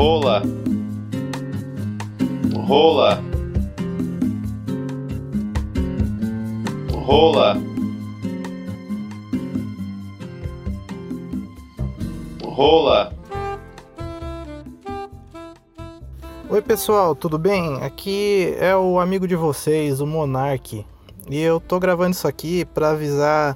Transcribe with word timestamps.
rola, 0.00 0.42
rola, 2.56 3.22
rola, 6.90 7.58
rola. 12.42 13.12
Oi 16.48 16.62
pessoal, 16.62 17.14
tudo 17.14 17.38
bem? 17.38 17.82
Aqui 17.82 18.54
é 18.58 18.74
o 18.74 18.98
amigo 18.98 19.28
de 19.28 19.36
vocês, 19.36 20.00
o 20.00 20.06
Monark. 20.06 20.82
E 21.28 21.38
eu 21.38 21.60
tô 21.60 21.78
gravando 21.78 22.12
isso 22.12 22.26
aqui 22.26 22.64
para 22.64 22.92
avisar 22.92 23.54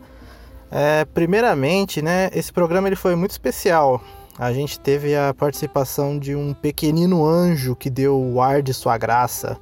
é, 0.70 1.06
primeiramente, 1.06 2.02
né, 2.02 2.28
esse 2.34 2.52
programa 2.52 2.86
ele 2.86 2.96
foi 2.96 3.16
muito 3.16 3.30
especial. 3.30 4.02
A 4.36 4.52
gente 4.52 4.80
teve 4.80 5.14
a 5.14 5.32
participação 5.32 6.18
de 6.18 6.34
um 6.34 6.52
pequenino 6.52 7.24
anjo 7.24 7.76
que 7.76 7.88
deu 7.88 8.20
o 8.20 8.40
ar 8.40 8.62
de 8.62 8.74
sua 8.74 8.98
graça 8.98 9.56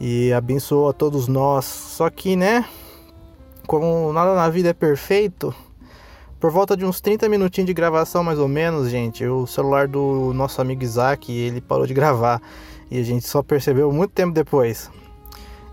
e 0.00 0.32
abençoou 0.32 0.88
a 0.88 0.92
todos 0.92 1.28
nós. 1.28 1.64
Só 1.64 2.10
que, 2.10 2.34
né, 2.34 2.64
como 3.68 4.12
nada 4.12 4.34
na 4.34 4.48
vida 4.48 4.70
é 4.70 4.72
perfeito, 4.72 5.54
por 6.40 6.50
volta 6.50 6.76
de 6.76 6.84
uns 6.84 7.00
30 7.00 7.28
minutinhos 7.28 7.68
de 7.68 7.72
gravação 7.72 8.24
mais 8.24 8.38
ou 8.40 8.48
menos, 8.48 8.90
gente, 8.90 9.24
o 9.24 9.46
celular 9.46 9.86
do 9.86 10.32
nosso 10.34 10.60
amigo 10.60 10.82
Isaac, 10.82 11.32
ele 11.32 11.60
parou 11.60 11.86
de 11.86 11.94
gravar 11.94 12.42
e 12.90 12.98
a 12.98 13.02
gente 13.04 13.26
só 13.26 13.42
percebeu 13.42 13.92
muito 13.92 14.10
tempo 14.10 14.34
depois. 14.34 14.90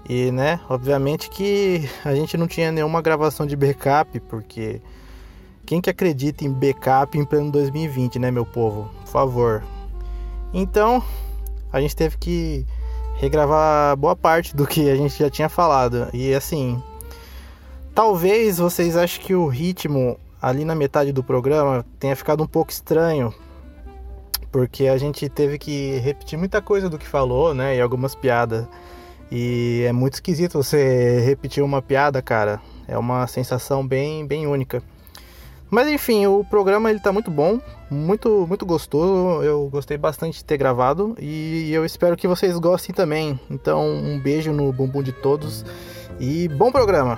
E, 0.08 0.31
né, 0.31 0.59
obviamente 0.69 1.30
que 1.30 1.89
a 2.05 2.13
gente 2.13 2.38
não 2.38 2.47
tinha 2.47 2.72
nenhuma 2.72 3.02
gravação 3.02 3.47
de 3.47 3.55
backup, 3.55 4.19
porque 4.22 4.80
quem 5.71 5.80
que 5.80 5.89
acredita 5.89 6.43
em 6.43 6.52
backup 6.52 7.17
em 7.17 7.23
pleno 7.23 7.49
2020, 7.49 8.20
né, 8.20 8.30
meu 8.30 8.45
povo? 8.45 8.89
Por 8.99 9.07
favor. 9.07 9.63
Então, 10.53 11.02
a 11.71 11.80
gente 11.80 11.95
teve 11.95 12.17
que 12.17 12.66
regravar 13.16 13.95
boa 13.95 14.14
parte 14.14 14.53
do 14.53 14.67
que 14.67 14.89
a 14.89 14.97
gente 14.97 15.17
já 15.17 15.30
tinha 15.30 15.47
falado. 15.47 16.09
E 16.14 16.33
assim, 16.33 16.83
talvez 17.95 18.58
vocês 18.58 18.97
achem 18.97 19.23
que 19.23 19.33
o 19.33 19.47
ritmo 19.47 20.19
ali 20.42 20.66
na 20.66 20.75
metade 20.75 21.14
do 21.14 21.23
programa 21.23 21.86
tenha 21.97 22.17
ficado 22.17 22.44
um 22.44 22.47
pouco 22.47 22.69
estranho, 22.69 23.33
porque 24.52 24.88
a 24.88 24.97
gente 24.97 25.30
teve 25.30 25.58
que 25.58 25.99
repetir 25.99 26.38
muita 26.38 26.61
coisa 26.61 26.89
do 26.89 26.99
que 26.99 27.08
falou, 27.08 27.53
né, 27.53 27.77
e 27.77 27.80
algumas 27.80 28.14
piadas. 28.14 28.67
E 29.31 29.86
é 29.88 29.94
muito 29.94 30.16
esquisito 30.16 30.61
você 30.61 31.22
repetir 31.22 31.64
uma 31.64 31.81
piada, 31.81 32.22
cara. 32.22 32.59
É 32.89 32.97
uma 32.97 33.25
sensação 33.25 33.88
bem, 33.88 34.27
bem 34.27 34.45
única. 34.45 34.83
Mas 35.72 35.88
enfim, 35.88 36.25
o 36.27 36.44
programa 36.44 36.89
ele 36.89 37.00
tá 37.00 37.14
muito 37.14 37.31
bom, 37.31 37.61
muito, 37.89 38.45
muito 38.45 38.66
gostoso. 38.66 39.41
Eu 39.41 39.69
gostei 39.69 39.97
bastante 39.97 40.39
de 40.39 40.44
ter 40.44 40.58
gravado 40.58 41.16
e 41.17 41.72
eu 41.72 41.86
espero 41.86 42.17
que 42.17 42.27
vocês 42.27 42.59
gostem 42.59 42.94
também. 42.94 43.39
Então, 43.50 43.89
um 43.89 44.19
beijo 44.19 44.52
no 44.52 44.73
bumbum 44.73 45.02
de 45.02 45.14
todos 45.14 45.64
e 46.19 46.49
bom 46.49 46.73
programa. 46.73 47.17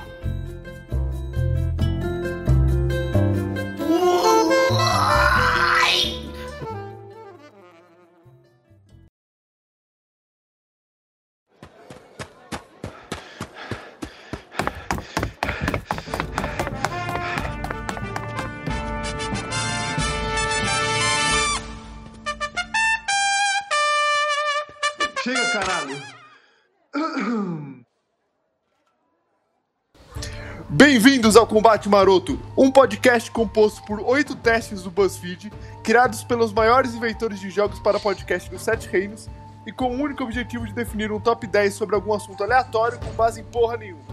Bem-vindos 30.94 31.36
ao 31.36 31.48
Combate 31.48 31.90
Maroto, 31.90 32.40
um 32.56 32.70
podcast 32.70 33.32
composto 33.32 33.82
por 33.82 34.00
oito 34.02 34.36
testes 34.36 34.84
do 34.84 34.92
BuzzFeed, 34.92 35.52
criados 35.82 36.24
pelos 36.24 36.54
maiores 36.54 36.94
inventores 36.94 37.40
de 37.40 37.50
jogos 37.50 37.80
para 37.80 38.00
podcast 38.00 38.48
dos 38.48 38.62
Sete 38.62 38.88
Reinos, 38.88 39.28
e 39.66 39.72
com 39.72 39.86
o 39.86 40.00
único 40.00 40.24
objetivo 40.24 40.68
de 40.68 40.74
definir 40.74 41.12
um 41.12 41.20
top 41.20 41.48
10 41.48 41.74
sobre 41.74 41.96
algum 41.96 42.14
assunto 42.14 42.44
aleatório 42.44 43.00
com 43.00 43.10
base 43.14 43.42
em 43.42 43.44
porra 43.44 43.76
nenhuma. 43.76 44.04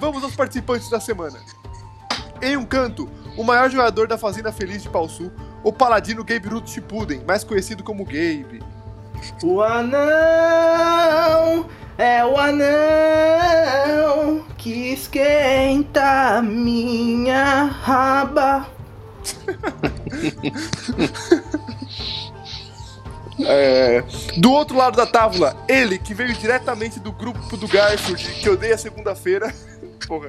Vamos 0.00 0.24
aos 0.24 0.34
participantes 0.34 0.90
da 0.90 0.98
semana. 0.98 1.38
Em 2.42 2.56
um 2.56 2.64
canto, 2.64 3.08
o 3.38 3.44
maior 3.44 3.70
jogador 3.70 4.08
da 4.08 4.18
Fazenda 4.18 4.50
Feliz 4.50 4.82
de 4.82 4.88
Pau 4.88 5.08
Sul, 5.08 5.30
o 5.62 5.72
paladino 5.72 6.24
Gabe 6.24 6.48
Ruth 6.48 6.66
Shippuden, 6.66 7.22
mais 7.24 7.44
conhecido 7.44 7.84
como 7.84 8.04
Gabe. 8.04 8.60
O 9.40 9.62
anão 9.62 11.68
é 11.96 12.24
o 12.24 12.36
anão 12.36 14.44
que 14.64 14.94
esquenta 14.94 16.40
minha 16.42 17.64
raba. 17.64 18.66
É, 23.46 24.00
do 24.36 24.52
outro 24.52 24.76
lado 24.76 24.96
da 24.96 25.04
tábua, 25.06 25.56
ele 25.68 25.98
que 25.98 26.14
veio 26.14 26.32
diretamente 26.34 27.00
do 27.00 27.10
grupo 27.10 27.56
do 27.56 27.66
Garfield, 27.66 28.24
que 28.40 28.48
odeia 28.48 28.78
segunda-feira. 28.78 29.52
Porra. 30.06 30.28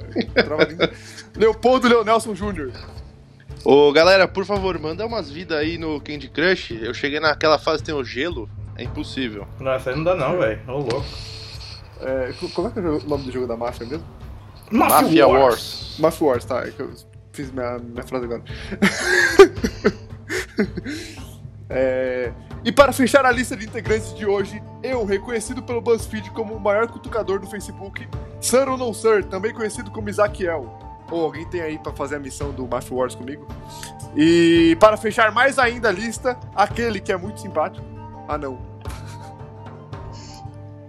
Leopoldo 1.36 1.88
Leonelson 1.88 2.34
Jr. 2.34 2.72
Ô 3.64 3.92
galera, 3.92 4.28
por 4.28 4.44
favor, 4.44 4.80
manda 4.80 5.06
umas 5.06 5.30
vidas 5.30 5.56
aí 5.60 5.78
no 5.78 6.02
Candy 6.02 6.30
Crush. 6.30 6.72
Eu 6.82 6.96
cheguei 6.96 7.20
naquela 7.20 7.60
fase 7.60 7.84
que 7.84 7.86
tem 7.86 7.96
o 7.96 8.04
gelo, 8.04 8.50
é 8.76 8.84
impossível. 8.84 9.48
Nossa, 9.60 9.92
aí 9.92 9.96
não 9.96 10.04
dá 10.04 10.16
não, 10.16 10.40
velho. 10.40 10.60
Ô 10.68 10.72
louco. 10.80 11.06
É, 12.02 12.34
co- 12.40 12.50
como 12.50 12.68
é 12.70 12.72
que 12.72 12.80
é 12.80 12.82
o 12.82 13.00
nome 13.08 13.24
do 13.26 13.32
jogo 13.32 13.46
da 13.46 13.56
máfia 13.56 13.86
mesmo? 13.86 14.04
Mafia 14.72 15.28
Wars. 15.28 15.96
Mafia 16.00 16.28
Wars, 16.28 16.46
tá. 16.46 16.60
É 16.68 16.72
que 16.72 16.80
eu 16.82 16.92
fiz 17.32 17.52
minha, 17.52 17.78
minha 17.80 18.04
frase 18.04 18.26
agora. 18.26 18.44
É, 21.68 22.32
e 22.64 22.72
para 22.72 22.94
fechar 22.94 23.26
a 23.26 23.32
lista 23.32 23.56
de 23.58 23.66
integrantes 23.66 24.14
de 24.16 24.24
hoje, 24.26 24.62
eu, 24.84 25.04
reconhecido 25.04 25.64
pelo 25.64 25.82
BuzzFeed 25.82 26.30
como 26.30 26.54
o 26.54 26.60
maior 26.60 26.88
cutucador 26.88 27.40
do 27.40 27.48
Facebook, 27.48 28.08
Sir 28.40 28.70
ou 28.70 28.78
não 28.78 28.94
Sir, 28.94 29.26
também 29.26 29.52
conhecido 29.52 29.90
como 29.90 30.08
Isaquiel. 30.08 30.78
Ou 31.12 31.24
alguém 31.26 31.44
tem 31.50 31.62
aí 31.62 31.80
pra 31.80 31.92
fazer 31.92 32.18
a 32.18 32.20
missão 32.20 32.52
do 32.52 32.68
Mafia 32.68 32.96
Wars 32.96 33.16
comigo? 33.16 33.48
E 34.16 34.78
para 34.80 34.96
fechar 34.96 35.32
mais 35.32 35.58
ainda 35.58 35.90
a 35.90 35.92
lista, 35.92 36.38
aquele 36.56 37.00
que 37.00 37.12
é 37.12 37.18
muito 37.18 37.40
simpático. 37.42 37.86
Ah, 38.28 38.38
não. 38.38 38.60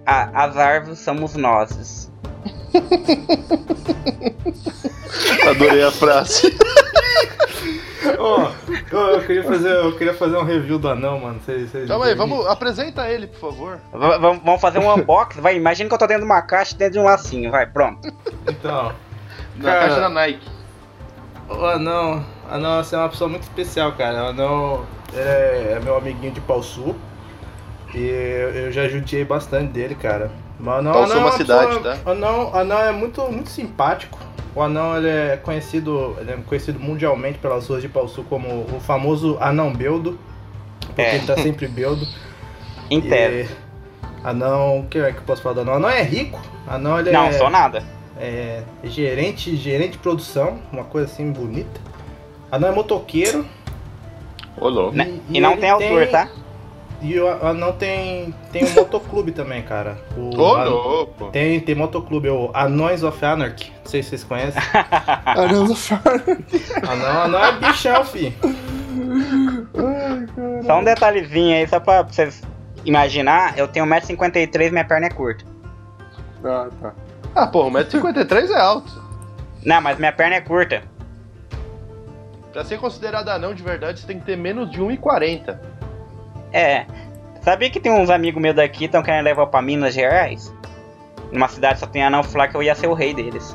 A- 0.04 0.44
as 0.44 0.56
árvores 0.56 0.98
somos 0.98 1.34
nós. 1.36 2.10
Adorei 5.48 5.82
a 5.82 5.90
frase. 5.90 6.56
Ó, 8.18 8.50
eu 8.92 9.20
queria 9.22 9.42
fazer, 9.44 9.70
eu 9.70 9.96
queria 9.96 10.14
fazer 10.14 10.36
um 10.36 10.44
review 10.44 10.78
do 10.78 10.88
anão, 10.88 11.18
mano. 11.20 11.40
Vocês, 11.44 11.70
vocês 11.70 11.88
Calma 11.88 12.06
aí, 12.06 12.14
vamos. 12.14 12.46
Apresenta 12.46 13.08
ele, 13.08 13.26
por 13.26 13.40
favor. 13.50 13.80
V- 13.92 14.18
vamos 14.18 14.60
fazer 14.60 14.78
um 14.78 14.92
unboxing. 14.94 15.40
Vai, 15.40 15.56
imagina 15.56 15.88
que 15.88 15.94
eu 15.94 15.98
tô 15.98 16.06
dentro 16.06 16.22
de 16.24 16.30
uma 16.30 16.42
caixa 16.42 16.76
dentro 16.76 16.94
de 16.94 16.98
um 17.00 17.04
lacinho. 17.04 17.50
Vai, 17.50 17.66
pronto. 17.66 18.12
Então, 18.48 18.92
Na 19.56 19.72
Cara. 19.72 19.80
caixa 19.88 20.00
da 20.00 20.08
Nike. 20.08 20.46
o 21.48 21.64
anão, 21.64 22.24
anão 22.50 22.78
assim, 22.78 22.96
é 22.96 22.98
uma 22.98 23.08
pessoa 23.08 23.28
muito 23.28 23.42
especial, 23.42 23.92
cara. 23.92 24.24
O 24.24 24.26
anão 24.28 24.86
é, 25.14 25.74
é 25.76 25.80
meu 25.82 25.96
amiguinho 25.96 26.32
de 26.32 26.40
Pau 26.40 26.62
Sul. 26.62 26.94
E 27.94 27.98
eu, 28.06 28.50
eu 28.50 28.72
já 28.72 28.88
judiei 28.88 29.24
bastante 29.24 29.72
dele, 29.72 29.94
cara. 29.94 30.30
Mas 30.58 30.74
o 30.74 30.78
anão, 30.78 30.92
Pau 30.92 31.02
anão 31.04 31.12
Sul 31.16 31.20
é 31.20 31.24
uma 31.24 31.32
cidade, 31.32 31.76
pessoa- 31.76 31.96
tá? 31.96 32.10
Anão, 32.10 32.54
anão 32.54 32.78
é 32.80 32.92
muito, 32.92 33.22
muito 33.30 33.50
simpático. 33.50 34.18
O 34.54 34.62
anão 34.62 34.96
ele 34.96 35.08
é 35.08 35.36
conhecido, 35.36 36.16
ele 36.18 36.30
é 36.32 36.36
conhecido 36.46 36.80
mundialmente 36.80 37.38
pelas 37.38 37.66
ruas 37.68 37.82
de 37.82 37.88
Pau 37.88 38.08
Sul 38.08 38.24
como 38.28 38.48
o 38.74 38.80
famoso 38.80 39.36
anão 39.40 39.72
beldo. 39.72 40.18
Porque 40.86 41.02
É. 41.02 41.16
ele 41.16 41.26
tá 41.26 41.36
sempre 41.36 41.66
beldo. 41.68 42.06
Inteiro. 42.90 43.48
E 44.22 44.28
Anão, 44.28 44.80
o 44.80 44.86
que 44.88 44.98
é 44.98 45.12
que 45.12 45.18
eu 45.18 45.22
posso 45.22 45.40
falar 45.40 45.54
do 45.54 45.60
anão? 45.60 45.74
Anão 45.74 45.88
é 45.90 46.02
rico. 46.02 46.40
Anão 46.66 46.98
ele 46.98 47.12
Não, 47.12 47.26
é, 47.26 47.32
sou 47.32 47.48
nada. 47.48 47.84
é 48.18 48.62
gerente, 48.82 49.54
gerente 49.54 49.92
de 49.92 49.98
produção, 49.98 50.58
uma 50.72 50.82
coisa 50.82 51.06
assim 51.06 51.30
bonita. 51.30 51.80
Anão 52.50 52.70
é 52.70 52.72
motoqueiro. 52.72 53.46
Ô, 54.58 54.68
louco. 54.68 54.96
Né? 54.96 55.20
E, 55.30 55.40
não 55.40 55.52
ele 55.52 55.60
tem 55.60 55.70
altura, 55.70 56.06
tá? 56.08 56.28
E 57.06 57.20
o 57.20 57.28
anão 57.28 57.72
tem, 57.72 58.34
tem 58.50 58.64
um 58.64 58.74
motoclube 58.74 59.30
também, 59.30 59.62
cara. 59.62 59.96
O 60.16 60.36
Ô, 60.36 60.64
louco. 60.64 61.30
Tem, 61.30 61.60
tem 61.60 61.72
motoclube, 61.72 62.28
o 62.28 62.50
Anões 62.52 63.04
of 63.04 63.24
Anarchy. 63.24 63.72
Não 63.84 63.86
sei 63.88 64.02
se 64.02 64.08
vocês 64.08 64.24
conhecem. 64.24 64.60
Ah, 65.24 65.46
não, 65.46 65.66
Anão, 66.90 67.22
anão 67.22 67.44
é 67.44 67.52
bichão, 67.52 68.04
fi. 68.04 68.36
Só 70.64 70.80
um 70.80 70.84
detalhezinho 70.84 71.56
aí, 71.56 71.68
só 71.68 71.78
pra 71.78 72.02
vocês 72.02 72.42
imaginar. 72.84 73.56
Eu 73.56 73.68
tenho 73.68 73.86
1,53m 73.86 74.72
minha 74.72 74.84
perna 74.84 75.06
é 75.06 75.10
curta. 75.10 75.44
Ah, 76.44 76.68
tá. 76.82 76.92
Ah, 77.36 77.46
pô, 77.46 77.70
1,53m 77.70 78.50
é 78.50 78.60
alto. 78.60 79.02
Não, 79.64 79.80
mas 79.80 79.96
minha 79.98 80.12
perna 80.12 80.36
é 80.36 80.40
curta. 80.40 80.82
Pra 82.52 82.64
ser 82.64 82.80
considerado 82.80 83.28
anão 83.28 83.54
de 83.54 83.62
verdade, 83.62 84.00
você 84.00 84.06
tem 84.08 84.18
que 84.18 84.26
ter 84.26 84.36
menos 84.36 84.70
de 84.70 84.80
1,40. 84.80 85.75
É. 86.56 86.86
Sabia 87.42 87.68
que 87.68 87.78
tem 87.78 87.92
uns 87.92 88.08
amigos 88.08 88.40
meus 88.40 88.56
daqui 88.56 88.78
que 88.78 88.84
estão 88.86 89.02
querendo 89.02 89.24
levar 89.26 89.46
pra 89.48 89.60
Minas 89.60 89.92
Gerais? 89.92 90.50
Numa 91.30 91.48
cidade 91.48 91.78
só 91.78 91.86
tem 91.86 92.02
anão 92.02 92.22
falar 92.22 92.48
que 92.48 92.56
eu 92.56 92.62
ia 92.62 92.74
ser 92.74 92.86
o 92.86 92.94
rei 92.94 93.12
deles. 93.12 93.54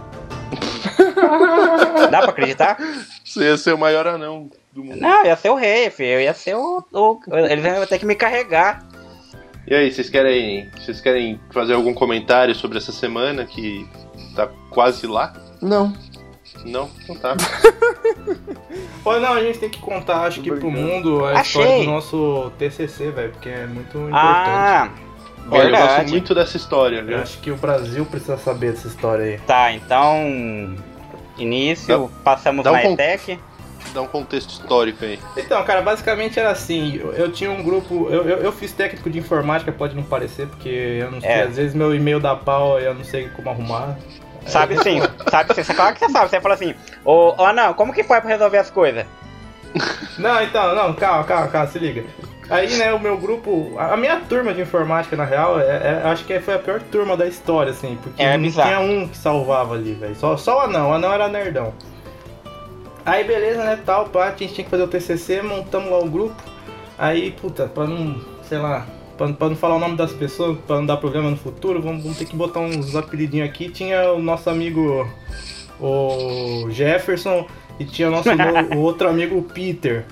Dá 2.11 2.19
pra 2.19 2.29
acreditar? 2.29 2.77
Você 3.25 3.43
ia 3.45 3.57
ser 3.57 3.73
o 3.73 3.77
maior 3.77 4.05
anão 4.05 4.51
do 4.71 4.83
mundo. 4.83 5.01
Não, 5.01 5.21
eu 5.21 5.25
ia 5.25 5.35
ser 5.35 5.49
o 5.49 5.55
rei, 5.55 5.89
filho. 5.89 6.11
Eu 6.11 6.21
ia 6.21 6.33
ser 6.33 6.55
o. 6.55 6.85
o 6.93 7.19
eles 7.49 7.65
iam 7.65 7.87
ter 7.87 7.97
que 7.97 8.05
me 8.05 8.13
carregar. 8.13 8.85
E 9.67 9.73
aí, 9.73 9.91
vocês 9.91 10.09
querem, 10.09 10.69
vocês 10.77 11.01
querem 11.01 11.39
fazer 11.51 11.73
algum 11.73 11.93
comentário 11.93 12.53
sobre 12.53 12.77
essa 12.77 12.91
semana 12.91 13.45
que 13.45 13.87
tá 14.35 14.47
quase 14.69 15.07
lá? 15.07 15.33
Não. 15.59 15.91
Não? 16.65 16.89
Então 17.03 17.15
tá. 17.15 17.35
Pô, 19.03 19.17
não, 19.19 19.33
a 19.33 19.41
gente 19.41 19.57
tem 19.59 19.69
que 19.69 19.79
contar, 19.79 20.21
acho 20.27 20.41
que 20.41 20.51
pro 20.51 20.69
mundo, 20.71 21.25
a 21.25 21.39
Achei. 21.39 21.61
história 21.61 21.83
do 21.85 21.89
nosso 21.91 22.51
TCC, 22.57 23.09
velho, 23.11 23.31
porque 23.31 23.49
é 23.49 23.65
muito 23.65 23.97
importante. 23.97 24.13
Ah, 24.13 24.89
Olha, 25.49 25.63
eu 25.63 25.71
gosto 25.71 26.09
muito 26.09 26.35
dessa 26.35 26.55
história, 26.57 26.97
Eu 26.97 27.05
viu? 27.05 27.17
acho 27.17 27.39
que 27.39 27.49
o 27.51 27.55
Brasil 27.55 28.05
precisa 28.05 28.37
saber 28.37 28.71
dessa 28.73 28.87
história 28.87 29.25
aí. 29.25 29.37
Tá, 29.39 29.71
então. 29.73 30.75
Início, 31.37 32.11
passamos 32.23 32.63
dá 32.63 32.71
um 32.71 32.75
na 32.75 32.81
con- 32.83 32.93
ETEC. 32.93 33.39
Dá 33.95 34.01
um 34.03 34.07
contexto 34.07 34.49
histórico 34.51 35.03
aí. 35.03 35.19
Então, 35.35 35.61
cara, 35.63 35.81
basicamente 35.81 36.39
era 36.39 36.51
assim, 36.51 36.97
eu, 36.97 37.11
eu 37.13 37.31
tinha 37.31 37.49
um 37.51 37.63
grupo, 37.63 38.07
eu, 38.11 38.21
eu, 38.23 38.37
eu 38.37 38.51
fiz 38.51 38.71
técnico 38.71 39.09
de 39.09 39.17
informática, 39.17 39.71
pode 39.71 39.95
não 39.95 40.03
parecer, 40.03 40.45
porque 40.47 40.69
eu 40.69 41.11
não 41.11 41.19
sei, 41.19 41.29
É. 41.29 41.41
às 41.43 41.55
vezes 41.57 41.73
meu 41.73 41.93
e-mail 41.95 42.19
dá 42.19 42.35
pau 42.35 42.79
e 42.79 42.85
eu 42.85 42.93
não 42.93 43.03
sei 43.03 43.27
como 43.29 43.49
arrumar. 43.49 43.97
Sabe 44.45 44.77
sim, 44.83 45.01
sabe 45.29 45.53
sim. 45.63 45.73
Claro 45.73 45.93
que 45.95 45.99
você 45.99 46.09
sabe. 46.11 46.29
Você 46.29 46.41
fala 46.41 46.55
assim, 46.55 46.73
ô, 47.05 47.33
ô 47.41 47.53
não, 47.53 47.73
como 47.73 47.93
que 47.93 48.03
foi 48.03 48.19
pra 48.19 48.29
resolver 48.29 48.57
as 48.57 48.69
coisas? 48.69 49.05
Não, 50.17 50.43
então, 50.43 50.75
não, 50.75 50.93
calma, 50.93 51.23
calma, 51.23 51.47
calma, 51.47 51.67
se 51.67 51.79
liga. 51.79 52.03
Aí, 52.49 52.75
né, 52.75 52.93
o 52.93 52.99
meu 52.99 53.17
grupo, 53.17 53.73
a 53.79 53.93
a 53.93 53.97
minha 53.97 54.19
turma 54.19 54.53
de 54.53 54.59
informática, 54.61 55.15
na 55.15 55.23
real, 55.23 55.57
é, 55.57 55.63
é- 55.65 56.01
acho 56.09 56.25
que 56.25 56.37
foi 56.41 56.55
a 56.55 56.59
pior 56.59 56.81
turma 56.91 57.15
da 57.15 57.25
história, 57.25 57.71
assim, 57.71 57.97
porque 58.03 58.21
É 58.21 58.35
não 58.35 58.43
bizarro. 58.43 58.67
tinha 58.69 58.79
um 58.81 59.07
que 59.07 59.15
salvava 59.17 59.75
ali, 59.75 59.93
velho. 59.93 60.13
Só, 60.15 60.35
só 60.35 60.57
o 60.57 60.61
anão, 60.61 60.89
o 60.89 60.93
anão 60.93 61.13
era 61.13 61.29
nerdão. 61.29 61.73
Aí, 63.05 63.23
beleza, 63.23 63.63
né, 63.63 63.79
tal, 63.85 64.09
pá, 64.09 64.25
a 64.25 64.29
gente 64.31 64.53
tinha 64.53 64.65
que 64.65 64.69
fazer 64.69 64.83
o 64.83 64.87
TCC, 64.87 65.41
montamos 65.41 65.89
lá 65.89 65.99
o 65.99 66.09
grupo. 66.09 66.35
Aí, 66.97 67.31
puta, 67.31 67.67
pra 67.67 67.85
não, 67.85 68.19
sei 68.43 68.57
lá, 68.57 68.85
pra, 69.17 69.31
pra 69.33 69.49
não 69.49 69.55
falar 69.55 69.75
o 69.75 69.79
nome 69.79 69.95
das 69.95 70.11
pessoas, 70.11 70.57
pra 70.65 70.77
não 70.77 70.85
dar 70.85 70.97
problema 70.97 71.29
no 71.29 71.37
futuro, 71.37 71.81
vamos, 71.81 72.03
vamos 72.03 72.17
ter 72.17 72.25
que 72.25 72.35
botar 72.35 72.59
uns 72.59 72.95
apelidinhos 72.95 73.47
aqui. 73.49 73.69
Tinha 73.69 74.11
o 74.11 74.21
nosso 74.21 74.49
amigo, 74.49 75.07
o 75.79 76.67
Jefferson, 76.69 77.47
e 77.79 77.85
tinha 77.85 78.07
o 78.07 78.11
nosso 78.11 78.29
o 78.75 78.79
outro 78.79 79.09
amigo, 79.09 79.37
o 79.37 79.43
Peter. 79.43 80.05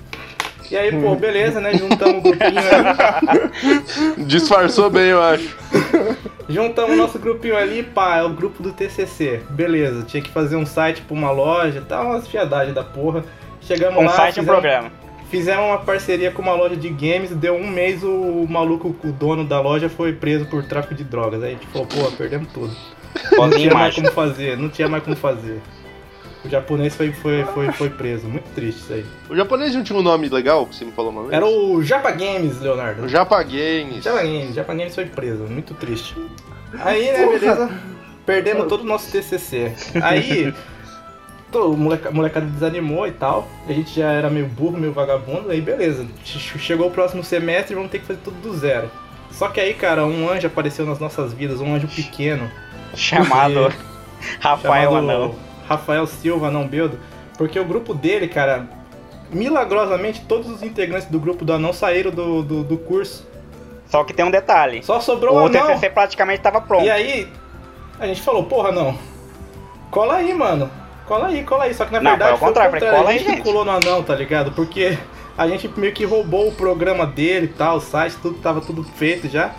E 0.70 0.76
aí, 0.76 0.92
pô, 0.92 1.16
beleza, 1.16 1.60
né? 1.60 1.74
Juntamos 1.74 2.18
o 2.18 2.20
grupinho 2.20 2.60
ali. 2.60 4.22
Disfarçou 4.24 4.88
bem, 4.88 5.08
eu 5.08 5.20
acho. 5.20 5.56
Juntamos 6.48 6.92
o 6.92 6.96
nosso 6.96 7.18
grupinho 7.18 7.56
ali, 7.56 7.82
pá, 7.82 8.18
é 8.18 8.22
o 8.22 8.30
grupo 8.30 8.62
do 8.62 8.72
TCC. 8.72 9.40
Beleza, 9.50 10.04
tinha 10.04 10.22
que 10.22 10.30
fazer 10.30 10.54
um 10.54 10.64
site 10.64 11.02
pra 11.02 11.14
uma 11.16 11.32
loja, 11.32 11.80
tá 11.80 12.02
umas 12.02 12.28
fiadagem 12.28 12.72
da 12.72 12.84
porra. 12.84 13.24
Chegamos 13.60 13.98
Um 14.00 14.06
lá, 14.06 14.12
site 14.12 14.36
e 14.36 14.40
um 14.40 14.44
fizemos, 14.44 14.60
programa. 14.60 14.92
Fizemos 15.30 15.64
uma 15.64 15.78
parceria 15.78 16.30
com 16.30 16.42
uma 16.42 16.54
loja 16.54 16.76
de 16.76 16.88
games, 16.88 17.30
deu 17.30 17.54
um 17.54 17.66
mês 17.66 18.02
o 18.02 18.46
maluco, 18.48 18.94
o 19.04 19.12
dono 19.12 19.44
da 19.44 19.60
loja 19.60 19.88
foi 19.88 20.12
preso 20.12 20.46
por 20.46 20.64
tráfico 20.64 20.94
de 20.94 21.04
drogas. 21.04 21.42
Aí 21.42 21.50
a 21.50 21.52
gente 21.54 21.66
falou, 21.68 21.86
pô, 21.86 22.10
perdemos 22.12 22.52
tudo. 22.52 22.74
Não 23.32 23.50
tinha 23.50 23.74
mais 23.74 23.94
como 23.94 24.10
fazer, 24.12 24.56
não 24.56 24.68
tinha 24.68 24.88
mais 24.88 25.02
como 25.02 25.16
fazer. 25.16 25.60
O 26.44 26.48
japonês 26.48 26.94
foi, 26.94 27.12
foi, 27.12 27.44
foi, 27.44 27.72
foi 27.72 27.90
preso, 27.90 28.26
muito 28.26 28.48
triste 28.54 28.80
isso 28.80 28.92
aí. 28.92 29.04
O 29.28 29.36
japonês 29.36 29.74
não 29.74 29.82
tinha 29.82 29.98
um 29.98 30.02
nome 30.02 30.28
legal 30.28 30.64
que 30.66 30.74
você 30.74 30.84
me 30.84 30.92
falou 30.92 31.10
uma 31.10 31.22
vez? 31.22 31.34
Era 31.34 31.46
o 31.46 31.82
Japa 31.82 32.10
Games, 32.12 32.60
Leonardo. 32.60 33.02
O 33.02 33.08
Japa 33.08 33.42
Games. 33.42 34.02
Japa 34.02 34.22
Games, 34.22 34.54
Japa 34.54 34.74
Games 34.74 34.94
foi 34.94 35.04
preso, 35.04 35.42
muito 35.42 35.74
triste. 35.74 36.16
Aí, 36.78 37.12
né, 37.12 37.26
beleza? 37.26 37.70
Perdemos 38.24 38.68
todo 38.68 38.82
o 38.82 38.86
nosso 38.86 39.10
TCC. 39.10 39.74
Aí, 40.02 40.54
o 41.58 41.76
moleca, 41.76 42.10
molecada 42.10 42.46
desanimou 42.46 43.06
e 43.06 43.12
tal. 43.12 43.46
A 43.68 43.72
gente 43.72 43.94
já 43.98 44.10
era 44.12 44.30
meio 44.30 44.46
burro, 44.46 44.78
meio 44.78 44.92
vagabundo. 44.92 45.50
Aí, 45.50 45.60
beleza. 45.60 46.06
Che- 46.24 46.58
Chegou 46.58 46.88
o 46.88 46.90
próximo 46.90 47.22
semestre 47.24 47.72
e 47.72 47.76
vamos 47.76 47.90
ter 47.90 47.98
que 48.00 48.06
fazer 48.06 48.20
tudo 48.22 48.40
do 48.40 48.56
zero. 48.56 48.90
Só 49.30 49.48
que 49.48 49.60
aí, 49.60 49.74
cara, 49.74 50.04
um 50.06 50.28
anjo 50.28 50.46
apareceu 50.46 50.84
nas 50.86 50.98
nossas 50.98 51.32
vidas, 51.32 51.60
um 51.60 51.74
anjo 51.74 51.86
pequeno. 51.88 52.50
Chamado 52.94 53.72
Rafael 54.40 54.90
chamado 54.90 55.10
Anão. 55.10 55.34
Rafael 55.68 56.06
Silva, 56.06 56.50
não 56.50 56.66
Beldo. 56.66 56.98
Porque 57.38 57.58
o 57.58 57.64
grupo 57.64 57.94
dele, 57.94 58.26
cara, 58.28 58.68
milagrosamente 59.32 60.20
todos 60.26 60.50
os 60.50 60.62
integrantes 60.62 61.08
do 61.08 61.18
grupo 61.18 61.44
do 61.44 61.52
Anão 61.52 61.72
saíram 61.72 62.10
do, 62.10 62.42
do, 62.42 62.64
do 62.64 62.76
curso. 62.76 63.26
Só 63.88 64.04
que 64.04 64.12
tem 64.12 64.24
um 64.24 64.30
detalhe. 64.30 64.82
Só 64.84 65.00
sobrou 65.00 65.34
o 65.34 65.42
O 65.42 65.46
Anão. 65.46 65.66
TCC 65.68 65.90
praticamente 65.90 66.40
tava 66.42 66.60
pronto. 66.60 66.84
E 66.84 66.90
aí, 66.90 67.28
a 67.98 68.06
gente 68.06 68.20
falou, 68.22 68.44
porra, 68.44 68.70
não. 68.70 68.96
Cola 69.90 70.16
aí, 70.16 70.32
mano. 70.34 70.70
Cola 71.10 71.26
aí, 71.26 71.42
cola 71.42 71.64
aí. 71.64 71.74
Só 71.74 71.84
que 71.84 71.92
na 71.92 72.00
Não, 72.00 72.10
verdade 72.12 72.38
foi 72.38 72.40
ao 72.40 72.54
contrário, 72.54 72.70
falei, 72.70 72.88
a 72.88 72.92
cola 72.92 73.10
aí, 73.10 73.18
gente 73.18 73.26
que 73.26 73.32
gente. 73.32 73.42
colou 73.42 73.64
no 73.64 73.72
anão, 73.72 74.00
tá 74.00 74.14
ligado? 74.14 74.52
Porque 74.52 74.96
a 75.36 75.48
gente 75.48 75.68
meio 75.76 75.92
que 75.92 76.04
roubou 76.04 76.46
o 76.46 76.52
programa 76.52 77.04
dele 77.04 77.46
e 77.46 77.48
tal, 77.48 77.78
o 77.78 77.80
site, 77.80 78.16
tudo 78.22 78.38
tava 78.38 78.60
tudo 78.60 78.84
feito 78.84 79.28
já. 79.28 79.50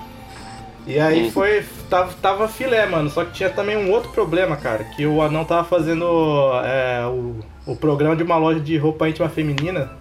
E 0.88 0.98
aí 0.98 1.24
Uhum. 1.26 1.32
foi. 1.32 1.66
Tava, 1.90 2.14
tava 2.22 2.48
filé, 2.48 2.86
mano. 2.86 3.10
Só 3.10 3.26
que 3.26 3.34
tinha 3.34 3.50
também 3.50 3.76
um 3.76 3.92
outro 3.92 4.12
problema, 4.12 4.56
cara. 4.56 4.86
Que 4.86 5.06
o 5.06 5.22
anão 5.22 5.44
tava 5.44 5.66
fazendo 5.66 6.06
é, 6.64 7.06
o, 7.06 7.36
o 7.66 7.76
programa 7.76 8.16
de 8.16 8.24
uma 8.24 8.38
loja 8.38 8.62
de 8.62 8.78
roupa 8.78 9.10
íntima 9.10 9.28
feminina. 9.28 9.92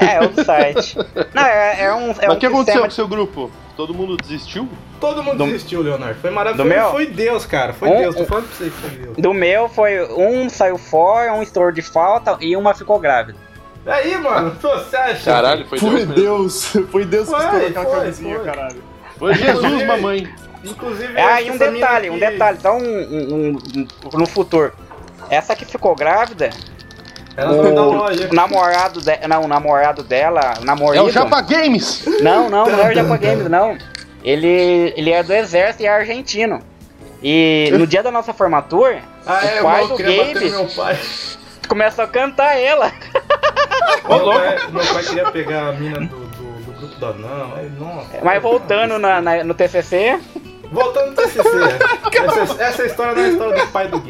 É, 0.00 0.20
outro 0.20 0.44
site. 0.44 0.96
Não, 1.32 1.42
é, 1.44 1.84
é 1.84 1.94
um. 1.94 2.10
É 2.18 2.26
Mas 2.26 2.28
um 2.28 2.32
o 2.32 2.38
que 2.38 2.46
aconteceu 2.46 2.82
sistema 2.82 2.82
com 2.82 2.88
o 2.88 2.90
seu 2.90 3.08
grupo? 3.08 3.50
Todo 3.76 3.94
mundo 3.94 4.16
desistiu? 4.16 4.68
Todo 5.00 5.22
mundo 5.22 5.38
Do- 5.38 5.46
desistiu, 5.46 5.80
Leonardo. 5.82 6.20
Foi 6.20 6.30
maravilhoso. 6.30 6.68
Do 6.68 6.74
meu? 6.74 6.90
Foi 6.90 7.06
Deus, 7.06 7.46
cara. 7.46 7.72
Foi 7.72 7.88
Um- 7.88 7.98
Deus. 7.98 8.14
Tô 8.14 8.22
um- 8.22 8.26
falando 8.26 8.46
pra 8.48 8.56
você 8.56 8.64
que 8.64 8.70
foi 8.70 8.90
Deus. 8.90 9.16
Do 9.16 9.32
meu 9.34 9.68
foi 9.68 10.02
um 10.12 10.48
saiu 10.50 10.76
fora, 10.76 11.32
um 11.32 11.42
estouro 11.42 11.72
de 11.72 11.80
falta 11.82 12.36
e 12.40 12.54
uma 12.56 12.74
ficou 12.74 12.98
grávida. 12.98 13.38
Aí, 13.86 14.16
mano, 14.18 14.54
você 14.60 14.96
acha? 14.96 15.24
Caralho, 15.24 15.66
foi, 15.66 15.78
Foi 15.78 16.06
Deus. 16.06 16.14
Deus, 16.14 16.66
foi 16.92 17.04
Deus 17.04 17.24
que 17.28 17.34
Foi, 17.34 17.44
estourou 17.44 17.66
aquela 17.68 17.84
foi, 17.86 17.98
camisinha, 18.00 18.36
foi. 18.36 18.44
caralho. 18.44 18.82
Foi 19.18 19.34
Jesus, 19.34 19.56
Inclusive- 19.64 19.84
mamãe. 19.86 20.28
Inclusive, 20.64 21.16
É, 21.18 21.22
acho 21.24 21.40
e 21.40 21.44
que 21.46 21.50
um 21.50 21.58
detalhe, 21.58 22.10
um 22.10 22.12
aqui- 22.16 22.20
detalhe, 22.30 22.58
então 22.60 22.78
um, 22.78 22.82
um- 22.84 23.58
um- 24.14 24.18
no 24.18 24.26
futuro. 24.26 24.72
Essa 25.28 25.56
que 25.56 25.64
ficou 25.64 25.96
grávida, 25.96 26.50
Ela 27.36 27.54
foi 27.62 27.72
da 27.74 27.82
o, 27.82 27.92
loja. 27.92 28.28
o 28.30 28.34
namorado 28.34 29.00
de, 29.00 29.26
não, 29.28 29.42
o 29.44 29.48
namorado 29.48 30.02
dela, 30.02 30.54
o 30.58 30.62
É 30.62 30.64
namorado. 30.64 31.06
o 31.06 31.10
Japa 31.10 31.40
Games! 31.40 32.04
Não, 32.20 32.50
não, 32.50 32.66
não 32.66 32.78
é 32.80 32.90
o 32.90 32.94
Japa 32.94 33.16
Games, 33.16 33.48
não. 33.48 33.76
Ele, 34.24 34.92
ele 34.96 35.10
é 35.10 35.22
do 35.22 35.32
exército 35.32 35.82
e 35.82 35.86
é 35.86 35.88
argentino. 35.88 36.60
E 37.22 37.70
no 37.72 37.86
dia 37.86 38.02
da 38.02 38.10
nossa 38.10 38.32
formatura, 38.34 39.00
Ah, 39.26 39.44
é, 39.46 39.60
o 39.60 39.64
pai 39.64 39.82
eu 39.82 39.88
do 39.88 39.96
Gabe 39.98 40.74
pai. 40.76 40.98
começou 41.68 42.04
a 42.04 42.08
cantar 42.08 42.56
ela. 42.58 42.92
Meu 44.08 44.24
pai, 44.24 44.58
meu 44.72 44.84
pai 44.84 45.02
queria 45.04 45.30
pegar 45.30 45.68
a 45.68 45.72
mina 45.72 46.00
do, 46.00 46.06
do, 46.06 46.26
do 46.26 46.72
grupo 46.78 46.94
do 46.96 47.06
anão. 47.06 47.52
Aí, 47.56 47.70
nossa. 47.78 48.08
Mas 48.22 48.42
voltando 48.42 48.98
na- 48.98 49.20
na- 49.22 49.44
no 49.44 49.54
TCC, 49.54 50.18
Voltando 50.70 51.10
no 51.10 51.16
TCC. 51.16 51.48
essa, 52.42 52.62
essa 52.62 52.84
história 52.86 53.14
não 53.14 53.22
é 53.22 53.26
a 53.26 53.28
história 53.28 53.64
do 53.64 53.70
pai 53.70 53.88
do 53.88 54.00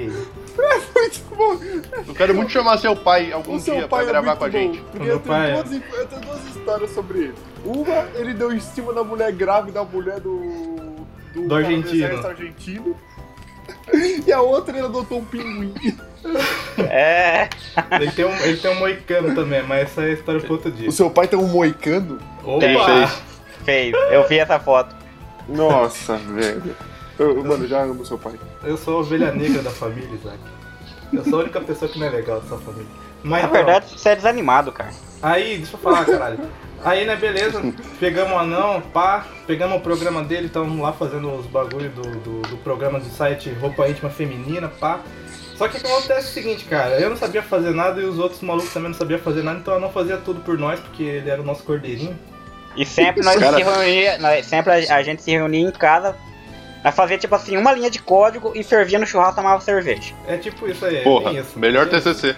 gay. 0.56 0.82
Muito 0.94 1.34
bom. 1.36 2.04
Eu 2.06 2.14
quero 2.14 2.34
muito 2.34 2.50
chamar 2.50 2.78
seu 2.78 2.94
pai 2.94 3.32
algum 3.32 3.58
seu 3.58 3.74
dia 3.74 3.88
pra 3.88 3.98
pai 3.98 4.04
é 4.04 4.08
gravar 4.08 4.36
com 4.36 4.44
a 4.44 4.50
gente. 4.50 4.78
bom. 4.78 4.84
Porque 4.90 5.04
Meu 5.04 5.14
eu 5.14 5.20
tenho, 5.20 5.34
pai 5.34 5.50
é. 5.50 5.62
duas, 5.62 5.72
eu 5.72 6.06
tenho 6.06 6.20
duas 6.22 6.44
histórias 6.44 6.90
sobre 6.90 7.18
ele. 7.18 7.34
Uma, 7.64 8.06
ele 8.14 8.34
deu 8.34 8.52
em 8.52 8.60
cima 8.60 8.92
da 8.92 9.04
mulher 9.04 9.32
grávida, 9.32 9.80
a 9.80 9.84
mulher 9.84 10.20
do. 10.20 10.38
Do, 11.34 11.48
cara 11.48 11.62
argentino. 11.62 11.94
exército 11.94 12.26
argentino. 12.26 12.96
E 14.26 14.32
a 14.32 14.40
outra, 14.40 14.76
ele 14.76 14.86
adotou 14.86 15.18
um 15.18 15.24
pinguim. 15.24 15.74
é. 16.90 17.48
Ele 18.00 18.10
tem, 18.12 18.24
um, 18.24 18.36
ele 18.36 18.56
tem 18.56 18.70
um 18.70 18.78
moicano 18.78 19.34
também, 19.34 19.62
mas 19.62 19.82
essa 19.82 20.02
é 20.02 20.06
a 20.06 20.12
história 20.12 20.40
pro 20.40 20.52
outro 20.52 20.70
dia. 20.70 20.88
O 20.88 20.92
seu 20.92 21.10
pai 21.10 21.26
tem 21.26 21.38
um 21.38 21.46
moicano? 21.46 22.18
Tem, 22.60 22.76
Opa! 22.76 22.84
fez. 22.84 23.22
Fez. 23.64 23.94
Eu 24.10 24.26
vi 24.28 24.38
essa 24.38 24.58
foto. 24.58 24.94
Nossa, 25.48 26.16
velho. 26.16 26.76
Eu, 27.18 27.44
mano, 27.44 27.66
já 27.66 27.82
amo 27.82 28.04
seu 28.04 28.18
pai. 28.18 28.34
Eu 28.64 28.76
sou 28.76 28.96
a 28.96 29.00
ovelha 29.00 29.32
negra 29.32 29.62
da 29.62 29.70
família, 29.70 30.08
Isaac. 30.14 30.38
Eu 31.12 31.24
sou 31.24 31.40
a 31.40 31.42
única 31.42 31.60
pessoa 31.60 31.90
que 31.90 31.98
não 31.98 32.06
é 32.06 32.10
legal 32.10 32.40
dessa 32.40 32.56
família. 32.58 32.86
Mas 33.22 33.42
Na 33.42 33.48
verdade, 33.48 33.86
você 33.96 34.08
é 34.10 34.16
desanimado, 34.16 34.72
cara. 34.72 34.90
Aí, 35.22 35.58
deixa 35.58 35.74
eu 35.76 35.80
falar, 35.80 36.04
caralho. 36.04 36.40
Aí, 36.84 37.04
né, 37.04 37.14
beleza, 37.14 37.62
pegamos 38.00 38.32
o 38.32 38.38
anão, 38.38 38.80
pá, 38.80 39.24
pegamos 39.46 39.76
o 39.78 39.80
programa 39.80 40.24
dele, 40.24 40.46
estamos 40.46 40.76
lá 40.80 40.92
fazendo 40.92 41.32
os 41.32 41.46
bagulho 41.46 41.90
do, 41.90 42.02
do, 42.02 42.42
do 42.42 42.56
programa 42.58 42.98
do 42.98 43.08
site 43.08 43.50
Roupa 43.60 43.88
Íntima 43.88 44.10
Feminina, 44.10 44.66
pá. 44.68 44.98
Só 45.56 45.68
que 45.68 45.76
o 45.76 45.80
que 45.80 45.86
acontece 45.86 46.12
é 46.26 46.30
o 46.30 46.32
seguinte, 46.32 46.64
cara, 46.64 46.98
eu 46.98 47.08
não 47.08 47.16
sabia 47.16 47.40
fazer 47.42 47.70
nada 47.70 48.00
e 48.00 48.04
os 48.04 48.18
outros 48.18 48.40
malucos 48.40 48.72
também 48.72 48.90
não 48.90 48.98
sabiam 48.98 49.20
fazer 49.20 49.44
nada, 49.44 49.60
então 49.60 49.74
eu 49.74 49.80
não 49.80 49.90
fazia 49.92 50.16
tudo 50.16 50.40
por 50.40 50.58
nós, 50.58 50.80
porque 50.80 51.04
ele 51.04 51.30
era 51.30 51.40
o 51.40 51.44
nosso 51.44 51.62
cordeirinho. 51.62 52.18
E 52.76 52.84
sempre 52.84 53.22
nós 53.22 53.36
Cara- 53.38 53.58
se 53.58 53.62
reunia, 53.62 54.18
nós- 54.18 54.46
sempre 54.46 54.72
a, 54.72 54.96
a 54.96 55.02
gente 55.04 55.22
se 55.22 55.30
reunia 55.30 55.68
em 55.68 55.70
casa 55.70 56.16
Nós 56.84 56.94
fazia 56.94 57.16
tipo 57.16 57.34
assim, 57.34 57.56
uma 57.56 57.72
linha 57.72 57.90
de 57.90 58.00
código 58.00 58.52
e 58.54 58.64
servia 58.64 58.98
no 58.98 59.06
churrasco 59.06 59.36
tomava 59.36 59.60
cerveja. 59.60 60.12
É 60.26 60.36
tipo 60.36 60.66
isso 60.68 60.84
aí, 60.84 60.96
é 60.96 61.02
Porra, 61.02 61.30
bem 61.30 61.40
isso. 61.40 61.58
melhor 61.58 61.88
TCC. 61.88 62.34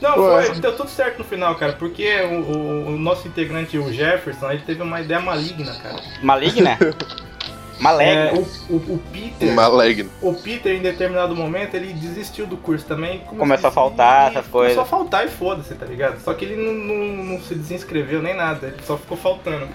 Não, 0.00 0.14
foi, 0.14 0.50
deu 0.60 0.76
tudo 0.76 0.90
certo 0.90 1.18
no 1.18 1.24
final, 1.24 1.54
cara, 1.54 1.72
porque 1.72 2.20
o, 2.22 2.34
o- 2.40 2.86
o 2.88 2.98
nosso 2.98 3.26
integrante, 3.26 3.78
o 3.78 3.90
Jefferson, 3.92 4.50
ele 4.50 4.62
teve 4.66 4.82
uma 4.82 5.00
ideia 5.00 5.20
maligna, 5.20 5.74
cara. 5.82 6.00
Maligna? 6.22 6.78
É, 7.78 7.82
Maligna. 7.82 8.32
o, 8.32 8.72
o, 8.72 8.76
o 8.94 9.02
Peter, 9.12 9.52
Maligno. 9.54 10.10
o 10.22 10.32
Peter, 10.32 10.72
em 10.74 10.80
determinado 10.80 11.36
momento, 11.36 11.74
ele 11.74 11.92
desistiu 11.92 12.46
do 12.46 12.56
curso 12.56 12.86
também. 12.86 13.18
Começou 13.18 13.68
a 13.68 13.70
faltar 13.70 14.30
essas 14.30 14.46
coisas. 14.46 14.74
Começou 14.76 14.82
a 14.82 14.86
faltar 14.86 15.26
e 15.26 15.28
foda-se, 15.28 15.74
tá 15.74 15.84
ligado? 15.84 16.18
Só 16.22 16.32
que 16.32 16.46
ele 16.46 16.56
não, 16.56 16.72
não- 16.72 17.24
não 17.34 17.40
se 17.42 17.54
desinscreveu 17.54 18.22
nem 18.22 18.34
nada, 18.34 18.68
ele 18.68 18.82
só 18.82 18.96
ficou 18.96 19.14
faltando. 19.18 19.68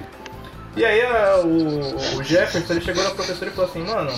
E 0.76 0.86
aí 0.86 1.02
a- 1.02 1.42
o, 1.44 2.18
o 2.20 2.24
Jefferson, 2.24 2.74
ele 2.74 2.82
chegou 2.82 3.04
na 3.04 3.12
professora 3.12 3.52
e 3.52 3.54
falou 3.54 3.70
assim, 3.70 3.84
mano, 3.84 4.12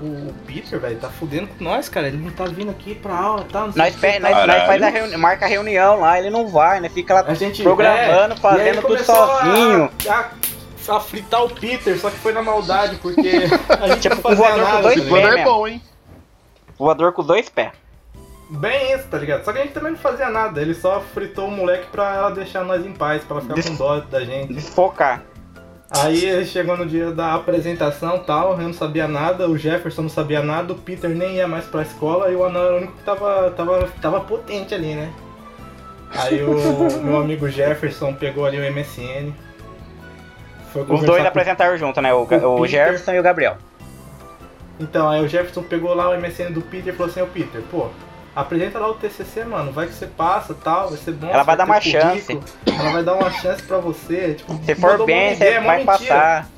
o 0.00 0.32
Peter, 0.46 0.78
velho, 0.80 0.96
tá 0.98 1.08
fudendo 1.08 1.46
com 1.46 1.62
nós, 1.64 1.88
cara, 1.88 2.08
ele 2.08 2.16
não 2.18 2.30
tá 2.30 2.44
vindo 2.44 2.70
aqui 2.70 2.94
pra 2.94 3.14
aula 3.14 3.46
tal, 3.50 3.68
não 3.68 3.74
Nós, 3.76 3.94
nós, 3.94 4.20
tal." 4.20 4.46
nós 4.46 4.66
faz 4.66 4.82
a 4.82 4.88
reuni- 4.88 5.16
marca 5.16 5.46
a 5.46 5.48
reunião 5.48 6.00
lá, 6.00 6.18
ele 6.18 6.28
não 6.30 6.48
vai, 6.48 6.80
né? 6.80 6.88
Fica 6.88 7.14
lá 7.14 7.24
A 7.26 7.34
gente 7.34 7.62
programando, 7.62 8.34
é, 8.34 8.36
fazendo 8.36 8.74
tudo 8.76 8.86
começou 8.88 9.14
a- 9.14 9.38
sozinho. 9.40 9.90
A, 10.08 10.30
a 10.96 11.00
fritar 11.00 11.44
o 11.44 11.50
Peter, 11.50 11.98
só 11.98 12.10
que 12.10 12.16
foi 12.18 12.32
na 12.32 12.42
maldade, 12.42 12.96
porque 12.96 13.20
a 13.80 13.88
gente 13.88 14.00
Tipo, 14.00 14.14
não 14.16 14.22
fazia 14.22 14.36
voador 14.44 14.64
com 14.66 14.70
nada. 14.72 14.82
dois 14.82 14.94
tá 14.96 15.00
ligado? 15.02 15.08
plano 15.20 15.26
é 15.28 15.34
mesmo. 15.36 15.50
bom, 15.52 15.66
hein? 15.68 15.82
Voador 16.78 17.12
com 17.12 17.22
dois 17.24 17.48
pés. 17.48 17.70
Bem 18.48 18.92
isso, 18.94 19.04
tá 19.08 19.18
ligado? 19.18 19.44
Só 19.44 19.52
que 19.52 19.58
a 19.58 19.62
gente 19.62 19.72
também 19.72 19.92
não 19.92 19.98
fazia 19.98 20.28
nada, 20.30 20.60
ele 20.60 20.74
só 20.74 21.00
fritou 21.00 21.48
o 21.48 21.50
moleque 21.50 21.86
pra 21.90 22.14
ela 22.14 22.30
deixar 22.30 22.62
nós 22.64 22.84
em 22.86 22.92
paz, 22.92 23.24
pra 23.24 23.34
ela 23.36 23.40
ficar 23.42 23.54
Des- 23.54 23.68
com 23.68 23.74
dó 23.76 23.98
da 24.00 24.24
gente. 24.24 24.52
Desfocar. 24.52 25.22
Aí 25.90 26.44
chegou 26.46 26.76
no 26.76 26.84
dia 26.84 27.12
da 27.12 27.34
apresentação 27.34 28.18
tal, 28.18 28.52
eu 28.52 28.58
não 28.66 28.72
sabia 28.72 29.06
nada, 29.06 29.48
o 29.48 29.56
Jefferson 29.56 30.02
não 30.02 30.08
sabia 30.08 30.42
nada, 30.42 30.72
o 30.72 30.76
Peter 30.76 31.10
nem 31.10 31.36
ia 31.36 31.46
mais 31.46 31.64
pra 31.64 31.82
escola 31.82 32.28
e 32.28 32.34
o 32.34 32.44
Anão 32.44 32.60
era 32.64 32.74
o 32.74 32.76
único 32.78 32.92
que 32.94 33.04
tava, 33.04 33.50
tava, 33.52 33.88
tava 34.02 34.20
potente 34.20 34.74
ali, 34.74 34.94
né? 34.94 35.12
Aí 36.12 36.42
o 36.42 36.54
meu 37.02 37.18
amigo 37.20 37.48
Jefferson 37.48 38.12
pegou 38.14 38.44
ali 38.46 38.58
o 38.58 38.72
MSN. 38.72 39.32
Foi 40.72 40.82
Os 40.82 41.02
dois 41.02 41.22
com- 41.22 41.28
apresentaram 41.28 41.76
junto, 41.76 42.00
né? 42.02 42.12
O, 42.12 42.24
o 42.24 42.60
o. 42.60 42.66
Jefferson 42.66 43.12
e 43.12 43.20
o 43.20 43.22
Gabriel. 43.22 43.56
Então, 44.78 45.08
aí 45.08 45.24
o 45.24 45.28
Jefferson 45.28 45.62
pegou 45.62 45.94
lá 45.94 46.10
o 46.10 46.18
MSN 46.20 46.50
do 46.52 46.60
Peter 46.62 46.92
e 46.92 46.96
falou 46.96 47.10
assim, 47.10 47.22
ô 47.22 47.26
Peter, 47.26 47.62
pô, 47.70 47.88
apresenta 48.36 48.78
lá 48.78 48.88
o 48.90 48.94
TCC, 48.94 49.44
mano, 49.44 49.72
vai 49.72 49.86
que 49.86 49.94
você 49.94 50.06
passa 50.06 50.54
tal, 50.62 50.90
vai 50.90 50.98
ser 50.98 51.12
bom. 51.12 51.28
Ela 51.28 51.42
vai 51.42 51.56
dar 51.56 51.64
uma 51.64 51.80
chance. 51.80 52.26
currículo, 52.34 52.44
Ela 52.78 52.90
vai 52.92 53.02
dar 53.02 53.14
uma 53.14 53.30
chance 53.30 53.62
pra 53.62 53.78
você, 53.78 54.34
tipo, 54.34 54.60
Se 54.64 54.74
for 54.74 55.04
bem, 55.06 55.34
você 55.34 55.58
mó 55.58 55.66
vai 55.66 55.76
mentira. 55.78 55.98
passar. 56.14 56.48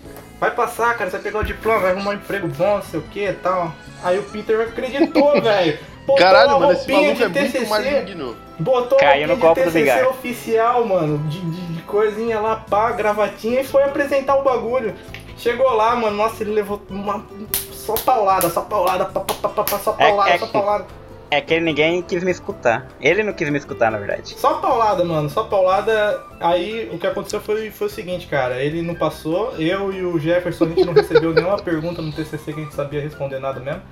Vai 0.40 0.50
passar, 0.52 0.96
cara, 0.96 1.10
você 1.10 1.16
vai 1.16 1.24
pegar 1.24 1.38
o 1.40 1.44
diploma, 1.44 1.78
vai 1.80 1.90
arrumar 1.92 2.10
um 2.10 2.14
emprego 2.14 2.46
bom, 2.48 2.76
não 2.76 2.82
sei 2.82 3.00
o 3.00 3.02
que 3.04 3.24
e 3.28 3.32
tal. 3.32 3.72
Aí 4.04 4.18
o 4.18 4.22
Peter 4.24 4.60
acreditou, 4.60 5.32
velho. 5.42 5.78
Botou 6.06 6.16
Caralho, 6.24 6.58
mano, 6.60 6.72
esse 6.72 6.90
maluco 6.90 7.10
é 7.10 7.14
de 7.14 7.20
muito 7.40 7.52
TCC, 7.52 7.66
maligno. 7.66 8.36
Botou 8.58 8.98
Caiu 8.98 9.24
a 9.24 9.26
no 9.28 9.36
copo 9.38 9.60
de 9.60 9.66
do 9.66 9.72
TCC 9.72 10.04
oficial, 10.06 10.84
mano, 10.86 11.18
de, 11.28 11.38
de, 11.40 11.60
de 11.74 11.82
coisinha 11.82 12.40
lá, 12.40 12.56
pá, 12.56 12.92
gravatinha, 12.92 13.60
e 13.60 13.64
foi 13.64 13.82
apresentar 13.84 14.36
o 14.36 14.42
bagulho. 14.42 14.94
Chegou 15.36 15.70
lá, 15.74 15.94
mano, 15.94 16.16
nossa, 16.16 16.42
ele 16.42 16.52
levou 16.52 16.80
uma... 16.88 17.24
Só 17.72 17.94
paulada, 17.94 18.48
só 18.50 18.62
paulada, 18.62 19.04
pá, 19.06 19.20
pá, 19.20 19.48
pá, 19.48 19.64
pá, 19.64 19.78
só 19.78 19.94
É- 19.98 20.08
paulada, 20.08 20.30
é 20.30 20.38
só 20.38 20.46
que- 20.46 20.52
paulada. 20.52 20.86
É 21.30 21.40
que 21.40 21.60
ninguém 21.60 22.02
quis 22.02 22.24
me 22.24 22.30
escutar. 22.30 22.88
Ele 23.00 23.22
não 23.22 23.32
quis 23.32 23.50
me 23.50 23.58
escutar, 23.58 23.90
na 23.90 23.98
verdade. 23.98 24.34
Só 24.38 24.54
paulada, 24.54 25.04
mano, 25.04 25.28
só 25.28 25.44
paulada. 25.44 26.22
Aí 26.40 26.88
o 26.92 26.98
que 26.98 27.06
aconteceu 27.06 27.40
foi, 27.40 27.70
foi 27.70 27.86
o 27.86 27.90
seguinte, 27.90 28.26
cara. 28.26 28.62
Ele 28.62 28.80
não 28.80 28.94
passou, 28.94 29.54
eu 29.58 29.92
e 29.92 30.04
o 30.04 30.18
Jefferson 30.18 30.64
a 30.64 30.68
gente 30.68 30.84
não 30.84 30.94
recebeu 30.94 31.32
nenhuma 31.34 31.58
pergunta 31.58 32.00
no 32.00 32.12
TCC 32.12 32.52
que 32.52 32.60
a 32.60 32.64
gente 32.64 32.74
sabia 32.74 33.00
responder 33.00 33.38
nada 33.38 33.60
mesmo. 33.60 33.82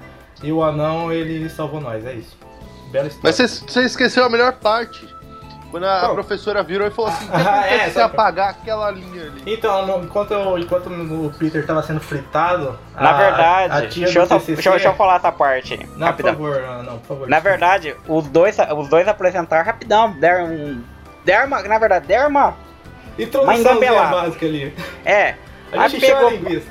E 0.42 0.50
o 0.50 0.62
anão, 0.62 1.12
ele 1.12 1.48
salvou 1.50 1.80
nós, 1.80 2.04
é 2.06 2.14
isso. 2.14 2.36
Bela 2.90 3.08
história. 3.08 3.22
Mas 3.24 3.36
você, 3.36 3.64
você 3.64 3.82
esqueceu 3.82 4.24
a 4.24 4.30
melhor 4.30 4.54
parte. 4.54 5.06
Quando 5.80 5.84
a, 5.84 6.08
professora 6.14 6.62
virou 6.62 6.86
e 6.86 6.90
falou 6.90 7.10
assim: 7.10 7.28
Ah, 7.32 7.62
tem 7.68 7.78
é, 7.78 7.84
que 7.84 7.90
você 7.90 8.00
apagar 8.00 8.50
aquela 8.50 8.90
linha 8.90 9.24
ali. 9.24 9.42
Então, 9.46 9.86
no- 9.86 10.04
enquanto, 10.04 10.30
eu- 10.32 10.58
enquanto 10.58 10.86
o 10.88 11.32
Peter 11.38 11.66
tava 11.66 11.82
sendo 11.82 12.00
fritado. 12.00 12.78
Na 12.94 13.10
a- 13.10 13.12
verdade, 13.14 13.72
a 13.86 13.88
tia 13.88 14.04
deixa, 14.04 14.18
eu 14.20 14.26
só- 14.26 14.38
deixa 14.38 14.68
eu- 14.68 14.72
deixa 14.72 14.88
eu 14.88 14.94
falar 14.94 15.16
essa 15.16 15.30
parte 15.32 15.74
aí. 15.74 15.80
Não, 15.80 15.94
por 15.98 16.04
rapidão. 16.06 16.32
favor, 16.34 16.64
ah, 16.66 16.82
não, 16.82 16.98
por 16.98 17.06
favor. 17.08 17.28
Na 17.28 17.40
verdade, 17.40 17.94
os 18.08 18.26
dois, 18.28 18.56
os 18.76 18.88
dois 18.88 19.06
apresentaram 19.06 19.64
rapidão, 19.64 20.12
deram 20.18 20.46
um. 20.46 20.82
Deram 21.24 21.46
uma, 21.48 21.62
na 21.62 21.78
verdade, 21.78 22.06
deram 22.06 22.28
uma. 22.30 22.54
Introduçãozinha 23.18 23.70
engambelada. 23.72 24.10
básica 24.22 24.46
ali. 24.46 24.74
É. 25.04 25.34
A 25.72 25.82
Aí 25.82 25.88
gente 25.90 26.04
encheu 26.04 26.16
a 26.16 26.20
pegou. 26.20 26.30
linguiça. 26.30 26.66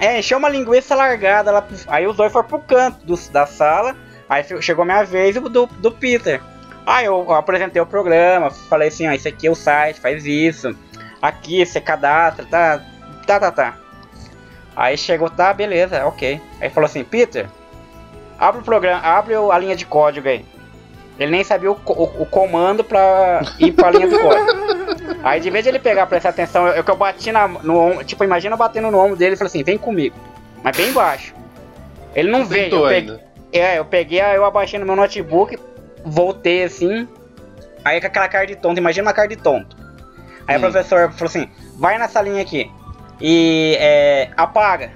É, 0.00 0.18
encheu 0.18 0.38
uma 0.38 0.48
linguiça 0.48 0.94
largada 0.94 1.50
lá. 1.50 1.60
pro- 1.62 1.76
Aí 1.88 2.06
os 2.06 2.16
dois 2.16 2.32
foram 2.32 2.46
pro 2.48 2.58
canto 2.60 3.04
do- 3.04 3.30
da 3.32 3.46
sala. 3.46 3.94
Aí 4.28 4.44
chegou 4.62 4.82
a 4.82 4.86
minha 4.86 5.04
vez 5.04 5.36
e 5.36 5.38
o 5.38 5.48
do, 5.48 5.66
do 5.66 5.90
Peter. 5.90 6.40
Aí 6.90 7.04
eu, 7.04 7.30
apresentei 7.34 7.82
o 7.82 7.86
programa, 7.86 8.50
falei 8.50 8.88
assim, 8.88 9.06
ó, 9.06 9.12
esse 9.12 9.28
aqui 9.28 9.46
é 9.46 9.50
o 9.50 9.54
site, 9.54 10.00
faz 10.00 10.24
isso. 10.24 10.74
Aqui 11.20 11.64
você 11.66 11.80
cadastra, 11.82 12.46
tá, 12.46 12.80
tá, 13.26 13.38
tá, 13.40 13.52
tá. 13.52 13.76
Aí 14.74 14.96
chegou, 14.96 15.28
tá, 15.28 15.52
beleza, 15.52 16.06
ok. 16.06 16.40
Aí 16.60 16.70
falou 16.70 16.86
assim, 16.86 17.04
Peter, 17.04 17.46
abre 18.38 18.62
o 18.62 18.64
programa, 18.64 19.02
abre 19.02 19.34
a 19.34 19.58
linha 19.58 19.76
de 19.76 19.84
código 19.84 20.28
aí. 20.28 20.46
Ele 21.18 21.32
nem 21.32 21.44
sabia 21.44 21.70
o, 21.70 21.74
o- 21.74 22.22
o 22.22 22.26
comando 22.26 22.82
pra 22.82 23.42
ir 23.58 23.72
pra 23.72 23.90
linha 23.90 24.06
do 24.08 24.18
código. 24.18 24.68
Aí 25.24 25.40
de 25.40 25.50
vez 25.50 25.64
de 25.64 25.70
ele 25.70 25.80
pegar, 25.80 26.06
prestar 26.06 26.28
atenção, 26.28 26.68
eu, 26.68 26.82
que 26.84 26.90
eu 26.90 26.96
bati 26.96 27.32
na, 27.32 27.46
no 27.48 27.76
ombro, 27.76 28.04
tipo, 28.04 28.22
imagina 28.22 28.54
eu 28.54 28.58
batendo 28.58 28.88
no 28.90 28.98
ombro 28.98 29.16
dele 29.16 29.34
e 29.34 29.36
falei 29.36 29.48
assim, 29.48 29.64
vem 29.64 29.76
comigo. 29.76 30.14
Mas 30.62 30.76
bem 30.76 30.92
baixo. 30.92 31.34
Ele 32.14 32.30
não 32.30 32.44
veio, 32.46 32.64
Tentou 32.70 32.88
eu 32.88 32.88
peguei, 32.88 33.20
é, 33.52 33.78
eu 33.78 33.84
peguei, 33.84 34.20
eu 34.20 34.44
abaixei 34.44 34.78
no 34.78 34.86
meu 34.86 34.94
notebook, 34.94 35.58
voltei 36.08 36.64
assim, 36.64 37.06
aí 37.84 38.00
com 38.00 38.06
aquela 38.06 38.28
cara 38.28 38.46
de 38.46 38.56
tonto, 38.56 38.78
imagina 38.78 39.06
uma 39.08 39.14
cara 39.14 39.28
de 39.28 39.36
tonto. 39.36 39.76
Aí 40.46 40.54
Hum. 40.56 40.58
o 40.58 40.60
professor 40.62 41.12
falou 41.12 41.26
assim, 41.28 41.48
vai 41.76 41.98
nessa 41.98 42.20
linha 42.22 42.42
aqui 42.42 42.70
e 43.20 43.76
é, 43.78 44.30
apaga. 44.36 44.90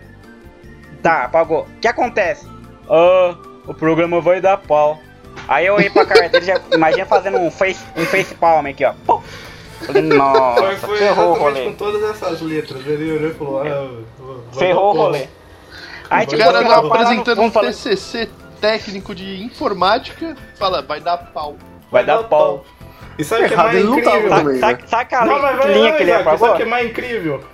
Tá, 1.02 1.25
apagou. 1.25 1.62
O 1.62 1.81
que 1.81 1.88
acontece? 1.88 2.47
Ah, 2.88 3.35
o 3.66 3.75
programa 3.75 4.21
vai 4.21 4.40
dar 4.40 4.57
pau. 4.57 4.99
Aí 5.49 5.66
eu 5.66 5.75
olhei 5.75 5.90
pra 5.90 6.07
cara 6.07 6.28
dele, 6.28 6.45
já, 6.47 6.61
imagina 6.73 7.04
fazendo 7.07 7.38
um 7.38 7.50
face, 7.50 7.85
um 7.97 8.04
face 8.04 8.35
palm 8.35 8.66
aqui, 8.66 8.85
ó. 8.85 8.92
Pum. 9.07 9.21
Falei, 9.85 10.02
nossa, 10.02 10.76
Foi, 10.76 10.97
ferrou 10.97 11.31
o 11.33 11.35
rolê. 11.35 11.64
com 11.64 11.73
todas 11.73 12.09
essas 12.09 12.40
letras. 12.40 12.87
Ele 12.87 13.12
olhou 13.12 13.31
e 13.31 13.35
falou: 13.35 13.62
ah, 13.62 13.90
Ferrou 14.57 14.95
o 14.95 14.97
rolê. 14.97 15.26
Aí 16.09 16.25
tipo, 16.25 16.38
cara 16.40 16.59
assim, 16.59 16.69
tá 16.69 16.76
lá 16.76 16.83
no 16.83 16.92
apresentando 16.95 17.42
um 17.42 17.50
TCC 17.50 18.28
técnico 18.66 19.14
de 19.14 19.42
informática, 19.42 20.37
fala, 20.59 20.81
vai 20.81 21.00
dar 21.00 21.19
pau. 21.19 21.57
vai 21.90 22.04
dar 22.04 22.23
pau. 22.23 22.64
E 23.19 23.25
sabe 23.25 23.42
o 23.45 23.49
que 23.49 23.52
é 23.52 23.57
Errado, 23.57 23.66
mais 23.66 23.78
ele 23.78 23.88
incrível? 23.90 24.28
também. 24.31 24.59
Sabe 24.59 24.85
aquela 24.92 25.25
Não, 25.26 25.42
mas 25.42 25.57
vai 25.59 25.73
linha 25.75 25.92
que 25.92 26.02
ele 26.02 26.11
Isaac, 26.12 26.25
sabe 26.25 26.31
o 26.31 26.37
apagou? 26.37 26.57
que 26.57 26.62
é 26.62 26.66
mais 26.66 26.87
incrível? 26.90 27.45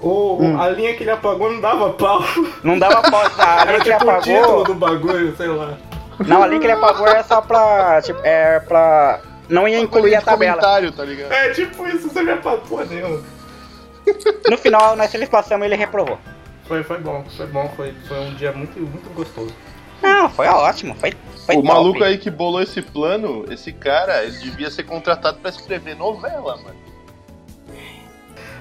O, 0.00 0.42
o- 0.44 0.60
A 0.60 0.68
linha 0.68 0.94
que 0.94 1.04
ele 1.04 1.10
apagou 1.12 1.50
não 1.50 1.60
dava 1.60 1.90
pau. 1.94 2.22
Não 2.64 2.78
dava 2.78 3.00
pau. 3.08 3.22
A 3.38 3.64
linha 3.64 3.74
Era 3.76 3.80
que 3.80 3.88
ele 3.88 3.98
tipo 3.98 4.10
o 4.10 4.20
título 4.20 4.38
apagou. 4.42 4.64
do 4.64 4.74
bagulho, 4.74 5.36
sei 5.36 5.46
lá. 5.46 5.78
Não, 6.26 6.42
a 6.42 6.46
linha 6.46 6.60
que 6.60 6.66
ele 6.66 6.72
apagou 6.74 7.06
era 7.06 7.22
só 7.22 7.40
pra. 7.40 8.02
Tipo, 8.02 8.20
é 8.24 8.58
pra. 8.60 9.20
Não 9.48 9.66
ia 9.66 9.78
incluir 9.78 10.14
a 10.16 10.20
tabela. 10.20 10.52
comentário, 10.56 10.92
tá 10.92 11.04
ligado? 11.04 11.32
É 11.32 11.50
tipo 11.50 11.86
isso, 11.86 12.08
você 12.10 12.22
me 12.22 12.32
apagou 12.32 12.84
nenhuma. 12.84 13.22
No 14.50 14.58
final, 14.58 14.94
nós 14.96 15.14
eles 15.14 15.28
passamos 15.28 15.64
e 15.64 15.68
ele 15.68 15.76
reprovou. 15.76 16.18
Foi, 16.66 16.82
foi 16.82 16.98
bom, 16.98 17.24
foi 17.36 17.46
bom, 17.46 17.72
foi, 17.76 17.94
foi 18.08 18.18
um 18.20 18.34
dia 18.34 18.52
muito, 18.52 18.78
muito 18.80 19.08
gostoso. 19.14 19.52
Não, 20.02 20.28
foi 20.28 20.46
ótimo. 20.46 20.94
Foi, 20.94 21.12
foi 21.46 21.56
o 21.56 21.62
top. 21.62 21.68
maluco 21.68 22.02
aí 22.04 22.18
que 22.18 22.30
bolou 22.30 22.60
esse 22.60 22.82
plano, 22.82 23.44
esse 23.50 23.72
cara, 23.72 24.24
ele 24.24 24.38
devia 24.38 24.70
ser 24.70 24.82
contratado 24.82 25.38
pra 25.38 25.50
escrever 25.50 25.96
novela, 25.96 26.56
mano. 26.56 26.82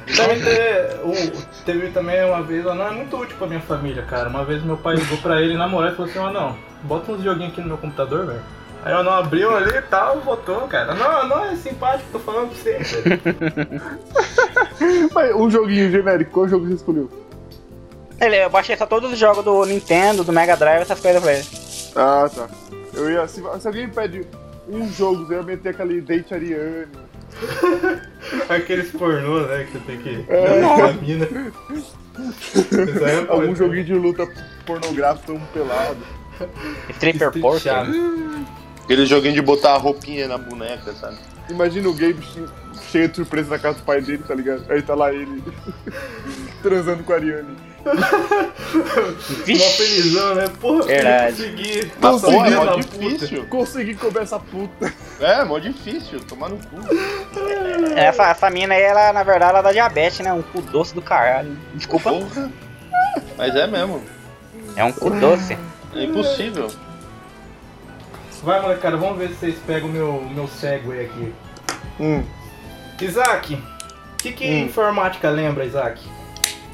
Ter. 0.06 1.00
teve 1.66 1.90
também 1.90 2.24
uma 2.26 2.42
vez, 2.42 2.66
não 2.66 2.88
é 2.88 2.92
muito 2.92 3.16
útil 3.16 3.38
pra 3.38 3.48
minha 3.48 3.62
família, 3.62 4.04
cara. 4.04 4.30
Uma 4.30 4.44
vez 4.44 4.64
meu 4.64 4.78
pai 4.78 4.96
ligou 4.96 5.18
pra 5.20 5.42
ele 5.42 5.56
namorar 5.56 5.94
e 5.94 5.96
falou 5.96 6.10
assim, 6.10 6.20
ó 6.20 6.32
não, 6.32 6.58
bota 6.84 7.12
uns 7.12 7.24
joguinhos 7.24 7.54
aqui 7.54 7.62
no 7.62 7.68
meu 7.68 7.78
computador, 7.78 8.26
velho. 8.26 8.42
Aí 8.84 8.94
eu 8.94 9.04
não 9.04 9.14
abriu 9.14 9.56
ali 9.56 9.70
e 9.70 9.82
tal, 9.84 10.20
botou, 10.22 10.62
cara. 10.68 10.96
Não, 10.96 11.28
não 11.28 11.46
é 11.46 11.56
simpático, 11.56 12.10
tô 12.12 12.20
falando 12.20 12.50
pra 12.50 12.58
você, 12.58 12.80
velho. 12.80 13.82
Mas 15.14 15.36
um 15.36 15.50
joguinho 15.50 15.92
genérico, 15.92 16.32
qual 16.32 16.48
jogo 16.48 16.68
você 16.68 16.74
escolheu? 16.74 17.10
Ele, 18.22 18.44
eu 18.46 18.50
baixei 18.50 18.78
só 18.78 18.86
todos 18.86 19.12
os 19.12 19.18
jogos 19.18 19.44
do 19.44 19.66
Nintendo, 19.66 20.24
do 20.24 20.32
Mega 20.32 20.56
Drive, 20.56 20.82
essas 20.84 21.00
coisas 21.00 21.22
pra 21.22 21.34
ele. 21.34 21.46
Ah, 21.96 22.30
tá. 22.34 22.48
Eu 22.94 23.10
ia. 23.10 23.28
Se, 23.28 23.42
se 23.60 23.68
alguém 23.68 23.88
me 23.88 23.94
pede 23.94 24.28
um 24.70 24.88
jogo, 24.92 25.26
eu 25.34 25.38
ia 25.40 25.44
meter 25.44 25.70
aquele 25.70 26.02
Date 26.02 26.34
Ariane. 26.34 26.88
Aqueles 28.50 28.92
pornô, 28.92 29.42
né, 29.48 29.64
que 29.66 29.72
você 29.78 29.86
tem 29.86 29.98
que 30.00 30.26
É. 30.30 30.62
dar 30.78 30.94
mina. 31.02 31.26
É 31.26 33.32
Algum 33.32 33.48
pode. 33.48 33.60
joguinho 33.60 33.86
de 33.86 33.94
luta 33.94 34.28
pornográfico, 34.66 35.34
um 35.34 35.40
pelado. 35.48 35.98
Stripper. 36.90 37.32
Challenge. 37.60 38.46
Aquele 38.84 39.06
joguinho 39.06 39.34
de 39.34 39.42
botar 39.42 39.76
a 39.76 39.78
roupinha 39.78 40.28
na 40.28 40.38
boneca, 40.38 40.94
sabe? 40.94 41.18
Imagina 41.50 41.88
o 41.90 41.94
Gabe 41.94 42.20
che- 42.22 42.46
cheio 42.92 43.08
de 43.08 43.16
surpresa 43.16 43.50
na 43.50 43.60
casa 43.60 43.80
do 43.80 43.84
pai 43.86 44.02
dele, 44.02 44.24
tá 44.28 44.36
ligado? 44.36 44.64
Aí 44.70 44.82
tá 44.82 44.94
lá 44.94 45.14
ele 45.14 45.42
transando 46.62 47.04
com 47.04 47.14
a 47.14 47.16
Ariane. 47.16 47.56
Mó 47.84 49.66
felizão, 49.78 50.36
né? 50.36 50.48
Porra, 50.60 50.84
Verdade. 50.86 51.36
consegui. 51.36 51.86
Consegui, 52.00 52.32
porra, 52.34 52.48
é 52.48 52.56
mó 52.56 52.76
difícil. 52.76 53.46
Consegui 53.48 53.96
comer 53.96 54.22
essa 54.24 54.40
puta. 54.40 54.94
É, 55.20 55.44
mó 55.44 55.60
difícil. 55.60 56.20
Tomar 56.22 56.50
no 56.50 56.58
cu. 56.58 56.76
Essa, 57.96 58.28
essa 58.30 58.50
mina 58.50 58.74
aí, 58.76 58.82
ela, 58.82 59.12
na 59.14 59.24
verdade, 59.24 59.52
ela 59.52 59.62
dá 59.62 59.72
diabetes, 59.72 60.20
né? 60.20 60.32
Um 60.34 60.42
cu 60.42 60.62
doce 60.62 60.94
do 60.94 61.02
caralho. 61.02 61.58
Desculpa. 61.74 62.12
Porra. 62.12 62.52
Mas 63.38 63.56
é 63.56 63.68
mesmo. 63.68 64.04
É 64.76 64.84
um 64.84 64.92
cu 64.92 65.10
doce. 65.10 65.58
É 65.96 66.04
impossível. 66.04 66.70
Vai, 68.44 68.62
molecada, 68.62 68.98
vamos 68.98 69.20
ver 69.20 69.30
se 69.30 69.36
vocês 69.36 69.56
pegam 69.68 69.90
o 69.90 69.92
meu, 69.92 70.26
meu 70.34 70.48
Segway 70.48 71.06
aqui. 71.06 71.34
Hum. 72.00 72.24
Isaac, 73.00 73.54
o 73.56 74.18
que, 74.18 74.32
que 74.32 74.46
Hum. 74.48 74.66
informática 74.66 75.30
lembra, 75.30 75.66
Isaac? 75.66 76.02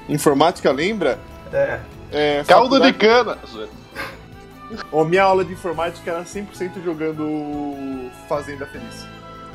Informática 0.09 0.71
lembra? 0.71 1.19
É. 1.51 1.79
É, 2.11 2.43
Caldo 2.47 2.79
de 2.79 2.93
cana. 2.93 3.37
Ó, 4.91 5.03
minha 5.03 5.23
aula 5.23 5.45
de 5.45 5.53
informática 5.53 6.11
era 6.11 6.23
100% 6.23 6.83
jogando 6.83 8.09
Fazenda 8.27 8.65
Feliz. 8.65 9.05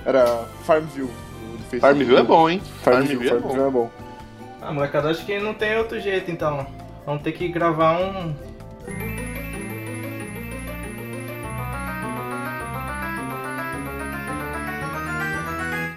Era 0.05 0.45
Farmville. 0.65 1.11
Farmville 1.81 2.17
é 2.17 2.23
bom, 2.23 2.49
hein? 2.51 2.61
Farmville, 2.83 3.29
Farmville 3.29 3.29
é 3.29 3.41
Farmville 3.41 3.67
é 3.67 3.71
bom. 3.71 3.91
Ah, 4.61 4.73
molecada, 4.73 5.11
acho 5.11 5.25
que 5.25 5.39
não 5.39 5.55
tem 5.55 5.77
outro 5.77 6.01
jeito 6.01 6.31
então. 6.31 6.67
Vamos 7.05 7.23
ter 7.23 7.33
que 7.33 7.49
gravar 7.49 7.99
um. 8.01 8.35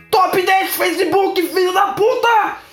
Top 0.09 0.41
10 0.41 0.75
Facebook, 0.75 1.41
filho 1.41 1.73
da 1.73 1.87
puta! 1.93 2.64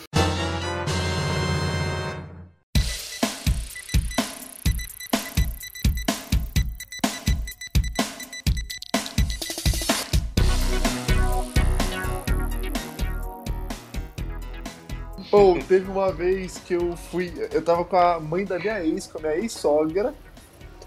Ou 15.32 15.58
teve 15.66 15.90
uma 15.90 16.12
vez 16.12 16.58
que 16.58 16.74
eu 16.74 16.96
fui. 17.10 17.32
Eu 17.50 17.62
tava 17.62 17.84
com 17.84 17.96
a 17.96 18.20
mãe 18.20 18.44
da 18.44 18.58
minha 18.58 18.84
ex, 18.84 19.06
com 19.06 19.18
a 19.18 19.22
minha 19.22 19.36
ex-sogra. 19.36 20.14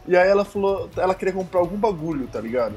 E 0.07 0.15
aí 0.15 0.29
ela 0.29 0.45
falou. 0.45 0.89
Ela 0.95 1.15
queria 1.15 1.33
comprar 1.33 1.59
algum 1.59 1.77
bagulho, 1.77 2.27
tá 2.27 2.39
ligado? 2.39 2.75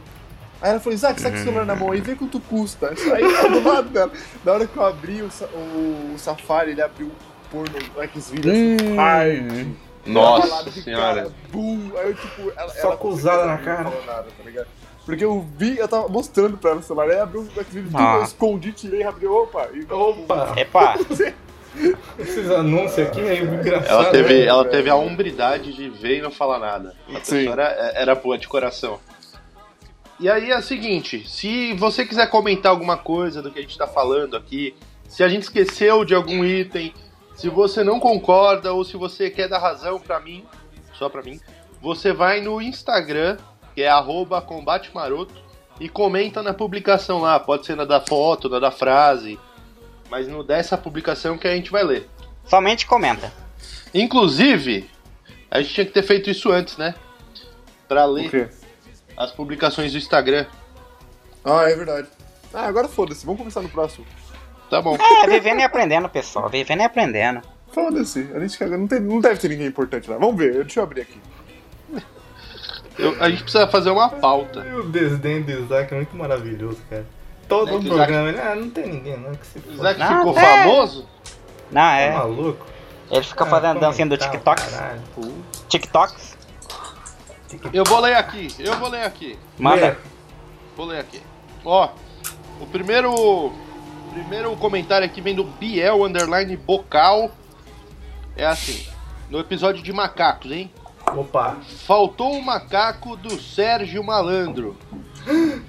Aí 0.61 0.71
ela 0.71 0.81
falou, 0.81 0.95
Isaac, 0.95 1.21
saca 1.21 1.37
o 1.37 1.39
celular 1.41 1.65
na 1.65 1.77
mão 1.77 1.93
aí, 1.93 2.01
vê 2.01 2.17
quanto 2.17 2.41
custa. 2.41 2.93
Isso 2.93 3.13
aí 3.15 3.23
tá 3.33 3.47
do 3.49 3.63
lado 3.63 3.89
dela. 3.91 4.11
Na 4.45 4.53
hora 4.53 4.67
que 4.67 4.77
eu 4.77 4.85
abri 4.85 5.23
o, 5.23 5.29
o, 5.55 6.15
o 6.15 6.19
Safari, 6.19 6.73
ele 6.73 6.83
abriu 6.83 7.07
o 7.07 7.13
porno 7.51 7.77
Xvideos 8.21 8.57
Hum. 8.83 8.97
hard. 8.97 9.69
Nossa 10.05 10.47
Ela 10.47 10.49
falava 10.49 10.71
de 10.71 10.83
senhora. 10.83 11.15
Cara, 11.23 11.33
bum. 11.53 11.91
Aí 11.97 12.09
eu, 12.09 12.15
tipo, 12.15 12.51
ela, 12.57 12.69
Só 12.71 12.79
ela 12.81 12.95
acusada 12.95 13.47
na 13.47 13.57
não 13.57 13.65
cara. 13.65 13.85
falou 13.91 14.05
nada, 14.07 14.27
tá 14.37 14.43
ligado? 14.45 14.67
Porque 15.07 15.25
eu 15.25 15.47
vi, 15.57 15.79
eu 15.79 15.87
tava 15.89 16.09
mostrando 16.09 16.59
pra 16.59 16.71
ela 16.73 16.81
o 16.81 16.83
celular, 16.83 17.09
aí 17.11 17.21
abriu 17.21 17.43
o 17.43 17.45
Xvideos, 17.47 17.93
tudo, 17.93 17.97
Ah. 17.99 18.17
eu 18.17 18.23
escondi, 18.25 18.73
tirei, 18.73 19.03
abri, 19.05 19.27
opa. 19.27 19.69
E, 19.73 19.87
Opa! 19.93 20.55
Epa. 20.59 20.95
Esses 22.19 22.51
anúncios 22.51 23.07
aqui 23.07 23.21
é 23.21 23.43
engraçado. 23.43 23.91
Ela 23.91 24.11
teve, 24.11 24.35
né, 24.35 24.47
ela 24.47 24.65
teve 24.65 24.91
a 24.91 24.97
hombridade 24.97 25.73
de 25.73 25.89
ver 25.89 26.19
e 26.19 26.23
não 26.23 26.31
falar 26.31 26.59
nada. 26.59 26.95
A 27.09 27.21
Sim. 27.21 27.37
pessoa 27.37 27.53
era, 27.53 27.93
era 27.95 28.15
boa 28.15 28.37
de 28.37 28.49
coração. 28.49 28.99
E 30.21 30.29
aí 30.29 30.51
é 30.51 30.59
o 30.59 30.63
seguinte, 30.63 31.29
se 31.29 31.73
você 31.75 32.05
quiser 32.05 32.29
comentar 32.29 32.73
alguma 32.73 32.97
coisa 32.97 33.41
do 33.41 33.53
que 33.53 33.61
a 33.61 33.63
gente 33.63 33.79
tá 33.79 33.87
falando 33.87 34.37
aqui, 34.37 34.75
se 35.09 35.23
a 35.23 35.29
gente 35.29 35.45
esqueceu 35.45 36.05
de 36.05 36.15
algum 36.15 36.45
item, 36.45 36.93
se 37.37 37.49
você 37.49 37.85
não 37.85 38.01
concorda 38.01 38.73
ou 38.73 38.85
se 38.85 38.97
você 38.97 39.31
quer 39.31 39.49
dar 39.49 39.61
razão 39.61 40.01
pra 40.01 40.19
mim, 40.19 40.45
só 40.93 41.09
pra 41.09 41.23
mim, 41.23 41.39
você 41.81 42.13
vai 42.13 42.41
no 42.41 42.61
Instagram, 42.61 43.37
que 43.77 43.83
é 43.83 43.89
arroba 43.89 44.43
combatemaroto, 44.43 45.35
e 45.79 45.89
comenta 45.89 46.43
na 46.43 46.53
publicação 46.53 47.21
lá. 47.21 47.39
Pode 47.39 47.65
ser 47.65 47.77
na 47.77 47.85
da 47.85 48.01
foto, 48.01 48.49
na 48.49 48.59
da 48.59 48.73
frase, 48.73 49.39
mas 50.11 50.27
no 50.29 50.43
dessa 50.43 50.77
publicação 50.77 51.37
que 51.39 51.47
a 51.47 51.55
gente 51.55 51.71
vai 51.71 51.83
ler. 51.85 52.09
Somente 52.47 52.87
comenta. 52.87 53.33
Inclusive, 53.93 54.89
a 55.51 55.61
gente 55.61 55.75
tinha 55.75 55.87
que 55.87 55.93
ter 55.93 56.03
feito 56.03 56.31
isso 56.31 56.51
antes, 56.51 56.77
né? 56.77 56.95
Pra 57.87 58.05
ler 58.05 58.51
as 59.17 59.31
publicações 59.33 59.93
do 59.93 59.99
Instagram. 59.99 60.47
Ah, 61.45 61.63
é 61.71 61.75
verdade. 61.75 62.09
Ah, 62.53 62.67
agora 62.67 62.89
foda-se, 62.89 63.25
vamos 63.25 63.39
começar 63.41 63.61
no 63.63 63.69
próximo. 63.69 64.07
Tá 64.71 64.81
bom. 64.83 64.97
É, 65.25 65.27
vivendo 65.29 65.61
e 65.61 65.63
aprendendo, 65.63 66.09
pessoal. 66.09 66.49
Vivendo 66.49 66.81
e 66.81 66.85
aprendendo. 66.85 67.41
Foda-se, 67.73 68.29
a 68.35 68.41
gente 68.41 68.65
não, 68.65 68.87
tem, 68.87 69.01
não 69.01 69.21
deve 69.21 69.39
ter 69.41 69.49
ninguém 69.49 69.67
importante 69.67 70.09
lá. 70.11 70.17
Vamos 70.19 70.37
ver, 70.37 70.53
deixa 70.65 70.81
eu 70.81 70.85
abrir 70.85 71.03
aqui. 71.03 71.19
Eu- 72.99 73.17
a 73.23 73.31
gente 73.31 73.43
precisa 73.45 73.69
fazer 73.69 73.91
uma 73.91 74.09
pauta. 74.09 74.61
O 74.61 74.83
desdém 74.91 75.43
do 75.43 75.51
Isaac 75.53 75.93
é 75.93 75.97
muito 75.97 76.17
maravilhoso, 76.17 76.79
cara. 76.91 77.07
Todo 77.49 77.71
É 77.71 77.75
o 77.75 77.81
que 77.81 77.89
o 77.89 77.95
programa, 77.95 78.29
ah, 78.43 78.55
não 78.55 78.71
tem 78.71 78.87
ninguém, 78.89 79.17
não, 79.17 79.35
que 79.35 79.47
se 79.47 79.59
O 79.59 79.63
foda. 79.63 79.75
Isaac 79.93 79.99
Não, 80.01 80.19
ficou 80.19 80.39
é. 80.39 80.43
famoso? 80.63 81.09
Não, 81.71 81.81
Tá 81.83 81.97
é. 81.97 82.13
maluco? 82.13 82.67
Ele 83.11 83.23
fica 83.23 83.45
Ah, 83.45 83.47
fazendo 83.47 83.81
dancinha 83.81 84.07
do 84.07 84.19
comentar, 84.19 84.57
TikTok. 84.57 84.71
caralho. 84.71 85.03
TikToks. 85.69 86.37
Eu 87.73 87.85
vou 87.85 88.01
ler 88.01 88.15
aqui, 88.17 88.49
eu 88.59 88.77
vou 88.77 88.89
ler 88.91 89.03
aqui. 89.05 89.39
Manda. 89.59 89.99
Vou 90.77 90.85
ler 90.87 91.01
aqui. 91.01 91.23
Ó, 91.65 91.89
o 92.61 92.67
primeiro. 92.67 93.11
o 93.13 93.53
primeiro 94.13 94.55
comentário 94.57 95.07
aqui 95.07 95.21
vem 95.23 95.35
do 95.35 95.45
Biel 95.45 96.05
Underline 96.05 96.55
Bocal. 96.57 97.31
É 98.37 98.45
assim. 98.47 98.87
No 99.31 99.39
episódio 99.39 99.83
de 99.83 99.93
macacos, 99.93 100.51
hein? 100.51 100.71
Opa. 101.17 101.57
Faltou 101.87 102.33
o 102.33 102.43
macaco 102.43 103.17
do 103.17 103.41
Sérgio 103.41 104.05
Malandro. 104.05 104.77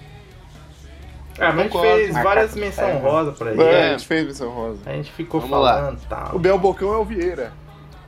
Ah, 1.39 1.51
mas 1.51 1.59
a 1.59 1.63
gente 1.63 1.79
fez 1.81 2.13
várias 2.23 2.55
menções 2.55 3.01
rosas 3.01 3.37
pra 3.37 3.51
ele. 3.51 3.61
É, 3.63 3.71
É. 3.71 3.87
a 3.87 3.91
gente 3.91 4.07
fez 4.07 4.25
missão 4.27 4.49
rosa. 4.49 4.79
A 4.85 4.91
gente 4.93 5.11
ficou 5.11 5.39
Vamos 5.39 5.55
falando 5.57 5.97
e 6.03 6.05
tal. 6.07 6.35
O 6.35 6.39
Bel 6.39 6.57
Bocão 6.59 6.93
é 6.93 6.97
o 6.97 7.05
Vieira. 7.05 7.53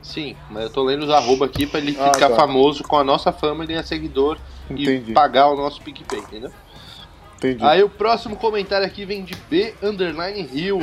Sim, 0.02 0.36
mas 0.50 0.64
eu 0.64 0.70
tô 0.70 0.82
lendo 0.82 1.04
os 1.04 1.10
arroba 1.10 1.46
aqui 1.46 1.64
pra 1.66 1.78
ele 1.80 1.96
Ah, 2.00 2.12
ficar 2.12 2.28
tá. 2.30 2.34
famoso 2.36 2.82
com 2.82 2.96
a 2.98 3.04
nossa 3.04 3.30
fama 3.32 3.62
e 3.64 3.68
ganhar 3.68 3.84
seguidor 3.84 4.36
Entendi, 4.68 5.12
e 5.12 5.14
pagar 5.14 5.48
o 5.48 5.56
nosso 5.56 5.80
PicPay, 5.80 6.18
entendeu? 6.18 6.50
entendi. 7.36 7.64
Aí 7.64 7.82
o 7.84 7.88
próximo 7.88 8.34
comentário 8.36 8.84
aqui 8.86 9.04
vem 9.04 9.22
de 9.22 9.34
B 9.48 9.72
Underline 9.82 10.42
Rio. 10.42 10.80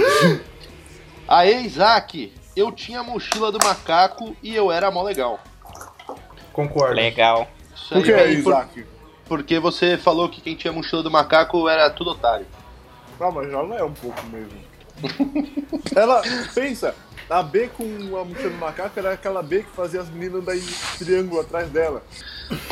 Aê, 1.27 1.61
Isaac, 1.63 2.33
eu 2.55 2.71
tinha 2.71 3.01
a 3.01 3.03
mochila 3.03 3.51
do 3.51 3.59
macaco 3.63 4.35
e 4.41 4.55
eu 4.55 4.71
era 4.71 4.89
mó 4.89 5.03
legal. 5.03 5.39
Concordo. 6.53 6.95
Legal. 6.95 7.47
Isso 7.75 7.93
Por 7.93 8.03
que 8.03 8.13
aí 8.13 8.19
é, 8.19 8.27
vem 8.35 8.43
por- 8.43 8.51
Isaac? 8.53 8.85
Porque 9.29 9.59
você 9.59 9.95
falou 9.95 10.27
que 10.27 10.41
quem 10.41 10.55
tinha 10.55 10.71
a 10.71 10.73
mochila 10.75 11.03
do 11.03 11.11
macaco 11.11 11.69
era 11.69 11.87
tudo 11.91 12.09
otário. 12.09 12.47
Não, 13.19 13.31
mas 13.31 13.53
ela 13.53 13.75
é 13.75 13.83
um 13.83 13.93
pouco 13.93 14.19
mesmo. 14.25 14.59
ela, 15.95 16.21
pensa, 16.53 16.95
a 17.29 17.43
B 17.43 17.69
com 17.77 17.83
a 18.17 18.25
mochila 18.25 18.49
do 18.49 18.57
macaco 18.57 18.99
era 18.99 19.13
aquela 19.13 19.43
B 19.43 19.61
que 19.61 19.69
fazia 19.69 20.01
as 20.01 20.09
meninas 20.09 20.41
andar 20.41 20.57
em 20.57 20.63
triângulo 20.97 21.41
atrás 21.41 21.69
dela. 21.69 22.01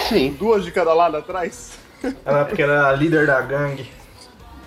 Sim. 0.09 0.35
Duas 0.37 0.65
de 0.65 0.71
cada 0.71 0.93
lado 0.93 1.15
atrás. 1.15 1.77
Ela 2.25 2.45
porque 2.45 2.63
era 2.63 2.87
a 2.87 2.91
líder 2.93 3.27
da 3.27 3.39
gangue. 3.41 3.89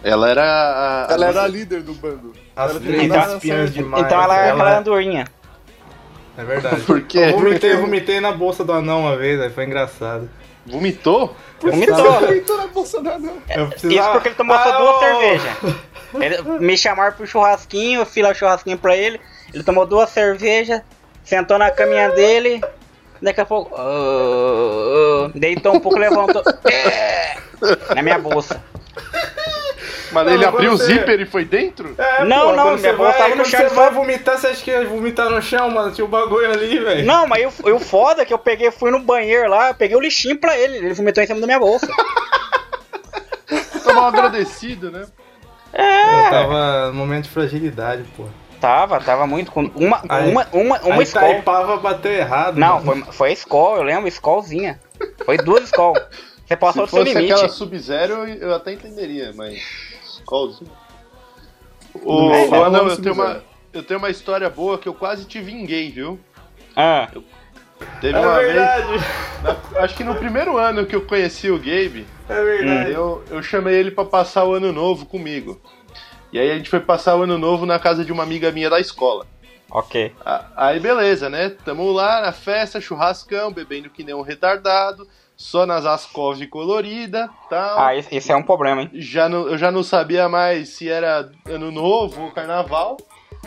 Ela 0.03 0.31
era 0.31 0.45
a. 0.45 1.11
a 1.11 1.15
Ela 1.15 1.27
era 1.27 1.43
a 1.43 1.49
líder 1.49 1.83
do 1.83 1.95
bando. 1.95 2.33
As 2.55 2.71
Ela 2.71 2.81
três 2.81 3.13
espiãs 3.13 3.75
demais. 3.75 4.05
Então 4.05 4.23
ela 4.23 4.37
é 4.37 4.49
ela... 4.49 4.53
aquela 4.53 4.79
andorinha. 4.79 5.27
É 6.39 6.45
verdade. 6.45 6.81
Por 6.83 7.03
quê? 7.03 7.19
Eu 7.19 7.33
vomitei, 7.33 7.77
vomitei 7.77 8.21
na 8.21 8.33
bolsa 8.33 8.65
do 8.65 8.73
anão 8.73 9.01
uma 9.01 9.17
vez, 9.17 9.41
aí 9.41 9.51
foi 9.51 9.65
engraçado. 9.65 10.31
Vomitou? 10.71 11.37
Vomitou. 11.61 12.33
Então 12.35 12.57
não 12.57 12.65
é 12.65 12.69
Bolsonaro, 12.69 13.19
não. 13.21 13.37
Eu 13.49 13.69
Isso 13.91 14.11
porque 14.13 14.29
ele 14.29 14.35
tomou 14.35 14.57
só 14.57 14.63
Ah, 14.73 14.79
duas 14.79 14.97
ô! 14.97 14.99
cervejas. 15.01 15.53
Ele- 16.15 16.43
me 16.61 16.77
chamaram 16.79 17.15
pro 17.15 17.27
churrasquinho, 17.27 18.01
eu 18.01 18.07
fiz 18.07 18.23
lá 18.23 18.31
o 18.31 18.35
churrasquinho 18.35 18.79
pra 18.79 18.97
ele. 18.97 19.21
Ele 19.53 19.63
tomou 19.63 19.85
duas 19.87 20.11
cervejas, 20.11 20.81
sentou 21.25 21.59
na 21.59 21.71
caminha 21.71 22.09
dele. 22.11 22.61
Daqui 23.23 23.41
a 23.41 23.45
pouco. 23.45 23.77
Deitou 25.35 25.75
um 25.75 25.81
pouco, 25.81 25.99
levantou. 25.99 26.43
é, 26.71 27.37
na 27.95 28.03
minha 28.03 28.19
bolsa. 28.19 28.63
Mas 30.13 30.27
Não, 30.27 30.33
ele 30.35 30.45
abriu 30.45 30.73
o 30.73 30.77
você- 30.77 30.87
zíper 30.95 31.21
e 31.21 31.27
foi 31.27 31.45
dentro? 31.45 31.95
É, 31.97 32.25
Não, 32.25 32.51
pô, 32.51 32.57
não, 32.57 32.77
minha 32.77 32.93
vai, 32.97 33.17
tava 33.17 33.35
no 33.37 33.45
chão, 33.45 33.61
você 33.61 33.75
vai 33.75 33.91
vomitar, 33.91 34.37
você 34.39 34.49
acha 34.49 34.63
que 34.65 34.71
ia 34.71 34.85
vomitar 34.87 35.31
no 35.31 35.41
chão, 35.41 35.71
mano? 35.71 35.93
Tinha 35.93 36.05
o 36.05 36.09
bagulho 36.09 36.51
ali, 36.51 36.79
velho. 36.79 37.07
Não, 37.07 37.27
mas 37.27 37.43
eu, 37.43 37.53
eu 37.67 37.79
foda 37.79 38.25
que 38.27 38.33
eu 38.35 38.39
peguei, 38.39 38.71
fui 38.71 38.91
no 38.91 38.99
banheiro 39.01 39.49
lá, 39.49 39.73
peguei 39.73 39.97
o 39.97 40.01
lixinho 40.01 40.39
pra 40.39 40.59
ele. 40.59 40.79
Ele 40.79 40.95
vomitou 40.95 41.23
em 41.23 41.27
cima 41.27 41.41
da 41.41 41.47
minha 41.47 41.59
bolsa. 41.61 41.87
Tô 43.85 43.93
mal 43.95 44.07
agradecido, 44.07 44.91
né? 44.91 45.07
Eu 45.73 46.31
tava 46.31 46.87
no 46.89 46.95
momento 46.95 47.25
de 47.25 47.31
fragilidade, 47.31 48.05
pô. 48.17 48.25
Tava, 48.61 49.01
tava 49.01 49.27
muito 49.27 49.51
com. 49.53 49.63
Uma, 49.75 50.03
Aí- 50.09 50.31
uma, 50.31 50.47
uma, 50.53 50.81
uma 50.81 51.03
escola. 51.03 51.27
Taipava 51.29 51.77
bateu 51.79 52.13
errado. 52.13 52.57
Não, 52.59 52.83
mano. 52.83 53.05
foi, 53.05 53.13
foi 53.13 53.29
a 53.31 53.33
escola, 53.33 53.79
eu 53.79 53.83
lembro, 53.85 54.07
escolzinha. 54.09 54.79
Foi 55.25 55.39
duas 55.39 55.65
escolas. 55.65 56.03
Você 56.47 56.57
passou 56.57 56.85
Se 56.87 56.91
do 56.93 56.97
seu 56.97 57.05
fosse 57.07 57.15
limite. 57.15 57.33
aquela 57.33 57.49
Sub-Zero, 57.49 58.27
eu 58.29 58.53
até 58.55 58.73
entenderia, 58.73 59.33
mas. 59.35 59.63
Qualzinho. 60.31 60.71
Ô, 62.05 62.31
É, 62.33 62.49
no 62.49 62.89
eu 62.91 62.97
tenho, 62.97 63.15
uma, 63.15 63.25
Sub-Zero. 63.27 63.45
eu 63.73 63.83
tenho 63.83 63.99
uma 63.99 64.11
história 64.11 64.49
boa 64.49 64.79
que 64.79 64.89
eu 64.89 64.95
quase 64.95 65.25
te 65.25 65.41
vinguei, 65.41 65.91
viu? 65.91 66.19
Ah, 66.77 67.09
Teve 68.01 68.17
É 68.17 68.21
uma 68.21 68.39
verdade, 68.39 68.87
vez, 68.89 69.03
na- 69.43 69.83
acho 69.83 69.97
que 69.97 70.05
no 70.05 70.15
primeiro 70.15 70.57
ano 70.57 70.87
que 70.87 70.95
eu 70.95 71.01
conheci 71.03 71.51
o 71.51 71.57
Gabe, 71.59 72.07
é 72.29 72.45
verdade. 72.45 72.91
eu, 72.93 73.25
eu 73.31 73.43
chamei 73.43 73.75
ele 73.75 73.91
pra 73.91 74.05
passar 74.05 74.45
o 74.45 74.53
ano 74.55 74.71
novo 74.73 75.05
comigo. 75.07 75.61
E 76.33 76.39
aí 76.39 76.51
a 76.53 76.57
gente 76.57 76.71
foi 76.71 76.79
passar 76.81 77.17
o 77.17 77.23
ano 77.23 77.37
novo 77.39 77.67
na 77.67 77.79
casa 77.79 78.05
de 78.05 78.13
uma 78.13 78.23
amiga 78.23 78.53
minha 78.53 78.71
da 78.71 78.79
escola. 78.79 79.27
ok. 79.71 80.15
Aí 80.57 80.79
beleza, 80.79 81.29
né? 81.29 81.49
Tamo 81.65 81.91
lá 81.91 82.21
na 82.21 82.33
festa, 82.33 82.81
churrascão, 82.81 83.51
bebendo 83.53 83.91
que 83.91 84.05
nem 84.05 84.15
um 84.15 84.23
retardado, 84.23 85.09
só 85.41 85.65
nas 85.65 85.87
Ascov 85.87 86.47
colorida, 86.49 87.31
tal. 87.49 87.79
Ah, 87.81 87.97
isso 87.97 88.31
é 88.31 88.37
um 88.37 88.43
problema, 88.43 88.83
hein? 88.83 88.91
Já 88.93 89.27
não, 89.27 89.49
eu 89.49 89.57
já 89.57 89.71
não 89.71 89.83
sabia 89.83 90.29
mais 90.29 90.69
se 90.69 90.87
era 90.87 91.33
ano 91.49 91.73
novo 91.73 92.25
ou 92.25 92.31
carnaval. 92.31 92.99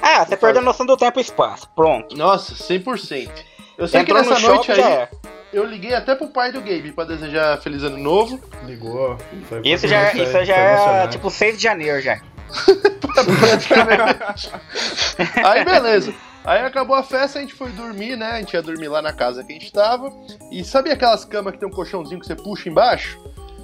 Ah, 0.02 0.26
você 0.26 0.36
perdeu 0.36 0.64
a 0.64 0.66
noção 0.66 0.88
do 0.88 0.98
tempo 0.98 1.20
e 1.20 1.22
espaço. 1.22 1.70
Pronto. 1.76 2.18
Nossa, 2.18 2.56
100%. 2.56 3.30
Eu 3.78 3.88
sei 3.88 4.02
Entrou 4.02 4.20
que 4.24 4.28
no 4.28 4.34
nessa 4.34 4.48
noite 4.48 4.72
aí, 4.72 4.82
é. 4.82 5.08
eu 5.54 5.64
liguei 5.66 5.94
até 5.94 6.16
pro 6.16 6.30
pai 6.30 6.52
do 6.52 6.62
Gabe 6.62 6.94
pra 6.94 7.04
desejar 7.04 7.62
feliz 7.62 7.84
ano 7.84 8.00
novo. 8.00 8.40
Ligou. 8.66 9.16
foi- 9.48 9.62
Isso 9.64 9.88
já, 9.88 10.12
isso 10.14 10.32
já 10.46 10.56
foi 10.56 10.64
é 10.64 10.74
emocionante. 10.74 11.12
tipo 11.12 11.30
6 11.30 11.58
de 11.58 11.64
janeiro 11.64 12.02
já. 12.02 12.20
Aí 15.46 15.64
beleza. 15.64 16.12
Aí 16.46 16.62
acabou 16.62 16.96
a 16.96 17.04
festa, 17.04 17.40
a 17.40 17.42
gente 17.42 17.54
foi 17.54 17.70
dormir, 17.72 18.18
né? 18.18 18.32
A 18.32 18.40
gente 18.40 18.54
ia 18.54 18.62
dormir 18.62 18.88
lá 18.90 19.02
na 19.02 19.14
casa 19.14 19.44
que 19.44 19.52
a 19.54 19.56
gente 19.56 19.72
tava. 19.72 20.12
E 20.52 20.64
sabe 20.64 20.92
aquelas 20.92 21.24
camas 21.26 21.54
que 21.54 21.60
tem 21.60 21.68
um 21.68 21.72
colchãozinho 21.72 22.20
que 22.20 22.28
você 22.28 22.36
puxa 22.36 22.68
embaixo? 22.70 23.18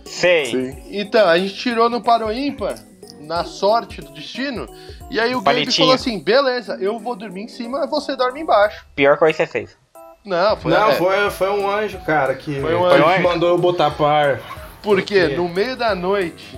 Sei. 0.06 0.46
Sim. 0.46 0.84
Então, 0.90 1.28
a 1.28 1.38
gente 1.38 1.56
tirou 1.56 1.90
no 1.90 2.02
paro 2.02 2.32
ímpar, 2.32 2.76
na 3.20 3.44
sorte 3.44 4.02
do 4.02 4.12
destino. 4.14 4.66
E 5.12 5.20
aí 5.20 5.36
o 5.36 5.42
Gabe 5.42 5.72
falou 5.72 5.94
assim: 5.94 6.20
beleza, 6.20 6.78
eu 6.80 6.98
vou 7.00 7.16
dormir 7.16 7.44
em 7.44 7.48
cima, 7.48 7.86
você 7.86 8.16
dorme 8.16 8.42
embaixo. 8.42 8.86
Pior 8.96 9.18
coisa 9.18 9.38
que 9.38 9.44
você 9.46 9.52
fez. 9.52 9.78
Não, 10.26 10.56
foi. 10.58 10.72
Não, 10.72 10.90
é, 10.90 10.96
foi, 10.96 11.30
foi 11.32 11.50
um 11.50 11.70
anjo, 11.70 11.98
cara, 12.06 12.34
que 12.36 12.60
Foi 12.60 12.76
um 12.76 12.88
que 12.90 12.96
anjo. 12.96 13.24
mandou 13.24 13.50
eu 13.50 13.58
botar 13.58 13.92
par. 13.92 14.40
Porque 14.82 15.20
Porque- 15.22 15.36
no 15.36 15.48
meio 15.50 15.76
da 15.76 15.94
noite 15.94 16.58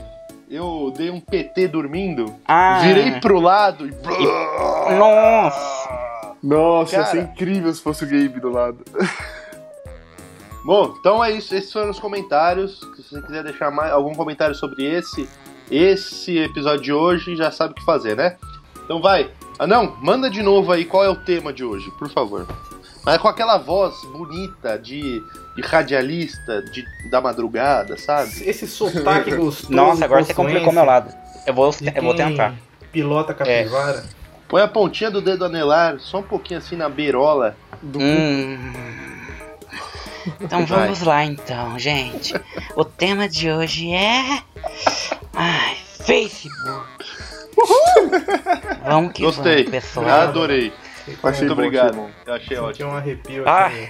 eu 0.50 0.94
dei 0.96 1.10
um 1.10 1.20
PT 1.20 1.68
dormindo, 1.68 2.36
Ah. 2.48 2.80
virei 2.84 3.20
pro 3.20 3.40
lado 3.40 3.88
e. 3.88 3.92
Nossa. 4.98 5.81
Nossa, 6.44 6.96
ia 6.96 7.04
Cara. 7.04 7.12
ser 7.12 7.24
incrível 7.24 7.74
se 7.74 7.82
fosse 7.82 8.04
o 8.04 8.08
Gabe 8.08 8.40
do 8.40 8.50
lado. 8.50 8.80
Bom, 10.66 10.96
então 11.00 11.24
é 11.24 11.32
isso. 11.32 11.56
Esses 11.56 11.72
foram 11.72 11.90
os 11.90 12.00
comentários. 12.00 12.80
Se 12.96 13.16
você 13.16 13.22
quiser 13.22 13.44
deixar 13.44 13.72
mais, 13.72 13.92
algum 13.92 14.14
comentário 14.14 14.56
sobre 14.56 14.86
esse, 14.86 15.28
esse 15.70 16.38
episódio 16.38 16.82
de 16.82 16.94
hoje, 16.94 17.36
já 17.36 17.52
sabe 17.52 17.74
o 17.74 17.76
que 17.76 17.84
fazer, 17.84 18.16
né? 18.16 18.38
Então 18.84 19.02
vai. 19.02 19.32
Ah, 19.58 19.68
não, 19.68 19.96
manda 20.02 20.30
de 20.30 20.42
novo 20.42 20.72
aí 20.72 20.86
qual 20.86 21.04
é 21.04 21.10
o 21.10 21.16
tema 21.16 21.52
de 21.54 21.64
hoje, 21.64 21.90
por 21.98 22.10
favor. 22.10 22.48
Mas 23.04 23.18
com 23.18 23.28
aquela 23.28 23.58
voz 23.58 23.96
bonita 24.06 24.78
de, 24.78 25.24
de 25.56 25.62
radialista 25.62 26.62
de, 26.62 26.86
da 27.10 27.20
madrugada, 27.20 27.98
sabe? 27.98 28.32
Esse 28.48 28.68
sotaque 28.68 29.34
gostoso. 29.36 29.74
Nossa, 29.74 30.06
agora 30.06 30.24
você 30.24 30.34
complicou 30.34 30.72
meu 30.72 30.86
lado. 30.86 31.12
Eu 31.46 31.54
vou, 31.54 31.72
eu 31.96 32.04
vou 32.04 32.16
tentar. 32.16 32.56
Pilota 32.92 33.34
capivara. 33.34 34.04
Põe 34.52 34.62
a 34.62 34.68
pontinha 34.68 35.10
do 35.10 35.22
dedo 35.22 35.46
anelar, 35.46 35.98
só 36.00 36.20
um 36.20 36.24
pouquinho 36.24 36.60
assim 36.60 36.76
na 36.76 36.90
beirola. 36.90 37.56
Hum. 37.96 38.74
Então 40.42 40.66
Vai. 40.66 40.80
vamos 40.84 41.02
lá 41.02 41.24
então, 41.26 41.80
gente. 41.80 42.34
O 42.76 42.84
tema 42.86 43.28
de 43.30 43.50
hoje 43.50 43.92
é. 43.94 44.44
Ai, 45.34 45.78
Facebook. 46.06 46.86
Vamos 48.84 49.14
que 49.14 49.24
Gostei. 49.24 49.64
vamos, 49.64 49.72
pessoal. 49.72 50.08
Adorei. 50.10 50.72
Ficou- 51.06 51.30
Achei 51.30 51.48
Muito 51.48 51.54
obrigado. 51.54 51.86
achei 51.90 52.00
bom. 52.02 52.10
Eu 52.26 52.34
achei 52.34 52.48
Senti 52.58 52.60
ótimo. 52.62 52.90
um 52.90 52.96
arrepio 52.98 53.44
Ah. 53.48 53.66
aqui. 53.68 53.90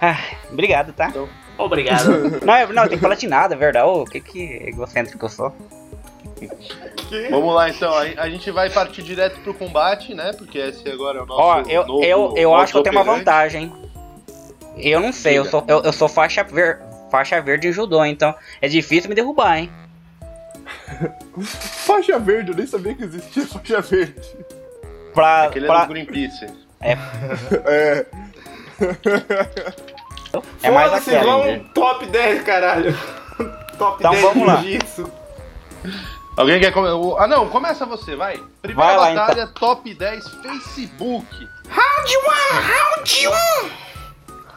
Ai, 0.00 0.36
obrigado, 0.52 0.92
tá? 0.92 1.12
Obrigado. 1.58 2.40
Não, 2.44 2.56
eu- 2.58 2.72
não, 2.72 2.82
tem 2.88 2.98
que 2.98 3.02
falar 3.02 3.14
de 3.14 3.26
nada, 3.26 3.54
é 3.54 3.58
verdade. 3.58 3.86
Ô, 3.86 4.04
que 4.04 4.20
que 4.20 4.42
egocêntrico 4.68 5.24
eu 5.24 5.28
sou. 5.30 5.56
Vamos 7.30 7.54
lá 7.54 7.68
então, 7.68 7.92
a, 7.94 8.00
a 8.22 8.28
gente 8.30 8.50
vai 8.50 8.70
partir 8.70 9.02
direto 9.02 9.38
pro 9.40 9.52
combate, 9.54 10.14
né? 10.14 10.32
Porque 10.32 10.58
esse 10.58 10.88
agora 10.88 11.18
é 11.18 11.22
o 11.22 11.26
nosso. 11.26 11.40
Ó, 11.40 11.60
eu, 11.68 11.86
novo 11.86 12.04
eu, 12.04 12.34
eu 12.36 12.54
acho 12.54 12.72
que 12.72 12.78
eu 12.78 12.82
tenho 12.82 12.96
uma 12.96 13.04
vantagem. 13.04 13.72
Eu 14.76 15.00
não 15.00 15.12
sei, 15.12 15.38
eu 15.38 15.44
sou, 15.44 15.62
eu, 15.68 15.82
eu 15.82 15.92
sou 15.92 16.08
faixa, 16.08 16.42
ver, 16.42 16.80
faixa 17.10 17.40
verde 17.42 17.68
em 17.68 17.72
judô, 17.72 18.02
então 18.04 18.34
é 18.60 18.68
difícil 18.68 19.08
me 19.10 19.14
derrubar, 19.14 19.58
hein? 19.58 19.70
Faixa 21.86 22.18
verde, 22.18 22.52
eu 22.52 22.56
nem 22.56 22.66
sabia 22.66 22.94
que 22.94 23.02
existia 23.04 23.46
faixa 23.46 23.80
verde. 23.82 24.20
Pra, 25.12 25.44
Aquele 25.44 25.66
é 25.66 25.68
pra- 25.68 25.84
do 25.84 25.88
Greenpeace. 25.92 26.46
É. 26.84 28.06
é 30.64 30.70
mais 30.70 30.90
Foda-se, 30.90 31.14
aquela. 31.14 31.36
vamos 31.44 31.68
top 31.72 32.06
10, 32.06 32.42
caralho. 32.42 32.92
top 33.78 33.96
Então 34.00 34.10
10 34.12 34.22
vamos 34.22 34.46
lá. 34.46 34.56
jiu-jitsu. 34.56 35.10
Alguém 36.36 36.60
quer 36.60 36.72
começar? 36.72 37.22
Ah, 37.22 37.26
não, 37.26 37.48
começa 37.48 37.84
você, 37.84 38.16
vai. 38.16 38.40
Primeira 38.62 38.90
Vai 38.90 38.96
lá, 38.96 39.10
então. 39.12 39.26
batalha, 39.26 39.46
top 39.48 39.92
10 39.94 40.28
Facebook. 40.28 41.48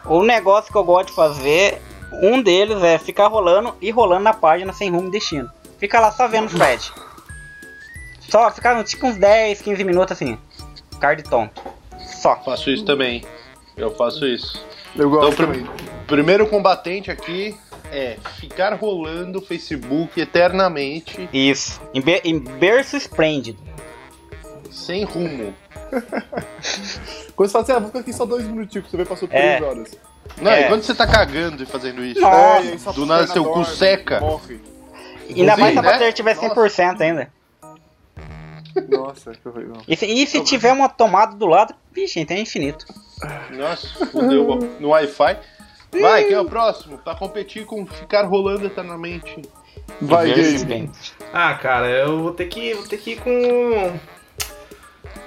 O 0.06 0.24
negócio 0.24 0.72
que 0.72 0.78
eu 0.78 0.84
gosto 0.84 1.08
de 1.10 1.16
fazer, 1.16 1.82
um 2.22 2.42
deles 2.42 2.82
é 2.84 2.98
ficar 2.98 3.28
rolando 3.28 3.76
e 3.82 3.90
rolando 3.92 4.24
na 4.24 4.34
página 4.34 4.72
sem 4.72 4.90
rumo 4.92 5.08
e 5.08 5.12
destino. 5.12 5.50
Fica 5.80 6.00
lá 6.00 6.12
só 6.12 6.28
vendo 6.28 6.48
o 6.48 6.50
thread. 6.56 6.92
Só 8.30 8.50
ficar 8.52 8.82
tipo 8.84 9.08
uns 9.08 9.18
10, 9.18 9.62
15 9.62 9.84
minutos 9.84 10.12
assim. 10.14 10.38
Card 11.00 11.24
tonto. 11.24 11.62
Só. 12.00 12.36
Faço 12.38 12.70
isso 12.70 12.86
também. 12.86 13.24
Eu 13.76 13.94
faço 13.96 14.26
isso. 14.26 14.64
Eu 14.96 15.10
gosto 15.10 15.34
Então, 15.34 15.46
também. 15.48 15.66
prim- 15.66 15.86
primeiro 16.08 16.48
combatente 16.48 17.12
aqui 17.12 17.56
é 17.92 18.18
ficar 18.38 18.74
rolando 18.74 19.40
o 19.40 19.42
Facebook 19.42 20.20
eternamente, 20.20 21.30
Isso. 21.32 21.82
Em, 21.94 22.02
be 22.02 22.22
em 22.24 22.40
berço 22.40 22.96
esplêndido. 22.98 23.60
sem 24.72 25.04
rumo. 25.04 25.54
Quando 27.36 27.50
você 27.50 27.54
fala 27.54 27.64
assim, 27.64 27.72
ah, 27.74 27.80
vou 27.80 27.88
ficar 27.88 28.00
aqui 28.00 28.14
só 28.14 28.26
dois 28.26 28.46
minutinhos, 28.46 28.90
você 28.90 28.98
vê 28.98 29.06
passou 29.06 29.28
três 29.28 29.62
É. 29.62 29.64
horas. 29.64 29.98
Não, 30.42 30.52
É. 30.52 30.62
e 30.66 30.68
quando 30.68 30.82
você 30.84 30.94
tá 30.96 31.06
cagando 31.06 31.62
e 31.64 31.66
fazendo 31.66 32.04
isso? 32.04 32.20
Nossa. 32.20 32.90
É, 32.90 32.94
Do 32.94 33.06
nada 33.06 33.20
perna 33.22 33.34
seu 33.34 33.46
cu 33.46 33.64
seca. 33.66 34.20
Morre. 34.20 34.60
Ainda 35.30 35.56
mais 35.58 35.74
se 35.74 35.80
a 35.80 35.82
né? 35.82 35.88
bateria 35.92 36.14
tiver 36.14 36.36
100% 36.36 37.02
ainda. 37.02 37.32
Nossa, 38.90 39.32
que 39.32 39.48
horrível. 39.48 39.78
E 39.88 39.96
se, 39.96 40.06
e 40.06 40.28
se 40.28 40.44
tiver 40.44 40.74
uma 40.74 40.90
tomada 40.90 41.36
do 41.36 41.46
lado, 41.46 41.74
vixe, 41.94 42.20
então 42.20 42.36
é 42.36 42.42
infinito. 42.42 42.86
Nossa, 43.52 44.06
fudeu 44.08 44.58
no 44.80 44.90
Wi-Fi. 44.90 45.38
Vai, 46.02 46.24
quem 46.26 46.34
é 46.34 46.40
o 46.40 46.46
próximo? 46.46 46.98
Pra 46.98 47.16
competir 47.16 47.66
com 47.66 47.86
ficar 47.86 48.24
rolando 48.24 48.66
eternamente. 48.66 49.42
Vai, 50.02 50.30
Gabe. 50.30 50.42
esplêndido. 50.42 50.94
Ah, 51.34 51.54
cara, 51.54 51.88
eu 51.90 52.20
vou 52.22 52.32
ter 52.32 52.46
que, 52.48 52.74
vou 52.74 52.88
ter 52.88 52.98
que 52.98 53.12
ir 53.12 53.20
com 53.22 54.00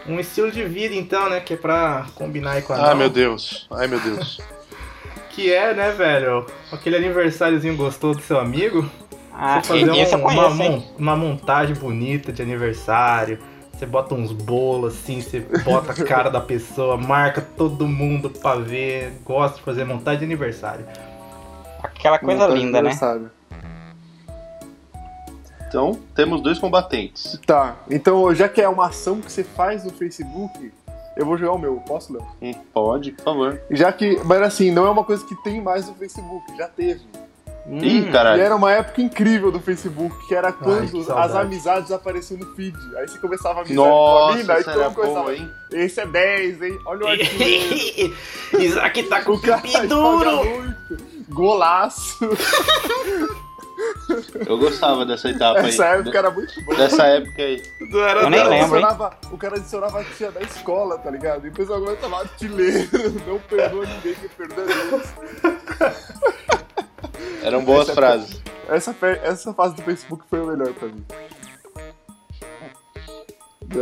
um 0.06 0.18
estilo 0.18 0.50
de 0.50 0.64
vida 0.64 0.94
então, 0.94 1.28
né, 1.28 1.40
que 1.40 1.54
é 1.54 1.56
pra 1.56 2.06
combinar 2.14 2.52
aí 2.52 2.62
com 2.62 2.72
a 2.72 2.76
Ah, 2.76 2.86
Nau, 2.88 2.96
meu 2.96 3.10
Deus. 3.10 3.66
Ai, 3.70 3.86
meu 3.86 4.00
Deus. 4.00 4.40
que 5.30 5.52
é, 5.52 5.72
né, 5.74 5.90
velho, 5.92 6.46
aquele 6.72 6.96
aniversáriozinho 6.96 7.76
gostoso 7.76 8.18
do 8.18 8.24
seu 8.24 8.38
amigo. 8.40 8.88
Ah, 9.32 9.60
Você 9.62 9.68
fazer 9.86 9.90
um- 9.90 10.26
uma, 10.26 10.82
uma 10.98 11.16
montagem 11.16 11.76
bonita 11.76 12.32
de 12.32 12.42
aniversário. 12.42 13.38
Você 13.78 13.86
bota 13.86 14.12
uns 14.12 14.32
bolos 14.32 14.92
assim, 14.96 15.20
você 15.20 15.38
bota 15.64 15.92
a 15.92 15.94
cara 15.94 16.28
da 16.30 16.40
pessoa, 16.40 16.96
marca 16.96 17.40
todo 17.56 17.86
mundo 17.86 18.28
pra 18.28 18.56
ver. 18.56 19.12
Gosta 19.24 19.58
de 19.58 19.62
fazer 19.62 19.84
montagem 19.84 20.18
de 20.18 20.24
aniversário. 20.24 20.84
Aquela 21.80 22.18
coisa 22.18 22.48
Montagem 22.48 22.64
linda, 22.64 22.82
né? 22.82 22.90
Então, 25.68 25.96
temos 26.12 26.42
dois 26.42 26.58
combatentes. 26.58 27.38
Tá, 27.46 27.76
então 27.88 28.34
já 28.34 28.48
que 28.48 28.60
é 28.60 28.68
uma 28.68 28.86
ação 28.86 29.20
que 29.20 29.30
você 29.30 29.44
faz 29.44 29.84
no 29.84 29.90
Facebook, 29.90 30.72
eu 31.16 31.24
vou 31.24 31.38
jogar 31.38 31.52
o 31.52 31.58
meu, 31.58 31.76
posso, 31.86 32.12
Léo? 32.12 32.26
Hum, 32.42 32.54
pode, 32.74 33.12
por 33.12 33.22
favor. 33.22 33.60
Já 33.70 33.92
que, 33.92 34.18
mas 34.24 34.42
assim, 34.42 34.72
não 34.72 34.86
é 34.86 34.90
uma 34.90 35.04
coisa 35.04 35.24
que 35.24 35.36
tem 35.44 35.60
mais 35.60 35.86
no 35.86 35.94
Facebook, 35.94 36.56
já 36.56 36.66
teve. 36.66 37.02
Ih, 37.70 38.00
Hum, 38.04 38.08
E 38.08 38.10
caralho. 38.10 38.40
era 38.40 38.56
uma 38.56 38.72
época 38.72 39.02
incrível 39.02 39.52
do 39.52 39.60
Facebook, 39.60 40.26
que 40.26 40.34
era 40.34 40.50
quando 40.52 40.90
que 40.90 41.12
as 41.12 41.34
amizades 41.34 41.92
apareciam 41.92 42.38
no 42.40 42.46
feed. 42.54 42.74
Aí 42.96 43.06
você 43.06 43.18
começava 43.18 43.60
a 43.60 43.62
amizade 43.62 43.76
Nossa, 43.76 44.26
com 44.26 44.32
a 44.32 44.36
mina, 44.36 44.52
aí 44.54 44.60
essa 44.60 44.70
todo 44.72 44.80
era 44.80 44.88
mundo 44.88 44.96
começava, 44.96 45.20
boa, 45.24 45.34
hein? 45.36 45.50
esse 45.72 46.00
é 46.00 46.06
10, 46.06 46.62
hein? 46.62 46.78
Olha 46.86 47.04
o 47.04 47.08
artilheiro. 47.08 48.16
Isaac 48.58 49.02
tá 49.04 49.22
com 49.22 49.32
o 49.32 49.38
duro. 49.88 50.74
Golaço. 51.28 52.18
Eu 54.46 54.58
gostava 54.58 55.04
dessa 55.04 55.28
etapa 55.28 55.60
aí. 55.60 55.68
Essa 55.68 55.84
época 55.84 56.18
era 56.18 56.30
muito 56.30 56.64
boa. 56.64 56.76
Dessa 56.78 57.04
época 57.04 57.42
aí. 57.42 57.62
Era 57.92 58.22
Eu 58.22 58.30
nem 58.30 58.40
cara 58.40 58.50
lembro, 58.50 58.76
adicionava- 58.78 59.16
O 59.30 59.36
cara 59.38 59.56
adicionava 59.56 60.00
a 60.00 60.04
tia 60.04 60.30
da 60.32 60.40
escola, 60.40 60.98
tá 60.98 61.10
ligado? 61.10 61.46
E 61.46 61.50
depois 61.50 61.70
agora 61.70 61.94
tava 61.96 62.20
artilheiro. 62.20 62.88
Não 63.26 63.38
perdoa 63.40 63.84
ninguém 63.86 64.14
que 64.14 64.28
perdoa 64.30 64.64
Deus. 64.66 66.57
Eram 67.42 67.64
boas 67.64 67.82
Essa 67.88 67.92
é 67.92 67.94
frases. 67.94 68.42
Essa, 68.68 68.96
essa 69.22 69.54
fase 69.54 69.74
do 69.76 69.82
Facebook 69.82 70.24
foi 70.28 70.40
o 70.40 70.46
melhor 70.46 70.72
pra 70.74 70.88
mim. 70.88 71.04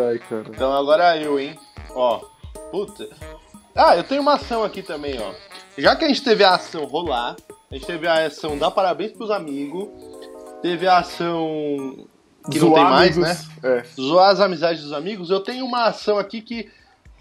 Ai, 0.09 0.19
cara. 0.19 0.45
Então 0.49 0.73
agora 0.73 1.17
eu, 1.17 1.39
hein? 1.39 1.59
Ó, 1.91 2.21
puta. 2.71 3.09
Ah, 3.75 3.97
eu 3.97 4.05
tenho 4.05 4.23
uma 4.23 4.35
ação 4.35 4.65
aqui 4.65 4.83
também, 4.83 5.19
ó. 5.21 5.33
Já 5.79 5.95
que 5.97 6.05
a 6.05 6.09
gente 6.09 6.23
teve 6.23 6.43
a 6.45 6.55
ação 6.55 6.85
rolar, 6.85 7.37
a 7.71 7.75
gente 7.75 7.87
teve 7.87 8.07
a 8.07 8.27
ação 8.27 8.57
dar 8.59 8.71
parabéns 8.71 9.13
pros 9.13 9.31
amigos, 9.31 9.89
teve 10.63 10.87
a 10.87 10.99
ação 10.99 12.07
que 12.51 12.59
não 12.59 12.73
tem 12.73 12.83
Zoar 12.83 12.91
mais, 12.91 13.19
amigos. 13.19 13.47
né? 13.63 13.79
É. 13.79 13.85
Zoar 14.01 14.31
as 14.31 14.41
amizades 14.41 14.83
dos 14.83 14.93
amigos. 14.93 15.31
Eu 15.31 15.41
tenho 15.41 15.65
uma 15.65 15.85
ação 15.85 16.19
aqui 16.19 16.41
que, 16.41 16.71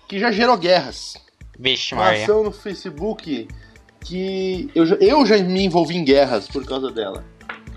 que 0.08 0.20
já 0.20 0.32
gerou 0.32 0.58
guerras. 0.58 1.16
Vixe, 1.58 1.94
Uma 1.94 2.06
Maria. 2.06 2.24
ação 2.24 2.44
no 2.44 2.52
Facebook 2.52 3.48
que 4.06 4.70
eu, 4.76 4.86
já- 4.86 4.96
eu 5.02 5.26
já 5.26 5.38
me 5.38 5.66
envolvi 5.66 5.98
em 5.98 6.04
guerras 6.06 6.48
por 6.48 6.64
causa 6.66 6.92
dela. 6.92 7.24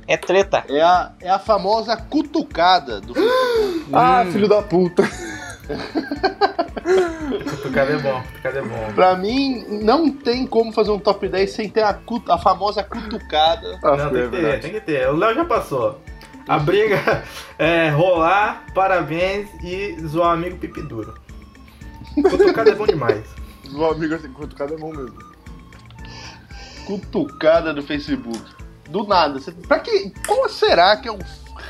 É 0.06 0.16
treta. 0.16 0.64
É 0.68 0.80
a, 0.80 1.12
é 1.20 1.28
a 1.30 1.38
famosa 1.38 1.96
cutucada 1.96 3.00
do 3.00 3.14
Facebook. 3.14 3.38
Ah, 3.92 4.24
filho 4.30 4.48
da 4.48 4.60
puta. 4.62 5.02
Cutucada 7.50 7.92
é 7.92 7.98
bom, 7.98 8.22
cutucada 8.22 8.58
é 8.58 8.62
bom. 8.62 8.92
Pra 8.94 9.16
mim, 9.16 9.64
não 9.82 10.10
tem 10.10 10.46
como 10.46 10.72
fazer 10.72 10.90
um 10.90 10.98
top 10.98 11.28
10 11.28 11.50
sem 11.50 11.68
ter 11.68 11.82
a, 11.82 11.92
cut- 11.94 12.30
a 12.30 12.38
famosa 12.38 12.82
cutucada. 12.82 13.78
Ah, 13.82 13.96
Não, 13.96 14.06
é 14.06 14.10
tem 14.10 14.30
que 14.30 14.36
ter, 14.36 14.60
tem 14.60 14.72
que 14.72 14.80
ter. 14.80 15.08
O 15.10 15.16
Léo 15.16 15.34
já 15.34 15.44
passou. 15.44 16.00
A 16.46 16.58
briga 16.58 17.22
é 17.58 17.90
rolar, 17.90 18.64
parabéns 18.74 19.48
e 19.62 19.96
zoar 20.06 20.32
amigo 20.32 20.56
pipi 20.56 20.82
duro. 20.82 21.14
Cutucada 22.14 22.70
é 22.70 22.74
bom 22.74 22.86
demais. 22.86 23.24
O 23.74 23.84
amigo 23.84 24.14
assim, 24.14 24.32
quanto 24.32 24.56
cada 24.56 24.74
é 24.74 24.78
bom 24.78 24.90
mesmo. 24.90 25.16
Cutucada 26.88 27.74
do 27.74 27.82
Facebook. 27.82 28.40
Do 28.88 29.06
nada. 29.06 29.38
Você, 29.38 29.52
pra 29.52 29.78
que, 29.78 30.10
qual 30.26 30.48
será 30.48 30.96
que 30.96 31.06
é 31.06 31.12
o 31.12 31.18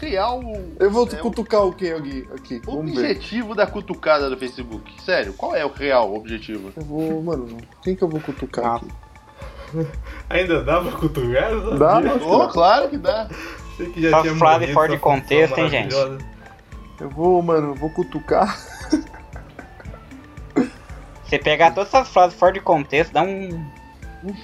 real 0.01 0.41
Eu 0.79 0.91
vou 0.93 1.09
É, 1.11 1.17
cutucar 1.17 1.65
o 1.67 1.73
que 1.73 1.91
aqui? 1.91 2.29
aqui? 2.33 2.63
Vamos 2.65 2.93
ver. 2.95 2.99
objetivo 3.01 3.53
da 3.55 3.67
cutucada 3.67 4.31
do 4.31 4.37
Facebook? 4.37 4.95
Sério, 5.03 5.33
qual 5.33 5.57
é 5.57 5.65
o 5.67 5.73
real 5.73 6.15
objetivo? 6.15 6.73
Eu 6.77 6.83
vou, 6.85 7.21
mano, 7.23 7.57
quem 7.83 7.97
que 7.97 8.03
eu 8.03 8.09
vou 8.09 8.21
cutucar 8.21 8.65
Ah. 8.65 8.77
aqui? 8.77 8.89
Ainda 10.31 10.63
dá 10.63 10.81
pra 10.81 10.93
cutucar? 10.93 11.51
Dá, 11.77 12.01
mas- 12.01 12.23
Oh, 12.23 12.47
claro 12.49 12.89
que 12.89 12.97
dá. 12.97 13.29
Sei 13.77 13.91
que 13.91 14.01
já 14.03 14.11
Só 14.11 14.23
tinha 14.23 14.35
morrido, 14.35 14.73
fora 14.73 14.89
de 14.93 14.99
contexto, 14.99 15.59
hein, 15.59 15.69
gente? 15.69 15.95
Eu 17.01 17.11
vou, 17.11 17.43
mano, 17.43 17.75
vou 17.75 17.91
cutucar. 17.91 18.57
Você 21.25 21.39
pegar 21.39 21.73
todas 21.73 21.93
essas 21.93 22.09
frases 22.09 22.39
fora 22.39 22.53
de 22.53 22.61
contexto, 22.61 23.13
dá 23.13 23.23
um. 23.23 23.49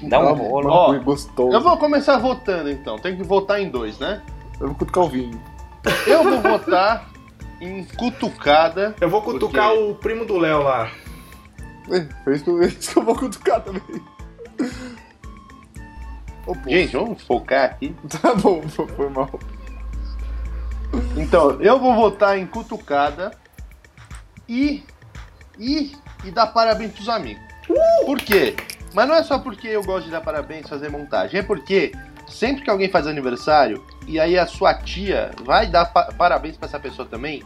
Dá 0.02 0.20
um 0.20 0.34
rolo. 0.34 0.68
Ó, 0.70 0.98
gostoso. 0.98 1.52
Eu 1.52 1.60
vou 1.60 1.76
começar 1.76 2.16
votando 2.18 2.70
então. 2.70 2.98
Tem 2.98 3.16
que 3.16 3.22
votar 3.22 3.60
em 3.60 3.68
dois, 3.68 3.98
né? 3.98 4.22
Eu 4.60 4.68
vou 4.68 4.76
cutucar 4.76 5.04
o 5.04 5.08
vinho. 5.08 5.40
Eu 6.06 6.22
vou 6.22 6.40
votar 6.40 7.10
em 7.60 7.84
cutucada. 7.84 8.94
Eu 9.00 9.08
vou 9.08 9.22
cutucar 9.22 9.70
Por 9.70 9.76
quê? 9.76 9.90
o 9.90 9.94
primo 9.94 10.24
do 10.24 10.38
Léo 10.38 10.62
lá. 10.62 10.90
É, 11.90 12.06
foi 12.22 12.34
isso 12.34 12.44
que 12.44 12.98
eu, 12.98 13.04
vou 13.04 13.14
cutucar 13.14 13.60
também. 13.60 13.82
Pô. 16.44 16.56
Gente, 16.66 16.92
vamos 16.92 17.22
focar 17.22 17.64
aqui. 17.64 17.94
Tá 18.22 18.34
bom, 18.34 18.62
foi 18.68 19.08
mal. 19.10 19.30
Então, 21.16 21.60
eu 21.60 21.78
vou 21.78 21.94
votar 21.94 22.38
em 22.38 22.46
cutucada 22.46 23.32
e. 24.48 24.84
e. 25.58 25.92
e 26.24 26.30
dar 26.30 26.46
parabéns 26.48 26.92
pros 26.92 27.08
amigos. 27.08 27.42
Por 28.06 28.18
quê? 28.18 28.54
Mas 28.94 29.09
não 29.09 29.14
é 29.14 29.22
só 29.22 29.38
porque 29.38 29.68
eu 29.68 29.83
gosto 29.83 30.07
de 30.07 30.11
dar 30.12 30.20
parabéns, 30.20 30.68
fazer 30.68 30.88
montagem. 30.90 31.40
É 31.40 31.42
porque 31.42 31.92
sempre 32.28 32.62
que 32.62 32.70
alguém 32.70 32.88
faz 32.88 33.07
aniversário 33.07 33.85
e 34.07 34.18
aí 34.20 34.38
a 34.38 34.46
sua 34.46 34.72
tia 34.74 35.30
vai 35.44 35.66
dar 35.66 35.87
pa- 35.87 36.11
parabéns 36.16 36.57
pra 36.57 36.66
essa 36.68 36.78
pessoa 36.80 37.07
também, 37.07 37.42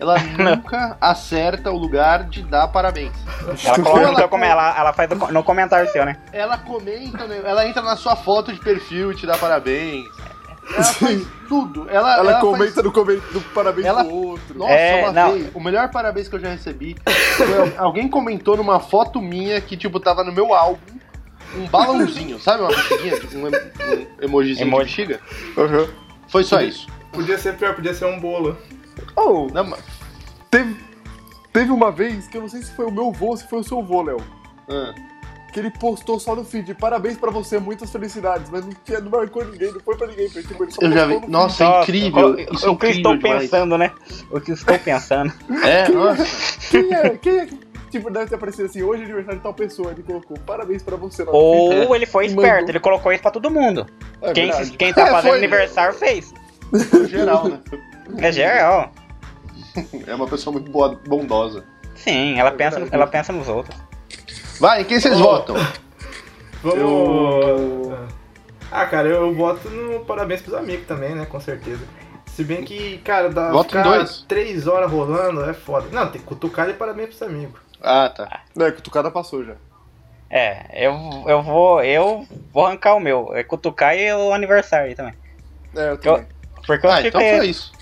ela 0.00 0.16
nunca 0.38 0.96
acerta 1.00 1.70
o 1.70 1.76
lugar 1.76 2.24
de 2.24 2.42
dar 2.42 2.68
parabéns. 2.68 3.12
Ela 3.64 3.76
coloca 3.76 4.00
no 4.00 4.06
Ela- 4.08 4.16
seu 4.16 4.28
como 4.28 4.44
ela, 4.44 4.78
ela 4.78 4.92
faz 4.92 5.10
no, 5.10 5.42
comentário 5.44 5.90
seu, 5.90 6.04
né? 6.04 6.16
Ela 6.32 6.56
comenta, 6.58 7.26
né? 7.26 7.40
ela 7.44 7.66
entra 7.68 7.82
na 7.82 7.96
sua 7.96 8.16
foto 8.16 8.52
de 8.52 8.58
perfil 8.60 9.12
e 9.12 9.16
te 9.16 9.26
dá 9.26 9.36
parabéns. 9.36 10.06
Ela 10.74 10.84
faz 10.84 11.26
tudo. 11.48 11.86
Ela, 11.90 12.14
Ela, 12.18 12.30
ela 12.30 12.40
comenta 12.40 12.74
faz- 12.74 12.84
no, 12.84 12.92
come- 12.92 13.20
no 13.32 13.40
parabéns 13.52 13.86
Ela- 13.86 14.04
do 14.04 14.14
outro. 14.14 14.56
Nossa, 14.58 14.72
É, 14.72 15.02
uma 15.02 15.12
não. 15.12 15.32
vez, 15.32 15.50
o 15.54 15.60
melhor 15.60 15.90
parabéns 15.90 16.28
que 16.28 16.36
eu 16.36 16.40
já 16.40 16.48
recebi 16.50 16.96
foi 17.36 17.58
al- 17.78 17.86
alguém 17.86 18.08
comentou 18.08 18.56
numa 18.56 18.78
foto 18.80 19.20
minha 19.20 19.60
que, 19.60 19.76
tipo, 19.76 19.98
tava 20.00 20.22
no 20.24 20.32
meu 20.32 20.54
álbum 20.54 20.91
um 21.56 21.66
balãozinho, 21.68 22.38
sabe? 22.40 22.62
Uma 22.62 22.68
bexiguinha, 22.70 23.20
tipo, 23.20 23.36
um, 23.38 23.46
um 23.46 24.06
emojizinho 24.24 24.66
Emoji. 24.68 24.84
de 24.90 25.06
bexiga. 25.16 25.20
Aham. 25.58 25.88
Foi 26.28 26.44
só 26.44 26.60
isso. 26.60 26.86
Podia 27.12 27.36
ser 27.38 27.56
pior, 27.56 27.74
podia 27.74 27.92
ser 27.94 28.06
um 28.06 28.18
bolo. 28.18 28.56
Oh, 29.16 29.46
Não, 29.52 29.64
mas- 29.64 29.82
teve, 30.50 30.76
teve 31.52 31.70
uma 31.70 31.90
vez 31.92 32.26
que 32.26 32.36
eu 32.36 32.42
não 32.42 32.48
sei 32.48 32.62
se 32.62 32.72
foi 32.74 32.86
o 32.86 32.90
meu 32.90 33.12
vô 33.12 33.26
ou 33.28 33.36
se 33.36 33.46
foi 33.48 33.60
o 33.60 33.64
seu 33.64 33.82
vô, 33.82 34.02
Léo. 34.02 34.16
ah, 34.70 34.94
Que 35.52 35.60
ele 35.60 35.70
postou 35.70 36.18
só 36.18 36.34
no 36.34 36.42
feed. 36.44 36.72
Parabéns 36.74 37.18
pra 37.18 37.30
você, 37.30 37.58
muitas 37.58 37.90
felicidades. 37.90 38.48
Mas 38.50 38.64
não, 38.64 38.72
tinha, 38.82 39.00
não 39.00 39.10
marcou 39.10 39.44
ninguém, 39.44 39.70
não 39.70 39.80
foi 39.80 39.94
pra 39.98 40.06
ninguém. 40.06 40.30
Foi, 40.30 40.42
tipo, 40.42 40.64
ele 40.64 40.72
só 40.72 40.80
eu 40.80 40.90
já 40.92 41.04
vi. 41.04 41.20
Nossa, 41.28 41.64
é 41.64 41.82
incrível. 41.82 42.28
o- 42.30 42.40
Isso 42.40 42.66
é 42.66 42.70
o 42.70 42.76
que 42.76 42.86
eu 42.86 42.90
incrível 42.90 42.96
estou 42.96 43.16
demais. 43.18 43.42
pensando, 43.50 43.76
né? 43.76 43.90
O 44.30 44.40
que 44.40 44.50
eu 44.50 44.54
estou 44.54 44.78
pensando. 44.78 45.30
É, 45.62 45.88
nossa. 45.90 46.24
Quem 46.70 46.94
é? 46.94 47.10
Quem 47.18 47.38
é? 47.40 47.48
Tipo, 47.92 48.10
deve 48.10 48.26
ter 48.30 48.34
aparecido 48.36 48.64
assim, 48.66 48.82
hoje 48.82 49.02
é 49.02 49.04
aniversário 49.04 49.36
de 49.38 49.42
tal 49.42 49.52
pessoa. 49.54 49.90
Ele 49.92 50.02
colocou, 50.02 50.36
parabéns 50.46 50.82
pra 50.82 50.96
você. 50.96 51.24
Ou 51.28 51.94
ele 51.94 52.06
foi 52.06 52.26
Mandou. 52.28 52.42
esperto, 52.44 52.70
ele 52.70 52.80
colocou 52.80 53.12
isso 53.12 53.22
pra 53.22 53.30
todo 53.30 53.50
mundo. 53.50 53.86
É 54.22 54.32
Quem, 54.32 54.46
verdade. 54.46 54.70
quem 54.78 54.92
tá 54.94 55.02
É, 55.06 55.10
fazendo 55.10 55.30
foi. 55.30 55.38
aniversário 55.38 55.94
fez. 55.94 56.32
No 56.72 57.06
geral, 57.06 57.48
né? 57.48 57.60
É 58.18 58.32
geral. 58.32 58.90
É 60.06 60.14
uma 60.14 60.26
pessoa 60.26 60.52
muito 60.54 60.70
boa, 60.70 60.98
bondosa. 61.06 61.64
Sim, 61.94 62.38
ela 62.38 62.48
É 62.48 62.52
pensa, 62.52 62.76
verdade. 62.78 62.94
ela 62.96 63.06
pensa 63.06 63.32
nos 63.32 63.46
outros. 63.48 63.76
Vai, 64.58 64.80
em 64.80 64.84
quem 64.84 64.98
vocês 64.98 65.14
Oh. 65.20 65.22
votam? 65.22 65.56
Vamos. 66.62 66.78
Eu- 66.80 67.98
Ah, 68.70 68.86
cara, 68.86 69.06
eu 69.08 69.34
voto 69.34 69.68
no 69.68 70.00
parabéns 70.06 70.40
pros 70.40 70.54
amigos 70.54 70.86
também, 70.86 71.14
né? 71.14 71.26
Com 71.26 71.38
certeza. 71.38 71.84
Se 72.26 72.42
bem 72.42 72.64
que, 72.64 72.96
cara, 73.04 73.28
dá 73.28 73.50
Voto 73.50 73.68
ficar 73.68 73.82
dois. 73.82 74.24
três 74.26 74.66
horas 74.66 74.90
rolando 74.90 75.44
é 75.44 75.52
foda. 75.52 75.88
Não, 75.92 76.10
tem 76.10 76.22
que 76.22 76.26
cutucar 76.26 76.70
e 76.70 76.72
parabéns 76.72 77.08
pros 77.08 77.20
amigos. 77.20 77.60
Ah, 77.82 78.08
tá. 78.14 78.40
Não, 78.54 78.66
é 78.66 78.72
que 78.72 78.78
o 78.78 78.82
Tucada 78.82 79.10
passou 79.10 79.44
já. 79.44 79.54
É, 80.30 80.86
eu, 80.86 80.94
eu 81.26 81.42
vou. 81.42 81.82
Eu 81.84 82.26
vou 82.52 82.66
arrancar 82.66 82.94
o 82.94 83.00
meu. 83.00 83.34
É 83.34 83.42
cutucar 83.42 83.94
e 83.96 84.10
o 84.12 84.32
aniversário 84.32 84.86
aí 84.86 84.94
também. 84.94 85.14
É, 85.76 85.90
eu 85.90 85.98
também. 85.98 86.26
Porque 86.66 86.86
eu 86.86 86.90
Ah, 86.90 86.96
fico. 86.98 87.08
então 87.08 87.20
foi 87.20 87.46
isso. 87.48 87.72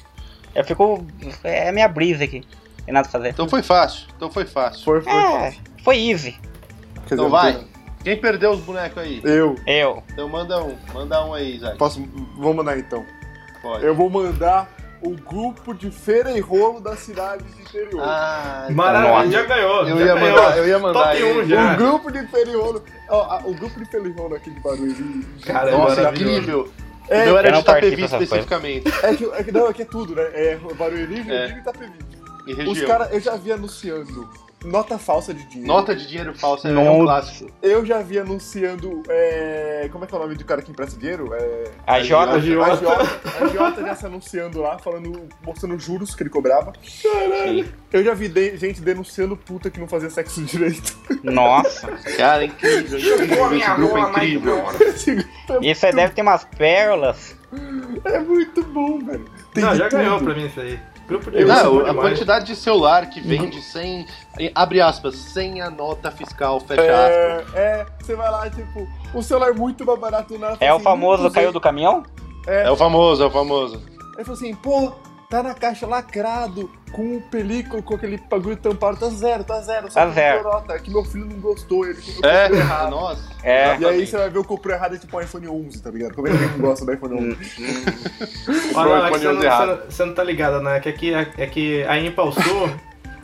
Eu 0.54 0.64
fico. 0.64 1.06
É 1.44 1.68
a 1.68 1.72
minha 1.72 1.86
brisa 1.86 2.24
aqui. 2.24 2.40
Tem 2.84 2.92
nada 2.94 3.04
pra 3.08 3.12
fazer. 3.20 3.28
Então 3.30 3.48
foi 3.48 3.62
fácil. 3.62 4.08
Então 4.16 4.30
foi 4.30 4.44
fácil. 4.46 4.84
Foi, 4.84 5.00
foi 5.00 5.12
É, 5.12 5.30
fácil. 5.44 5.60
foi 5.84 5.98
easy. 6.10 6.32
Quer 7.06 7.14
Então 7.14 7.16
dizer, 7.26 7.28
vai. 7.28 7.66
Quem 8.02 8.16
perdeu 8.20 8.50
os 8.52 8.60
bonecos 8.60 8.98
aí? 9.02 9.20
Eu. 9.22 9.54
Eu. 9.66 10.02
Então 10.12 10.28
manda 10.28 10.60
um. 10.64 10.76
Manda 10.92 11.24
um 11.24 11.34
aí, 11.34 11.56
Isaac. 11.56 11.76
Posso. 11.78 12.02
Vou 12.36 12.54
mandar 12.54 12.78
então. 12.78 13.04
Pode. 13.62 13.84
Eu 13.84 13.94
vou 13.94 14.08
mandar 14.10 14.68
o 15.02 15.10
grupo 15.16 15.72
de 15.74 15.90
feira 15.90 16.30
e 16.32 16.40
rolo 16.40 16.80
das 16.80 16.98
cidades 17.00 17.46
do 17.54 17.62
interior. 17.62 18.02
Ah. 18.04 18.66
Maravilha, 18.70 19.30
já 19.40 19.46
ganhou. 19.46 19.88
Eu 19.88 19.98
já 19.98 20.04
ia 20.06 20.14
ganhou. 20.14 20.36
mandar, 20.36 20.58
eu 20.58 20.68
ia 20.68 20.78
mandar 20.78 21.02
Top 21.04 21.16
aí. 21.16 21.38
1 21.40 21.44
já. 21.48 21.72
O 21.72 21.76
grupo 21.76 22.10
de 22.12 22.26
feira 22.26 22.50
e 22.50 22.54
rolo. 22.56 22.84
ó, 23.08 23.38
o 23.44 23.54
grupo 23.54 23.78
de 23.80 23.90
feira 23.90 24.08
e 24.08 24.12
rolo 24.12 24.34
aqui 24.36 24.50
de 24.50 24.60
Barueri. 24.60 25.26
Cara, 25.46 25.70
é 25.70 25.72
Nossa, 25.76 25.96
maravilhoso. 25.96 26.32
incrível. 26.36 26.72
É, 27.08 27.22
o 27.22 27.24
meu 27.26 27.38
era 27.38 27.48
de 27.48 27.52
não 27.54 27.60
Itapevi 27.60 28.04
especificamente. 28.04 28.88
É 29.02 29.14
que, 29.16 29.24
é 29.24 29.42
que 29.44 29.52
não, 29.52 29.66
aqui 29.66 29.82
é 29.82 29.84
tudo, 29.84 30.14
né? 30.14 30.22
É 30.32 30.58
Barueri, 30.78 31.06
Joinville 31.16 31.32
É. 31.36 31.48
e 31.48 31.58
Itapevi. 31.58 31.92
Em 32.46 32.68
Os 32.68 32.80
caras, 32.82 33.12
eu 33.12 33.20
já 33.20 33.36
vi 33.36 33.52
anunciando 33.52 34.28
nota 34.64 34.99
falsa 34.99 35.33
de 35.35 35.44
dinheiro. 35.44 35.66
Nota 35.73 35.94
de 35.94 36.07
dinheiro 36.07 36.35
falsa 36.38 36.68
é 36.68 36.73
Nossa. 36.73 36.90
um 36.90 37.01
clássico. 37.05 37.51
Eu 37.62 37.85
já 37.85 38.03
vi 38.03 38.18
anunciando. 38.18 39.03
É... 39.09 39.88
Como 39.92 40.05
é 40.05 40.07
que 40.07 40.14
é 40.14 40.16
o 40.16 40.20
nome 40.20 40.35
do 40.35 40.44
cara 40.44 40.62
que 40.62 40.70
empresta 40.70 40.99
dinheiro? 40.99 41.33
É... 41.35 41.64
A 41.87 42.01
Jota. 42.03 42.33
A 42.33 42.38
Jota, 42.40 43.20
a 43.40 43.46
Jota 43.49 43.81
já 43.83 43.94
se 43.94 44.07
anunciando 44.07 44.61
lá, 44.61 44.79
falando, 44.79 45.29
mostrando 45.42 45.75
os 45.75 45.83
juros 45.83 46.14
que 46.14 46.23
ele 46.23 46.31
cobrava. 46.31 46.73
Sim. 46.83 47.64
Eu 47.92 48.05
já 48.05 48.14
vi 48.14 48.29
de- 48.29 48.57
gente 48.57 48.81
denunciando 48.81 49.37
puta 49.37 49.70
que 49.70 49.81
não 49.81 49.88
fazia 49.88 50.11
sexo 50.11 50.42
direito. 50.42 50.96
Nossa. 51.23 51.88
Cara, 52.16 52.42
é 52.42 52.46
incrível. 52.46 52.99
incrível. 52.99 53.57
Esse 53.57 53.75
grupo 53.75 53.99
é 53.99 54.01
incrível. 54.01 54.64
Isso 55.62 55.87
aí 55.87 55.92
deve 55.94 56.14
ter 56.14 56.23
umas 56.23 56.44
pérolas. 56.44 57.37
é 58.05 58.18
muito 58.20 58.62
bom, 58.62 58.99
velho. 59.05 59.25
Tem 59.53 59.64
Não, 59.64 59.75
já 59.75 59.88
ganhou 59.88 60.18
tudo. 60.18 60.27
pra 60.33 60.35
mim 60.40 60.46
isso 60.46 60.61
aí. 60.61 60.79
Grupo 61.11 61.29
de 61.29 61.44
Não, 61.44 61.79
bom 61.79 61.87
a 61.87 61.92
quantidade 61.92 62.46
de 62.46 62.55
celular 62.55 63.11
que 63.11 63.20
vende 63.20 63.61
sem. 63.61 64.07
Abre 64.55 64.81
aspas, 64.81 65.16
sem 65.16 65.61
a 65.61 65.68
nota 65.68 66.09
fiscal, 66.12 66.61
fecha 66.61 66.83
aspas. 66.83 67.55
É, 67.55 67.81
é, 67.81 67.87
você 68.01 68.14
vai 68.14 68.31
lá, 68.31 68.49
tipo, 68.49 68.87
um 69.12 69.20
celular 69.20 69.53
muito 69.53 69.85
mais 69.85 69.99
barato 69.99 70.38
na 70.38 70.57
É 70.61 70.73
o 70.73 70.79
famoso 70.79 71.29
caiu 71.33 71.51
do 71.51 71.61
caminhão? 71.61 72.05
É, 72.46 72.62
É 72.62 72.70
o 72.70 72.77
famoso, 72.77 73.25
é 73.25 73.27
o 73.27 73.31
famoso. 73.31 73.83
Aí 74.16 74.25
falou 74.25 74.38
assim, 74.38 74.55
pô, 74.55 74.92
tá 75.29 75.42
na 75.42 75.53
caixa 75.53 75.85
lacrado, 75.85 76.70
com 76.92 77.16
o 77.16 77.20
película, 77.20 77.81
com 77.83 77.94
aquele 77.94 78.18
bagulho 78.31 78.57
tampado, 78.57 78.96
tá 78.98 79.09
zero, 79.09 79.44
tá 79.44 79.61
zero. 79.61 79.90
só 79.90 80.00
Tá 80.00 80.07
que 80.09 80.14
zero. 80.14 80.42
Nota, 80.44 80.72
é 80.74 80.79
que 80.79 80.90
meu 80.90 81.05
filho 81.05 81.26
não 81.26 81.38
gostou, 81.40 81.85
ele 81.87 82.00
comprou 82.00 82.31
É, 82.33 82.50
errado. 82.53 82.90
nossa. 82.90 83.22
É. 83.42 83.76
E 83.79 83.87
aí 83.87 84.07
você 84.07 84.16
vai 84.16 84.29
ver 84.31 84.38
o 84.38 84.44
comprou 84.44 84.74
errado 84.74 84.94
é 84.94 84.98
tipo 84.98 85.16
um 85.16 85.20
iPhone 85.20 85.48
11, 85.48 85.83
tá 85.83 85.90
ligado? 85.90 86.14
Como 86.14 86.29
é 86.29 86.31
que 86.31 86.37
ninguém 86.38 86.59
gosta 86.59 86.85
do 86.85 86.92
iPhone 86.92 87.14
11? 87.14 87.38
Olha, 88.74 89.07
iPhone 89.09 89.18
você, 89.18 89.24
não, 89.29 89.37
11 89.37 89.46
errado. 89.46 89.66
você 89.66 89.66
não- 89.85 89.90
você 89.90 90.05
não 90.05 90.14
tá 90.14 90.24
ligado, 90.24 90.61
né? 90.61 90.81
Que 90.81 90.88
aqui 90.88 91.14
é, 91.14 91.29
é 91.38 91.46
que 91.46 91.83
a 91.85 91.92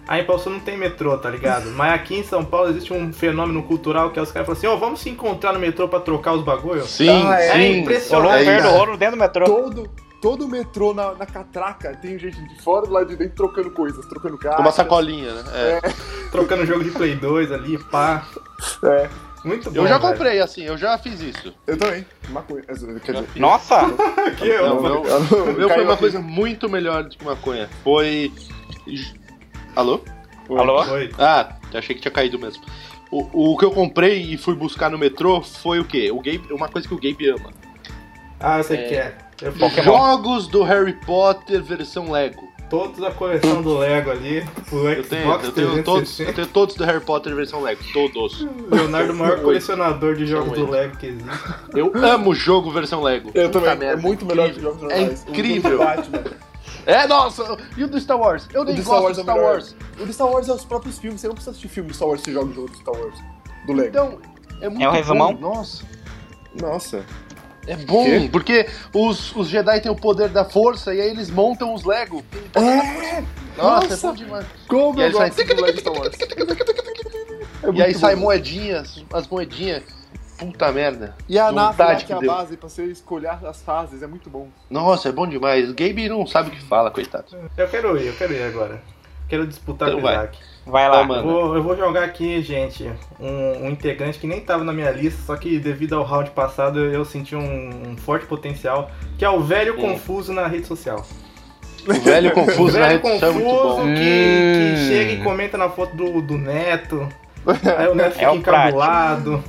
Aí 0.09 0.20
em 0.20 0.24
Paulson 0.24 0.50
não 0.50 0.61
tem 0.61 0.76
metrô, 0.79 1.18
tá 1.18 1.29
ligado? 1.29 1.68
Mas 1.72 1.92
aqui 1.92 2.14
em 2.16 2.22
São 2.22 2.44
Paulo 2.44 2.70
existe 2.70 2.92
um 2.92 3.12
fenômeno 3.12 3.61
cultural 3.64 4.11
que 4.11 4.18
é 4.20 4.22
os 4.22 4.31
caras 4.31 4.46
falam 4.46 4.57
assim, 4.59 4.68
ó, 4.68 4.76
vamos 4.76 5.00
se 5.00 5.11
encontrar 5.11 5.52
no 5.52 5.59
metrô 5.59 5.88
pra 5.88 5.98
trocar 5.98 6.33
os 6.35 6.44
bagulho? 6.44 6.87
Sim, 6.87 7.09
Ah, 7.26 7.40
é 7.42 7.52
sim. 7.55 7.81
Impressionante. 7.81 8.44
um 8.48 8.50
É 8.52 8.68
ouro 8.68 8.96
dentro 8.96 9.16
do 9.16 9.20
metrô. 9.20 9.44
Todo, 9.44 9.90
todo 10.20 10.48
metrô 10.48 10.92
na, 10.94 11.14
na 11.14 11.26
catraca 11.26 11.94
tem 11.96 12.18
gente 12.18 12.40
de 12.48 12.62
fora 12.62 12.85
e 12.85 12.88
do 12.88 12.94
lado 12.94 13.07
de 13.09 13.16
dentro 13.16 13.35
trocando 13.37 13.70
coisas, 13.70 14.05
trocando 14.07 14.37
cartas. 14.38 14.61
Uma 14.61 14.72
sacolinha, 14.72 15.33
né? 15.35 15.42
É. 15.55 15.81
Trocando 16.31 16.66
jogo 16.66 16.83
de 16.85 16.90
Play 16.90 17.14
2 17.16 17.52
ali, 17.52 17.79
pá. 17.90 18.26
É, 18.85 19.09
Muito 19.44 19.70
bom. 19.70 19.76
Eu 19.83 19.87
já 19.87 19.98
velho. 19.98 20.12
comprei, 20.12 20.40
assim, 20.40 20.62
eu 20.64 20.76
já 20.76 20.98
fiz 20.98 21.20
isso. 21.20 21.55
eu 21.66 21.76
também. 21.79 22.05
Maconha. 22.31 22.62
Quer 22.62 22.72
dizer, 22.72 23.26
Nossa! 23.37 23.76
Aqui, 24.26 24.50
ó. 24.57 24.68
Não, 24.74 24.83
meu, 24.83 25.05
eu- 25.05 25.44
o 25.44 25.52
meu 25.55 25.68
foi 25.68 25.83
uma 25.85 25.92
aqui. 25.92 26.00
coisa 26.00 26.20
muito 26.20 26.68
melhor 26.68 27.05
do 27.05 27.11
que 27.11 27.24
maconha. 27.24 27.68
Foi. 27.85 28.33
Alô? 29.74 30.00
Alô? 30.50 30.85
Foi. 30.85 31.11
Ah, 31.18 31.57
achei 31.74 31.94
que 31.94 32.00
tinha 32.02 32.12
caído 32.12 32.38
mesmo. 32.38 32.62
O, 33.11 33.52
o 33.52 33.57
que 33.59 33.64
eu 33.64 33.70
comprei 33.70 34.20
e 34.33 34.37
fui 34.37 34.55
buscar 34.55 34.90
no 34.90 34.98
metrô 34.98 35.40
foi 35.42 35.79
o 35.79 35.85
quê? 35.85 36.11
O 36.11 36.16
Gabe, 36.16 36.52
uma 36.52 36.68
coisa 36.68 36.88
que 36.88 36.94
o 36.94 36.96
Gabe 37.00 37.29
ama. 37.29 37.50
Ah, 38.40 38.62
você 38.62 38.74
É. 38.74 38.88
quer. 38.88 39.09
Eu 39.09 39.16
fiz 39.16 39.25
Pokémon. 39.37 39.83
Jogos 39.85 40.46
do 40.49 40.62
Harry 40.62 40.94
Potter 40.94 41.62
versão 41.62 42.11
Lego. 42.11 42.49
todos 42.70 43.01
a 43.03 43.11
coleção 43.12 43.62
do 43.62 43.79
Lego 43.79 44.11
ali, 44.11 44.44
pro 44.68 44.88
Eu 44.88 45.05
tenho, 45.05 45.31
eu 45.31 45.53
tenho, 45.53 45.85
todos, 45.85 46.16
360. 46.16 46.31
eu 46.31 46.35
tenho 46.35 46.46
todos 46.49 46.75
do 46.75 46.85
Harry 46.85 47.01
Potter 47.01 47.35
versão 47.35 47.62
Lego, 47.62 47.81
todos. 47.92 48.46
Leonardo, 48.70 49.12
o 49.12 49.16
maior 49.16 49.33
Oito. 49.35 49.44
colecionador 49.44 50.14
de 50.16 50.27
jogos 50.27 50.57
São 50.57 50.66
do. 50.66 50.72
Lego 50.72 50.96
que 50.96 51.07
existe. 51.07 51.31
Eu 51.75 51.92
amo 51.94 52.35
jogo 52.35 52.70
versão 52.70 53.03
Lego. 53.03 53.31
Eu 53.35 53.49
Puta 53.51 53.61
também. 53.61 53.70
é 53.70 53.77
merda, 53.77 54.03
muito 54.03 54.25
melhor 54.27 54.51
que 54.53 54.61
jogos 54.61 54.81
normais. 54.83 55.25
É 55.27 55.31
incrível. 55.31 55.75
O 55.75 55.79
do 55.79 55.85
Batman. 55.85 56.25
É, 56.87 57.07
nossa! 57.07 57.59
E 57.77 57.83
o 57.85 57.88
do 57.88 58.01
Star 58.01 58.18
Wars? 58.18 58.49
Eu 58.55 58.64
nem 58.64 58.77
gosto 58.77 58.90
Wars 59.03 59.16
do 59.16 59.20
é 59.20 59.22
o 59.22 59.25
Star 59.25 59.35
melhor. 59.37 59.53
Wars. 59.53 59.77
O 60.01 60.07
do 60.07 60.12
Star 60.12 60.29
Wars 60.29 60.49
é 60.49 60.53
os 60.53 60.64
próprios 60.64 60.99
filmes. 60.99 61.20
Você 61.20 61.27
não 61.29 61.35
precisa 61.35 61.51
assistir 61.51 61.68
filme 61.68 61.88
do 61.90 61.94
Star 61.94 62.09
Wars 62.09 62.20
se 62.22 62.33
joga 62.33 62.46
o 62.46 62.55
jogo 62.55 62.68
do 62.68 62.77
Star 62.77 62.94
Wars. 62.94 63.18
Do 63.66 63.72
Lego. 63.72 63.88
Então, 63.88 64.18
é 64.61 64.68
muito 64.68 64.83
É 64.83 64.88
o 64.88 64.92
resumão? 64.92 65.35
bom. 65.35 65.55
Nossa. 65.55 65.85
Nossa. 66.61 67.05
É 67.66 67.76
bom, 67.76 68.05
Quê? 68.05 68.29
porque 68.31 68.66
os, 68.94 69.35
os 69.35 69.48
Jedi 69.48 69.81
têm 69.81 69.90
o 69.90 69.96
poder 69.96 70.29
da 70.29 70.44
força 70.44 70.94
e 70.94 71.00
aí 71.00 71.09
eles 71.11 71.31
montam 71.31 71.74
os 71.74 71.85
Lego. 71.85 72.24
É! 72.55 73.22
Nossa, 73.57 73.88
Nossa. 73.88 73.94
é 73.94 74.11
bom 74.11 74.14
demais. 74.16 74.46
Como 74.68 74.98
E 75.00 75.02
eu 75.02 75.07
aí 75.20 75.33
sai- 75.33 75.76
Star 75.76 75.92
Wars. 75.94 76.16
É 77.62 77.70
e 77.72 77.83
aí 77.83 77.94
sai 77.94 78.14
moedinhas, 78.14 79.02
as 79.12 79.26
moedinhas. 79.26 79.83
Puta 80.38 80.70
merda. 80.70 81.16
E 81.26 81.38
a 81.38 81.50
nave 81.50 81.83
lá 81.83 81.94
que 81.96 82.12
é 82.12 82.16
a 82.16 82.18
deu. 82.18 82.31
base 82.31 82.59
pra 82.59 82.68
você 82.68 82.85
escolher 82.85 83.31
as 83.42 83.62
fases, 83.62 84.02
é 84.02 84.07
muito 84.07 84.29
bom. 84.29 84.48
Nossa, 84.68 85.09
é 85.09 85.12
bom 85.12 85.26
demais. 85.26 85.64
O 85.70 85.74
Gabe 85.74 86.11
não 86.11 86.26
sabe 86.26 86.50
o 86.50 86.52
que 86.52 86.61
fala, 86.62 86.90
coitado. 86.90 87.24
Eu 87.57 87.66
quero 87.68 87.96
ir, 87.98 88.09
eu 88.09 88.12
quero 88.14 88.35
ir 88.35 88.42
agora. 88.42 88.83
Quero 89.31 89.46
disputar 89.46 89.88
Então 89.88 90.00
com 90.02 90.07
o. 90.07 90.11
Isaac. 90.11 90.38
Vai 90.38 90.55
lá. 90.66 90.98
Tá, 90.98 91.05
mano. 91.05 91.20
Eu 91.29 91.33
vou, 91.33 91.57
eu 91.57 91.62
vou 91.62 91.76
jogar 91.76 92.02
aqui, 92.05 92.42
gente, 92.42 92.90
um, 93.20 93.66
um 93.66 93.70
integrante 93.70 94.18
que 94.18 94.26
nem 94.26 94.40
tava 94.40 94.64
na 94.64 94.72
minha 94.72 94.90
lista, 94.90 95.20
só 95.24 95.37
que 95.37 95.59
devido 95.59 95.94
ao 95.94 96.02
round 96.05 96.31
passado 96.31 96.81
eu, 96.81 97.05
senti 97.05 97.37
um, 97.37 97.90
um 97.90 97.96
forte 97.96 98.26
potencial, 98.26 98.90
que 99.16 99.24
é 99.24 99.31
o 99.31 99.40
velho 99.40 99.74
Hum. 99.74 99.81
confuso 99.92 100.33
na 100.33 100.46
rede 100.46 100.66
social. 100.66 101.07
O 101.87 101.92
velho 101.92 102.33
confuso 102.33 102.76
na 102.81 102.88
velho 102.88 103.00
rede 103.02 103.09
social 103.14 103.31
é 103.31 103.35
muito 103.35 103.48
confuso 103.48 103.76
bom. 103.76 103.94
que, 103.94 103.94
que 103.94 104.72
Hum. 104.74 104.88
chega 104.88 105.12
e 105.12 105.22
comenta 105.22 105.57
na 105.57 105.68
foto 105.70 105.94
do, 105.96 106.20
do 106.20 106.37
neto. 106.37 107.09
Aí 107.79 107.87
o 107.88 107.94
neto 107.94 108.12
fica 108.14 108.24
É 108.24 108.31
o 108.31 108.35
encabulado. 108.35 109.44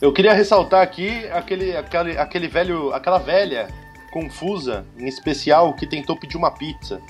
Eu 0.00 0.12
queria 0.12 0.32
ressaltar 0.32 0.80
aqui 0.80 1.26
aquele, 1.32 1.76
aquele, 1.76 2.16
aquele 2.16 2.48
velho, 2.48 2.92
aquela 2.94 3.18
velha 3.18 3.68
confusa, 4.12 4.86
em 4.96 5.06
especial, 5.08 5.74
que 5.74 5.86
tentou 5.86 6.16
pedir 6.16 6.36
uma 6.36 6.50
pizza. 6.52 7.00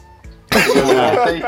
Aí- 1.26 1.42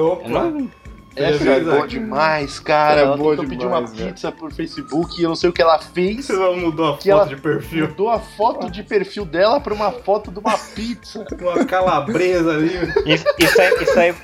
Opa, 0.00 0.28
Não- 0.28 0.70
é 1.16 1.32
Beleza. 1.32 1.70
boa 1.72 1.88
demais, 1.88 2.60
cara. 2.60 3.00
É 3.00 3.04
ela 3.04 3.16
boa 3.16 3.30
tentou 3.34 3.48
pedir 3.48 3.66
uma 3.66 3.76
demais, 3.76 3.94
velho. 3.96 4.08
pizza 4.12 4.30
por 4.32 4.52
Facebook 4.52 5.18
e 5.18 5.22
eu 5.24 5.30
não 5.30 5.36
sei 5.36 5.48
o 5.48 5.52
que 5.52 5.62
ela 5.62 5.78
fez. 5.78 6.26
você 6.26 6.32
não 6.34 6.56
mudou 6.56 6.86
a 6.86 6.92
foto 6.96 7.08
ela- 7.08 7.26
de 7.26 7.36
perfil. 7.36 7.88
Mudou 7.88 8.10
a 8.10 8.18
foto 8.20 8.70
de 8.70 8.82
perfil 8.82 9.24
dela 9.24 9.58
pra 9.60 9.72
uma 9.72 9.90
foto 9.92 10.30
de 10.30 10.38
uma 10.38 10.58
pizza. 10.58 11.24
Uma 11.40 11.64
calabresa 11.64 12.50
ali. 12.52 12.70
Isso, 13.06 13.24
isso 13.38 13.60
aí, 13.60 13.74
isso 13.82 13.98
aí. 13.98 14.14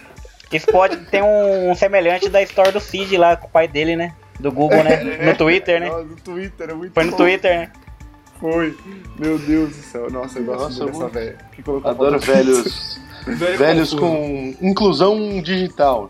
Isso 0.52 0.66
pode 0.66 0.96
ter 1.06 1.22
um 1.22 1.74
semelhante 1.74 2.28
da 2.28 2.42
história 2.42 2.70
do 2.70 2.78
Cid 2.80 3.16
lá 3.16 3.36
com 3.36 3.46
o 3.46 3.50
pai 3.50 3.66
dele, 3.66 3.96
né? 3.96 4.14
Do 4.38 4.52
Google, 4.52 4.84
né? 4.84 4.96
No 5.24 5.34
Twitter, 5.34 5.80
né? 5.80 5.88
Nossa, 5.88 6.04
no 6.04 6.16
Twitter, 6.16 6.70
é 6.70 6.74
muito 6.74 6.92
Foi 6.92 7.04
no 7.04 7.10
bom. 7.12 7.16
Twitter, 7.16 7.58
né? 7.58 7.72
Foi. 8.38 8.76
Meu 9.18 9.38
Deus 9.38 9.70
do 9.76 9.82
céu. 9.82 10.10
Nossa, 10.10 10.38
eu 10.40 10.44
gosto 10.44 10.62
Nossa, 10.64 10.82
muito 10.84 10.98
dessa 10.98 11.08
velha. 11.08 11.38
Adoro 11.84 12.18
velhos, 12.18 13.00
Velho 13.26 13.58
velhos 13.58 13.90
confuso. 13.94 13.98
com 14.00 14.54
inclusão 14.60 15.40
digital. 15.42 16.08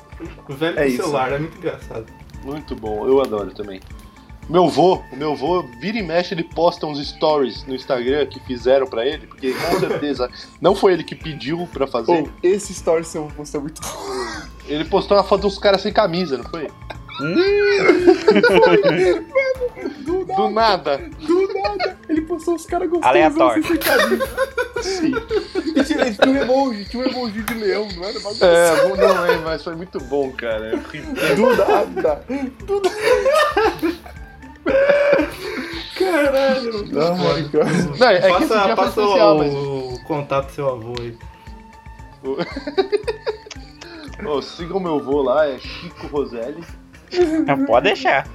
Velho 0.48 0.79
É 0.79 0.83
com 0.83 0.88
isso. 0.88 0.96
celular, 1.03 1.33
é 1.33 1.38
muito 1.38 1.59
engraçado. 1.59 2.07
Muito 2.44 2.75
bom, 2.75 3.07
eu 3.07 3.20
adoro 3.20 3.53
também. 3.55 3.81
Meu 4.48 4.68
vô, 4.68 5.01
o 5.12 5.16
meu 5.16 5.37
vô, 5.37 5.62
vira 5.81 5.98
e 5.98 6.03
mexe, 6.03 6.35
ele 6.35 6.42
posta 6.42 6.85
uns 6.87 6.98
stories 7.07 7.64
no 7.64 7.75
Instagram 7.77 8.27
que 8.27 8.40
fizeram 8.40 8.87
pra 8.87 9.07
ele, 9.07 9.27
porque 9.27 9.53
com 9.53 9.79
certeza 9.79 10.29
não 10.61 10.75
foi 10.75 10.94
ele 10.94 11.05
que 11.05 11.14
pediu 11.14 11.68
pra 11.72 11.87
fazer. 11.87 12.25
Pô, 12.25 12.29
esse 12.42 12.72
story 12.72 13.05
seu 13.05 13.29
postou 13.37 13.61
é 13.61 13.62
muito 13.62 13.81
bom. 13.81 13.88
Ele 14.66 14.85
postou 14.85 15.16
uma 15.16 15.22
foto 15.25 15.42
dos 15.42 15.59
caras 15.59 15.81
sem 15.81 15.92
camisa, 15.92 16.38
não 16.38 16.44
foi? 16.44 16.68
Do 20.25 20.35
Do 20.37 20.51
nada. 20.51 20.99
Do 20.99 21.49
nada. 21.55 21.99
Ele 22.09 22.23
postou 22.23 22.55
os 22.55 22.67
caras 22.67 22.89
gostosos. 22.89 23.11
Aleatório. 23.11 23.65
sem 23.65 23.77
camisa. 23.77 24.29
Sim. 24.83 25.13
E 25.77 25.85
tinha, 25.85 26.13
tinha 26.13 26.29
um 26.29 26.37
emoji, 26.37 26.85
tinha 26.87 27.03
um 27.03 27.07
emoji 27.07 27.43
de 27.43 27.55
leão, 27.55 27.89
não 27.95 28.05
era? 28.05 28.21
Bagulho 28.21 28.45
É, 28.45 28.89
bom, 28.89 28.97
não 28.97 29.27
é, 29.27 29.39
mas 29.39 29.63
foi 29.63 29.75
muito 29.77 29.99
bom, 30.01 30.33
cara. 30.33 30.77
Do 30.77 31.57
nada. 31.57 32.25
Do 32.67 32.83
nada. 32.83 34.13
Caralho. 35.99 36.85
Ai, 37.35 37.49
cara. 37.51 37.73
Não, 37.99 38.09
é 38.09 38.21
que 38.21 38.27
esse 38.27 38.49
passa 38.49 38.65
dia 38.65 38.77
foi 38.77 38.77
passa 38.77 39.01
especial, 39.01 39.37
o, 39.37 39.39
mas... 39.39 39.53
o 39.55 40.05
contato 40.05 40.47
do 40.47 40.53
seu 40.53 40.69
avô 40.69 40.95
aí. 41.01 41.17
Ô, 44.27 44.41
sigam 44.41 44.81
meu 44.81 45.03
vô 45.03 45.23
lá, 45.23 45.49
é 45.49 45.59
Chico 45.59 46.07
Roselli. 46.09 46.65
Pode 47.67 47.85
deixar. 47.85 48.27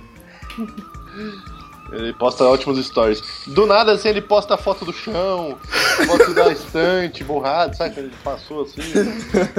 Ele 1.91 2.13
posta 2.13 2.43
ótimos 2.43 2.83
stories. 2.85 3.21
Do 3.47 3.65
nada, 3.65 3.93
assim, 3.93 4.09
ele 4.09 4.21
posta 4.21 4.55
a 4.55 4.57
foto 4.57 4.83
do 4.83 4.91
chão, 4.91 5.57
foto 6.05 6.33
da 6.33 6.51
estante, 6.51 7.23
borrado, 7.23 7.75
sabe? 7.77 7.93
Quando 7.95 8.05
ele 8.07 8.15
passou 8.23 8.63
assim. 8.63 8.81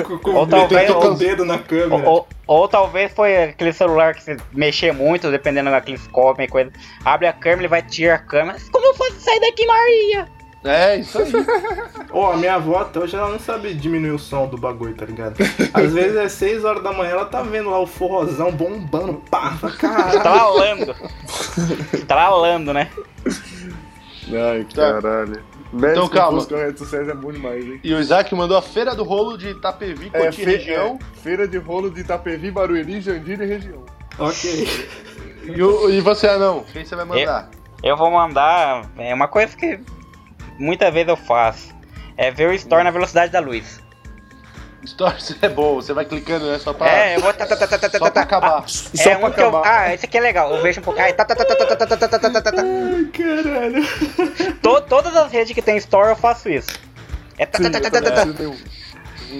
Com, 0.04 0.18
com 0.18 0.34
Ou 0.34 0.46
talvez- 0.46 0.90
com 0.92 0.98
o 0.98 1.06
ou- 1.08 1.14
dedo 1.14 1.44
na 1.44 1.54
Ou, 1.54 1.60
câmera. 1.60 2.08
ou, 2.10 2.28
ou 2.46 2.68
talvez 2.68 3.12
foi 3.12 3.44
aquele 3.44 3.72
celular 3.72 4.14
que 4.14 4.22
você 4.22 4.36
mexer 4.52 4.92
muito, 4.92 5.30
dependendo 5.30 5.70
daqueles 5.70 6.06
copos 6.08 6.44
e 6.44 6.48
coisa. 6.48 6.70
Abre 7.04 7.26
a 7.26 7.32
câmera, 7.32 7.60
ele 7.62 7.68
vai 7.68 7.82
tirar 7.82 8.16
a 8.16 8.18
câmera. 8.18 8.58
Como 8.70 8.86
eu 8.86 8.94
faço 8.94 9.20
sair 9.20 9.40
daqui, 9.40 9.66
Maria? 9.66 10.28
É, 10.64 10.96
isso 10.96 11.18
aí. 11.18 11.32
Ó, 12.12 12.32
a 12.32 12.36
minha 12.36 12.54
avó 12.56 12.78
até 12.80 12.98
hoje 12.98 13.14
ela 13.16 13.28
não 13.30 13.38
sabe 13.38 13.72
diminuir 13.74 14.10
o 14.10 14.18
som 14.18 14.46
do 14.48 14.56
bagulho, 14.58 14.94
tá 14.94 15.04
ligado? 15.06 15.36
Às 15.72 15.92
vezes 15.92 16.16
é 16.16 16.28
6 16.28 16.64
horas 16.64 16.82
da 16.82 16.92
manhã, 16.92 17.10
ela 17.10 17.24
tá 17.26 17.42
vendo 17.42 17.70
lá 17.70 17.78
o 17.78 17.86
forrozão 17.86 18.50
bombando, 18.50 19.14
pá, 19.30 19.56
caralho. 19.78 20.20
Tralando. 20.20 20.96
Tralando, 22.06 22.72
né? 22.74 22.90
Ai, 24.32 24.64
Tá. 24.74 24.92
caralho. 24.94 25.42
Então, 25.72 26.08
calma. 26.08 26.44
com 26.44 26.54
redes 26.56 26.78
sociais 26.78 27.08
é 27.08 27.14
bom 27.14 27.30
demais, 27.30 27.62
hein? 27.64 27.78
E 27.84 27.92
o 27.94 28.00
Isaac 28.00 28.34
mandou 28.34 28.56
a 28.56 28.62
Feira 28.62 28.94
do 28.94 29.04
Rolo 29.04 29.36
de 29.36 29.50
Itapevi, 29.50 30.10
É, 30.14 30.24
Cotia 30.26 30.44
fe- 30.44 30.50
região. 30.56 30.98
é, 31.00 31.20
feira 31.20 31.46
de 31.46 31.58
rolo 31.58 31.90
de 31.90 32.00
Itapevi, 32.00 32.50
Barueri, 32.50 33.00
Jandira 33.02 33.44
e 33.44 33.48
região. 33.48 33.84
Ok. 34.18 34.88
E, 35.44 35.62
o- 35.62 35.90
e 35.90 36.00
você, 36.00 36.26
Anão? 36.26 36.64
Quem 36.72 36.84
você 36.86 36.96
vai 36.96 37.04
mandar? 37.04 37.50
Eu 37.82 37.96
vou 37.98 38.10
mandar. 38.10 38.86
É 38.96 39.14
uma 39.14 39.28
coisa 39.28 39.54
que 39.54 39.78
muitas 40.58 40.92
vezes 40.92 41.08
eu 41.08 41.16
faço. 41.16 41.74
É 42.16 42.30
ver 42.30 42.48
o 42.48 42.52
store 42.54 42.82
na 42.84 42.90
velocidade 42.90 43.30
da 43.32 43.38
luz. 43.40 43.80
Stories 44.86 45.36
é 45.42 45.48
bom, 45.48 45.74
você 45.76 45.92
vai 45.92 46.04
clicando, 46.04 46.46
né? 46.50 46.58
Só 46.58 46.72
pra, 46.72 46.88
É, 46.88 47.16
eu 47.16 47.20
vou. 47.20 47.32
tá, 47.34 47.46
tá, 47.46 47.56
tá, 47.56 47.66
tá, 47.66 47.78
tá, 47.78 47.90
só 47.90 47.98
tá, 47.98 47.98
pra 47.98 48.10
tá. 48.10 48.20
acabar. 48.22 48.68
Só 48.68 49.10
É 49.10 49.16
pra 49.16 49.28
um 49.28 49.32
que 49.32 49.40
eu. 49.40 49.48
acabar. 49.48 49.62
Ah, 49.66 49.94
esse 49.94 50.04
aqui 50.06 50.16
é 50.18 50.20
legal. 50.20 50.54
Eu 50.54 50.62
vejo 50.62 50.80
um 50.80 50.84
pouco. 50.84 51.00
Ai, 51.00 51.12
tá, 51.12 51.24
tá, 51.24 51.34
tá, 51.34 51.44
tá, 51.44 51.54
tá, 51.56 51.66
tá, 51.66 51.76
tá, 51.76 51.96
tá, 51.96 52.08
tá, 52.08 52.18
tá, 52.18 52.30
tá, 52.42 52.52
tá. 52.52 52.62
Ai, 52.62 53.04
caralho. 53.12 54.54
To- 54.62 54.80
Todas 54.82 55.14
as 55.16 55.30
redes 55.32 55.52
que 55.52 55.60
tem 55.62 55.76
store 55.78 56.10
eu 56.10 56.16
faço 56.16 56.48
isso. 56.48 56.70
É 57.36 57.44
tá, 57.46 57.58
tá, 57.58 57.64
Sim, 57.64 57.70
tá, 57.70 57.80
tá, 57.90 58.00
tá, 58.02 58.10
tá. 58.10 58.24
um. 58.24 58.56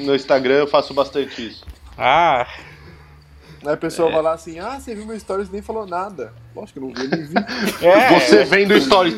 No 0.05 0.14
Instagram 0.14 0.55
eu 0.57 0.66
faço 0.66 0.93
bastante 0.93 1.49
isso. 1.49 1.64
Ah, 1.97 2.47
Aí 3.64 3.73
a 3.73 3.77
pessoa 3.77 4.11
vai 4.11 4.23
lá 4.23 4.35
assim, 4.35 4.61
ah, 4.61 4.79
você 4.79 4.95
viu 4.95 5.05
meu 5.05 5.19
stories 5.19 5.49
e 5.49 5.53
nem 5.53 5.62
falou 5.62 5.85
nada. 5.87 6.33
Lógico 6.55 6.79
que 6.79 6.85
eu 6.85 6.89
não 6.89 6.95
vi, 6.95 7.09
nem 7.16 7.27
vi. 7.27 7.35
é. 7.87 8.21
Você 8.21 8.45
vendo 8.45 8.81
stories. 8.81 9.14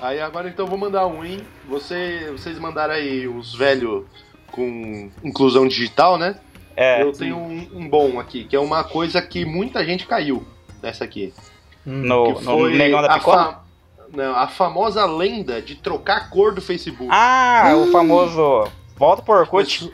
Aí 0.00 0.20
agora 0.20 0.48
então 0.48 0.64
eu 0.64 0.70
vou 0.70 0.78
mandar 0.78 1.06
um, 1.06 1.24
hein? 1.24 1.40
Você, 1.68 2.30
vocês 2.32 2.58
mandaram 2.58 2.94
aí 2.94 3.28
os 3.28 3.54
velhos 3.54 4.04
com 4.50 5.10
inclusão 5.22 5.68
digital, 5.68 6.16
né? 6.18 6.36
É. 6.76 7.02
Eu 7.02 7.12
tenho 7.12 7.36
um, 7.36 7.68
um 7.74 7.88
bom 7.88 8.18
aqui, 8.18 8.44
que 8.44 8.56
é 8.56 8.60
uma 8.60 8.82
coisa 8.82 9.20
que 9.20 9.44
muita 9.44 9.84
gente 9.84 10.06
caiu 10.06 10.46
nessa 10.82 11.04
aqui. 11.04 11.34
No, 11.84 12.34
Que 12.34 12.44
no 12.44 12.58
foi 12.58 12.76
negão 12.76 13.02
da 13.02 13.08
a, 13.14 13.18
picona? 13.18 13.44
fa- 13.44 13.60
Não, 14.14 14.34
a 14.34 14.48
famosa 14.48 15.04
lenda 15.04 15.60
de 15.60 15.74
trocar 15.74 16.16
a 16.16 16.24
cor 16.28 16.54
do 16.54 16.62
Facebook. 16.62 17.08
Ah, 17.12 17.72
o 17.76 17.90
famoso 17.92 18.66
Volta 18.96 19.22
pro 19.22 19.34
Orkut. 19.34 19.92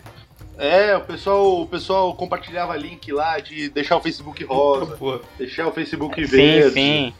É, 0.58 0.96
o 0.96 1.00
pessoal, 1.02 1.60
o 1.62 1.66
pessoal 1.66 2.14
compartilhava 2.14 2.76
link 2.76 3.12
lá 3.12 3.38
de 3.40 3.68
deixar 3.68 3.96
o 3.96 4.00
Facebook 4.00 4.42
rosa, 4.44 4.96
Pô, 4.96 5.20
deixar 5.36 5.66
o 5.66 5.72
Facebook 5.72 6.26
Sim, 6.26 6.36
verde. 6.36 6.70
sim. 6.72 7.14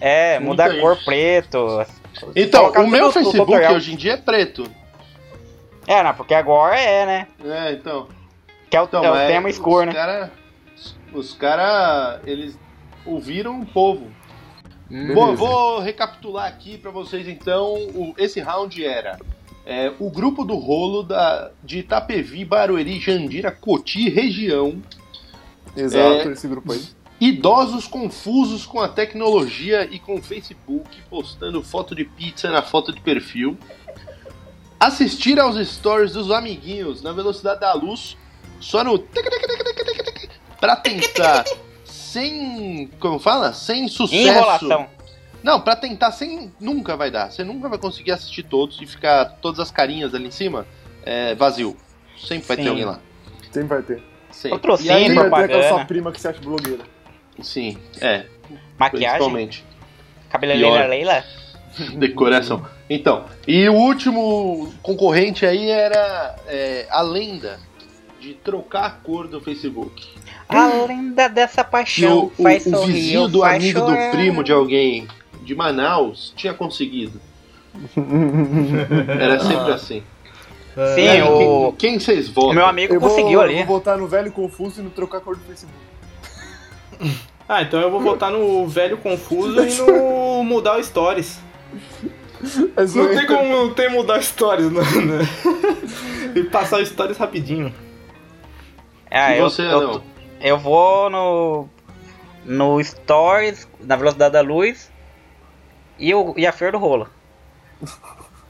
É, 0.00 0.38
mudar 0.38 0.70
a 0.70 0.80
cor 0.80 0.96
preto. 1.04 1.84
Então, 2.34 2.70
o 2.72 2.86
meu 2.88 3.12
Facebook 3.12 3.46
tutorial. 3.46 3.74
hoje 3.74 3.92
em 3.92 3.96
dia 3.96 4.14
é 4.14 4.16
preto. 4.16 4.64
É, 5.86 6.02
não, 6.02 6.14
porque 6.14 6.34
agora 6.34 6.78
é, 6.78 7.06
né? 7.06 7.26
É, 7.44 7.72
então. 7.72 8.08
Que 8.70 8.76
é 8.76 8.80
o, 8.80 8.84
então 8.84 9.04
é 9.04 9.10
o 9.10 9.14
mas 9.14 9.28
tema 9.28 9.50
escuro, 9.50 9.80
os 9.80 9.86
né? 9.86 9.92
Cara, 9.92 10.30
os 11.12 11.34
caras, 11.34 12.20
eles 12.26 12.58
ouviram 13.04 13.60
o 13.60 13.66
povo. 13.66 14.06
Hum. 14.90 15.14
Bom, 15.14 15.28
eu 15.30 15.36
vou 15.36 15.78
recapitular 15.80 16.46
aqui 16.46 16.78
pra 16.78 16.90
vocês 16.90 17.26
então. 17.28 17.74
O- 17.94 18.14
esse 18.18 18.40
round 18.40 18.84
era 18.84 19.18
é, 19.66 19.92
o 19.98 20.10
grupo 20.10 20.44
do 20.44 20.56
rolo 20.56 21.02
da, 21.02 21.50
de 21.62 21.78
Itapevi, 21.80 22.44
Barueri, 22.44 22.98
Jandira, 23.00 23.50
Coti, 23.50 24.08
região. 24.08 24.80
Exato, 25.76 26.28
É. 26.28 26.32
esse 26.32 26.48
grupo 26.48 26.72
aí. 26.72 26.82
Idosos 27.20 27.86
confusos 27.86 28.64
com 28.64 28.80
a 28.80 28.88
tecnologia 28.88 29.84
e 29.90 29.98
com 29.98 30.14
o 30.16 30.22
Facebook, 30.22 30.88
postando 31.10 31.62
foto 31.62 31.94
de 31.94 32.04
pizza 32.04 32.50
na 32.50 32.62
foto 32.62 32.92
de 32.92 33.00
perfil. 33.00 33.58
Assistir 34.78 35.38
aos 35.38 35.56
stories 35.68 36.12
dos 36.12 36.30
amiguinhos 36.30 37.02
na 37.02 37.12
velocidade 37.12 37.60
da 37.60 37.74
luz, 37.74 38.16
só 38.58 38.82
no. 38.82 38.98
Pra 40.58 40.76
tentar, 40.76 41.44
sem. 41.84 42.90
Como 42.98 43.18
fala? 43.18 43.52
Sem 43.52 43.86
sucesso. 43.88 44.16
Enrolação. 44.28 44.86
Não, 45.42 45.60
pra 45.60 45.76
tentar 45.76 46.12
sem. 46.12 46.50
Nunca 46.58 46.96
vai 46.96 47.10
dar. 47.10 47.30
Você 47.30 47.44
nunca 47.44 47.68
vai 47.68 47.78
conseguir 47.78 48.12
assistir 48.12 48.42
todos 48.44 48.80
e 48.80 48.86
ficar 48.86 49.26
todas 49.42 49.60
as 49.60 49.70
carinhas 49.70 50.14
ali 50.14 50.26
em 50.28 50.30
cima 50.30 50.66
é, 51.02 51.34
vazio. 51.34 51.76
Sempre 52.16 52.48
vai 52.48 52.56
Sim. 52.56 52.62
ter 52.62 52.68
alguém 52.70 52.84
lá. 52.86 53.00
Sempre 53.52 53.68
vai 53.68 53.82
ter. 53.82 54.02
Sempre. 54.30 54.58
Patrocínio, 54.58 54.92
E 54.92 54.94
aí- 54.94 55.06
Sempre 55.08 55.28
vai 55.28 55.46
ter 55.48 55.54
aquela 55.56 55.68
sua 55.68 55.84
prima 55.84 56.12
que 56.12 56.20
se 56.20 56.28
acha 56.28 56.40
blogueira. 56.40 56.84
Sim, 57.42 57.76
é, 58.00 58.24
Maquiagem. 58.78 59.08
principalmente. 59.08 59.64
Cabeleireira. 60.28 60.86
Leila. 60.86 61.24
Decoração. 61.96 62.64
Então, 62.88 63.24
e 63.46 63.68
o 63.68 63.74
último 63.74 64.72
concorrente 64.82 65.46
aí 65.46 65.68
era 65.70 66.34
é, 66.46 66.86
a 66.90 67.00
lenda 67.02 67.58
de 68.20 68.34
trocar 68.34 68.84
a 68.86 68.90
cor 68.90 69.28
do 69.28 69.40
Facebook. 69.40 70.08
A 70.48 70.66
lenda 70.86 71.28
dessa 71.28 71.62
paixão 71.62 72.18
o, 72.18 72.26
o- 72.38 72.42
faz 72.42 72.66
o 72.66 72.70
sorrir, 72.70 72.92
vizinho 72.92 73.28
do 73.28 73.40
faz 73.40 73.62
amigo 73.62 73.78
chorar. 73.80 74.06
do 74.06 74.10
primo 74.16 74.42
de 74.44 74.52
alguém 74.52 75.06
de 75.42 75.54
Manaus 75.54 76.32
tinha 76.36 76.52
conseguido. 76.52 77.20
Era 79.20 79.38
sempre 79.40 79.72
assim. 79.72 80.02
Sim, 80.94 81.00
E 81.02 81.08
aí, 81.08 81.22
o, 81.22 81.72
quem, 81.78 81.90
quem 81.92 81.98
vocês 82.00 82.28
o 82.28 82.32
votam? 82.32 82.54
meu 82.54 82.66
amigo 82.66 82.94
Eu 82.94 83.00
vou, 83.00 83.08
conseguiu 83.10 83.32
eu 83.34 83.40
ali. 83.42 83.54
vou 83.56 83.66
votar 83.66 83.96
no 83.98 84.06
velho 84.08 84.30
confuso 84.32 84.80
e 84.80 84.84
no 84.84 84.90
trocar 84.90 85.18
a 85.18 85.20
cor 85.20 85.36
do 85.36 85.42
Facebook. 85.44 85.78
Ah, 87.52 87.62
então 87.62 87.80
eu 87.80 87.90
vou 87.90 88.00
votar 88.00 88.30
no 88.30 88.64
velho 88.68 88.96
confuso 88.96 89.60
e 89.60 89.74
no 89.74 90.44
mudar 90.44 90.78
o 90.78 90.84
stories. 90.84 91.40
Não 92.94 93.08
tem 93.08 93.26
como 93.26 93.48
não 93.48 93.74
ter 93.74 93.90
mudar 93.90 94.22
stories, 94.22 94.70
né? 94.70 94.80
E 96.32 96.44
passar 96.44 96.86
stories 96.86 97.18
rapidinho. 97.18 97.74
Ah, 99.10 99.34
E 99.34 99.40
eu, 99.40 99.50
você, 99.50 99.62
eu, 99.62 99.80
não? 99.82 100.02
eu 100.40 100.56
vou 100.58 101.10
no. 101.10 101.68
No 102.44 102.80
Stories, 102.84 103.66
na 103.80 103.96
velocidade 103.96 104.32
da 104.32 104.42
luz. 104.42 104.88
E, 105.98 106.14
o, 106.14 106.32
e 106.36 106.46
a 106.46 106.52
Fer 106.52 106.70
do 106.70 106.78
Rolo. 106.78 107.08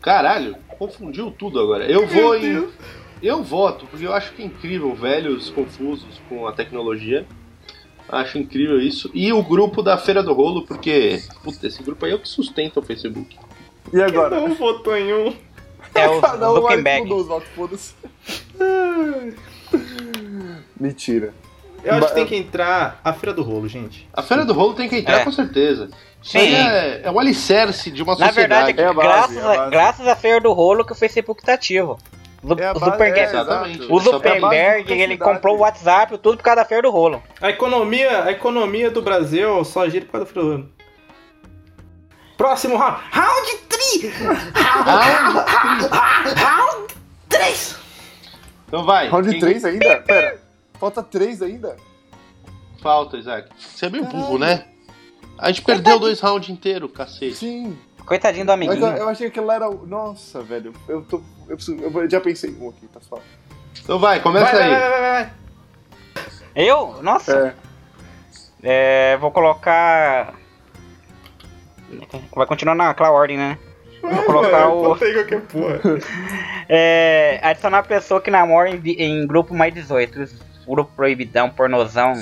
Caralho, 0.02 0.56
confundiu 0.78 1.30
tudo 1.30 1.58
agora. 1.58 1.90
Eu 1.90 2.06
vou 2.06 2.36
em. 2.36 2.68
Eu 3.22 3.42
voto, 3.42 3.86
porque 3.86 4.06
eu 4.06 4.12
acho 4.12 4.32
que 4.34 4.42
é 4.42 4.44
incrível, 4.44 4.94
velhos 4.94 5.48
confusos 5.48 6.20
com 6.28 6.46
a 6.46 6.52
tecnologia. 6.52 7.26
Acho 8.10 8.38
incrível 8.38 8.80
isso. 8.80 9.10
E 9.14 9.32
o 9.32 9.42
grupo 9.42 9.82
da 9.82 9.96
Feira 9.96 10.22
do 10.22 10.32
Rolo, 10.32 10.66
porque. 10.66 11.22
Puta, 11.44 11.66
esse 11.66 11.82
grupo 11.82 12.04
aí 12.04 12.12
é 12.12 12.14
o 12.14 12.18
que 12.18 12.28
sustenta 12.28 12.80
o 12.80 12.82
Facebook. 12.82 13.36
E 13.92 14.02
agora? 14.02 14.40
Não 14.40 14.54
votou 14.54 14.96
em 14.96 15.12
um. 15.12 15.34
É 15.94 16.08
o 16.08 16.20
Cada 16.22 16.50
um 16.50 16.54
mais 16.54 16.62
Zuckerberg. 16.64 17.02
mudou 17.02 17.18
os 17.20 17.26
votos, 17.28 17.48
foda-se. 17.54 17.94
Mentira. 20.78 21.32
Eu 21.82 21.94
acho 21.94 22.08
que 22.08 22.14
tem 22.14 22.26
que 22.26 22.36
entrar 22.36 23.00
a 23.02 23.12
Feira 23.12 23.32
do 23.34 23.42
Rolo, 23.42 23.66
gente. 23.66 24.06
A 24.12 24.22
Feira 24.22 24.44
do 24.44 24.52
Rolo 24.52 24.74
tem 24.74 24.88
que 24.88 24.96
entrar 24.96 25.20
É. 25.20 25.24
com 25.24 25.32
certeza. 25.32 25.88
Isso 26.22 26.32
Sim. 26.32 26.54
é, 26.54 27.00
é 27.04 27.10
o 27.10 27.18
alicerce 27.18 27.90
de 27.90 28.02
uma 28.02 28.12
Na 28.18 28.26
sociedade. 28.28 28.72
verdade, 28.74 28.80
É 28.80 28.86
a 28.86 28.92
base, 28.92 29.34
graças, 29.34 29.36
é 29.36 29.58
a 29.58 29.68
graças 29.70 30.06
à 30.06 30.14
Fer 30.14 30.42
do 30.42 30.52
Rolo 30.52 30.84
que 30.84 30.92
o 30.92 30.94
Facebook 30.94 31.42
tá 31.42 31.54
ativo. 31.54 31.98
Zu- 32.42 32.58
É 32.58 32.72
o 32.72 32.78
Zuckerberg, 32.78 33.20
é, 33.20 33.24
exato. 33.24 33.92
o 33.94 34.00
Zuckerberg 34.00 34.92
ele 34.92 35.18
comprou 35.18 35.56
o 35.56 35.60
WhatsApp, 35.60 36.16
tudo 36.18 36.38
por 36.38 36.42
causa 36.42 36.56
da 36.62 36.64
Fer 36.64 36.82
do 36.82 36.90
Rolo. 36.90 37.22
A 37.40 37.50
economia, 37.50 38.24
a 38.24 38.30
economia 38.32 38.90
do 38.90 39.02
Brasil 39.02 39.62
só 39.64 39.86
gira 39.88 40.06
por 40.06 40.12
causa 40.12 40.26
do 40.26 40.32
Feira 40.32 40.48
do 40.48 40.52
Rolo. 40.56 40.68
Próximo 42.38 42.76
round. 42.78 43.02
Round 43.12 43.56
3! 43.68 44.12
Round 46.36 46.94
3! 47.28 47.76
Então 48.68 48.84
vai. 48.84 49.08
Round 49.08 49.30
quem- 49.30 49.40
3 49.40 49.64
ainda? 49.64 49.96
Pera. 50.00 50.40
Falta 50.78 51.02
3 51.02 51.42
ainda? 51.42 51.76
Falta, 52.82 53.18
Isaac. 53.18 53.48
Você 53.58 53.86
é 53.86 53.90
meio 53.90 54.04
burro, 54.04 54.38
né? 54.38 54.64
A 55.38 55.48
gente 55.48 55.62
perdeu 55.62 55.98
dois 55.98 56.20
rounds 56.20 56.48
inteiros, 56.48 56.90
cacete. 56.92 57.34
Sim. 57.34 57.78
Coitadinho 58.06 58.44
do 58.46 58.56
Mas 58.56 58.66
eu, 58.66 58.72
amiguinho. 58.72 58.96
eu 58.96 59.08
achei 59.08 59.30
que 59.30 59.38
ela 59.38 59.54
era. 59.54 59.68
o- 59.68 59.86
Nossa, 59.86 60.42
velho. 60.42 60.72
Eu 60.88 61.02
tô. 61.02 61.20
Eu, 61.48 61.56
preciso- 61.56 61.80
eu 61.82 62.10
já 62.10 62.20
pensei 62.20 62.50
em 62.50 62.58
um 62.60 62.68
aqui, 62.70 62.86
tá 62.88 63.00
suave. 63.00 63.24
Então 63.82 63.98
vai, 63.98 64.20
começa 64.20 64.46
Vai, 64.46 64.54
vai, 64.54 64.62
aí. 64.74 64.80
vai, 64.80 64.90
vai, 64.90 65.00
vai. 65.00 65.32
Eu? 66.54 67.02
Nossa. 67.02 67.54
É. 68.62 69.12
É, 69.12 69.16
vou 69.18 69.30
colocar. 69.30 70.34
Vai 72.34 72.46
continuar 72.46 72.74
naquela 72.74 73.10
ordem, 73.10 73.36
né? 73.36 73.58
Vou 74.02 74.22
colocar 74.24 74.68
o. 74.68 74.82
Qualquer 74.96 75.40
porra. 75.42 75.80
É, 76.72 77.40
adicionar 77.42 77.78
a 77.78 77.82
pessoa 77.82 78.20
que 78.20 78.30
namora 78.30 78.70
em, 78.70 78.76
em 78.90 79.26
grupo 79.26 79.52
mais 79.52 79.74
18. 79.74 80.24
Grupo 80.68 80.92
proibidão, 80.94 81.50
pornozão. 81.50 82.12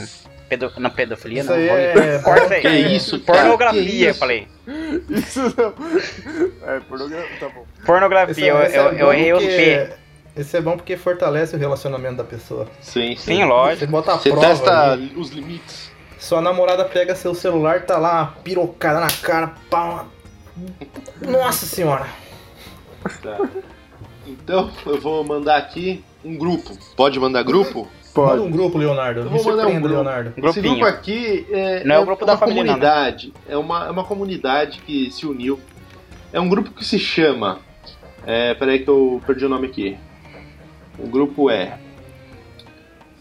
Pedo, 0.49 0.72
não, 0.78 0.90
pedofilia 0.90 1.40
Isso 1.42 1.51
não. 1.51 1.57
aí 1.57 1.68
é- 1.68 2.20
Corta 2.24 2.55
aí. 2.55 2.61
Que 2.62 2.68
isso, 2.96 3.20
cara? 3.20 3.40
Pornografia, 3.40 3.82
Que 3.82 4.09
isso? 4.11 4.18
falei. 4.18 4.49
Isso 5.11 5.40
não. 5.57 5.74
É, 6.74 6.80
pornografia. 6.80 7.38
Tá 7.38 7.49
bom. 7.51 7.66
Pornografia, 7.84 8.46
eu, 8.46 8.62
Esse 8.62 8.76
é- 8.76 8.78
eu, 8.78 8.86
esse 8.88 8.96
é 8.99 9.03
eu 9.03 9.07
bom 9.07 9.12
errei 9.12 9.32
porque- 9.32 9.46
P. 9.46 9.90
Esse 10.40 10.57
é 10.57 10.61
bom 10.61 10.76
porque 10.76 10.96
fortalece 10.96 11.57
o 11.57 11.59
relacionamento 11.59 12.16
da 12.16 12.24
pessoa. 12.24 12.66
Sim, 12.80 13.16
sim. 13.16 13.36
Sim, 13.38 13.44
lógico. 13.44 13.80
Você 13.80 13.86
bota 13.86 14.12
a 14.12 14.18
Você 14.18 14.30
prova 14.30 14.46
testa 14.46 14.92
ali. 14.92 15.12
os 15.16 15.30
limites. 15.30 15.90
Sua 16.18 16.40
namorada 16.40 16.84
pega 16.84 17.14
seu 17.14 17.34
celular, 17.34 17.82
tá 17.82 17.99
lá, 17.99 18.34
pirocada 18.44 19.01
na 19.01 19.09
cara, 19.09 19.53
pá. 19.68 20.07
Nossa 21.20 21.66
senhora. 21.66 22.07
Tá. 23.22 23.38
Então, 24.26 24.70
eu 24.86 25.01
vou 25.01 25.22
mandar 25.24 25.57
aqui 25.57 26.05
um 26.24 26.36
grupo. 26.36 26.76
Pode 26.96 27.18
mandar 27.18 27.42
grupo? 27.42 27.88
Manda 28.23 28.39
Pode. 28.39 28.43
um 28.43 28.51
grupo, 28.51 28.79
Leonardo. 28.79 29.21
Eu 29.21 29.31
vou 29.31 29.45
mandar 29.45 29.66
um 29.66 29.73
grupo. 29.73 29.89
Leonardo. 29.89 30.49
Esse 30.49 30.61
grupo 30.61 30.85
aqui 30.85 31.47
é, 31.51 31.85
Não 31.85 31.95
é 31.95 31.99
o 31.99 32.05
grupo 32.05 32.25
da 32.25 32.33
uma 32.33 32.39
família, 32.39 32.64
não, 32.64 32.73
né? 32.73 32.79
comunidade. 32.79 33.33
É, 33.49 33.57
uma, 33.57 33.87
é 33.87 33.91
uma 33.91 34.05
comunidade 34.05 34.81
que 34.81 35.11
se 35.11 35.27
uniu. 35.27 35.61
É 36.33 36.41
um 36.41 36.49
grupo 36.49 36.71
que 36.71 36.85
se 36.85 36.99
chama. 36.99 37.61
É, 38.27 38.55
peraí 38.55 38.81
que 38.81 38.89
eu 38.89 39.23
perdi 39.27 39.45
o 39.47 39.49
nome 39.49 39.69
aqui. 39.69 39.97
O 40.99 41.07
grupo 41.07 41.49
é. 41.51 41.79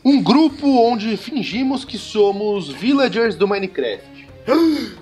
Um 0.04 0.22
grupo 0.22 0.68
onde 0.68 1.16
fingimos 1.18 1.86
que 1.86 1.98
somos 1.98 2.70
villagers 2.70 3.36
do 3.36 3.48
Minecraft. 3.48 4.28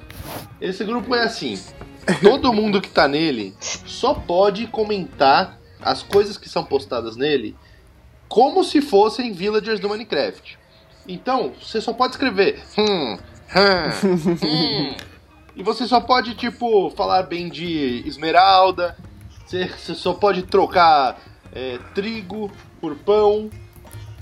Esse 0.60 0.84
grupo 0.84 1.14
é 1.16 1.24
assim. 1.24 1.60
Todo 2.22 2.54
mundo 2.54 2.82
que 2.82 2.90
tá 2.90 3.08
nele 3.08 3.54
só 3.60 4.14
pode 4.14 4.68
comentar 4.68 5.60
as 5.82 6.04
coisas 6.04 6.38
que 6.38 6.50
são 6.50 6.64
postadas 6.64 7.16
nele 7.16 7.56
como 8.28 8.64
se 8.64 8.82
fossem 8.82 9.32
villagers 9.32 9.80
do 9.80 9.90
Minecraft. 9.90 10.58
Então, 11.08 11.54
você 11.62 11.80
só 11.80 11.94
pode 11.94 12.14
escrever 12.14 12.62
hum, 12.78 13.18
hum, 13.18 14.38
hum. 14.44 14.96
E 15.56 15.64
você 15.64 15.88
só 15.88 16.02
pode, 16.02 16.36
tipo, 16.36 16.90
falar 16.92 17.24
bem 17.24 17.48
de 17.48 18.04
esmeralda. 18.06 18.98
Você, 19.46 19.68
você 19.68 19.94
só 19.94 20.14
pode 20.14 20.42
trocar 20.44 21.18
é, 21.54 21.80
trigo 21.94 22.52
por 22.82 22.96
pão. 22.96 23.50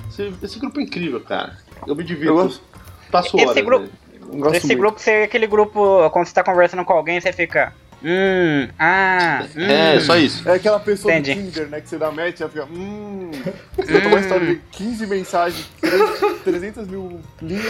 Esse, 0.10 0.32
esse 0.44 0.60
grupo 0.60 0.80
é 0.80 0.84
incrível, 0.84 1.22
cara. 1.22 1.58
Eu 1.88 1.96
me 1.96 2.04
divirto. 2.04 2.34
Eu 2.34 2.44
gosto. 2.44 2.64
Passo 3.10 3.36
Esse 3.38 3.46
horas 3.48 3.64
grupo- 3.66 3.90
gosto 4.32 4.56
Esse 4.56 4.76
grupo 4.76 5.00
seria 5.00 5.26
aquele 5.26 5.48
grupo, 5.48 6.10
quando 6.12 6.28
você 6.28 6.34
tá 6.34 6.44
conversando 6.44 6.86
com 6.86 6.94
alguém, 6.94 7.20
você 7.20 7.34
fica. 7.34 7.74
Hum, 8.04 8.68
ah, 8.78 9.46
hum. 9.56 9.62
É, 9.62 10.00
só 10.02 10.18
isso. 10.18 10.48
É 10.48 10.56
aquela 10.56 10.80
pessoa 10.80 11.14
Entendi. 11.14 11.36
do 11.42 11.52
Tinder, 11.52 11.68
né? 11.70 11.80
Que 11.82 11.88
você 11.90 11.98
dá 11.98 12.12
match 12.12 12.40
e 12.40 12.44
ela 12.44 12.52
fica. 12.52 12.66
Hum. 12.66 13.32
Você 13.78 13.94
conta 13.94 14.08
uma 14.08 14.20
história 14.20 14.48
de 14.48 14.56
15 14.72 15.08
mensagens, 15.08 15.70
300 15.82 16.42
300 16.44 16.88
mil 16.88 17.22
linhas. 17.42 17.66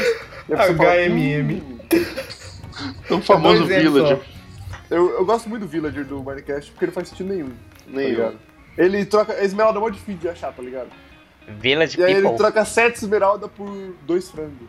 E 0.50 0.54
a 0.54 0.58
fala, 0.58 0.96
HMM. 0.96 1.62
"Hum". 1.62 1.80
O 3.10 3.22
famoso 3.22 3.64
exemplos 3.64 3.94
villager. 3.94 4.20
Eu, 4.90 5.10
eu 5.12 5.26
gosto 5.26 5.48
muito 5.50 5.62
do 5.64 5.68
Villager 5.68 6.04
do 6.06 6.22
Minecraft 6.22 6.72
porque 6.72 6.86
ele 6.86 6.92
faz 6.92 7.08
sentido 7.10 7.30
nenhum. 7.34 7.50
Tá 7.50 7.54
Nenhum. 7.88 8.10
ligado? 8.10 8.40
Ele 8.78 9.06
troca. 9.06 9.44
Esmeralda 9.44 9.78
é 9.78 9.82
um 9.82 9.86
monte 9.86 9.96
difícil 9.96 10.20
de 10.22 10.30
achar, 10.30 10.52
tá 10.52 10.62
ligado? 10.62 10.90
Village 11.60 12.00
E 12.00 12.04
aí 12.04 12.12
ele 12.12 12.22
People. 12.22 12.38
troca 12.38 12.66
sete 12.66 12.98
esmeralda 12.98 13.48
por 13.48 13.68
dois 14.06 14.30
frangos. 14.30 14.68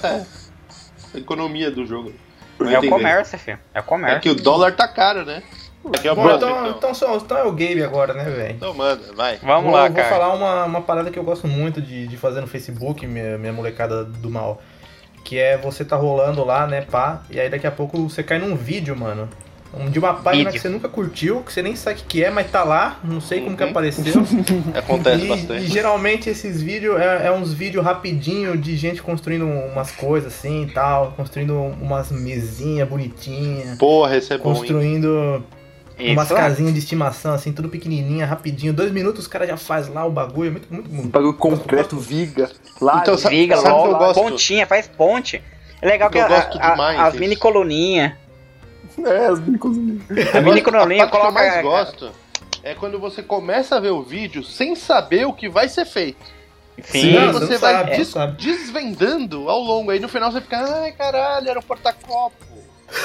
A 0.02 1.18
economia 1.18 1.70
do 1.70 1.84
jogo. 1.86 2.12
Não 2.58 2.70
É 2.70 2.78
o 2.78 2.88
comércio, 2.88 3.38
filho. 3.38 3.58
É 3.74 3.78
o 3.78 3.80
É 3.80 3.82
comércio. 3.82 4.20
que 4.20 4.30
o 4.30 4.34
dólar 4.34 4.74
tá 4.76 4.86
caro, 4.88 5.24
né? 5.24 5.42
Aqui 5.94 6.08
é 6.08 6.12
o 6.12 6.14
Bom, 6.14 6.22
próximo, 6.22 6.50
então, 6.50 6.60
então. 6.66 6.76
então, 6.78 6.94
só, 6.94 7.16
então 7.16 7.36
é 7.36 7.44
o 7.44 7.52
Gabe 7.52 7.82
agora, 7.82 8.14
né, 8.14 8.24
velho? 8.24 8.54
Então 8.54 8.72
manda, 8.72 9.12
vai. 9.14 9.36
Vamos 9.36 9.64
vou, 9.64 9.72
lá, 9.72 9.86
vou 9.86 9.96
cara. 9.96 10.08
falar 10.08 10.32
uma, 10.32 10.64
uma 10.64 10.80
parada 10.80 11.10
que 11.10 11.18
eu 11.18 11.24
gosto 11.24 11.46
muito 11.46 11.82
de, 11.82 12.06
de 12.06 12.16
fazer 12.16 12.40
no 12.40 12.46
Facebook, 12.46 13.06
minha, 13.06 13.36
minha 13.36 13.52
molecada 13.52 14.02
do 14.02 14.30
mal. 14.30 14.62
Que 15.22 15.38
é 15.38 15.58
você 15.58 15.84
tá 15.84 15.96
rolando 15.96 16.42
lá, 16.44 16.66
né, 16.66 16.80
pá, 16.82 17.22
e 17.30 17.38
aí 17.38 17.50
daqui 17.50 17.66
a 17.66 17.70
pouco 17.70 18.08
você 18.08 18.22
cai 18.22 18.38
num 18.38 18.56
vídeo, 18.56 18.96
mano. 18.96 19.28
De 19.90 19.98
uma 19.98 20.14
página 20.14 20.44
Vídeo. 20.44 20.52
que 20.52 20.58
você 20.60 20.68
nunca 20.68 20.88
curtiu, 20.88 21.40
que 21.42 21.52
você 21.52 21.60
nem 21.62 21.74
sabe 21.74 21.96
o 21.96 21.98
que 22.02 22.04
que 22.18 22.24
é, 22.24 22.30
mas 22.30 22.50
tá 22.50 22.62
lá, 22.62 22.98
não 23.02 23.20
sei 23.20 23.40
como 23.40 23.56
que 23.56 23.62
Uhum. 23.64 23.70
apareceu. 23.70 24.14
Acontece 24.74 25.24
e, 25.24 25.28
bastante. 25.28 25.64
e 25.64 25.66
geralmente 25.66 26.30
esses 26.30 26.62
vídeos 26.62 27.00
é, 27.00 27.26
é 27.26 27.32
uns 27.32 27.52
vídeos 27.52 27.84
rapidinho 27.84 28.56
de 28.56 28.76
gente 28.76 29.02
construindo 29.02 29.46
umas 29.46 29.90
coisas 29.90 30.32
assim 30.32 30.64
e 30.64 30.70
tal, 30.72 31.12
construindo 31.16 31.54
umas 31.54 32.10
mesinhas 32.10 32.88
bonitinhas, 32.88 33.76
Porra, 33.78 34.16
esse 34.16 34.32
é 34.32 34.38
bom, 34.38 34.44
construindo 34.44 35.44
umas 35.98 36.26
Isso. 36.26 36.34
casinhas 36.34 36.72
de 36.72 36.78
estimação, 36.80 37.34
assim, 37.34 37.52
tudo 37.52 37.68
pequenininha, 37.68 38.26
rapidinho. 38.26 38.72
Dois 38.72 38.90
minutos 38.92 39.22
os 39.22 39.26
caras 39.28 39.48
já 39.48 39.56
faz 39.56 39.88
lá 39.88 40.04
o 40.04 40.10
bagulho, 40.10 40.48
é 40.48 40.50
muito, 40.50 40.68
muito, 40.72 40.90
muito. 40.92 41.08
Bagulho 41.08 41.34
concreto, 41.34 41.96
viga, 41.98 42.50
lá. 42.80 42.98
Então, 43.00 43.16
sabe- 43.16 43.36
Viga, 43.36 43.56
sabe 43.56 43.68
que 43.68 43.88
LOL, 43.88 43.98
gosto? 43.98 44.20
pontinha, 44.22 44.66
faz 44.66 44.88
ponte. 44.88 45.42
É 45.82 45.86
legal 45.86 46.08
que, 46.08 46.14
Que 46.16 46.22
eu 46.22 46.26
a- 46.26 46.28
gosto 46.28 46.58
a- 46.60 46.70
demais 46.70 46.98
as 47.00 47.06
disso. 47.12 47.20
mini 47.20 47.36
coluninhas. 47.36 48.12
É, 49.04 49.26
as 49.26 49.38
bicos. 49.40 49.76
A 49.76 49.80
mini 49.80 50.00
A 50.22 50.42
parte 50.42 50.62
coluninha 50.62 51.06
que 51.08 51.16
eu 51.16 51.32
mais 51.32 51.62
gosto 51.62 52.10
é 52.62 52.74
quando 52.74 52.98
você 52.98 53.22
começa 53.22 53.76
a 53.76 53.80
ver 53.80 53.90
o 53.90 54.02
vídeo 54.02 54.42
sem 54.44 54.74
saber 54.76 55.26
o 55.26 55.32
que 55.32 55.48
vai 55.48 55.68
ser 55.68 55.84
feito. 55.84 56.24
Sim. 56.82 57.12
Não, 57.12 57.32
você, 57.32 57.56
vai 57.58 57.72
sabe, 57.74 57.96
des- 57.96 58.08
sabe. 58.08 58.42
desvendando 58.42 59.48
ao 59.48 59.60
longo. 59.60 59.90
Aí 59.90 60.00
no 60.00 60.08
final 60.08 60.30
você 60.32 60.40
fica, 60.40 60.58
ai 60.82 60.92
caralho, 60.92 61.48
era 61.48 61.58
um 61.58 61.62
porta-copo. 61.62 62.34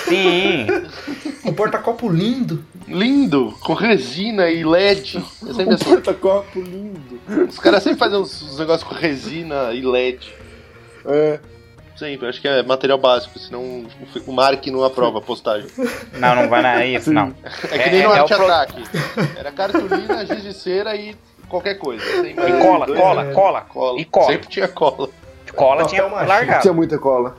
Sim. 0.06 0.68
Um 1.46 1.54
porta-copo 1.54 2.10
lindo. 2.10 2.64
Lindo, 2.88 3.56
com 3.62 3.74
resina 3.74 4.50
e 4.50 4.64
LED. 4.64 5.18
É 5.48 5.54
sempre 5.54 5.66
Um 5.66 5.74
assim. 5.74 5.86
porta-copo 5.86 6.60
lindo. 6.62 7.20
Os 7.48 7.58
caras 7.58 7.82
sempre 7.84 7.98
fazem 8.00 8.20
uns, 8.20 8.42
uns 8.42 8.60
negócios 8.60 8.88
com 8.88 8.94
resina 8.94 9.72
e 9.74 9.82
LED. 9.82 10.34
É. 11.06 11.40
Sempre, 12.00 12.30
acho 12.30 12.40
que 12.42 12.48
é 12.48 12.64
material 12.64 12.98
básico, 12.98 13.38
senão 13.38 13.62
o- 14.26 14.32
Mark 14.32 14.66
não 14.68 14.84
aprova 14.86 15.18
a 15.20 15.22
postagem. 15.22 15.70
Não, 16.18 16.34
não 16.36 16.48
vai 16.50 16.62
na 16.62 16.86
isso, 16.86 17.12
não. 17.12 17.36
É 17.70 17.78
que 17.78 17.90
nem 17.90 18.02
É- 18.02 18.08
no 18.08 18.14
é 18.14 18.18
o 18.18 18.22
Arte 18.22 18.34
pro- 18.36 18.46
Ataque. 18.46 18.84
Era 19.38 19.52
cartolina, 19.52 20.26
giz 20.26 20.42
de 20.44 20.54
cera 20.54 20.96
e 20.96 21.16
qualquer 21.50 21.76
coisa. 21.76 22.04
Sempre 22.06 22.50
E 22.50 22.62
cola, 22.62 22.86
dois- 22.86 23.00
cola, 23.00 23.26
é. 23.26 23.34
cola. 23.34 23.62
cola. 23.62 24.00
E 24.02 24.06
cola. 24.06 24.26
Sempre 24.28 24.48
tinha 24.48 24.68
cola. 24.70 25.10
Cola 25.56 25.86
tinha 25.88 26.08
machê. 26.08 26.26
largado. 26.26 26.62
Tinha 26.62 26.74
muita 26.74 26.98
cola. 26.98 27.36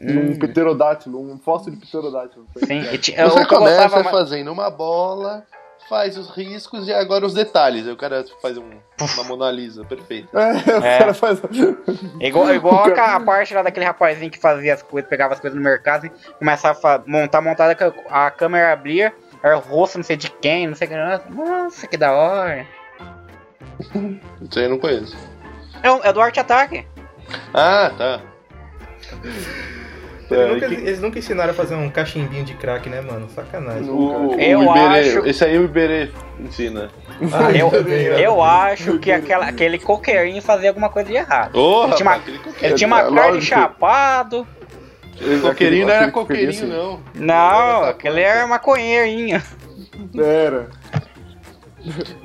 Hum. 0.00 0.30
Um 0.30 0.38
pterodátilo, 0.38 1.20
um 1.20 1.38
fóssil 1.38 1.72
de 1.72 1.78
pterodátilo. 1.78 2.46
Sim. 2.64 2.80
E 2.92 2.98
ti- 2.98 3.14
eu, 3.16 3.30
Você 3.30 3.40
o 3.42 3.46
que 3.46 3.54
eu 3.54 3.58
começa 3.58 3.82
gostava 3.82 4.04
mais- 4.04 4.16
fazendo 4.16 4.52
uma 4.52 4.70
bola, 4.70 5.44
faz 5.88 6.16
os 6.16 6.28
riscos 6.30 6.86
e 6.88 6.92
agora 6.92 7.24
os 7.24 7.32
detalhes. 7.34 7.86
Aí 7.86 7.92
o 7.92 7.96
cara 7.96 8.24
faz 8.42 8.56
um, 8.58 8.70
uma 9.14 9.24
Mona 9.24 9.50
Lisa, 9.50 9.84
perfeito. 9.84 10.28
É, 10.38 10.52
o 10.78 10.84
É. 10.84 10.98
cara 10.98 11.14
faz. 11.14 11.40
Igual, 12.20 12.54
igual 12.54 12.74
O 12.74 12.90
a, 12.90 12.92
cara- 12.92 13.14
a 13.16 13.20
parte 13.20 13.54
lá 13.54 13.62
daquele 13.62 13.86
rapazinho 13.86 14.30
que 14.30 14.38
fazia 14.38 14.74
as 14.74 14.82
coisas, 14.82 15.08
pegava 15.08 15.34
as 15.34 15.40
coisas 15.40 15.56
no 15.56 15.62
mercado 15.64 16.06
e 16.06 16.10
começava 16.38 16.78
a 16.96 17.02
montar, 17.06 17.40
montar, 17.40 17.76
a, 18.10 18.26
a 18.26 18.30
câmera 18.30 18.72
abria, 18.72 19.12
era 19.42 19.56
o 19.56 19.60
rosto 19.60 19.98
não 19.98 20.04
sei 20.04 20.16
de 20.16 20.30
quem, 20.30 20.66
não 20.66 20.74
sei 20.74 20.88
o 20.88 20.90
que. 20.90 21.30
Nossa, 21.34 21.86
que 21.86 21.96
da 21.96 22.12
hora. 22.12 22.66
Isso 24.42 24.58
aí 24.58 24.64
eu 24.64 24.70
não 24.70 24.78
conheço. 24.78 25.16
É, 25.82 25.90
o- 25.90 26.02
é 26.04 26.12
do 26.12 26.20
Arte 26.20 26.40
Ataque. 26.40 26.86
Ah, 27.54 27.90
tá. 27.96 28.20
Eles, 30.30 30.42
É, 30.44 30.46
nunca, 30.52 30.68
que- 30.68 30.74
eles 30.74 31.00
nunca 31.00 31.18
ensinaram 31.18 31.50
a 31.52 31.54
fazer 31.54 31.74
um 31.74 31.88
cachimbinho 31.88 32.44
de 32.44 32.52
crack, 32.54 32.88
né, 32.88 33.00
mano? 33.00 33.28
Sacanagem. 33.30 33.88
O, 33.88 34.34
o 34.36 34.40
Eu 34.40 34.62
Iberê, 34.62 35.08
acho- 35.10 35.26
Esse 35.26 35.44
aí 35.44 35.58
o 35.58 35.64
Iberê 35.64 36.10
ensina. 36.38 36.90
Ah, 37.32 37.50
Eu, 37.50 37.70
também, 37.70 38.04
eu 38.06 38.42
acho 38.42 38.98
que 38.98 39.10
aquela, 39.10 39.46
aquele 39.46 39.78
coqueirinho 39.78 40.42
fazia 40.42 40.68
alguma 40.68 40.88
coisa 40.90 41.08
de 41.08 41.16
errado. 41.16 41.56
Ô, 41.56 41.84
Ele 41.86 41.94
tinha 41.94 42.06
uma- 42.06 42.12
rapaz, 42.12 42.22
aquele 42.22 42.38
coqueirinho. 42.38 42.66
Ele 42.70 42.74
tinha 42.74 42.86
uma 42.88 43.00
É, 43.00 43.04
lógico. 43.08 43.42
chapado. 43.42 44.46
Coqueirinho 45.42 45.86
não 45.86 45.94
era 45.94 46.10
coqueirinho, 46.12 46.52
coqueirinho, 46.52 46.76
não. 46.76 47.00
Não, 47.14 47.84
aquele 47.84 48.20
era 48.20 48.46
maconheirinho. 48.46 49.42
Era. 50.16 50.68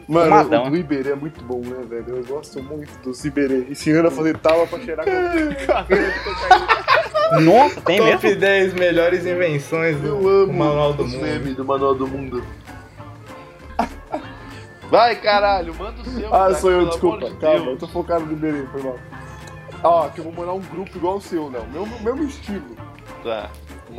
Mano, 0.07 0.29
Fumadão. 0.29 0.67
o 0.67 0.69
do 0.69 0.77
Iberê 0.77 1.11
é 1.11 1.15
muito 1.15 1.43
bom, 1.43 1.59
né, 1.61 1.83
velho? 1.87 2.17
Eu 2.17 2.23
gosto 2.25 2.61
muito 2.63 2.91
dos 3.03 3.23
Iberê. 3.25 3.65
Ensinando 3.69 4.07
a 4.07 4.11
fazer 4.11 4.37
tala 4.37 4.65
pra 4.67 4.79
cheirar 4.79 5.05
com. 5.05 5.11
Nossa, 7.41 7.81
tem 7.81 7.99
mesmo? 7.99 8.21
Top 8.21 8.35
10 8.35 8.73
melhores 8.75 9.25
invenções 9.25 9.97
do 9.97 10.07
Eu 10.07 10.27
amo 10.43 10.53
Manual 10.53 10.93
do 10.93 11.05
Mundo. 11.07 11.55
do 11.55 11.65
Manual 11.65 11.95
do 11.95 12.07
Mundo. 12.07 12.43
Vai, 14.89 15.15
caralho, 15.15 15.73
manda 15.73 16.01
o 16.01 16.05
seu. 16.05 16.27
Ah, 16.27 16.31
cara, 16.39 16.55
sou 16.55 16.69
eu, 16.71 16.85
desculpa. 16.87 17.29
de 17.29 17.35
Calma, 17.37 17.59
Deus. 17.61 17.67
eu 17.69 17.77
tô 17.77 17.87
focado 17.87 18.25
no 18.25 18.33
Iberê, 18.33 18.63
foi 18.71 18.83
mal. 18.83 18.99
Ó, 19.83 20.07
que 20.09 20.19
eu 20.19 20.23
vou 20.25 20.33
mandar 20.33 20.53
um 20.53 20.59
grupo 20.61 20.95
igual 20.95 21.15
o 21.17 21.21
seu, 21.21 21.49
não. 21.49 21.65
Meu, 21.67 21.85
mesmo 22.01 22.23
estilo. 22.25 22.75
Tá. 23.23 23.49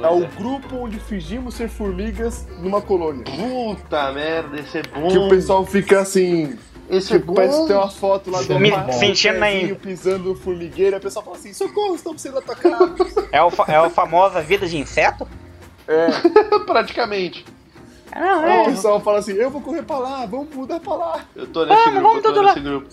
É 0.03 0.09
o 0.09 0.27
grupo 0.27 0.77
onde 0.77 0.99
fingimos 0.99 1.55
ser 1.55 1.69
formigas 1.69 2.47
numa 2.59 2.81
colônia. 2.81 3.25
Puta 3.25 4.13
merda, 4.13 4.59
esse 4.61 4.79
é 4.79 4.83
bom. 4.83 5.09
Que 5.09 5.19
o 5.19 5.29
pessoal 5.29 5.65
fica 5.65 6.01
assim. 6.01 6.59
Esse 6.91 7.15
é 7.15 7.19
Tipo, 7.19 7.29
bom. 7.29 7.35
parece 7.35 7.61
que 7.63 7.67
tem 7.69 7.77
uma 7.77 7.91
foto 7.91 8.31
lá 8.31 8.43
do 8.43 8.59
Me 8.59 8.71
um 8.71 9.43
aí. 9.43 9.75
pisando 9.77 10.31
no 10.31 10.35
formigueiro, 10.35 10.97
a 10.97 11.01
pessoa 11.01 11.25
fala 11.25 11.37
assim, 11.37 11.53
socorro, 11.55 11.95
estamos 11.95 12.21
sendo 12.21 12.39
atacados. 12.39 13.15
É 13.33 13.43
o, 13.43 13.51
é 13.69 13.81
o 13.81 13.89
famosa 13.91 14.41
vida 14.43 14.67
de 14.67 14.77
inseto? 14.77 15.27
é, 15.89 16.09
Praticamente. 16.67 17.45
Não, 18.15 18.41
aí 18.45 18.59
o 18.59 18.63
é. 18.63 18.65
pessoal 18.67 19.01
fala 19.01 19.19
assim, 19.19 19.33
eu 19.33 19.51
vou 19.51 19.61
correr 19.61 19.83
pra 19.83 19.99
lá, 19.99 20.27
vamos 20.27 20.55
mudar 20.55 20.79
pra 20.79 20.95
lá. 20.95 21.25
Eu 21.35 21.47
tô 21.47 21.65
nesse 21.65 21.77
Vamos, 21.85 21.93
grupo, 22.01 22.09
vamos 22.09 22.25
eu 22.25 22.33
tô 22.35 22.43
nesse 22.43 22.61
grupo. 22.61 22.89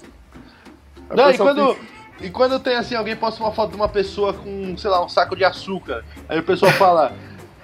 Não, 1.13 1.29
e 1.31 1.37
quando, 1.37 1.73
fica- 1.75 1.87
e 2.21 2.29
quando 2.29 2.59
tem 2.59 2.75
assim, 2.75 2.95
alguém 2.95 3.15
posta 3.15 3.41
uma 3.43 3.51
foto 3.51 3.71
de 3.71 3.75
uma 3.75 3.89
pessoa 3.89 4.33
com, 4.33 4.75
sei 4.77 4.89
lá, 4.89 5.03
um 5.03 5.09
saco 5.09 5.35
de 5.35 5.43
açúcar. 5.43 6.03
Aí 6.29 6.39
o 6.39 6.43
pessoal 6.43 6.71
fala, 6.73 7.11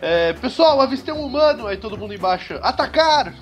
é, 0.02 0.34
pessoal, 0.34 0.80
avistei 0.82 1.14
um 1.14 1.26
humano. 1.26 1.68
Aí 1.68 1.78
todo 1.78 1.98
mundo 1.98 2.14
embaixo, 2.14 2.58
atacar! 2.62 3.34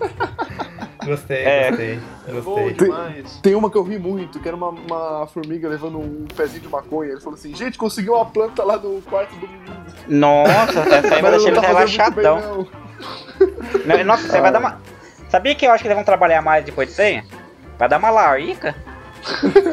Gostei, 1.04 1.38
É. 1.44 1.70
gostei, 1.70 2.00
gostei. 2.32 2.72
demais. 2.74 3.40
Tem 3.42 3.54
uma 3.54 3.70
que 3.70 3.76
eu 3.78 3.82
ri 3.82 3.98
muito, 3.98 4.38
que 4.38 4.46
era 4.46 4.54
uma, 4.56 4.68
uma 4.68 5.26
formiga 5.26 5.66
levando 5.66 5.98
um 5.98 6.26
pezinho 6.36 6.60
de 6.60 6.68
maconha. 6.68 7.12
Ele 7.12 7.20
falou 7.20 7.38
assim, 7.38 7.54
gente, 7.54 7.78
conseguiu 7.78 8.14
uma 8.14 8.26
planta 8.26 8.62
lá 8.62 8.76
no 8.76 9.00
quarto 9.02 9.34
do 9.36 9.48
menino. 9.48 9.82
Nossa, 10.06 10.80
essa 10.80 11.14
aí 11.14 11.22
vai 11.22 11.30
deixar 11.30 11.48
ele 11.48 11.54
tá 11.56 11.60
bem, 11.62 11.70
relaxadão. 11.70 12.40
não. 12.40 13.96
Não, 13.96 14.04
Nossa, 14.04 14.28
você 14.28 14.40
vai 14.42 14.52
dar 14.52 14.58
uma. 14.58 14.78
Sabia 15.30 15.54
que 15.54 15.66
eu 15.66 15.70
acho 15.72 15.82
que 15.82 15.88
eles 15.88 15.96
vão 15.96 16.04
trabalhar 16.04 16.42
mais 16.42 16.64
depois 16.66 16.88
disso 16.90 17.00
aí? 17.00 17.22
Vai 17.78 17.88
dar 17.88 17.96
uma 17.98 18.10
larica? 18.10 18.74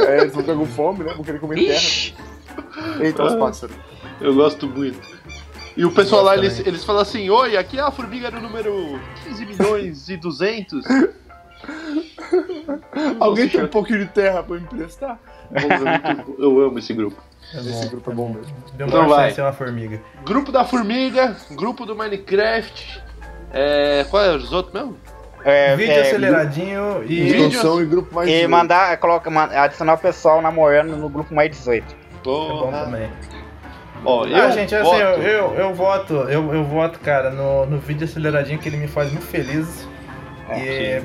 É, 0.08 0.22
eles 0.22 0.34
vão 0.34 0.42
ficar 0.44 0.56
com 0.56 0.66
fome, 0.66 1.04
né? 1.04 1.14
Vão 1.14 1.24
querer 1.24 1.40
comer 1.40 1.56
terra. 1.56 1.74
Ixi. 1.76 2.16
Eita, 3.00 3.24
os 3.24 3.36
pássaros. 3.36 3.76
Eu 4.20 4.34
gosto 4.36 4.68
muito. 4.68 5.00
E 5.76 5.86
o 5.86 5.92
pessoal 5.92 6.24
lá, 6.24 6.36
eles, 6.36 6.60
eles 6.66 6.84
falam 6.84 7.02
assim, 7.04 7.30
oi, 7.30 7.56
aqui 7.56 7.78
é 7.78 7.82
a 7.82 7.92
formiga 7.92 8.32
do 8.32 8.42
número 8.42 9.00
15 9.26 9.46
milhões 9.46 10.10
e 10.10 10.18
200. 10.18 10.84
Alguém 13.20 13.48
tem 13.50 13.64
um 13.64 13.68
pouquinho 13.68 14.00
de 14.00 14.06
terra 14.08 14.42
pra 14.44 14.56
me 14.56 14.62
emprestar? 14.64 15.20
Eu 16.38 16.60
amo 16.62 16.80
esse 16.80 16.94
grupo. 16.94 17.22
É 17.54 17.60
Esse 17.60 17.86
bom, 17.86 17.90
grupo 17.92 18.10
é 18.10 18.14
é 18.14 18.16
bom 18.16 18.28
bom. 18.28 18.34
mesmo. 18.40 18.56
Deu 18.74 18.88
Então 18.88 19.00
uma 19.02 19.10
vai. 19.10 19.18
chance 19.18 19.30
de 19.30 19.36
ser 19.36 19.42
uma 19.44 19.54
formiga. 19.54 20.02
Grupo 20.26 20.52
da 20.52 20.66
Formiga, 20.66 21.38
grupo 21.52 21.86
do 21.86 21.96
Minecraft. 21.96 23.02
É, 23.54 24.06
qual 24.10 24.24
é 24.24 24.36
os 24.36 24.52
outros 24.52 24.74
mesmo? 24.74 24.98
É, 25.48 25.78
Vídeo 25.78 25.94
é, 25.94 26.02
aceleradinho 26.02 27.04
e. 27.06 27.22
Vídeo- 27.32 27.82
e 27.82 27.86
grupo 27.86 28.14
mais 28.14 28.28
E 28.28 28.32
dezoito. 28.34 28.52
mandar, 28.52 28.98
coloca, 28.98 29.30
adicionar 29.64 29.94
o 29.94 29.98
pessoal 29.98 30.42
namorando 30.42 30.98
no 30.98 31.08
grupo 31.08 31.34
mais 31.34 31.50
18. 31.52 31.86
É 31.86 31.96
bom 32.22 32.60
Porra. 32.60 32.84
também. 32.84 33.10
Ó, 34.04 34.26
eu 34.26 34.36
ah, 34.36 34.52
gente, 34.52 34.76
assim, 34.76 34.84
voto. 34.84 35.00
eu, 35.00 35.24
eu, 35.24 35.54
eu 35.56 35.74
voto, 35.74 36.14
eu, 36.14 36.54
eu 36.54 36.64
voto, 36.66 37.00
cara, 37.00 37.30
no, 37.30 37.66
no 37.66 37.78
vídeo 37.80 38.04
aceleradinho 38.04 38.60
que 38.60 38.68
ele 38.68 38.76
me 38.76 38.88
faz 38.88 39.10
muito 39.10 39.26
feliz. 39.26 39.88
e 40.54 41.02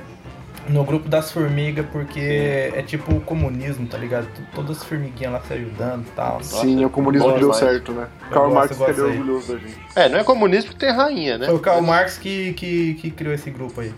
no 0.68 0.84
grupo 0.84 1.08
das 1.08 1.30
formigas, 1.30 1.86
porque 1.90 2.70
é 2.74 2.82
tipo 2.82 3.14
o 3.14 3.20
comunismo, 3.20 3.86
tá 3.86 3.96
ligado? 3.98 4.28
Todas 4.54 4.78
as 4.78 4.84
formiguinhas 4.84 5.32
lá 5.32 5.40
se 5.40 5.52
ajudando 5.54 6.02
e 6.06 6.10
tal. 6.10 6.42
Sim, 6.42 6.82
é 6.82 6.86
o 6.86 6.90
comunismo 6.90 7.28
Bom 7.28 7.34
que 7.34 7.40
deu 7.40 7.52
demais. 7.52 7.72
certo, 7.72 7.92
né? 7.92 8.06
Eu 8.28 8.34
Karl 8.34 8.50
gosto, 8.50 8.78
Marx 8.78 8.98
aí. 8.98 9.04
orgulhoso 9.04 9.52
da 9.52 9.58
gente. 9.58 9.78
É, 9.96 10.08
não 10.08 10.18
é 10.18 10.24
comunista 10.24 10.70
porque 10.70 10.86
tem 10.86 10.94
rainha, 10.94 11.38
né? 11.38 11.46
Foi 11.46 11.54
o 11.54 11.60
Karl 11.60 11.82
Marx 11.82 12.18
que, 12.18 12.52
que, 12.54 12.94
que 12.94 13.10
criou 13.10 13.34
esse 13.34 13.50
grupo 13.50 13.80
aí. 13.80 13.92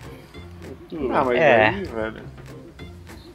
Ah, 1.13 1.25
mas 1.25 1.39
É. 1.39 1.67
aí, 1.69 1.85
velho. 1.85 2.23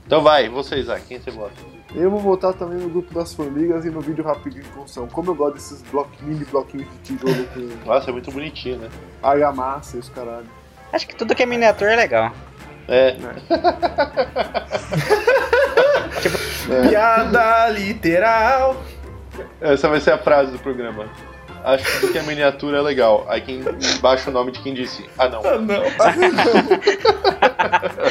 Então 0.05 0.22
vai, 0.22 0.49
você, 0.49 0.78
Isaac, 0.78 1.05
quem 1.07 1.20
você 1.20 1.32
vota? 1.32 1.53
Eu 1.95 2.12
vou 2.12 2.20
votar 2.20 2.53
também 2.53 2.78
no 2.78 2.89
grupo 2.89 3.12
das 3.14 3.34
formigas 3.34 3.84
e 3.86 3.89
no 3.89 3.99
vídeo 4.01 4.24
rapidinho 4.24 4.64
de 4.64 4.70
construção. 4.70 5.07
Como 5.07 5.32
eu 5.32 5.36
gosto 5.36 5.55
desses 5.55 5.82
bloquinhos, 5.84 6.34
mini 6.39 6.45
bloquinhos 6.45 6.88
de 6.91 6.97
tijolo 7.18 7.45
com 7.47 7.89
Nossa, 7.89 8.10
é 8.10 8.14
muito 8.14 8.32
bonitinho, 8.32 8.78
né? 8.78 8.89
argamassa 9.24 9.97
e 9.97 9.99
os 9.99 10.10
caralho. 10.10 10.45
Acho 10.93 11.07
que 11.07 11.16
tudo 11.16 11.34
que 11.36 11.43
é 11.43 11.45
miniatura 11.45 11.93
é 11.93 11.95
legal. 11.95 12.32
É. 12.88 13.16
Piada 16.89 17.70
literal. 17.70 18.84
Essa 19.62 19.88
vai 19.89 19.99
ser 20.01 20.12
a 20.12 20.18
frase 20.18 20.51
do 20.51 20.60
programa. 20.60 21.07
Acho 21.64 21.84
que 21.84 21.99
tudo 21.99 22.12
que 22.14 22.18
é 22.18 22.22
miniatura 22.24 22.78
é 22.78 22.82
legal. 22.82 23.26
Aí 23.30 23.41
quem 23.41 23.64
baixa 24.01 24.30
o 24.30 24.34
nome 24.34 24.51
de 24.51 24.60
quem 24.60 24.74
disse. 24.74 25.05
Ah 25.18 25.28
não. 25.30 25.41
Ah, 25.45 25.57
não. 25.57 25.84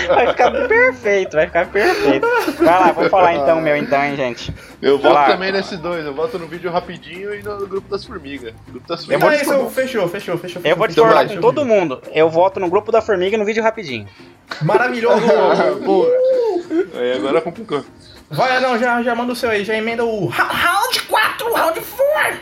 Vai 0.08 0.28
ficar 0.28 0.50
perfeito, 0.68 1.32
vai 1.36 1.46
ficar 1.46 1.66
perfeito. 1.66 2.26
Vai 2.58 2.66
lá, 2.80 2.92
vou 2.92 3.08
falar 3.08 3.34
então 3.34 3.58
o 3.58 3.62
meu 3.62 3.76
então, 3.76 4.02
hein, 4.04 4.14
gente. 4.16 4.54
Eu 4.80 4.98
voto 4.98 5.14
lá. 5.14 5.26
também 5.26 5.50
nesses 5.52 5.78
dois. 5.78 6.04
Eu 6.04 6.14
voto 6.14 6.38
no 6.38 6.46
vídeo 6.46 6.70
rapidinho 6.70 7.34
e 7.34 7.42
no 7.42 7.66
grupo 7.66 7.88
das 7.88 8.04
formigas. 8.04 8.54
Grupo 8.68 8.86
das 8.86 9.08
é 9.08 9.18
te- 9.18 9.42
isso, 9.42 9.70
fechou, 9.70 10.08
fechou, 10.08 10.38
fechou. 10.38 10.62
Eu 10.64 10.76
vou 10.76 10.86
discordar 10.86 11.26
com 11.28 11.40
todo 11.40 11.64
mundo. 11.64 12.00
Eu 12.12 12.28
voto 12.28 12.60
no 12.60 12.68
grupo 12.68 12.92
da 12.92 13.00
formiga 13.00 13.36
e 13.36 13.38
no 13.38 13.44
vídeo 13.44 13.62
rapidinho. 13.62 14.06
Maravilhoso. 14.62 15.22
Boa. 15.84 16.08
Aí 16.94 17.12
agora 17.16 17.40
complicou. 17.40 17.84
Vai, 18.30 18.60
não, 18.60 18.78
já, 18.78 19.02
já 19.02 19.14
manda 19.14 19.32
o 19.32 19.36
seu 19.36 19.48
aí, 19.48 19.64
já 19.64 19.74
emenda 19.74 20.04
o 20.04 20.26
round 20.26 21.02
4, 21.02 21.54
round 21.54 21.80
4. 21.80 22.38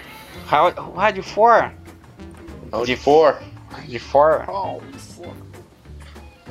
Round 0.47 0.75
4. 1.23 1.73
Round 2.73 2.97
4. 2.97 3.47
De 3.87 3.99
4. 4.01 4.47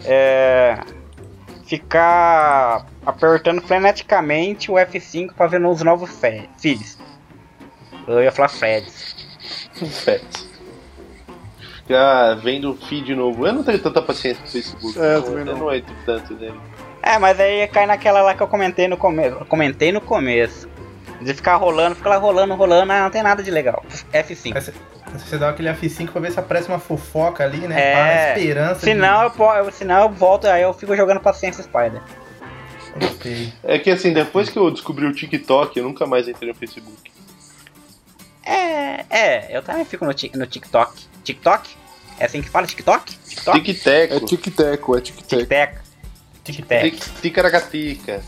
É. 0.03 0.79
Ficar 1.65 2.85
apertando 3.05 3.61
freneticamente 3.61 4.71
o 4.71 4.75
F5 4.75 5.33
pra 5.33 5.47
ver 5.47 5.65
os 5.65 5.81
novos 5.81 6.11
fe- 6.11 6.47
feeds. 6.59 6.97
Eu 8.07 8.21
ia 8.21 8.31
falar 8.31 8.49
Freds. 8.49 9.15
Pets. 10.05 10.47
Ficar 11.77 12.35
vendo 12.35 12.75
feed 12.87 13.15
novo. 13.15 13.47
Eu 13.47 13.53
não 13.53 13.63
tenho 13.63 13.79
tanta 13.79 13.99
paciência 14.01 14.41
no 14.43 14.47
Facebook. 14.49 14.99
É, 14.99 15.15
eu 15.15 15.23
também 15.23 15.43
não. 15.43 15.57
não 15.57 15.73
entro 15.73 15.93
tanto 16.05 16.33
nele. 16.35 16.59
É, 17.01 17.17
mas 17.17 17.39
aí 17.39 17.67
cai 17.67 17.85
naquela 17.87 18.21
lá 18.21 18.33
que 18.35 18.41
eu 18.43 18.47
comentei 18.47 18.87
no 18.87 18.95
começo. 18.97 19.43
Comentei 19.45 19.91
no 19.91 20.01
começo. 20.01 20.69
De 21.21 21.33
ficar 21.33 21.55
rolando, 21.55 21.95
fica 21.95 22.09
lá 22.09 22.17
rolando, 22.17 22.53
rolando, 22.55 22.91
ah, 22.91 23.03
não 23.03 23.09
tem 23.09 23.23
nada 23.23 23.41
de 23.41 23.49
legal. 23.49 23.83
F5. 24.13 24.55
Aí 24.55 24.61
Você, 25.19 25.37
dá 25.37 25.49
aquele 25.49 25.69
F5 25.69 26.11
pra 26.11 26.21
ver 26.21 26.31
se 26.31 26.39
aparece 26.39 26.67
uma 26.67 26.79
fofoca 26.79 27.43
ali, 27.43 27.59
né? 27.67 27.79
É. 27.79 27.93
Para 27.93 28.05
a 28.05 28.37
esperança. 28.37 28.79
Senão 28.81 29.23
eu, 29.23 29.31
po- 29.31 29.53
eu, 29.53 29.71
senão 29.71 30.01
eu 30.03 30.09
volto, 30.09 30.45
aí 30.45 30.61
eu 30.61 30.73
fico 30.73 30.95
jogando 30.95 31.19
paciência 31.21 31.63
Spider. 31.63 32.01
de... 32.97 33.05
Ok. 33.07 33.53
É 33.63 33.79
que 33.79 33.89
assim, 33.91 34.11
depois 34.13 34.49
que 34.49 34.57
eu 34.59 34.69
descobri 34.71 35.05
o 35.05 35.13
TikTok, 35.13 35.77
eu 35.79 35.85
nunca 35.85 36.05
mais 36.05 36.27
entrei 36.27 36.49
no 36.51 36.55
Facebook. 36.55 37.11
É, 38.43 39.05
é, 39.09 39.57
eu 39.57 39.61
também 39.63 39.85
fico 39.85 40.05
no, 40.05 40.13
Tik- 40.13 40.37
no 40.37 40.45
TikTok. 40.45 40.93
TikTok? 41.23 41.69
É 42.19 42.25
assim 42.25 42.41
que 42.41 42.49
fala? 42.49 42.67
TikTok? 42.67 43.13
TikTok? 43.27 43.57
É 43.57 43.61
Tic-teco. 43.63 44.25
tic-teco, 44.25 44.97
é 44.97 45.01
tic-teco. 45.01 45.37
Tic-tac. 45.39 45.77
Tic-tac. 46.43 46.91
Tic- 46.91 47.21
Ticaracatica. 47.21 48.21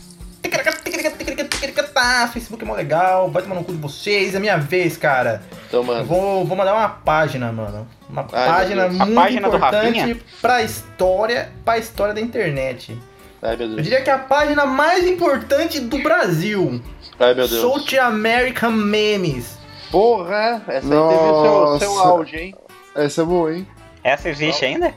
Facebook 2.33 2.63
é 2.63 2.67
mó 2.67 2.73
legal, 2.75 3.29
vai 3.29 3.41
tomar 3.43 3.55
no 3.55 3.63
cu 3.63 3.71
de 3.73 3.77
vocês, 3.79 4.35
é 4.35 4.39
minha 4.39 4.57
vez, 4.57 4.97
cara. 4.97 5.41
Mano. 5.71 6.05
vou, 6.05 6.45
vou 6.45 6.57
mandar 6.57 6.73
uma 6.73 6.89
página, 6.89 7.51
mano. 7.51 7.87
Uma 8.09 8.25
Ai, 8.31 8.47
página 8.47 8.87
muito 8.89 9.15
página 9.15 9.47
importante 9.47 10.23
pra 10.41 10.61
história, 10.61 11.51
pra 11.65 11.77
história 11.77 12.13
da 12.13 12.21
internet. 12.21 12.97
Ai, 13.41 13.55
Eu 13.59 13.75
diria 13.81 14.01
que 14.01 14.09
é 14.09 14.13
a 14.13 14.19
página 14.19 14.65
mais 14.65 15.05
importante 15.07 15.79
do 15.79 15.99
Brasil. 15.99 16.81
Ai, 17.19 17.33
meu 17.33 17.47
Deus. 17.47 17.61
South 17.61 17.99
American 17.99 18.71
Memes. 18.71 19.57
Porra, 19.91 20.61
essa 20.67 20.85
aí 20.87 21.09
teve 21.09 21.23
o 21.23 21.77
seu, 21.77 21.79
seu 21.79 21.95
Nossa. 21.95 22.07
auge, 22.09 22.37
hein? 22.37 22.55
Essa 22.95 23.21
é 23.21 23.25
boa, 23.25 23.53
hein? 23.55 23.67
Essa 24.03 24.29
existe 24.29 24.65
ainda? 24.65 24.93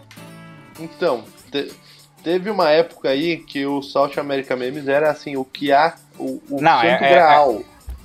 Então, 0.79 1.25
te- 1.51 1.73
teve 2.23 2.51
uma 2.51 2.71
época 2.71 3.09
aí 3.09 3.37
que 3.39 3.65
o 3.67 3.83
South 3.83 4.13
America 4.19 4.55
Memes 4.57 4.87
era 4.89 5.11
assim, 5.11 5.37
o 5.37 5.45
que 5.45 5.73
há, 5.73 5.95
o, 6.19 6.41
o 6.51 6.61
Não, 6.61 6.81
é- 6.83 6.93
santo 6.93 7.05
é- 7.05 7.11
graal. 7.15 7.63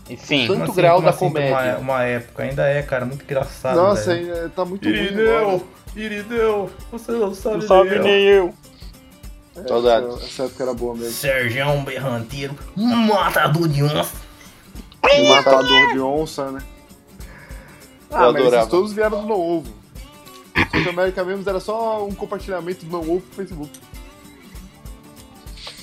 E 0.08 0.16
Sim. 0.18 0.46
Santo 0.46 0.64
assim, 0.64 0.74
grau 0.76 1.02
da 1.02 1.10
assim, 1.10 1.20
comédia. 1.28 1.56
Uma, 1.56 1.78
uma 1.80 2.04
época, 2.04 2.44
ainda 2.44 2.68
é, 2.68 2.84
cara, 2.84 3.06
muito 3.06 3.24
engraçado. 3.24 3.76
Nossa, 3.76 4.14
velho. 4.14 4.50
tá 4.52 4.64
muito. 4.64 4.88
Irineu, 4.88 5.66
Irineu, 5.96 6.70
você 6.92 7.12
não 7.14 7.34
sabe, 7.34 7.56
Não 7.56 7.62
sabe 7.68 7.90
nem 7.90 7.98
eu. 7.98 8.04
nem 8.04 8.24
eu. 8.26 8.54
É, 9.56 9.68
Saudades. 9.68 10.10
Essa, 10.18 10.26
essa 10.26 10.44
época 10.44 10.64
era 10.64 10.74
boa 10.76 10.94
mesmo. 10.94 11.12
Sergião 11.12 11.84
Berranteiro, 11.84 12.56
matador 12.76 13.68
de 13.68 13.82
onça. 13.84 14.12
E 15.12 15.30
matador 15.30 15.94
de 15.94 16.00
onça, 16.00 16.52
né? 16.52 16.60
Ah, 18.12 18.20
mas 18.20 18.36
adorava. 18.36 18.58
esses 18.58 18.70
todos 18.70 18.94
vieram 18.94 19.22
do 19.22 19.28
Não 19.28 19.40
Ovo. 19.40 19.74
South 20.72 20.90
América 20.90 21.24
mesmo 21.24 21.50
era 21.50 21.60
só 21.60 22.06
um 22.06 22.14
compartilhamento 22.14 22.86
do 22.86 22.92
Não 22.92 23.02
Ovo 23.02 23.22
pro 23.22 23.36
Facebook. 23.38 23.72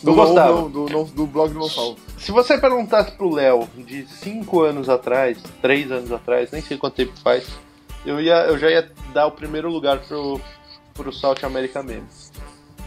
Eu 0.05 0.11
Do 0.13 0.17
Não 0.17 0.19
Ovo, 0.25 0.27
gostava. 0.35 0.55
não, 0.61 0.71
do, 0.71 0.87
não- 0.89 1.05
do 1.05 1.27
blog 1.27 1.53
do 1.53 1.59
Não 1.61 1.69
Salvo. 1.69 1.97
Se 2.19 2.33
você 2.33 2.59
perguntasse 2.59 3.13
pro 3.13 3.31
Léo 3.33 3.69
de 3.77 4.07
5 4.07 4.61
anos 4.63 4.89
atrás, 4.89 5.39
3 5.61 5.91
anos 5.93 6.11
atrás, 6.13 6.51
nem 6.51 6.61
sei 6.63 6.77
quanto 6.77 6.95
tempo 6.95 7.13
faz, 7.23 7.47
eu, 8.05 8.21
ia, 8.21 8.35
eu 8.47 8.59
já 8.59 8.71
ia 8.71 8.91
dar 9.13 9.27
o 9.27 9.33
primeiro 9.33 9.71
lugar 9.71 9.99
pro, 10.01 10.41
pro 10.95 11.13
South 11.13 11.37
America 11.45 11.83
Memes. 11.83 12.33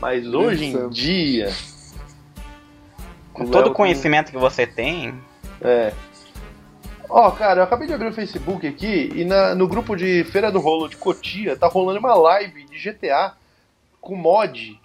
Mas 0.01 0.27
hoje 0.27 0.65
em 0.65 0.89
dia. 0.89 1.53
Com 3.33 3.43
o 3.45 3.49
todo 3.51 3.67
o 3.67 3.73
conhecimento 3.73 4.31
que 4.31 4.37
você 4.37 4.65
tem, 4.67 5.13
É. 5.61 5.93
Ó, 7.07 7.29
cara, 7.31 7.59
eu 7.59 7.63
acabei 7.63 7.87
de 7.87 7.93
abrir 7.93 8.07
o 8.09 8.13
Facebook 8.13 8.65
aqui 8.67 9.11
e 9.15 9.23
na- 9.23 9.53
no 9.53 9.67
grupo 9.67 9.95
de 9.95 10.23
Feira 10.25 10.51
do 10.51 10.59
Rolo 10.59 10.87
de 10.89 10.97
Cotia 10.97 11.55
tá 11.55 11.67
rolando 11.67 11.99
uma 11.99 12.15
live 12.15 12.65
de 12.65 12.77
GTA 12.79 13.33
com 14.01 14.15
mod 14.15 14.77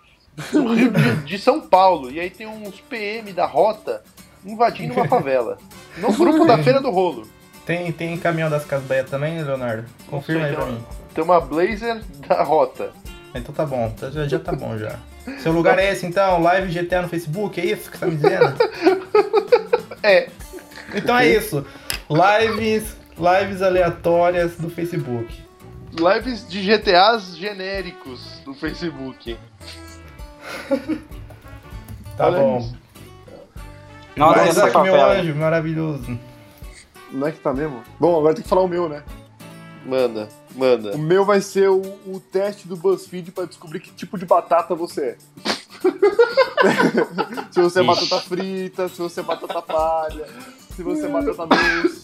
no 0.53 0.75
Rio 0.75 0.91
de, 0.93 1.17
de 1.25 1.39
São 1.39 1.61
Paulo. 1.61 2.11
E 2.11 2.19
aí 2.21 2.31
tem 2.31 2.47
uns 2.47 2.81
PM 2.81 3.33
da 3.33 3.47
rota 3.47 4.03
invadindo 4.45 4.95
uma 4.95 5.07
favela. 5.09 5.59
No 5.99 6.13
grupo 6.13 6.45
da 6.47 6.59
Feira 6.59 6.81
do 6.81 6.91
Rolo. 6.91 7.27
Tem, 7.67 7.93
tem 7.93 8.17
caminhão 8.17 8.49
das 8.51 8.65
Casas 8.65 8.87
Bahia 8.87 9.05
também, 9.05 9.43
Leonardo? 9.43 9.85
Confirma 10.09 10.47
aí 10.47 10.55
pra 10.55 10.67
mim. 10.67 10.85
Tem 11.15 11.23
uma 11.23 11.41
Blazer 11.41 12.01
da 12.27 12.43
rota. 12.43 12.91
Então 13.35 13.55
tá 13.55 13.65
bom, 13.67 13.91
tá- 13.91 14.11
já, 14.11 14.27
já 14.27 14.39
tá 14.39 14.53
bom 14.53 14.77
já. 14.79 14.99
Seu 15.41 15.53
lugar 15.53 15.79
é 15.79 15.93
esse 15.93 16.05
então? 16.07 16.41
Live 16.43 16.73
GTA 16.73 17.03
no 17.03 17.09
Facebook, 17.09 17.61
é 17.61 17.65
isso 17.67 17.91
que 17.91 17.99
você 17.99 18.05
tá 18.05 18.11
me 18.11 18.17
dizendo? 18.17 18.55
É, 20.03 20.31
Então 20.95 21.17
é 21.19 21.29
isso. 21.29 21.65
Lives, 22.09 22.97
lives 23.19 23.61
aleatórias 23.63 24.57
do 24.57 24.71
Facebook. 24.71 25.29
lives 25.93 26.49
de 26.49 26.63
GTAs 26.63 27.37
genéricos 27.37 28.41
do 28.45 28.55
Facebook. 28.55 29.37
Tá 32.17 32.27
Olha 32.27 32.39
bom. 32.39 32.59
isso. 32.59 32.77
essa 34.17 34.49
Isaac, 34.69 34.83
meu 34.83 35.03
anjo, 35.03 35.35
maravilhoso. 35.37 36.19
Não 37.11 37.27
é 37.27 37.33
que 37.33 37.39
tá 37.39 37.51
mesmo? 37.55 37.83
Bom, 37.99 38.19
agora 38.19 38.35
tem 38.35 38.43
que 38.43 38.49
falar 38.49 38.61
o 38.61 38.69
meu, 38.69 38.91
né? 38.91 39.03
Manda, 39.87 40.29
manda. 40.55 40.95
O 40.95 40.99
meu 40.99 41.25
vai 41.25 41.41
ser 41.41 41.71
o, 41.71 41.81
o 41.81 42.21
teste 42.21 42.69
do 42.69 42.77
BuzzFeed 42.77 43.33
pra 43.33 43.47
descobrir 43.47 43.81
que 43.81 43.91
tipo 43.93 44.19
de 44.19 44.27
batata 44.27 44.75
você 44.75 45.17
é. 45.17 45.17
se 47.51 47.63
você 47.63 47.81
é 47.81 47.83
batata 47.83 48.21
frita, 48.21 48.89
se 48.91 48.99
você 48.99 49.21
é 49.21 49.23
batata 49.23 49.63
palha, 49.63 50.27
se 50.81 50.85
você 50.85 51.05
é 51.05 51.09
batata 51.09 51.47
doce, 51.47 52.01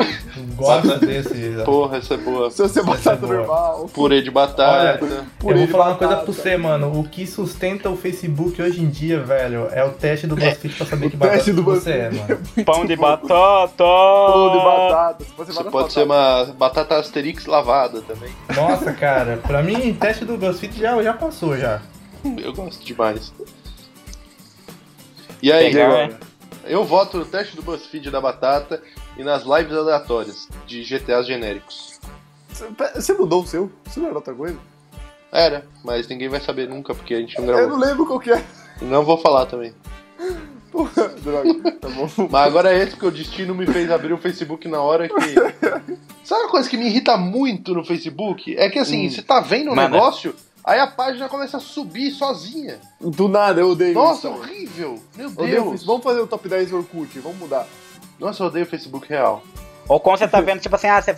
Gosto 0.55 0.99
desse. 1.07 1.65
Porra, 1.65 1.97
essa 1.97 2.13
é 2.13 2.17
boa. 2.19 2.51
se 2.51 2.61
você 2.61 2.81
é 2.81 2.83
é 2.83 2.85
batata 2.85 3.17
boa. 3.17 3.35
normal. 3.39 3.91
Purê 3.93 4.21
de 4.21 4.31
batata. 4.31 5.03
Eu 5.03 5.25
purê 5.39 5.57
vou 5.59 5.67
de 5.67 5.73
falar 5.73 5.87
uma 5.89 5.95
coisa 5.97 6.17
pra 6.17 6.25
você, 6.27 6.57
mano. 6.59 7.01
O 7.01 7.09
que 7.09 7.27
sustenta 7.27 7.89
o 7.89 7.97
Facebook 7.97 8.61
hoje 8.61 8.83
em 8.83 8.91
dia, 8.91 9.21
velho, 9.21 9.69
é 9.73 9.83
o 9.83 9.93
teste 9.93 10.27
do 10.27 10.37
BuzzFeed 10.37 10.75
pra 10.75 10.87
saber 10.87 11.07
O 11.07 11.11
que 11.11 11.17
batata 11.17 11.37
teste 11.39 11.53
do 11.55 11.63
você 11.63 11.91
é, 11.91 12.11
mano. 12.11 12.39
Pão 12.67 12.85
de 12.85 12.97
batata. 12.97 13.75
Pão 13.79 14.53
de 14.53 14.59
batata. 14.65 15.25
Você, 15.25 15.53
Você 15.53 15.53
batata 15.53 15.71
pode 15.71 15.93
ser 15.95 16.03
uma 16.05 16.45
batata 16.59 16.99
Asterix 16.99 17.47
lavada 17.47 18.03
também. 18.03 18.31
Nossa, 18.55 18.93
cara, 18.93 19.39
pra 19.39 19.63
mim, 19.63 19.95
teste 19.95 20.27
do 20.27 20.37
BuzzFeed 20.37 20.79
já, 20.79 21.03
já 21.03 21.15
passou 21.15 21.57
já. 21.57 21.81
Eu 22.37 22.53
gosto 22.53 22.85
demais. 22.85 23.33
E 25.43 25.51
aí, 25.51 25.73
Legal, 25.73 25.93
agora? 25.93 26.36
Eu 26.69 26.85
voto 26.85 27.19
no 27.19 27.25
teste 27.25 27.57
do 27.57 27.63
BuzzFeed 27.63 28.11
da 28.11 28.21
batata 28.21 28.83
e 29.17 29.23
nas 29.25 29.43
lives 29.45 29.77
aleatórias 29.77 30.49
de 30.67 30.83
GTAs 30.85 31.27
genéricos. 31.27 31.99
Você- 32.49 32.69
Você 32.95 33.13
mudou 33.15 33.43
o 33.43 33.47
seu? 33.47 33.71
Isso 33.87 34.01
não 34.01 34.09
era 34.09 34.17
outra 34.17 34.35
coisa? 34.35 34.59
Era, 35.33 35.67
mas 35.85 36.09
ninguém 36.09 36.29
vai 36.29 36.41
saber 36.41 36.69
nunca 36.69 36.95
porque 36.95 37.15
a 37.15 37.19
gente 37.21 37.37
não 37.39 37.45
Eu 37.47 37.53
não 37.53 37.59
gravou. 37.79 37.79
lembro 37.79 38.07
qual 38.07 38.21
que 38.21 38.31
é. 38.31 38.43
Não 38.81 39.05
vou 39.05 39.19
falar 39.19 39.47
também. 39.47 39.75
Porra, 40.71 41.09
droga. 41.23 41.73
Tá 41.73 41.89
bom. 41.89 42.09
Mas 42.31 42.47
agora 42.47 42.73
é 42.73 42.79
esse 42.83 42.93
porque 42.93 43.07
o 43.07 43.11
destino 43.11 43.55
me 43.55 43.67
fez 43.67 43.91
abrir 43.91 44.13
o 44.13 44.19
Facebook 44.19 44.67
na 44.69 44.81
hora 44.81 45.09
que. 45.09 45.15
Sabe 46.25 46.43
uma 46.43 46.51
coisa 46.51 46.69
que 46.69 46.77
me 46.77 46.87
irrita 46.87 47.17
muito 47.17 47.73
no 47.75 47.85
Facebook? 47.85 48.57
É 48.57 48.69
que 48.71 48.79
assim, 48.79 49.07
Hum. 49.07 49.11
você 49.11 49.23
tá 49.23 49.41
vendo 49.41 49.71
o 49.73 49.77
Manda. 49.77 49.89
negócio, 49.91 50.35
aí 50.67 50.81
a 50.81 50.87
página 50.89 51.29
começa 51.29 51.57
a 51.57 51.61
subir 51.61 52.11
sozinha. 52.11 52.79
Do 53.01 53.29
nada, 53.29 53.61
eu 53.61 53.71
odeio 53.71 53.95
Nossa, 53.95 54.29
isso. 54.29 54.37
horrível! 54.37 55.03
Meu 55.15 55.31
Deus! 55.31 55.85
Vamos 55.85 56.03
fazer 56.03 56.21
o 56.21 56.27
top 56.27 56.49
10 56.49 56.73
Orkut, 56.73 57.19
vamos 57.21 57.39
mudar. 57.39 57.67
Nossa, 58.19 58.43
eu 58.43 58.49
odeio 58.49 58.67
o 58.67 58.69
Facebook 58.69 59.09
real. 59.09 59.43
Ou 59.89 60.01
quando 60.01 60.19
você 60.19 60.29
tá 60.29 60.41
vendo, 60.41 60.61
tipo 60.61 60.75
assim, 60.75 60.89
ah, 60.89 61.01
você 61.01 61.17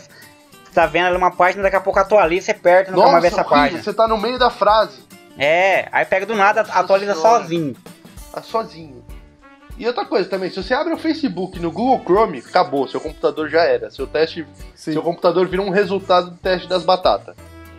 tá 0.75 0.87
vendo 0.87 1.07
ali 1.07 1.17
uma 1.17 1.31
página, 1.31 1.63
daqui 1.63 1.77
a 1.77 1.81
pouco 1.81 1.99
atualiza, 1.99 2.47
você 2.47 2.55
perde 2.55 2.91
e 2.91 2.95
nunca 2.95 3.11
mais 3.11 3.23
vê 3.23 3.29
essa 3.29 3.41
horrível, 3.41 3.57
página. 3.57 3.83
Você 3.83 3.95
tá 3.95 4.07
no 4.07 4.19
meio 4.19 4.39
da 4.39 4.51
frase. 4.51 5.01
É, 5.39 5.89
aí 5.91 6.05
pega 6.05 6.27
do 6.27 6.35
nada, 6.35 6.61
atualiza 6.61 7.15
Senhora. 7.15 7.43
sozinho. 7.43 7.77
Tá 8.33 8.43
sozinho. 8.43 9.05
E 9.79 9.87
outra 9.87 10.05
coisa 10.05 10.29
também, 10.29 10.51
se 10.51 10.61
você 10.61 10.75
abre 10.75 10.93
o 10.93 10.99
Facebook 10.99 11.61
no 11.61 11.71
Google 11.71 12.01
Chrome, 12.05 12.39
acabou, 12.41 12.89
seu 12.89 13.01
computador 13.01 13.49
já 13.49 13.63
era. 13.63 13.91
Seu 13.91 14.09
teste, 14.09 14.45
Sim. 14.75 14.93
seu 14.93 15.03
computador 15.03 15.47
vira 15.47 15.63
um 15.63 15.71
resultado 15.71 16.33
do 16.33 16.37
teste 16.37 16.69
das 16.69 16.83
batatas. 16.83 17.37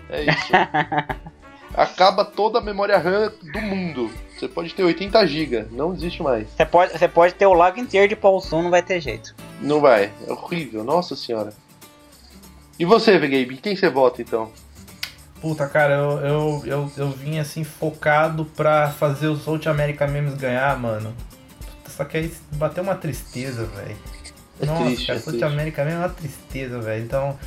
É 0.09 0.24
isso. 0.24 0.51
Acaba 1.74 2.26
toda 2.26 2.59
a 2.59 2.61
memória 2.61 2.97
RAM 2.97 3.32
do 3.41 3.61
mundo. 3.61 4.11
Você 4.38 4.47
pode 4.47 4.74
ter 4.74 4.84
80 4.84 5.28
GB, 5.28 5.65
não 5.72 5.93
existe 5.93 6.24
mais. 6.24 6.47
Você 6.49 6.65
pode, 6.65 6.97
você 6.97 7.07
pode 7.07 7.34
ter 7.34 7.45
o 7.45 7.53
lago 7.53 7.80
inteiro 7.80 8.07
de 8.07 8.15
Paulson, 8.15 8.61
não 8.61 8.70
vai 8.70 8.82
ter 8.82 8.99
jeito. 9.01 9.36
Não 9.61 9.82
vai. 9.82 10.11
É 10.28 10.32
horrível, 10.32 10.84
nossa 10.84 11.15
senhora. 11.15 11.53
E 12.80 12.86
você, 12.86 13.20
Gabe, 13.20 13.57
quem 13.57 13.76
você 13.76 13.89
vota 13.89 14.22
então? 14.22 14.49
Puta, 15.41 15.67
cara, 15.67 15.93
eu, 15.95 16.20
eu, 16.20 16.63
eu, 16.65 16.91
eu 16.97 17.09
vim 17.11 17.39
assim 17.39 17.63
focado 17.63 18.45
pra 18.45 18.89
fazer 18.91 19.28
o 19.28 19.38
South 19.38 19.67
America 19.67 20.07
Memes 20.07 20.36
ganhar, 20.36 20.78
mano. 20.78 21.13
Puta, 21.59 21.91
Só 21.91 22.05
que 22.05 22.17
aí 22.17 22.34
bateu 22.53 22.84
uma 22.84 22.95
tristeza, 22.95 23.65
velho. 23.65 23.97
É 24.61 24.65
Nossa, 24.65 24.84
triste, 24.84 25.07
cara, 25.07 25.20
é 25.20 25.22
South. 25.22 25.43
America 25.43 25.84
Memes 25.84 25.99
é 25.99 26.03
uma 26.05 26.09
tristeza, 26.09 26.80
velho. 26.80 27.03
Então, 27.03 27.39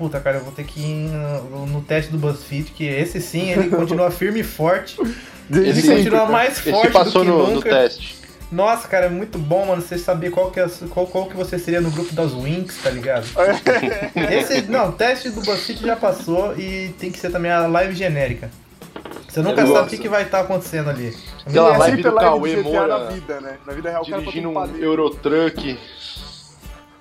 puta, 0.00 0.18
cara, 0.18 0.38
eu 0.38 0.42
vou 0.44 0.52
ter 0.52 0.64
que 0.64 0.80
ir 0.80 1.10
no, 1.50 1.66
no 1.66 1.82
teste 1.82 2.10
do 2.10 2.16
BuzzFeed, 2.16 2.70
que 2.72 2.84
esse 2.86 3.20
sim, 3.20 3.50
ele 3.50 3.68
continua 3.76 4.10
firme 4.10 4.40
e 4.40 4.42
forte. 4.42 4.96
Ele 5.50 5.68
Esse- 5.68 5.86
continua 5.94 6.24
mais 6.24 6.58
forte 6.58 6.86
Esse 6.86 6.90
passou 6.92 7.22
do 7.22 7.30
que 7.30 7.36
no, 7.36 7.46
no 7.46 7.54
nunca. 7.56 7.68
teste. 7.68 8.18
Nossa, 8.50 8.88
cara, 8.88 9.06
é 9.06 9.08
muito 9.10 9.38
bom, 9.38 9.66
mano, 9.66 9.82
você 9.82 9.98
saber 9.98 10.30
qual 10.30 10.50
que, 10.50 10.58
é, 10.58 10.66
qual, 10.88 11.06
qual 11.06 11.26
que 11.26 11.36
você 11.36 11.58
seria 11.58 11.80
no 11.82 11.90
grupo 11.90 12.12
das 12.14 12.32
Winx, 12.32 12.78
tá 12.82 12.88
ligado? 12.90 13.26
Esse, 14.32 14.62
não, 14.62 14.88
o 14.88 14.92
teste 14.92 15.28
do 15.30 15.40
BuzzFeed 15.42 15.82
já 15.82 15.94
passou 15.96 16.56
e 16.58 16.94
tem 16.98 17.12
que 17.12 17.18
ser 17.18 17.30
também 17.30 17.50
a 17.52 17.66
live 17.66 17.94
genérica. 17.94 18.50
Você 19.28 19.40
nunca 19.40 19.60
Eu 19.60 19.66
sabe 19.66 19.70
o 19.70 19.74
gosto. 19.82 19.90
que, 19.90 19.98
que 19.98 20.08
vai 20.08 20.22
estar 20.22 20.40
acontecendo 20.40 20.90
ali. 20.90 21.14
Aquela 21.46 21.74
É 21.74 21.78
live 21.78 22.02
do 22.02 22.12
Cauê 22.12 22.56
Moura 22.56 22.88
na 22.88 23.10
vida, 23.10 23.40
né? 23.40 23.56
Na 23.66 23.72
vida 23.72 23.90
real, 23.90 24.04
cara 24.04 24.18
dirigindo 24.22 24.48
um. 24.48 24.76
Eurotruck. 24.76 25.78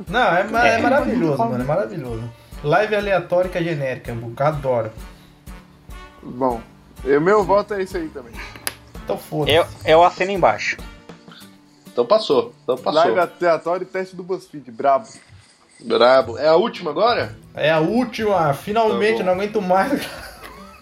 Não, 0.08 0.20
é, 0.36 0.42
é 0.42 0.76
É. 0.76 0.78
maravilhoso, 0.78 1.38
mano, 1.40 1.62
é 1.64 1.66
maravilhoso. 1.66 2.24
Live 2.64 2.96
aleatória 2.96 3.64
genérica, 3.64 4.12
eu 4.12 4.46
adoro. 4.46 4.92
Bom, 6.22 6.62
o 7.04 7.20
meu 7.22 7.44
voto 7.44 7.74
é 7.74 7.82
esse 7.82 7.96
aí 7.98 8.10
também. 8.10 8.34
Então 9.04 9.18
foda-se. 9.18 9.56
Eu, 9.56 9.66
eu 9.86 10.04
assino 10.04 10.32
embaixo. 10.32 10.78
Então 11.92 12.06
passou. 12.06 12.54
Então 12.64 12.78
passou. 12.78 13.02
Live 13.02 13.20
aleatório 13.20 13.84
e 13.84 13.86
teste 13.86 14.16
do 14.16 14.24
BuzzFeed, 14.24 14.72
brabo. 14.72 15.08
Brabo. 15.80 16.38
É 16.38 16.48
a 16.50 16.56
última 16.56 16.92
agora? 16.92 17.36
É 17.56 17.72
a 17.72 17.80
última, 17.80 18.54
finalmente, 18.54 19.20
Tá 19.20 19.24
não 19.24 19.34
aguento 19.34 19.62
mais. 19.62 20.08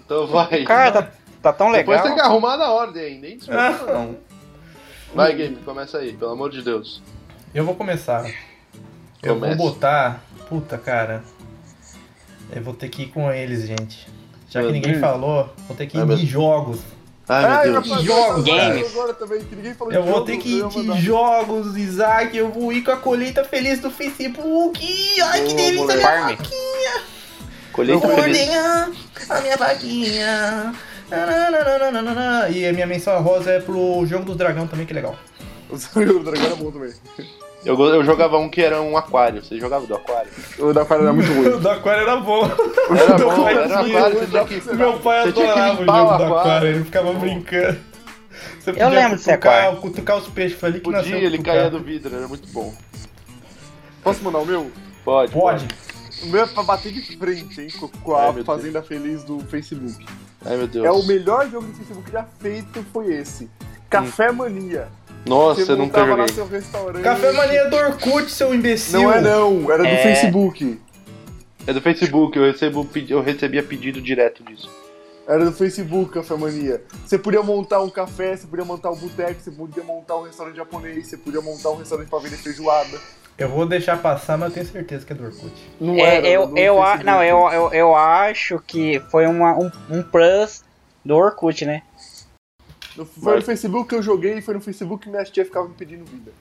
Então 0.04 0.26
vai. 0.26 0.64
Cara, 0.64 0.92
tá, 0.92 1.12
tá 1.42 1.54
tão 1.54 1.72
Depois 1.72 1.98
legal. 2.02 2.04
tem 2.04 2.16
que 2.16 2.22
arrumar 2.22 2.58
na 2.58 2.72
ordem 2.72 3.04
ainda, 3.04 3.28
hein? 3.28 3.40
Ah. 3.50 3.72
Não. 3.86 4.18
Vai, 5.14 5.34
Game, 5.34 5.56
começa 5.58 6.00
aí, 6.00 6.14
pelo 6.14 6.32
amor 6.32 6.50
de 6.50 6.62
Deus. 6.62 7.02
Eu 7.54 7.66
vou 7.66 7.76
começar. 7.76 8.26
Eu 9.22 9.40
vou 9.40 9.56
botar. 9.56 10.22
Puta, 10.50 10.78
cara. 10.78 11.24
Eu 12.52 12.62
vou 12.62 12.74
ter 12.74 12.90
que 12.90 13.04
ir 13.04 13.08
com 13.08 13.32
eles, 13.32 13.68
gente. 13.68 14.08
Já 14.50 14.62
Meu 14.62 14.70
que 14.70 14.74
ninguém 14.76 14.92
Deus. 14.94 15.02
falou, 15.02 15.50
vou 15.68 15.76
ter 15.76 15.86
que 15.88 15.98
ir 15.98 16.02
Ai, 16.02 16.06
meu 16.06 16.18
em 16.18 16.26
jogos. 16.26 16.80
Ai, 17.28 17.44
Ah, 17.44 17.64
meu 17.66 17.74
eu 17.76 17.82
Deus. 17.82 17.94
fazer 17.94 18.06
Jogos, 18.06 18.44
games. 18.46 18.92
agora 18.92 19.14
também, 19.14 19.42
que 19.44 19.56
ninguém 19.56 19.74
falou 19.74 19.94
Eu 19.94 20.02
de 20.02 20.08
vou 20.08 20.18
jogo, 20.20 20.26
ter 20.28 20.38
que 20.38 20.50
ir 20.60 20.68
de 20.70 21.02
jogos, 21.02 21.76
Isaac. 21.78 22.38
Eu 22.38 22.50
vou 22.50 22.72
ir 22.72 22.84
com 22.84 22.92
a 22.92 22.98
colheita 22.98 23.44
feliz 23.44 23.80
do 23.80 23.92
Facebook. 23.92 24.80
Ai, 25.22 25.42
que 25.42 25.54
Boa, 25.54 25.56
delícia, 25.56 25.86
moleque. 25.86 26.50
minha 26.50 26.92
Farm. 26.94 27.04
Colheita 27.74 28.08
feliz. 28.08 28.50
a 29.30 29.42
minha 29.42 29.58
vaquinha. 29.58 30.74
E 32.54 32.66
a 32.66 32.74
minha 32.74 32.88
menção 32.88 33.22
rosa 33.22 33.52
é 33.52 33.60
pro 33.60 34.06
jogo 34.06 34.24
do 34.26 34.36
dragão 34.36 34.66
também, 34.68 34.86
que 34.86 34.94
legal. 34.94 35.16
O 35.70 35.76
dragão 36.24 36.46
era 36.46 36.56
bom 36.56 36.72
também. 36.72 36.94
Eu, 37.68 37.80
eu 37.86 38.04
jogava 38.04 38.38
um 38.38 38.50
que 38.50 38.62
era 38.62 38.82
um 38.82 38.96
aquário. 38.98 39.44
Você 39.44 39.60
jogava 39.60 39.86
do 39.86 39.96
aquário? 39.96 40.30
O 40.60 40.74
da 40.74 40.86
cara 40.86 41.02
era 41.04 41.14
muito 41.14 41.30
O 41.34 41.36
ruim. 41.36 41.60
do 41.60 41.70
aquário 41.70 42.02
era 42.02 42.16
bom. 42.18 42.46
Era 42.46 43.18
Meu 43.18 43.30
bom, 43.30 43.44
pai 43.44 43.54
era 43.54 43.68
um 43.68 43.74
aquário. 43.98 44.20
Você 44.20 44.28
tinha 44.28 44.46
que... 44.46 44.76
Meu 44.76 45.00
pai 45.00 45.24
Você 45.24 45.32
tinha 45.34 45.46
que 45.54 45.60
adorava 45.60 45.74
o 45.82 45.86
jogo 45.86 45.92
o 45.92 46.06
do 46.08 46.14
aquário. 46.24 46.36
aquário, 46.38 46.68
ele 46.70 46.84
ficava 46.84 47.14
brincando. 47.14 47.80
Você 48.60 48.72
podia 48.74 48.88
lembro 48.90 49.18
desse 49.18 49.30
cutucar, 49.30 49.54
aquário. 49.60 49.78
cutucar 49.82 50.18
os 50.18 50.28
peixes, 50.28 50.60
foi 50.60 50.70
ali 50.70 50.78
que 50.80 50.84
Podia, 50.86 51.00
nasceu. 51.02 51.18
ele 51.18 51.38
cutucar. 51.38 51.56
caía 51.56 51.70
do 51.70 51.80
vidro, 51.80 52.16
era 52.16 52.28
muito 52.28 52.48
bom. 52.50 52.74
Posso 54.04 54.24
mandar 54.24 54.40
o 54.40 54.46
meu? 54.46 54.72
Pode, 55.04 55.32
Pode. 55.32 55.68
O 56.24 56.26
meu 56.28 56.44
é 56.44 56.48
pra 56.48 56.64
bater 56.64 56.92
de 56.92 57.18
frente, 57.18 57.62
hein, 57.62 57.68
com- 58.04 58.16
a 58.16 58.28
Ai, 58.34 58.44
Fazenda 58.44 58.82
Feliz 58.82 59.24
do 59.24 59.40
Facebook. 59.40 60.06
Ai, 60.46 60.58
meu 60.58 60.68
Deus. 60.68 60.86
É 60.86 60.92
o 60.92 61.04
melhor 61.06 61.48
jogo 61.50 61.68
do 61.68 61.74
Facebook 61.74 62.12
já 62.12 62.26
feito, 62.40 62.84
foi 62.92 63.14
esse. 63.14 63.50
Café 63.90 64.32
Mania. 64.32 64.88
Nossa, 65.28 65.66
Você 65.66 65.72
eu 65.72 65.78
nunca 65.78 66.02
lá 66.04 66.08
joguei. 66.08 66.28
seu 66.30 66.48
restaurante. 66.48 67.04
Café 67.04 67.32
Mania 67.32 67.70
do 67.70 67.76
Orkut, 67.76 68.30
seu 68.32 68.54
imbecil. 68.54 69.02
Não 69.02 69.12
é 69.12 69.22
não, 69.22 69.72
era 69.72 69.84
do 69.84 69.90
É. 69.90 69.98
Facebook. 69.98 70.80
É 71.66 71.74
do 71.74 71.82
Facebook, 71.82 72.38
eu, 72.38 72.46
recebo, 72.46 72.88
eu 73.10 73.22
recebia 73.22 73.62
pedido 73.62 74.02
direto 74.02 74.44
disso. 74.44 74.70
Era 75.28 75.44
do 75.44 75.52
Facebook, 75.52 76.14
Café 76.14 76.36
Mania. 76.36 76.82
Você 77.06 77.18
podia 77.18 77.44
montar 77.44 77.82
um 77.82 77.90
café, 77.90 78.38
você 78.38 78.48
podia 78.48 78.64
montar 78.64 78.90
um 78.92 78.96
boteco, 78.96 79.42
você 79.42 79.52
podia 79.52 79.84
montar 79.84 80.16
um 80.16 80.24
restaurante 80.24 80.56
japonês, 80.56 81.08
você 81.08 81.18
podia 81.18 81.42
montar 81.42 81.72
um 81.72 81.76
restaurante 81.76 82.08
pra 82.08 82.20
vender 82.20 82.38
feijoada. 82.38 82.98
Eu 83.38 83.50
vou 83.50 83.66
deixar 83.66 83.98
passar, 84.02 84.38
mas 84.38 84.50
eu 84.50 84.54
tenho 84.56 84.66
certeza 84.68 85.06
que 85.06 85.12
é 85.12 85.16
do 85.18 85.26
Orkut. 85.26 85.52
Não 85.82 85.96
É, 85.98 86.16
era 86.16 86.28
eu, 86.28 86.48
do 86.48 86.58
eu, 86.58 86.82
a- 86.82 86.98
não, 87.04 87.22
eu, 87.22 87.38
eu, 87.52 87.74
eu 87.74 87.96
acho 87.96 88.58
que 88.66 89.02
foi 89.12 89.28
uma, 89.28 89.54
um, 89.60 89.70
um 89.90 90.02
plus 90.02 90.64
do 91.04 91.16
Orkut, 91.16 91.66
né? 91.66 91.82
Foi 93.06 93.24
Vai. 93.24 93.36
no 93.38 93.42
Facebook 93.42 93.90
que 93.90 93.96
eu 93.96 94.02
joguei 94.04 94.38
e 94.38 94.42
foi 94.42 94.54
no 94.54 94.62
Facebook 94.62 95.04
que 95.04 95.10
minha 95.10 95.24
tia 95.24 95.46
ficava 95.46 95.68
me 95.68 95.74
pedindo 95.74 96.06
vida. 96.06 96.32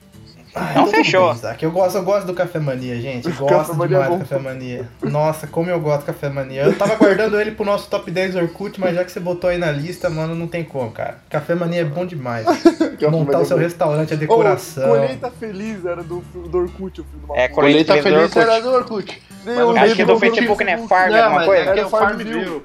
Ah, 0.55 0.71
Então 0.71 0.85
tudo 0.85 0.95
fechou. 0.95 1.27
bem, 1.27 1.35
Isaac. 1.35 1.63
Eu 1.63 1.71
gosto, 1.71 1.97
eu 1.97 2.03
gosto 2.03 2.25
do 2.25 2.33
Café 2.33 2.57
Mania, 2.57 2.99
gente. 2.99 3.27
Café 3.29 3.43
Gosto 3.53 3.75
Mania 3.75 3.97
demais 3.99 4.11
é 4.11 4.15
do 4.15 4.19
Café 4.21 4.39
Mania. 4.39 4.89
Nossa, 5.03 5.45
como 5.45 5.69
eu 5.69 5.79
gosto 5.79 5.99
do 6.01 6.05
Café 6.05 6.29
Mania. 6.29 6.63
Eu 6.63 6.75
tava 6.77 6.95
guardando 6.95 7.39
ele 7.39 7.51
pro 7.51 7.65
nosso 7.65 7.89
top 7.89 8.09
10 8.09 8.35
Orkut, 8.37 8.79
mas 8.79 8.95
já 8.95 9.03
que 9.03 9.11
você 9.11 9.19
botou 9.19 9.49
aí 9.49 9.57
na 9.57 9.71
lista, 9.71 10.09
mano, 10.09 10.33
não 10.33 10.47
tem 10.47 10.63
como, 10.63 10.89
cara. 10.91 11.17
Café 11.29 11.53
Mania 11.53 11.81
é 11.81 11.85
bom 11.85 12.05
demais. 12.05 12.45
Café 12.97 13.09
Montar 13.09 13.39
o 13.39 13.45
seu 13.45 13.57
é 13.57 13.61
restaurante, 13.61 14.13
a 14.13 14.17
decoração. 14.17 14.89
colheita 14.89 15.29
Feliz 15.29 15.85
era 15.85 16.01
do, 16.01 16.21
do 16.21 16.57
Orkut, 16.57 17.01
o 17.01 17.03
filho 17.03 17.27
do 17.27 17.35
É. 17.35 17.47
Colheita 17.49 17.93
Colheita 17.95 18.09
Feliz 18.09 18.31
do 18.33 18.39
era 18.39 18.61
do 18.61 18.69
Orkut. 18.71 19.21
Eu 19.45 19.77
Acho 19.77 19.95
que 19.95 20.01
é 20.01 20.05
do 20.05 20.13
do 20.13 20.19
Facebook, 20.19 20.63
né? 20.63 20.77
Farm, 20.87 21.11
Não, 21.11 21.17
alguma 21.19 21.35
mas 21.39 21.45
coisa? 21.45 21.69
é 21.69 21.73
que 21.73 21.79
é 21.79 21.85
o 21.85 21.89
Farmville. 21.89 22.61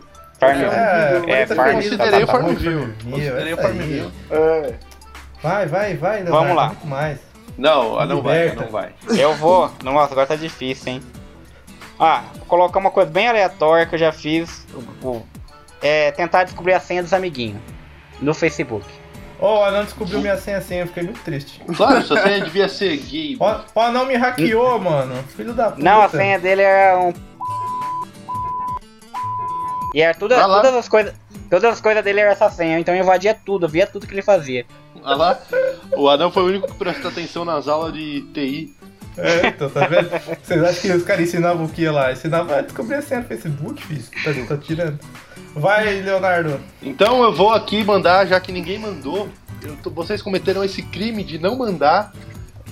Farmville. 0.46 0.70
Farm. 0.70 1.28
É, 1.28 1.40
É, 1.42 1.46
Farm. 1.46 1.68
Feliz, 1.70 1.84
Considerei 1.90 2.10
tá, 2.10 2.18
tá, 2.18 2.24
o 2.24 2.26
Farmville. 2.42 2.94
Considerei 3.10 3.52
o. 3.52 3.56
Farmville. 3.56 4.12
É. 4.30 4.74
Vai, 5.42 5.66
vai, 5.66 5.94
vai, 5.96 6.22
Leonardo. 6.22 6.38
Vamos 6.38 6.56
lá. 6.56 6.66
Muito 6.68 6.86
mais. 6.86 7.18
Não, 7.58 7.98
ah, 7.98 8.06
não 8.06 8.22
vai, 8.22 8.52
não 8.54 8.68
vai. 8.68 8.90
Eu 9.18 9.34
vou. 9.34 9.70
Nossa, 9.82 10.12
agora 10.12 10.26
tá 10.26 10.36
difícil, 10.36 10.92
hein? 10.94 11.02
Ah, 12.00 12.22
vou 12.36 12.46
colocar 12.46 12.78
uma 12.78 12.90
coisa 12.90 13.10
bem 13.10 13.28
aleatória 13.28 13.84
que 13.86 13.94
eu 13.94 13.98
já 13.98 14.12
fiz. 14.12 14.66
o- 15.02 15.06
o- 15.08 15.26
É 15.82 16.12
tentar 16.12 16.44
descobrir 16.44 16.74
a 16.74 16.80
senha 16.80 17.02
dos 17.02 17.12
amiguinhos 17.12 17.60
no 18.20 18.32
Facebook. 18.32 18.86
Ó, 19.40 19.60
o 19.60 19.64
Anão 19.64 19.82
descobriu 19.84 20.20
minha 20.20 20.36
senha 20.36 20.60
senha, 20.60 20.82
eu 20.82 20.86
fiquei 20.86 21.02
muito 21.02 21.20
triste. 21.24 21.60
Claro, 21.76 22.00
sua 22.02 22.22
senha 22.22 22.40
devia 22.44 22.68
ser 22.68 22.96
gay. 22.98 23.36
Ó, 23.40 23.60
o 23.74 23.80
Anão 23.80 24.06
me 24.06 24.14
hackeou, 24.14 24.78
mano. 24.78 25.14
Filho 25.36 25.52
da 25.52 25.70
puta. 25.72 25.82
Não, 25.82 26.00
a 26.02 26.08
senha 26.08 26.38
dele 26.38 26.62
é 26.62 26.96
um. 26.96 27.12
E 29.94 30.00
era 30.00 30.14
tudo, 30.14 30.34
Vai 30.34 30.46
lá. 30.46 30.56
todas 30.62 30.74
as 30.74 30.88
coisas. 30.88 31.14
Todas 31.50 31.70
as 31.72 31.80
coisas 31.80 32.02
dele 32.02 32.20
eram 32.20 32.32
essa 32.32 32.48
senha, 32.50 32.78
então 32.78 32.94
eu 32.94 33.02
invadia 33.02 33.34
tudo, 33.34 33.66
eu 33.66 33.68
via 33.68 33.86
tudo 33.86 34.06
que 34.06 34.14
ele 34.14 34.22
fazia. 34.22 34.64
Olha 35.02 35.16
lá, 35.16 35.38
o 35.96 36.08
Adão 36.08 36.30
foi 36.30 36.42
o 36.44 36.46
único 36.46 36.66
que 36.68 36.74
prestou 36.74 37.10
atenção 37.10 37.44
nas 37.44 37.68
aulas 37.68 37.92
de 37.92 38.22
TI. 38.32 38.74
É, 39.18 39.48
então, 39.48 39.68
tá 39.68 39.86
vendo? 39.86 40.08
Vocês 40.42 40.62
acham 40.62 40.80
que 40.80 40.92
os 40.92 41.02
caras 41.02 41.28
ensinavam 41.28 41.66
o 41.66 41.68
que 41.68 41.86
lá? 41.88 42.10
Ensinavam 42.12 42.56
a 42.56 42.62
descobrir 42.62 42.94
a 42.94 43.02
senha 43.02 43.20
do 43.20 43.28
Facebook, 43.28 43.84
filho? 43.84 44.02
Tá, 44.24 44.54
tá 44.54 44.62
tirando. 44.62 44.98
Vai, 45.54 46.00
Leonardo. 46.00 46.58
Então 46.80 47.22
eu 47.22 47.30
vou 47.30 47.52
aqui 47.52 47.84
mandar, 47.84 48.26
já 48.26 48.40
que 48.40 48.50
ninguém 48.50 48.78
mandou, 48.78 49.28
eu 49.62 49.76
tô- 49.82 49.90
vocês 49.90 50.22
cometeram 50.22 50.64
esse 50.64 50.80
crime 50.82 51.22
de 51.22 51.38
não 51.38 51.56
mandar. 51.58 52.10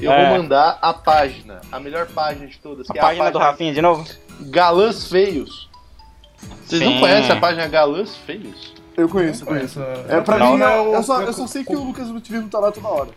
Eu 0.00 0.10
É. 0.10 0.30
vou 0.30 0.38
mandar 0.38 0.78
a 0.80 0.94
página, 0.94 1.60
a 1.70 1.78
melhor 1.78 2.06
página 2.06 2.46
de 2.46 2.58
todas, 2.58 2.88
A 2.88 2.92
que 2.94 2.98
página 2.98 3.26
é 3.26 3.30
do 3.30 3.36
a 3.36 3.40
página 3.40 3.50
Rafinha 3.52 3.74
de 3.74 3.82
novo? 3.82 4.06
Galãs 4.40 5.06
Feios. 5.06 5.68
Vocês 6.66 6.80
não 6.82 6.92
Sim. 6.94 7.00
conhecem 7.00 7.30
a 7.32 7.40
página 7.40 7.66
Galãs 7.68 8.16
Feios? 8.16 8.74
Eu 8.96 9.08
conheço, 9.08 9.42
eu 9.42 9.46
conheço. 9.46 9.80
Conheço. 9.80 10.02
É, 10.12 10.20
pra 10.20 10.38
Não, 10.38 10.52
mim, 10.52 10.58
não, 10.58 10.86
eu, 10.86 10.94
eu 10.94 11.02
só, 11.02 11.22
eu- 11.22 11.32
só 11.32 11.46
sei 11.46 11.64
que 11.64 11.74
o 11.74 11.82
Lucas 11.82 12.08
Lutivismo 12.08 12.48
tá 12.48 12.58
lá 12.58 12.70
toda 12.70 12.88
hora. 12.88 13.10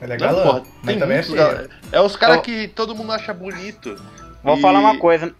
Ele 0.00 0.12
é 0.12 0.16
Não, 0.16 0.26
galã, 0.26 0.42
porra, 0.44 0.62
mas 0.82 0.86
tem 0.86 0.98
também 0.98 1.18
é 1.18 1.22
feio. 1.22 1.70
É 1.92 2.00
os 2.00 2.16
caras 2.16 2.36
Eu- 2.36 2.42
que 2.42 2.68
todo 2.68 2.94
mundo 2.94 3.12
acha 3.12 3.34
bonito. 3.34 3.96
Vou 4.42 4.56
E- 4.56 4.60
falar 4.60 4.78
uma 4.80 4.96
coisa. 4.98 5.34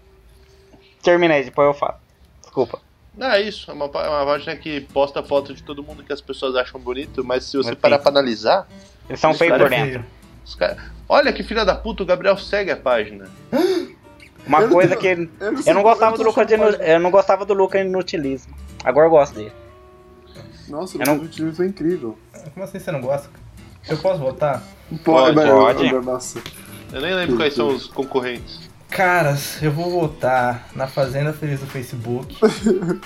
Terminei, 1.03 1.45
depois 1.45 1.67
eu 1.69 1.75
falo. 1.75 1.95
Desculpa. 2.43 2.81
Não, 3.17 3.29
é 3.31 3.41
isso. 3.41 3.71
É 3.71 3.75
uma, 3.75 3.85
é 3.87 4.09
uma 4.09 4.27
página 4.27 4.57
que 4.57 4.81
posta 4.81 5.23
foto 5.23 5.55
de 5.55 5.63
todo 5.63 5.83
mundo 5.83 6.03
que 6.03 6.13
as 6.13 6.21
pessoas 6.21 6.55
acham 6.57 6.81
bonito, 6.81 7.25
mas 7.25 7.45
se 7.45 7.57
você 7.57 7.71
Mas 7.71 7.79
parar 7.79 7.99
pra 8.01 8.11
analisar, 8.11 8.69
Eles 9.09 9.21
são 9.21 9.33
feios 9.35 9.53
cara 9.53 9.65
por 9.65 9.73
é 9.73 9.85
dentro. 9.85 10.05
os 10.45 10.55
caras. 10.55 10.79
Olha 11.09 11.33
que 11.33 11.43
filha 11.43 11.65
da 11.65 11.75
puta, 11.75 12.03
o 12.03 12.07
Gabriel 12.07 12.37
segue 12.37 12.71
a 12.71 12.77
página. 12.77 13.27
Uma 14.49 14.61
Eu 14.63 14.67
não 14.67 14.73
coisa 14.75 14.97
tenho- 14.97 15.27
que. 15.29 15.33
Eu 15.41 15.53
não 15.53 15.63
como- 15.65 15.83
gostava 15.83 16.17
tô 16.17 16.23
do 16.23 16.29
Lucas 16.29 16.47
achando 16.53 16.69
inu- 16.75 16.83
Eu 16.83 17.01
não 17.01 17.11
gostava 17.11 17.45
do 17.45 17.55
Lucas 17.55 17.81
inutilismo. 17.83 18.55
Agora 18.83 19.07
eu 19.07 19.11
gosto 19.11 19.35
dele. 19.35 19.53
Nossa, 20.69 20.99
o 20.99 21.03
Eu 21.03 21.07
não- 21.07 21.29
time 21.29 21.53
foi 21.53 21.67
incrível. 21.67 22.19
Como 22.55 22.65
assim 22.65 22.79
você 22.79 22.91
não 22.91 23.01
gosta? 23.01 23.29
Eu 23.89 23.97
posso 23.99 24.19
votar? 24.19 24.63
Pode, 25.05 25.35
pode. 25.37 25.93
Nossa. 26.01 26.41
Eu 26.93 27.01
nem 27.01 27.15
lembro 27.15 27.37
quais 27.37 27.55
são 27.55 27.69
os 27.69 27.87
concorrentes. 27.87 28.69
Caras, 28.91 29.63
eu 29.63 29.71
vou 29.71 29.91
votar 29.91 30.69
na 30.75 30.87
Fazenda 30.87 31.33
Feliz 31.33 31.61
do 31.61 31.67
Facebook. 31.67 32.37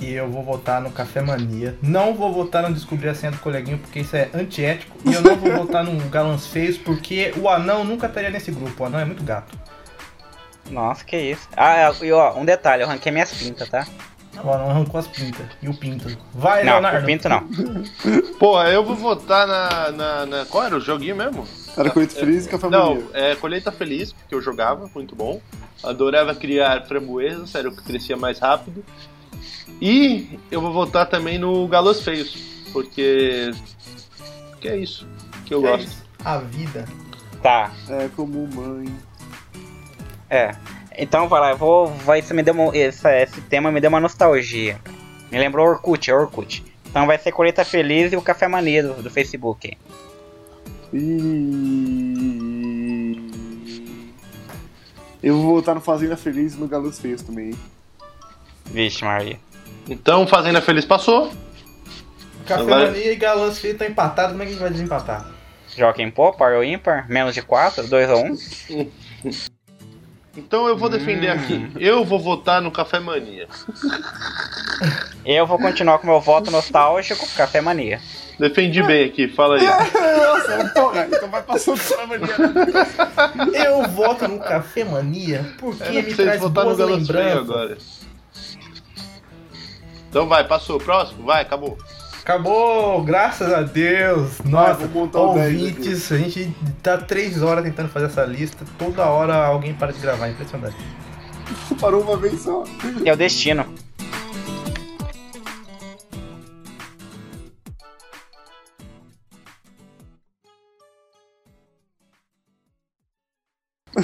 e 0.00 0.12
eu 0.14 0.28
vou 0.30 0.44
votar 0.44 0.80
no 0.80 0.90
Café 0.92 1.20
Mania. 1.20 1.76
Não 1.82 2.14
vou 2.14 2.32
votar 2.32 2.62
no 2.68 2.72
Descobrir 2.72 3.08
a 3.08 3.14
Senha 3.14 3.32
do 3.32 3.38
Coleguinho, 3.38 3.78
porque 3.78 4.00
isso 4.00 4.14
é 4.16 4.28
antiético. 4.32 4.96
E 5.04 5.12
eu 5.12 5.20
não 5.22 5.34
vou 5.36 5.52
votar 5.52 5.82
no 5.84 5.96
Galãs 6.08 6.46
Feios, 6.46 6.78
porque 6.78 7.32
o 7.36 7.48
anão 7.48 7.84
nunca 7.84 8.06
estaria 8.06 8.30
nesse 8.30 8.50
grupo. 8.52 8.84
O 8.84 8.86
anão 8.86 9.00
é 9.00 9.04
muito 9.04 9.22
gato. 9.24 9.56
Nossa, 10.70 11.04
que 11.04 11.16
isso. 11.16 11.48
Ah, 11.56 11.90
e 12.02 12.12
ó, 12.12 12.34
um 12.38 12.44
detalhe, 12.44 12.82
eu 12.82 12.86
ranquei 12.88 13.10
minhas 13.12 13.32
pintas, 13.32 13.68
tá? 13.68 13.86
O 14.44 14.52
anão 14.52 14.70
arrancou 14.70 15.00
as 15.00 15.06
pintas. 15.08 15.46
E 15.60 15.68
o 15.68 15.74
pinto. 15.74 16.16
Vai, 16.32 16.62
não, 16.62 16.74
Leonardo. 16.74 17.02
o 17.02 17.06
pinto 17.06 17.28
não. 17.28 17.48
Pô, 18.38 18.62
eu 18.62 18.84
vou 18.84 18.94
votar 18.94 19.46
na, 19.48 19.90
na, 19.90 20.26
na- 20.26 20.44
Qual 20.46 20.62
era 20.64 20.76
o 20.76 20.80
joguinho 20.80 21.16
mesmo? 21.16 21.44
Era 21.76 21.90
Coito 21.90 22.14
Feliz 22.14 22.46
e 22.46 22.48
Café 22.48 22.68
Não, 22.68 23.02
é 23.14 23.34
Colheita 23.34 23.72
Feliz, 23.72 24.12
porque 24.12 24.34
eu 24.34 24.40
jogava, 24.40 24.88
muito 24.94 25.16
bom. 25.16 25.40
Adorava 25.82 26.34
criar 26.34 26.86
framboesas, 26.86 27.54
era 27.54 27.68
o 27.68 27.74
que 27.74 27.82
crescia 27.82 28.16
mais 28.16 28.38
rápido. 28.38 28.84
E 29.80 30.38
eu 30.50 30.60
vou 30.60 30.72
votar 30.72 31.06
também 31.08 31.38
no 31.38 31.66
Galos 31.68 32.02
Feios, 32.02 32.36
porque. 32.72 33.50
Que 34.60 34.68
é 34.68 34.76
isso 34.76 35.06
que 35.46 35.54
eu 35.54 35.60
Que 35.60 35.66
é 35.66 35.70
gosto. 35.70 35.86
isso? 35.86 36.04
A 36.24 36.38
vida. 36.38 36.84
Tá, 37.42 37.70
É 37.88 38.08
como 38.16 38.46
mãe. 38.48 38.86
É. 40.30 40.54
Então 40.96 41.28
vai 41.28 41.40
lá, 41.40 41.50
eu 41.50 41.56
vou. 41.56 41.86
Vai, 41.86 42.18
isso 42.18 42.34
me 42.34 42.42
deu 42.42 42.52
uma, 42.54 42.76
esse, 42.76 43.08
esse 43.22 43.40
tema 43.42 43.70
me 43.70 43.80
deu 43.80 43.88
uma 43.88 44.00
nostalgia. 44.00 44.78
Me 45.30 45.38
lembrou 45.38 45.66
Orkut, 45.66 46.10
é 46.10 46.14
Orkut. 46.14 46.64
Então 46.86 47.06
vai 47.06 47.18
ser 47.18 47.32
Colheita 47.32 47.64
Feliz 47.64 48.12
e 48.12 48.16
o 48.16 48.22
Café 48.22 48.48
Mania 48.48 48.82
do, 48.82 49.02
do 49.02 49.10
Facebook. 49.10 49.76
E. 50.92 51.68
Eu 55.22 55.36
vou 55.36 55.52
voltar 55.52 55.74
no 55.74 55.80
Fazenda 55.80 56.16
Feliz 56.16 56.54
e 56.54 56.56
no 56.56 56.66
Galos 56.66 56.98
Feios 56.98 57.22
também. 57.22 57.52
Vixe, 58.66 59.04
Maria. 59.04 59.38
Então, 59.88 60.26
Fazenda 60.26 60.60
Feliz 60.60 60.84
passou. 60.84 61.30
Café 62.46 62.62
Agora- 62.62 62.86
Mania 62.86 63.12
e 63.12 63.16
Galãs 63.16 63.58
Feios 63.58 63.74
estão 63.74 63.86
empatados. 63.88 64.32
Como 64.32 64.42
é 64.42 64.46
que 64.46 64.50
a 64.50 64.54
gente 64.54 64.62
vai 64.62 64.70
desempatar? 64.70 65.28
Joga 65.76 66.02
em 66.02 66.10
pô, 66.10 66.32
par 66.32 66.54
ou 66.54 66.64
ímpar? 66.64 67.08
Menos 67.08 67.34
de 67.34 67.42
4, 67.42 67.86
2 67.86 68.10
ou 68.10 68.24
1? 68.24 68.38
Então 70.36 70.68
eu 70.68 70.76
vou 70.76 70.88
defender 70.88 71.28
aqui. 71.28 71.70
Eu 71.78 72.04
vou 72.04 72.20
votar 72.20 72.60
no 72.62 72.70
Café 72.70 73.00
Mania. 73.00 73.48
Eu 75.24 75.46
vou 75.46 75.58
continuar 75.58 75.98
com 75.98 76.06
meu 76.06 76.20
voto 76.20 76.50
nostálgico, 76.50 77.26
Café 77.36 77.60
Mania. 77.60 78.00
Defendi 78.38 78.82
bem 78.84 79.04
aqui, 79.06 79.26
fala 79.26 79.56
aí. 79.56 79.64
Nossa, 79.66 80.72
porra, 80.72 81.08
então 81.10 81.28
vai 81.28 81.42
passar 81.42 81.72
o 81.72 81.76
Café 81.76 82.06
Mania. 82.06 83.66
Eu 83.66 83.88
voto 83.88 84.28
no 84.28 84.38
Café 84.38 84.84
Mania 84.84 85.54
porque 85.58 86.02
me 86.02 86.14
traz 86.14 86.40
votar 86.40 86.64
no 86.64 86.76
boas 86.76 86.88
lembranças. 86.88 87.38
agora. 87.38 87.78
Então 90.08 90.26
vai, 90.28 90.46
passou. 90.46 90.78
Próximo? 90.78 91.24
Vai, 91.24 91.42
acabou. 91.42 91.76
Acabou, 92.28 93.02
graças 93.04 93.50
a 93.54 93.62
Deus. 93.62 94.38
Nossa, 94.44 94.86
10 94.86 95.14
ouvintes, 95.16 96.12
a 96.12 96.18
gente 96.18 96.54
tá 96.82 96.98
três 96.98 97.40
horas 97.42 97.64
tentando 97.64 97.88
fazer 97.88 98.04
essa 98.04 98.22
lista. 98.26 98.66
Toda 98.78 99.06
hora 99.06 99.34
alguém 99.46 99.72
para 99.72 99.94
de 99.94 99.98
gravar, 99.98 100.28
impressionante. 100.28 100.76
Parou 101.80 102.02
uma 102.02 102.18
vez 102.18 102.42
só. 102.42 102.64
É 103.02 103.10
o 103.14 103.16
destino. 103.16 103.64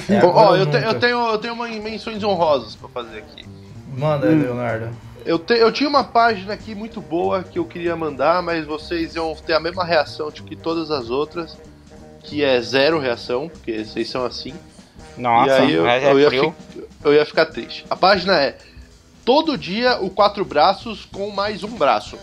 É, 0.09 0.25
Ó, 0.25 0.55
eu, 0.55 0.65
te- 0.69 0.77
eu 0.83 0.99
tenho, 0.99 1.27
eu 1.27 1.37
tenho 1.37 1.53
uma 1.53 1.67
menções 1.67 2.23
honrosas 2.23 2.75
pra 2.75 2.89
fazer 2.89 3.19
aqui. 3.19 3.45
Manda, 3.95 4.27
Leonardo. 4.27 4.89
Eu, 5.25 5.39
te- 5.39 5.55
eu 5.57 5.71
tinha 5.71 5.89
uma 5.89 6.03
página 6.03 6.53
aqui 6.53 6.75
muito 6.75 7.01
boa 7.01 7.43
que 7.43 7.57
eu 7.57 7.65
queria 7.65 7.95
mandar, 7.95 8.41
mas 8.43 8.65
vocês 8.65 9.15
iam 9.15 9.33
ter 9.35 9.53
a 9.53 9.59
mesma 9.59 9.83
reação 9.83 10.31
tipo, 10.31 10.47
que 10.47 10.55
todas 10.55 10.91
as 10.91 11.09
outras, 11.09 11.57
que 12.21 12.43
é 12.43 12.61
zero 12.61 12.99
reação, 12.99 13.49
porque 13.49 13.83
vocês 13.83 14.09
são 14.09 14.23
assim. 14.25 14.53
Nossa, 15.17 15.49
e 15.49 15.51
aí 15.61 15.73
eu, 15.73 15.83
mas 15.83 16.03
é 16.03 16.11
eu 16.11 16.19
ia 16.19 16.27
frio. 16.29 16.55
fi- 16.71 16.83
eu 17.03 17.13
ia 17.13 17.25
ficar 17.25 17.45
triste. 17.47 17.85
A 17.89 17.95
página 17.95 18.39
é 18.41 18.57
Todo 19.23 19.57
dia 19.57 19.97
o 19.99 20.09
quatro 20.11 20.45
braços 20.45 21.03
com 21.11 21.31
mais 21.31 21.63
um 21.63 21.69
braço. 21.71 22.15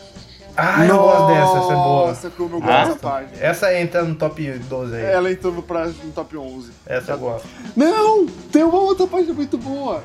Ah, 0.57 0.87
eu 0.87 0.97
gosto 0.99 1.27
dessa, 1.27 1.59
essa 1.59 1.73
é 1.73 1.75
boa. 1.75 2.07
Nossa, 2.09 2.31
como 2.31 2.57
eu 2.59 2.63
Ah. 2.63 2.67
gosto 2.67 2.87
dessa 2.87 2.99
página. 3.01 3.33
Essa 3.41 3.81
entra 3.81 4.05
no 4.05 4.15
top 4.15 4.49
12 4.69 4.95
aí. 4.95 5.03
Ela 5.07 5.33
entrou 5.33 5.53
no, 5.53 5.63
pra, 5.65 5.87
no 5.87 6.13
top 6.15 6.37
11. 6.37 6.71
Essa 6.87 7.11
eu 7.13 7.19
gosto. 7.19 7.49
Não! 7.75 8.27
Tem 8.53 8.63
uma 8.63 8.79
outra 8.79 9.05
página 9.09 9.35
muito 9.35 9.59
boa. 9.59 10.05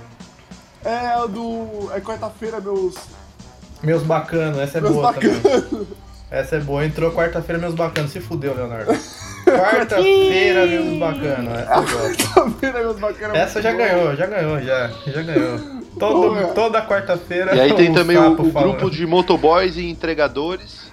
É 0.88 1.08
a 1.08 1.26
do. 1.26 1.92
É 1.94 2.00
quarta-feira, 2.00 2.62
meus. 2.62 2.96
Meus 3.84 4.04
bacanos, 4.04 4.58
essa 4.58 4.78
é 4.78 4.82
meus 4.82 4.94
boa 4.94 5.14
também. 5.14 5.88
Essa 6.32 6.56
é 6.56 6.60
boa. 6.62 6.86
Entrou 6.86 7.12
quarta-feira, 7.12 7.60
meus 7.60 7.76
bacanos. 7.76 8.12
Se 8.12 8.22
fudeu, 8.22 8.56
Leonardo. 8.56 8.92
Quarta-feira, 9.48 10.66
meus 10.66 10.98
bacanos. 10.98 11.54
Essa 11.54 11.82
gosto. 11.82 12.24
Quarta-feira, 12.24 12.80
meus 12.80 13.00
bacanos. 13.00 13.38
Essa 13.38 13.62
já 13.62 13.72
ganhou, 13.72 14.16
já 14.16 14.26
ganhou, 14.26 14.62
já. 14.62 14.92
Já 15.08 15.22
ganhou. 15.22 15.60
Todo, 15.98 16.54
toda 16.54 16.82
quarta-feira. 16.86 17.56
E 17.56 17.60
aí 17.60 17.74
tem 17.74 17.92
o 17.92 17.94
também 17.94 18.18
o, 18.18 18.32
o 18.34 18.52
grupo 18.52 18.90
de 18.90 19.06
motoboys 19.06 19.78
e 19.78 19.90
entregadores. 19.90 20.92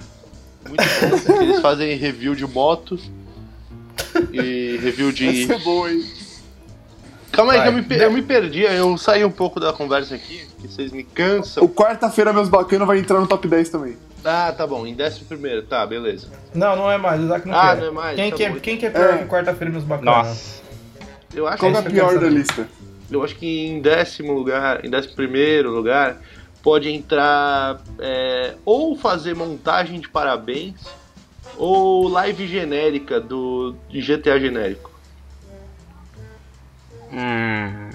Muito 0.68 0.82
bom. 1.26 1.42
eles 1.42 1.60
fazem 1.60 1.96
review 1.96 2.34
de 2.34 2.46
moto. 2.46 2.98
E 4.32 4.78
review 4.82 5.12
de. 5.12 5.42
Essa 5.44 5.54
é 5.54 5.58
boa, 5.58 5.90
hein? 5.90 6.04
Calma 7.36 7.52
aí, 7.52 7.62
que 7.62 7.68
eu 7.68 7.72
me, 7.72 7.82
per- 7.82 8.00
eu 8.02 8.10
me 8.12 8.22
perdi, 8.22 8.62
eu 8.62 8.96
saí 8.98 9.24
um 9.24 9.30
pouco 9.30 9.58
da 9.60 9.72
conversa 9.72 10.14
aqui, 10.14 10.46
que 10.60 10.68
vocês 10.68 10.92
me 10.92 11.02
cansam. 11.04 11.62
O 11.64 11.68
quarta-feira, 11.68 12.32
meus 12.32 12.48
bacanos 12.48 12.86
vai 12.86 12.98
entrar 12.98 13.20
no 13.20 13.26
top 13.26 13.46
10 13.48 13.68
também. 13.68 13.96
Ah, 14.24 14.52
tá 14.56 14.66
bom, 14.66 14.86
em 14.86 14.94
décimo 14.94 15.26
primeiro, 15.26 15.62
tá, 15.62 15.84
beleza. 15.86 16.28
Não, 16.54 16.74
não 16.76 16.90
é 16.90 16.96
mais. 16.96 17.20
O 17.20 17.24
Isaac 17.24 17.46
não 17.46 17.54
Ah, 17.54 17.74
quer. 17.74 17.80
não 17.82 17.86
é 17.86 17.90
mais, 17.90 18.16
Quem, 18.16 18.30
tá 18.30 18.36
que, 18.36 18.44
é, 18.44 18.52
quem 18.60 18.76
que 18.78 18.86
é 18.86 18.90
pior 18.90 19.14
É. 19.14 19.18
que 19.18 19.24
quarta-feira, 19.26 19.70
meus 19.70 19.84
bacanos? 19.84 20.14
Nossa. 20.28 20.62
Eu 21.34 21.46
acho, 21.46 21.58
Qual 21.58 21.72
É 21.72 21.74
é 21.74 21.78
a 21.78 21.82
que 21.82 21.90
pior 21.90 22.18
da 22.18 22.28
lista? 22.28 22.66
eu 23.10 23.22
acho 23.22 23.34
que 23.36 23.66
em 23.66 23.80
décimo 23.82 24.32
lugar, 24.32 24.84
em 24.84 24.88
décimo 24.90 25.14
primeiro 25.14 25.70
lugar, 25.70 26.16
pode 26.62 26.88
entrar 26.88 27.80
é, 27.98 28.54
ou 28.64 28.96
fazer 28.96 29.34
montagem 29.34 30.00
de 30.00 30.08
parabéns 30.08 30.74
ou 31.58 32.08
live 32.08 32.46
genérica 32.46 33.20
do 33.20 33.74
de 33.90 34.00
GTA 34.00 34.38
genérico. 34.40 34.90
Hum. 37.14 37.90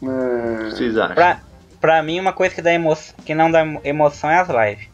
Que 0.00 0.70
vocês 0.70 0.96
acham? 0.98 1.14
Pra, 1.14 1.40
pra 1.80 2.02
mim, 2.02 2.20
uma 2.20 2.32
coisa 2.32 2.54
que, 2.54 2.62
dá 2.62 2.72
emo 2.72 2.96
que 3.24 3.34
não 3.34 3.50
dá 3.50 3.60
emo- 3.62 3.80
emoção 3.84 4.30
é 4.30 4.38
as 4.40 4.48
lives. 4.48 4.88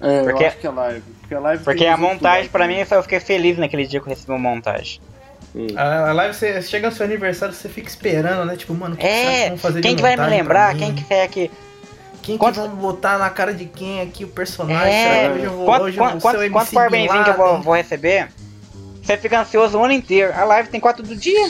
É, 0.00 0.22
Porque- 0.24 0.42
eu 0.44 0.48
acho 0.48 0.56
que 0.58 0.66
é 0.66 0.70
live. 0.70 1.00
Porque 1.20 1.34
a 1.34 1.40
live 1.40 1.64
Porque 1.64 1.86
a 1.86 1.96
montagem, 1.96 2.38
live. 2.38 2.48
pra 2.50 2.66
mim, 2.68 2.76
eu 2.76 2.86
só 2.86 3.02
fiquei 3.02 3.18
feliz 3.20 3.56
naquele 3.58 3.86
dia 3.86 4.00
que 4.00 4.06
eu 4.06 4.10
recebi 4.10 4.30
uma 4.32 4.38
montagem. 4.38 5.00
Hum. 5.54 5.68
A 5.76 6.10
a 6.10 6.12
live, 6.12 6.34
você 6.34 6.60
chega 6.60 6.90
no 6.90 6.94
seu 6.94 7.06
aniversário, 7.06 7.54
você 7.54 7.68
fica 7.68 7.88
esperando, 7.88 8.44
né? 8.44 8.56
Tipo, 8.56 8.74
mano, 8.74 8.94
o 8.94 8.98
que, 8.98 9.06
que 9.06 9.08
que 9.08 9.16
É, 9.16 9.48
vão 9.48 9.58
fazer 9.58 9.80
de 9.80 9.88
quem 9.88 9.96
que 9.96 10.02
vai 10.02 10.16
me 10.16 10.26
lembrar? 10.26 10.74
Quem 10.76 10.94
que 10.94 11.12
é 11.14 11.26
que. 11.28 11.50
Quem 12.22 12.36
Quantos- 12.36 12.60
que 12.60 12.68
vão 12.68 12.76
botar 12.76 13.18
na 13.18 13.30
cara 13.30 13.54
de 13.54 13.64
quem 13.66 14.00
aqui 14.00 14.24
o 14.24 14.28
personagem? 14.28 14.92
É, 14.92 15.28
que 15.28 15.34
hoje 15.34 15.44
eu 15.44 15.52
vou, 15.52 15.64
quantos 15.64 15.86
hoje 15.86 15.96
eu 15.98 16.02
vou 16.04 16.20
quantos- 16.20 16.22
ser 16.22 16.26
o 16.26 16.30
quantos 16.30 16.42
MC 16.42 16.52
quantos 16.52 16.74
parabénzinhos 16.74 17.24
que 17.24 17.30
eu 17.30 17.36
vou, 17.36 17.62
vou 17.62 17.74
receber? 17.74 18.28
Você 19.02 19.16
fica 19.16 19.40
ansioso 19.40 19.78
o 19.78 19.84
ano 19.84 19.92
inteiro. 19.94 20.32
A 20.34 20.44
live 20.44 20.68
tem 20.68 20.80
quatro 20.80 21.02
do 21.04 21.14
dia. 21.16 21.48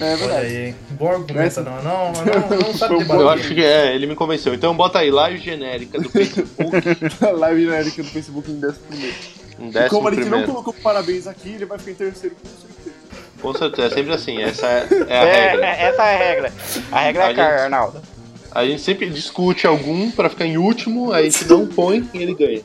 É 0.00 0.04
Olha 0.04 0.16
verdade. 0.16 0.46
aí, 0.46 0.74
bom 0.90 1.08
argumento, 1.08 1.38
Essa- 1.40 1.62
não, 1.62 1.82
não, 1.82 2.12
não, 2.12 2.58
não 2.58 2.74
sabe 2.76 2.94
um 2.94 2.98
debater. 2.98 3.20
Eu 3.22 3.28
acho 3.30 3.54
que 3.54 3.64
é, 3.64 3.94
ele 3.94 4.06
me 4.06 4.14
convenceu. 4.16 4.52
Então 4.54 4.74
bota 4.76 4.98
aí, 4.98 5.10
live 5.10 5.38
genérica 5.38 6.00
do 6.00 6.08
Facebook 6.10 6.72
live 7.38 7.64
genérica 7.64 8.02
do 8.02 8.08
Facebook 8.08 8.50
em 8.50 8.58
décimo 8.60 8.82
primeiro. 8.88 9.14
E 9.60 9.70
décimo 9.70 9.90
como 9.90 10.08
a 10.08 10.14
gente 10.14 10.28
não 10.28 10.42
colocou 10.44 10.74
parabéns 10.74 11.26
aqui, 11.28 11.50
ele 11.50 11.64
vai 11.64 11.78
ficar 11.78 11.92
em 11.92 11.94
terceiro 11.94 12.34
com 12.34 12.48
certeza. 12.48 12.94
Com 13.40 13.54
certeza, 13.54 13.86
é 13.86 13.90
sempre 13.90 14.12
assim, 14.14 14.42
essa 14.42 14.66
é, 14.66 14.88
é 15.08 15.18
a 15.18 15.24
É, 15.24 15.50
regra. 15.50 15.66
essa 15.66 16.02
é 16.02 16.14
a 16.14 16.18
regra. 16.18 16.52
A 16.90 17.00
regra 17.00 17.22
A 17.22 17.24
é 17.24 17.28
gente- 17.28 17.36
cara, 17.36 17.62
Arnaldo. 17.64 18.02
A 18.50 18.64
gente 18.64 18.82
sempre 18.82 19.08
discute 19.10 19.66
algum 19.66 20.10
pra 20.10 20.28
ficar 20.30 20.46
em 20.46 20.56
último, 20.56 21.12
aí 21.12 21.26
a 21.26 21.30
gente 21.30 21.44
não 21.48 21.66
põe 21.66 22.08
e 22.14 22.18
ele 22.22 22.34
ganha. 22.34 22.62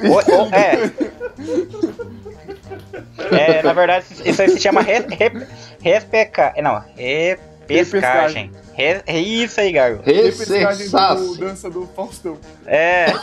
O- 0.00 0.12
o- 0.14 0.54
é. 0.54 0.90
É, 3.30 3.62
na 3.62 3.72
verdade, 3.72 4.06
isso 4.24 4.40
aí 4.42 4.48
se 4.50 4.60
chama 4.60 4.80
res, 4.82 5.04
re, 5.06 5.46
respeca, 5.80 6.52
não, 6.62 6.82
repescagem. 6.96 8.50
Re, 8.74 9.02
isso 9.44 9.60
aí, 9.60 9.72
Gago. 9.72 10.02
Repescagem 10.02 10.88
do 10.88 11.36
dança 11.36 11.70
do 11.70 11.86
Faustão. 11.94 12.38
É. 12.66 13.06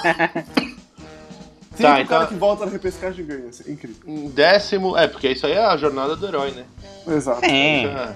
Sempre 1.71 1.83
Tá, 1.83 1.95
o 1.95 2.01
então- 2.01 2.05
cara 2.19 2.27
que 2.27 2.35
volta 2.35 2.65
na 2.65 2.71
repescagem 2.71 3.25
ganha. 3.25 3.49
É 3.65 3.71
incrível. 3.71 4.01
Em 4.05 4.27
décimo, 4.29 4.97
é, 4.97 5.07
porque 5.07 5.29
isso 5.29 5.45
aí 5.47 5.53
é 5.53 5.65
a 5.65 5.77
jornada 5.77 6.15
do 6.15 6.27
herói, 6.27 6.51
né? 6.51 6.65
Exato. 7.07 7.39
Sim. 7.45 7.83
Já- 7.91 8.15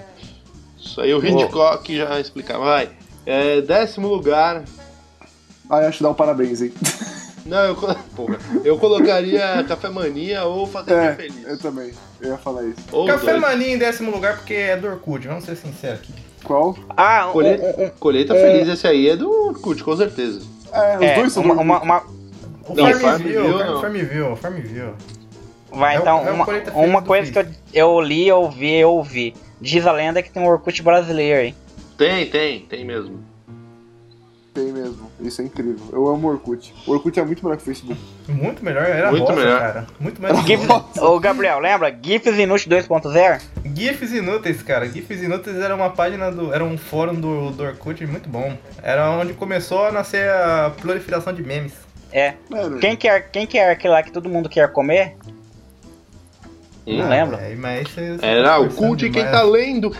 Isso 0.78 1.00
aí 1.00 1.12
o 1.14 1.24
Hitchcock 1.24 1.96
já 1.96 2.20
explicava. 2.20 2.64
Vai. 2.64 2.90
É, 3.24 3.60
décimo 3.60 4.08
lugar, 4.08 4.62
Aí 5.68 5.84
acho 5.86 5.96
que 5.98 6.04
dá 6.04 6.10
um 6.10 6.14
parabéns, 6.14 6.62
hein? 6.62 6.72
Não, 7.46 7.64
eu, 7.64 7.74
porra, 8.16 8.38
eu 8.64 8.78
colocaria 8.78 9.64
Café 9.68 9.88
Mania 9.88 10.44
ou 10.44 10.66
Fazendinha 10.66 11.10
É, 11.10 11.14
Feliz. 11.14 11.46
eu 11.46 11.58
também. 11.58 11.92
Eu 12.20 12.30
ia 12.30 12.38
falar 12.38 12.64
isso. 12.64 12.78
Ou 12.92 13.06
Café 13.06 13.30
dois. 13.32 13.40
Mania 13.40 13.74
em 13.74 13.78
décimo 13.78 14.10
lugar 14.10 14.36
porque 14.36 14.54
é 14.54 14.76
do 14.76 14.88
Orkut, 14.88 15.26
vamos 15.28 15.44
ser 15.44 15.56
sinceros 15.56 16.00
aqui. 16.00 16.12
Qual? 16.44 16.76
Ah, 16.96 17.28
um, 17.28 17.32
Colhe- 17.32 17.58
um- 17.60 17.84
um- 17.84 17.90
Colheita 17.90 18.34
Feliz, 18.34 18.68
esse 18.68 18.86
aí 18.86 19.08
é 19.08 19.16
do 19.16 19.30
Orkut, 19.30 19.82
com 19.82 19.96
certeza. 19.96 20.40
É, 20.72 20.96
os 20.96 21.02
é, 21.02 21.14
dois 21.14 21.32
são 21.32 21.42
uma, 21.42 21.54
do 21.54 21.60
uma, 21.60 21.74
Orkut. 21.74 21.86
uma- 21.90 22.16
O 22.68 22.74
Não, 22.74 22.84
Farmville, 22.98 23.80
Farmville. 23.80 24.36
Farmville, 24.36 24.92
vai 25.70 25.94
É 25.94 25.98
o- 25.98 26.00
então 26.02 26.26
é 26.26 26.32
uma, 26.32 26.44
colheita 26.44 26.72
uma 26.72 27.02
coisa 27.02 27.30
que 27.30 27.38
eu, 27.38 27.46
eu 27.72 28.00
li, 28.00 28.26
eu 28.26 28.50
vi, 28.50 28.74
eu 28.74 28.90
ouvi. 28.90 29.34
Diz 29.60 29.86
a 29.86 29.92
lenda 29.92 30.20
que 30.22 30.30
tem 30.30 30.42
um 30.42 30.46
Orkut 30.48 30.82
brasileiro 30.82 31.40
aí. 31.40 31.54
Tem, 31.96 32.26
tem, 32.28 32.60
tem 32.60 32.84
mesmo. 32.84 33.20
Tem 34.56 34.72
mesmo. 34.72 35.12
Isso 35.20 35.42
é 35.42 35.44
incrível. 35.44 35.86
Eu 35.92 36.08
amo 36.08 36.28
o 36.28 36.30
Orkut. 36.30 36.74
O 36.86 36.92
Orkut 36.92 37.20
é 37.20 37.24
muito 37.24 37.44
melhor 37.44 37.56
que 37.58 37.62
o 37.62 37.66
Facebook. 37.66 38.00
Muito 38.26 38.64
melhor, 38.64 38.84
era 38.84 39.10
Muito 39.10 39.26
bosta, 39.26 39.38
melhor. 39.38 39.60
cara. 39.60 39.86
Muito 40.00 40.22
melhor. 40.22 40.42
GIF, 40.46 40.66
ô 40.98 41.20
Gabriel, 41.20 41.58
lembra? 41.58 41.94
GIFs 42.02 42.38
Inútil 42.38 42.70
2.0? 42.72 43.40
GIFs 43.74 44.12
Inúteis, 44.12 44.62
cara. 44.62 44.88
GIFs 44.88 45.22
Inúteis 45.22 45.56
era 45.58 45.74
uma 45.76 45.90
página 45.90 46.30
do. 46.32 46.54
Era 46.54 46.64
um 46.64 46.78
fórum 46.78 47.14
do, 47.14 47.50
do 47.50 47.62
Orkut 47.64 48.06
muito 48.06 48.30
bom. 48.30 48.56
Era 48.82 49.10
onde 49.10 49.34
começou 49.34 49.84
a 49.84 49.92
nascer 49.92 50.26
a 50.30 50.72
proliferação 50.80 51.34
de 51.34 51.42
memes. 51.42 51.74
É. 52.10 52.32
Mano, 52.48 52.78
Quem 52.78 52.96
quer, 52.96 53.30
quem 53.30 53.46
quer 53.46 53.70
aquele 53.70 53.92
lá 53.92 54.02
que 54.02 54.10
todo 54.10 54.26
mundo 54.28 54.48
quer 54.48 54.72
comer? 54.72 55.16
Não 56.86 57.04
Hum. 57.04 57.08
lembro. 57.10 57.36
É, 57.36 57.54
mas 57.56 57.88
Era 58.22 58.58
o 58.60 58.72
cu 58.72 58.96
de 58.96 59.10
quem 59.10 59.24
tá 59.24 59.42
lendo. 59.42 59.94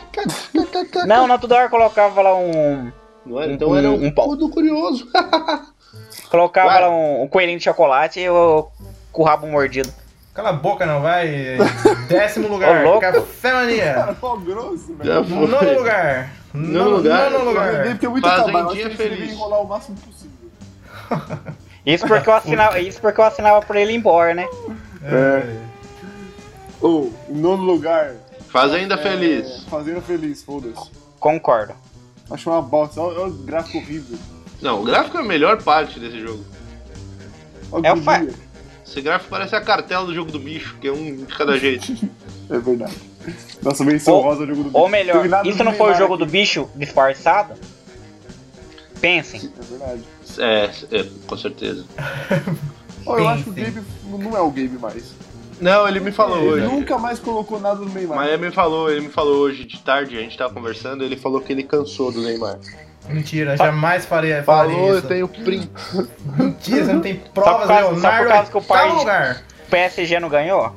Não, 1.07 1.27
não, 1.27 1.37
toda 1.39 1.57
hora 1.57 1.69
colocava 1.69 2.23
lá 2.23 2.35
um. 2.37 2.91
Não 3.27 3.41
era? 3.43 3.53
Então 3.53 3.77
era 3.77 3.91
Um- 3.91 4.07
um 4.07 4.11
pau. 4.11 4.27
cu 4.29 4.37
do 4.37 4.49
curioso. 4.49 5.09
Colocava 6.31 6.69
Vai. 6.71 6.81
lá 6.83 6.91
um, 6.91 7.23
um 7.23 7.29
coelhinho 7.29 7.59
de 7.59 7.65
chocolate 7.65 8.21
e 8.21 8.29
o, 8.29 8.67
com 9.13 9.23
o 9.23 9.25
rabo 9.25 9.47
mordido. 9.47 9.93
Cala 10.35 10.51
a 10.51 10.53
boca, 10.53 10.85
não 10.85 11.01
vai. 11.01 11.57
Décimo 12.09 12.49
lugar, 12.49 12.85
Ô, 12.85 12.89
louco. 12.89 13.01
Café 13.01 13.53
Mania. 13.53 13.95
cara, 13.95 14.15
pau 14.15 14.39
grosso, 14.39 14.95
velho. 14.95 15.25
Nono 15.25 15.75
lugar. 15.79 16.31
Nono 16.53 16.91
lugar. 16.97 17.31
Nono 17.31 17.45
lugar. 17.45 17.85
porque 17.89 18.07
é 18.07 18.09
muito 18.09 18.25
trabalho. 18.25 18.71
Eles 18.73 18.97
feliz. 18.97 19.33
enrolar 19.33 19.61
o 19.63 19.69
máximo 19.69 19.97
possível. 19.97 20.37
Isso 21.85 22.07
porque 22.07 22.29
eu 22.29 22.35
assinava, 22.35 22.81
isso 22.81 23.01
porque 23.01 23.21
eu 23.21 23.25
assinava 23.25 23.65
pra 23.65 23.81
ele 23.81 23.93
ir 23.93 23.97
embora, 23.97 24.35
né? 24.35 24.47
É. 25.05 25.57
Ou, 26.81 27.13
em 27.29 27.35
nono 27.37 27.63
lugar. 27.63 28.15
Fazenda 28.49 28.95
é, 28.95 28.99
Feliz. 28.99 29.65
Fazenda 29.65 30.01
Feliz, 30.01 30.43
foda-se. 30.43 30.91
Concordo. 31.21 31.75
Acho 32.31 32.51
uma 32.51 32.63
bosta. 32.63 33.01
Olha 33.01 33.21
olha 33.21 33.31
o 33.33 33.37
gráfico 33.39 33.79
horrível. 33.79 34.19
Não, 34.61 34.81
o 34.81 34.85
gráfico 34.85 35.17
é 35.19 35.21
a 35.21 35.25
melhor 35.25 35.63
parte 35.63 35.99
desse 36.01 36.21
jogo. 36.21 36.45
Olha 37.73 37.89
É 37.89 37.93
o 37.93 37.97
fa-. 38.03 38.27
Esse 38.87 39.01
gráfico 39.01 39.31
parece 39.31 39.55
a 39.57 39.61
cartela 39.61 40.07
do 40.07 40.15
jogo 40.15 40.31
do 40.31 40.39
bicho, 40.39 40.77
que 40.81 40.89
é 40.89 40.93
um 40.93 41.17
de 41.17 41.27
cada 41.27 41.59
jeito. 41.59 41.93
É 42.49 42.59
verdade. 42.61 42.95
Nossa, 43.61 43.83
menção 43.85 44.15
Ou- 44.15 44.23
rosa 44.23 44.43
é 44.43 44.45
o 44.45 44.47
jogo 44.47 44.63
do 44.63 44.71
Ou 44.73 44.83
bicho. 44.85 44.93
melhor, 44.93 45.17
Teve 45.17 45.29
nada 45.29 45.49
isso 45.49 45.59
do 45.59 45.65
não 45.65 45.73
foi 45.73 45.91
o 45.91 45.95
jogo 45.97 46.15
aqui. 46.15 46.25
do 46.25 46.31
bicho 46.31 46.69
disfarçado? 46.77 47.55
Pensem. 49.01 49.51
É 49.59 49.65
verdade. 49.65 50.03
É, 50.39 50.71
é, 51.01 51.07
com 51.27 51.37
certeza. 51.37 51.85
Ó, 53.05 53.19
eu 53.19 53.29
acho 53.29 53.43
que 53.43 53.51
o. 53.51 53.53
Gabe 53.53 53.83
não 54.05 54.37
é 54.37 54.41
o 54.41 54.49
Gabe 54.51 54.79
mais. 54.81 55.13
Não, 55.61 55.89
ele 55.89 56.01
me 56.01 56.13
falou 56.13 56.39
Ele 56.39 56.49
hoje. 56.51 56.67
nunca 56.67 56.99
mais 56.99 57.19
colocou 57.19 57.59
nada 57.59 57.77
no 57.81 57.87
Neymar. 57.89 58.17
Mas 58.19 58.29
ele 58.33 58.47
me 58.47 58.53
falou, 58.53 58.91
ele 58.91 59.01
me 59.03 59.09
falou 59.09 59.39
hoje 59.39 59.65
de 59.65 59.79
tarde, 59.81 60.17
a 60.17 60.21
gente 60.21 60.37
tava 60.37 60.53
conversando, 60.53 61.03
ele 61.03 61.17
falou 61.17 61.41
que 61.41 61.53
ele 61.53 61.63
cansou 61.63 62.13
do 62.13 62.21
Neymar. 62.21 62.59
Mentira, 63.09 63.57
jamais 63.57 64.05
faria, 64.05 64.43
falaria 64.43 64.75
Falou, 64.75 64.89
eu 64.91 64.99
isso. 64.99 65.07
tenho 65.09 65.29
print. 65.29 65.71
Mentira, 66.37 66.85
você 66.85 66.93
não 66.93 67.01
tem 67.01 67.15
Só 67.25 67.31
provas, 67.33 67.61
por 67.61 67.69
causa- 67.69 67.83
só 67.83 67.89
por 67.89 67.95
Leonardo. 68.03 68.29
causa 68.29 68.51
que 68.51 68.57
o 68.59 68.63
pai- 68.63 68.83
oitavo 68.83 68.99
lugar. 69.01 69.43
PSG 69.71 70.21
não 70.21 70.29
ganhou? 70.29 70.73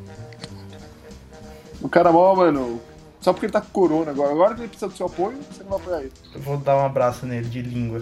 O 1.81 1.89
cara 1.89 2.11
mó, 2.11 2.35
mano. 2.35 2.81
Só 3.21 3.33
porque 3.33 3.47
ele 3.47 3.53
tá 3.53 3.61
com 3.61 3.67
corona 3.71 4.11
agora. 4.11 4.31
Agora 4.31 4.53
que 4.55 4.61
ele 4.61 4.67
precisa 4.69 4.89
do 4.89 4.95
seu 4.95 5.07
apoio, 5.07 5.37
você 5.51 5.63
não 5.63 5.71
vai 5.71 5.79
apoiar 5.79 5.99
ele. 6.01 6.11
Eu 6.33 6.41
vou 6.41 6.57
dar 6.57 6.77
um 6.77 6.85
abraço 6.85 7.25
nele 7.25 7.47
de 7.49 7.61
língua. 7.61 8.01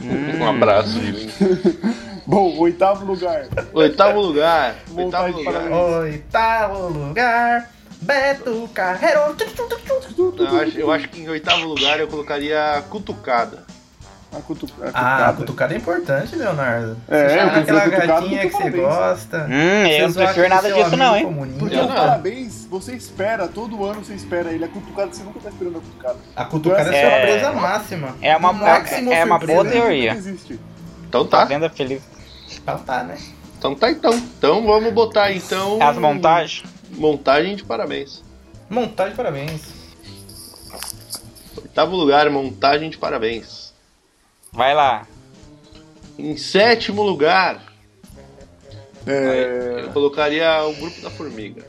Um 0.00 0.48
abraço, 0.48 0.90
Julinho. 0.90 1.30
Bom, 2.26 2.58
oitavo 2.58 3.06
lugar. 3.06 3.46
Oitavo 3.72 4.20
lugar. 4.20 4.76
Oitavo 4.94 5.38
lugar. 5.38 5.72
Oitavo 5.72 6.88
lugar, 6.88 7.70
Beto 8.02 8.68
Carreiro. 8.74 9.34
Eu 10.38 10.56
acho, 10.60 10.78
eu 10.78 10.92
acho 10.92 11.08
que 11.08 11.20
em 11.22 11.28
oitavo 11.28 11.66
lugar 11.66 11.98
eu 11.98 12.06
colocaria 12.06 12.84
Cutucada. 12.90 13.64
A 14.30 14.40
cutu... 14.42 14.66
a 14.82 14.88
Ah, 14.88 14.90
cutucada. 14.92 15.32
cutucada 15.38 15.74
é 15.74 15.76
importante, 15.78 16.36
Leonardo. 16.36 16.96
É, 17.08 17.28
Você 17.28 17.34
eu 17.38 17.46
aquela 17.46 17.80
cutucada 17.80 18.06
gatinha 18.06 18.40
que 18.42 18.50
você 18.52 18.70
gosta. 18.70 19.46
Hum, 19.48 19.86
eu 19.86 20.10
Você 20.10 20.18
não 20.18 20.26
prefiro 20.26 20.48
nada 20.50 20.72
disso 20.72 20.96
não, 20.98 21.16
hein? 21.16 21.24
comunista. 21.24 21.58
Porque 21.58 21.76
não. 21.76 21.88
parabéns, 21.88 22.66
você 22.66 22.94
espera, 22.94 23.48
todo 23.48 23.84
ano 23.86 24.04
você 24.04 24.12
espera 24.14 24.50
ele. 24.52 24.64
A 24.64 24.68
cutucada, 24.68 25.12
você 25.14 25.22
nunca 25.22 25.40
tá 25.40 25.48
esperando 25.48 25.78
a 25.78 25.80
cutucada. 25.80 26.16
A 26.36 26.44
cutucada 26.44 26.94
é, 26.94 27.00
É. 27.02 27.10
surpresa 27.10 27.52
máxima. 27.52 28.16
É 28.20 28.36
uma- 28.36 28.52
Máximo 28.52 29.12
é 29.12 29.24
uma 29.24 29.38
surpresa. 29.38 29.62
boa 29.62 29.72
teoria. 29.72 30.12
Existe. 30.12 30.60
Então 31.08 31.26
tá. 31.26 31.38
Fazenda 31.40 31.70
Feliz. 31.70 32.02
Então 32.62 32.78
tá, 32.80 33.02
né? 33.04 33.16
Então 33.58 33.74
tá 33.74 33.90
então. 33.90 34.12
Então 34.14 34.66
vamos 34.66 34.92
botar 34.92 35.32
então. 35.32 35.78
As 35.80 35.96
montagens. 35.96 36.64
Montagem 36.90 37.56
de 37.56 37.64
parabéns. 37.64 38.22
Montagem, 38.68 39.16
parabéns. 39.16 39.62
Oitavo 41.56 41.96
lugar, 41.96 42.28
montagem 42.30 42.90
de 42.90 42.98
parabéns. 42.98 43.67
Vai 44.58 44.74
lá. 44.74 45.06
Em 46.18 46.36
sétimo 46.36 47.00
lugar, 47.04 47.62
É, 49.06 49.84
eu 49.84 49.90
colocaria 49.90 50.64
o 50.64 50.74
grupo 50.74 51.00
da 51.00 51.08
formiga. 51.10 51.62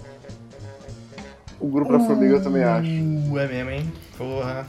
o 1.59 1.67
grupo 1.67 1.91
da 1.91 1.99
formiga 1.99 2.33
eu 2.37 2.41
também 2.43 2.63
acho. 2.63 2.89
Uh, 2.89 3.37
é 3.37 3.47
mesmo, 3.47 3.69
hein? 3.69 3.93
Porra. 4.17 4.65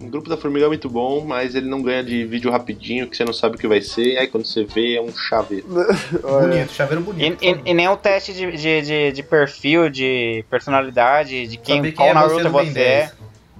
O 0.00 0.06
grupo 0.06 0.28
da 0.28 0.36
formiga 0.36 0.66
é 0.66 0.68
muito 0.68 0.88
bom, 0.88 1.24
mas 1.24 1.56
ele 1.56 1.68
não 1.68 1.82
ganha 1.82 2.04
de 2.04 2.24
vídeo 2.24 2.48
rapidinho, 2.50 3.08
que 3.08 3.16
você 3.16 3.24
não 3.24 3.32
sabe 3.32 3.56
o 3.56 3.58
que 3.58 3.66
vai 3.66 3.80
ser. 3.80 4.16
Aí 4.18 4.28
quando 4.28 4.44
você 4.46 4.62
vê, 4.62 4.94
é 4.94 5.02
um 5.02 5.12
chaveiro. 5.12 5.66
Bonito, 6.22 6.72
chaveiro 6.72 7.02
E, 7.02 7.04
bonito. 7.04 7.44
e- 7.44 7.70
e 7.70 7.74
nem 7.74 7.88
o 7.88 7.96
teste 7.96 8.32
de, 8.32 8.52
de, 8.52 8.82
de, 8.82 9.12
de 9.12 9.22
perfil, 9.24 9.90
de 9.90 10.44
personalidade, 10.48 11.48
de 11.48 11.56
quem, 11.56 11.76
Saber 11.78 11.92
qual 11.92 12.08
é 12.08 12.14
Naruto 12.14 12.42
Ben 12.44 12.52
você 12.52 12.78
é. 12.78 12.98
10. 13.00 13.14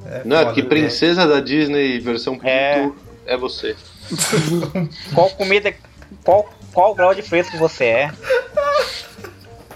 É 0.08 0.22
Não, 0.24 0.36
é 0.36 0.44
porque 0.44 0.62
né? 0.62 0.68
princesa 0.68 1.26
da 1.26 1.40
Disney 1.40 1.98
versão 1.98 2.34
pinto 2.38 2.94
É. 3.26 3.36
você. 3.36 3.76
Qual 5.14 5.30
comida. 5.30 5.74
Qual, 6.24 6.48
qual 6.72 6.94
grau 6.94 7.14
de 7.14 7.22
fresco 7.22 7.56
você 7.58 7.84
é. 7.84 8.12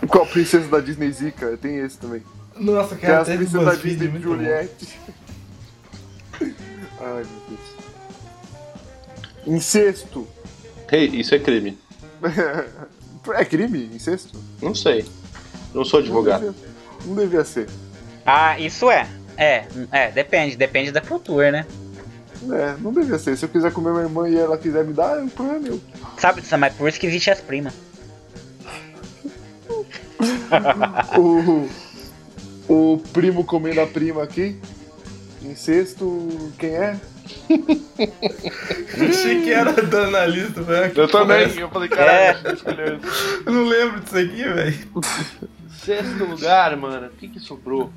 Qual 0.08 0.24
princesa 0.26 0.68
da 0.68 0.80
Disney 0.80 1.10
Zica? 1.10 1.56
Tem 1.56 1.78
esse 1.78 1.98
também. 1.98 2.22
Nossa, 2.56 2.94
Que 2.94 3.06
é 3.06 3.08
cara, 3.08 3.24
teve 3.24 3.38
princesas 3.38 3.64
da 3.66 3.74
Disney 3.74 4.08
bom. 4.08 4.20
Juliette. 4.20 4.98
Ai, 6.40 6.52
meu 7.00 7.24
Deus. 7.48 7.60
Em 9.46 9.60
sexto. 9.60 10.28
Hey, 10.90 11.06
isso 11.20 11.34
é 11.34 11.38
crime. 11.38 11.78
É 13.34 13.44
crime? 13.44 13.90
Incesto? 13.92 14.38
Não 14.62 14.74
sei. 14.74 15.04
Não 15.74 15.84
sou 15.84 16.00
advogado. 16.00 16.42
Não 16.42 16.52
devia, 16.52 16.68
não 17.04 17.14
devia 17.16 17.44
ser. 17.44 17.68
Ah, 18.24 18.58
isso 18.58 18.90
é. 18.90 19.06
É, 19.36 19.66
é, 19.92 20.10
depende, 20.10 20.56
depende 20.56 20.90
da 20.90 21.02
cultura, 21.02 21.52
né? 21.52 21.66
É, 22.52 22.74
não 22.80 22.92
devia 22.92 23.18
ser. 23.18 23.36
Se 23.36 23.44
eu 23.44 23.48
quiser 23.48 23.72
comer 23.72 23.90
minha 23.90 24.04
irmã 24.04 24.28
e 24.28 24.36
ela 24.36 24.56
quiser 24.56 24.84
me 24.84 24.92
dar, 24.92 25.22
o 25.22 25.28
problema 25.28 25.58
é 25.58 25.70
meu. 25.70 25.80
Sabe, 26.16 26.42
mas 26.58 26.74
por 26.74 26.88
isso 26.88 26.98
que 26.98 27.06
existe 27.06 27.30
as 27.30 27.40
primas. 27.40 27.74
o, 31.18 31.68
o 32.68 32.98
primo 33.12 33.44
comendo 33.44 33.80
a 33.80 33.86
prima 33.86 34.22
aqui. 34.22 34.58
Em 35.42 35.54
sexto, 35.54 36.52
quem 36.58 36.70
é? 36.70 37.00
Achei 39.08 39.42
que 39.42 39.50
era 39.50 39.72
do 39.72 39.96
analista, 39.98 40.62
velho. 40.62 40.92
Eu 40.94 41.08
também. 41.08 41.58
Eu 41.58 41.70
falei, 41.70 41.88
caralho, 41.88 42.38
É. 42.46 42.98
Eu 43.46 43.52
não 43.52 43.64
lembro 43.64 44.00
disso 44.00 44.16
aqui, 44.16 44.42
velho. 44.42 44.88
Sexto 45.82 46.24
lugar, 46.24 46.76
mano. 46.76 47.06
O 47.06 47.10
que 47.10 47.28
que 47.28 47.40
sobrou? 47.40 47.90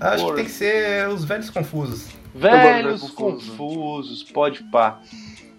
Acho 0.00 0.24
Porra. 0.24 0.34
que 0.34 0.36
tem 0.36 0.44
que 0.44 0.50
ser 0.50 1.08
os 1.08 1.24
velhos 1.24 1.48
confusos. 1.48 2.08
Velhos 2.38 3.00
velho 3.02 3.14
confusos, 3.16 3.48
confuso. 3.56 4.32
pode 4.32 4.62
pá. 4.64 4.98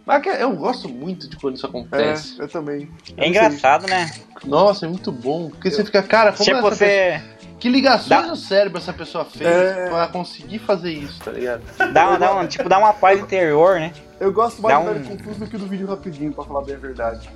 Mas 0.06 0.22
que- 0.24 0.30
eu 0.30 0.52
gosto 0.56 0.88
muito 0.88 1.28
de 1.30 1.36
quando 1.36 1.56
isso 1.58 1.66
É, 1.66 1.70
acontece. 1.70 2.40
eu 2.40 2.48
também. 2.48 2.84
Eu 3.10 3.16
É 3.18 3.22
não 3.22 3.28
engraçado, 3.28 3.88
né? 3.90 4.10
Nossa, 4.46 4.86
é 4.86 4.90
muito 4.90 5.12
bom. 5.12 5.50
Porque 5.50 5.70
você 5.70 5.84
fica, 5.84 6.02
cara, 6.02 6.32
como 6.32 6.44
tipo, 6.46 6.58
essa 6.58 6.70
você 6.70 6.86
pessoa- 6.86 7.38
Que 7.60 7.70
ligações 7.70 8.08
Dá- 8.22 8.28
no 8.28 8.36
cérebro 8.36 8.78
essa 8.78 8.94
pessoa 8.94 9.26
fez 9.26 9.50
É. 9.50 9.90
pra 9.90 10.08
conseguir 10.10 10.60
fazer 10.60 10.92
isso, 10.92 11.20
tá 11.22 11.32
ligado? 11.32 11.64
dá, 11.92 12.08
uma- 12.10 12.20
dá 12.20 12.32
uma, 12.32 12.46
tipo, 12.48 12.70
dá 12.70 12.78
uma 12.78 12.94
paz 12.94 13.20
interior, 13.20 13.80
né? 13.80 13.92
sei. 13.96 14.28
Eu 14.28 14.32
gosto 14.32 14.62
mais 14.62 14.76
Dá 14.78 14.82
do 14.84 14.94
velho 14.94 15.06
um- 15.06 15.18
confuso 15.18 15.40
do 15.40 15.48
que 15.48 15.58
do 15.58 15.66
vídeo 15.66 15.88
rapidinho, 15.88 16.32
pra 16.32 16.44
falar 16.44 16.62
bem 16.64 16.76
a 16.76 16.78
verdade. 16.80 17.28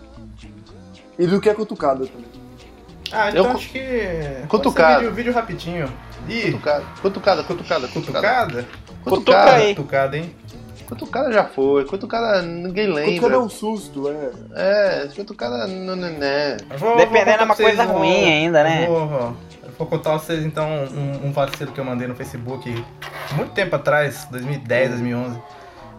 E 1.18 1.26
do 1.26 1.42
que 1.42 1.50
a 1.50 1.56
cutucada 1.56 2.06
também. 2.06 2.26
Ah, 3.12 3.30
então 3.30 3.46
Eu- 3.46 3.52
acho 3.52 3.70
que. 3.70 3.82
Cutucado. 4.48 5.00
Vídeo, 5.02 5.14
vídeo 5.16 5.34
rapidinho. 5.34 5.92
Ih, 6.30 6.52
Cutucada, 6.52 6.86
cutucada, 7.02 7.44
cutucada, 7.44 7.88
cutucada. 7.88 8.68
Cutucada? 9.04 9.52
Cutuca. 9.52 9.76
Cutucada, 9.76 10.18
hein? 10.18 10.36
Cutucada 10.88 11.32
já 11.32 11.46
foi, 11.46 11.86
cutucada 11.86 12.42
ninguém 12.42 12.88
lembra. 12.88 13.06
Cutucada 13.12 13.36
é 13.36 13.40
um 13.40 13.50
susto, 13.50 14.10
é. 14.10 15.04
É, 15.04 15.08
cutucada 15.16 15.66
não. 15.68 15.94
Eu 15.96 16.78
vou- 16.78 16.98
Dependendo, 16.98 17.42
é 17.42 17.46
uma 17.46 17.56
coisa 17.56 17.84
ruim 17.86 18.26
ainda, 18.26 18.62
né? 18.64 18.84
Eu 18.86 19.08
vou, 19.08 19.20
eu 19.64 19.72
vou 19.78 19.88
contar 19.88 20.12
vocês 20.14 20.44
então 20.46 20.68
um, 20.70 21.28
um 21.28 21.32
vacilo 21.32 21.72
que 21.72 21.80
eu 21.80 21.86
mandei 21.86 22.08
no 22.10 22.16
Facebook 22.16 22.84
muito 23.36 23.52
tempo 23.54 23.74
atrás, 23.76 24.28
2010, 24.30 24.90
2011. 24.90 25.40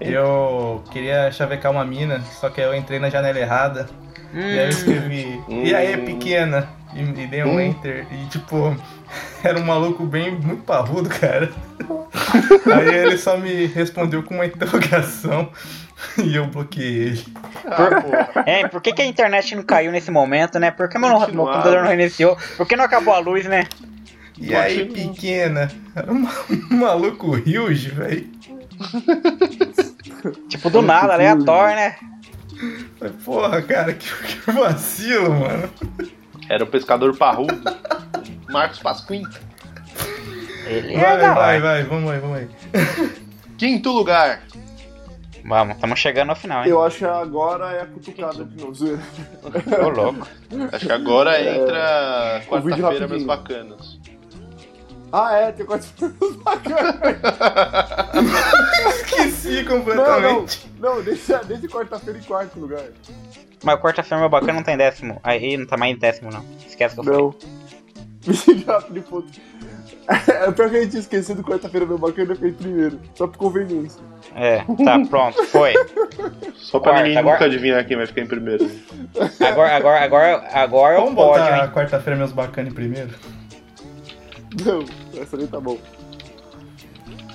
Eu 0.01 0.83
queria 0.91 1.31
chavecar 1.31 1.71
uma 1.73 1.85
mina, 1.85 2.21
só 2.41 2.51
que 2.51 2.61
eu 2.61 2.75
entrei 2.75 2.99
na 2.99 3.09
janela 3.09 3.39
errada. 3.39 3.87
E 4.35 4.39
aí 4.41 4.59
eu 4.65 4.69
escrevi, 4.69 5.41
e 5.49 5.75
aí, 5.75 5.97
pequena? 5.99 6.69
E, 6.95 7.01
e 7.03 7.27
dei 7.27 7.45
um 7.45 7.55
Hum. 7.57 7.61
enter. 7.61 8.07
E 8.11 8.27
tipo, 8.27 8.75
era 9.43 9.59
um 9.59 9.65
maluco 9.65 10.05
bem, 10.05 10.33
muito 10.33 10.63
parrudo, 10.63 11.09
cara. 11.09 11.51
aí 12.75 12.95
ele 12.95 13.19
só 13.19 13.37
me 13.37 13.67
respondeu 13.67 14.23
com 14.23 14.35
uma 14.35 14.47
interrogação 14.47 15.51
e 16.23 16.37
eu 16.37 16.47
bloqueei 16.47 16.95
ele. 16.95 17.25
Ah, 17.67 18.01
porra. 18.01 18.45
É, 18.47 18.69
por 18.69 18.81
que, 18.81 18.93
que 18.93 19.03
a 19.03 19.07
internet 19.07 19.55
não 19.55 19.63
caiu 19.63 19.93
nesse 19.93 20.11
momento, 20.11 20.59
né? 20.59 20.71
Por 20.71 20.89
que 20.89 20.99
meu, 20.99 21.09
meu 21.09 21.29
computador 21.29 21.83
não 21.83 21.89
reiniciou? 21.89 22.37
Por 22.57 22.67
que 22.67 22.77
não 22.77 22.85
acabou 22.85 23.15
a 23.15 23.19
luz, 23.19 23.45
né? 23.47 23.67
E 24.39 24.55
aí, 24.55 24.87
pequena? 24.87 25.71
Era 25.95 26.13
um, 26.13 26.27
um 26.71 26.77
maluco 26.77 27.37
huge, 27.37 27.91
velho. 27.91 28.29
Tipo, 30.49 30.71
do 30.71 30.83
nada, 30.83 31.13
aleatório, 31.13 31.77
né? 31.77 31.97
Porra, 33.25 33.63
cara, 33.63 33.93
que, 33.93 34.09
que 34.09 34.51
vacilo, 34.51 35.35
mano. 35.35 35.69
Era 36.49 36.65
o 36.65 36.67
pescador 36.67 37.17
parrudo. 37.17 37.55
Marcos 38.51 38.79
Pasquim. 38.81 39.23
Ele 40.67 40.97
Vai, 40.97 41.05
é 41.15 41.19
vai, 41.19 41.31
hora. 41.57 41.61
vai, 41.61 41.83
vamos 41.85 42.11
aí, 42.11 42.19
vamos 42.21 42.37
aí. 42.39 42.49
Quinto 43.59 43.91
lugar. 43.93 44.43
Vamos, 45.45 45.75
estamos 45.75 45.99
chegando 45.99 46.31
ao 46.31 46.37
final, 46.37 46.63
hein? 46.63 46.71
Eu 46.71 46.83
acho 46.85 46.99
que 46.99 47.05
agora 47.05 47.73
é 47.73 47.83
a 47.83 47.87
cutucada 47.87 48.45
de 48.45 48.63
novo. 48.63 48.99
Ô, 49.85 49.89
louco. 49.89 50.29
Acho 50.73 50.87
que 50.87 50.93
agora 50.93 51.41
entra 51.43 52.43
o 52.49 52.61
vídeo 52.61 52.79
quarta-feira, 52.83 53.09
meus 53.09 53.25
bacanos. 53.25 54.01
Ah, 55.13 55.35
é, 55.35 55.53
tem 55.53 55.67
quatro 55.67 55.89
Esqueci 58.89 59.49
Não, 59.49 59.63
não, 59.63 59.79
completamente. 59.79 60.71
não, 60.79 61.03
deixa, 61.03 61.39
deixa 61.45 61.69
quarta-feira 61.69 62.19
em 62.19 62.23
quarto 62.23 62.59
lugar. 62.61 62.85
Mas 63.63 63.75
o 63.77 63.79
quarta-feira 63.83 64.21
meu 64.21 64.29
bacana 64.29 64.55
não 64.55 64.63
tem 64.63 64.77
décimo. 64.77 65.21
Aí 65.23 65.57
não 65.57 65.67
tá 65.67 65.77
mais 65.77 65.95
em 65.95 65.99
décimo, 65.99 66.31
não. 66.31 66.45
Esquece 66.67 66.95
que 66.95 67.01
eu 67.01 67.05
falei. 67.05 67.21
Não. 67.21 67.35
Rápido, 68.75 69.03
ponto. 69.03 69.29
É 70.09 70.51
pior 70.51 70.69
que 70.69 70.77
a 70.77 70.83
gente 70.83 70.99
esqueceu 70.99 71.35
do 71.37 71.45
quarta-feira 71.45 71.87
meu 71.87 71.97
bacana 71.99 72.35
foi 72.35 72.49
em 72.49 72.53
primeiro. 72.53 73.01
Só 73.15 73.27
por 73.29 73.37
conveniência. 73.39 74.03
É, 74.35 74.59
tá, 74.85 74.99
pronto, 75.09 75.45
foi. 75.47 75.73
Só 76.57 76.81
pra 76.81 76.93
Quarta, 76.93 77.03
ninguém 77.03 77.19
agora- 77.19 77.35
nunca 77.37 77.45
adivinhar 77.47 77.87
quem 77.87 77.97
vai 77.97 78.07
ficar 78.07 78.21
em 78.23 78.27
primeiro. 78.27 78.69
Agora, 79.41 79.77
agora, 79.77 80.05
agora, 80.05 80.49
agora 80.53 80.95
é 80.95 80.99
Vamos 81.01 81.15
pódio, 81.15 81.43
botar 81.45 81.65
hein? 81.65 81.71
quarta-feira 81.73 82.17
meus 82.19 82.33
bacanas 82.33 82.73
primeiro? 82.73 83.11
Não, 84.65 84.85
essa 85.21 85.37
nem 85.37 85.47
tá 85.47 85.61
bom. 85.61 85.79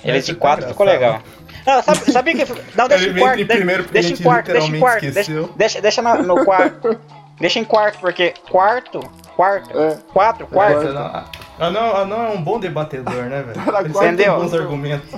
Ele 0.04 0.18
Essa 0.18 0.26
de 0.26 0.34
tá 0.34 0.40
4 0.40 0.68
ficou 0.68 0.86
engraçada. 0.86 1.16
legal. 1.16 1.22
Não, 1.68 1.82
sabe, 1.82 2.10
sabia 2.12 2.34
que. 2.34 2.52
Não, 2.74 2.88
deixa 2.88 3.08
em 3.10 3.14
quarto. 3.18 3.46
primeiro 3.46 3.82
deixa 3.84 4.14
em 4.14 4.16
quarto, 4.16 4.52
deixa 4.52 4.74
em 4.74 4.80
quarto. 4.80 5.00
Deixa, 5.02 5.20
esqueceu. 5.20 5.50
deixa, 5.54 5.80
deixa 5.82 6.00
na- 6.00 6.22
no 6.22 6.42
quarto. 6.42 6.98
deixa 7.38 7.58
em 7.58 7.64
quarto, 7.64 7.98
porque 8.00 8.32
quarto, 8.50 9.00
quarto, 9.36 9.78
É. 9.78 9.98
quatro, 10.10 10.46
quarto. 10.46 10.78
Essa 10.78 10.92
não- 10.94 11.24
Ah, 11.60 11.70
não, 11.70 11.96
ah, 11.96 12.04
não 12.06 12.22
é 12.24 12.28
um 12.30 12.40
bom 12.40 12.58
debatedor, 12.58 13.12
né, 13.24 13.42
velho? 13.42 13.60
Quarta, 13.66 13.88
Entendeu? 13.88 14.36
bons 14.36 14.54
argumentos. 14.54 15.10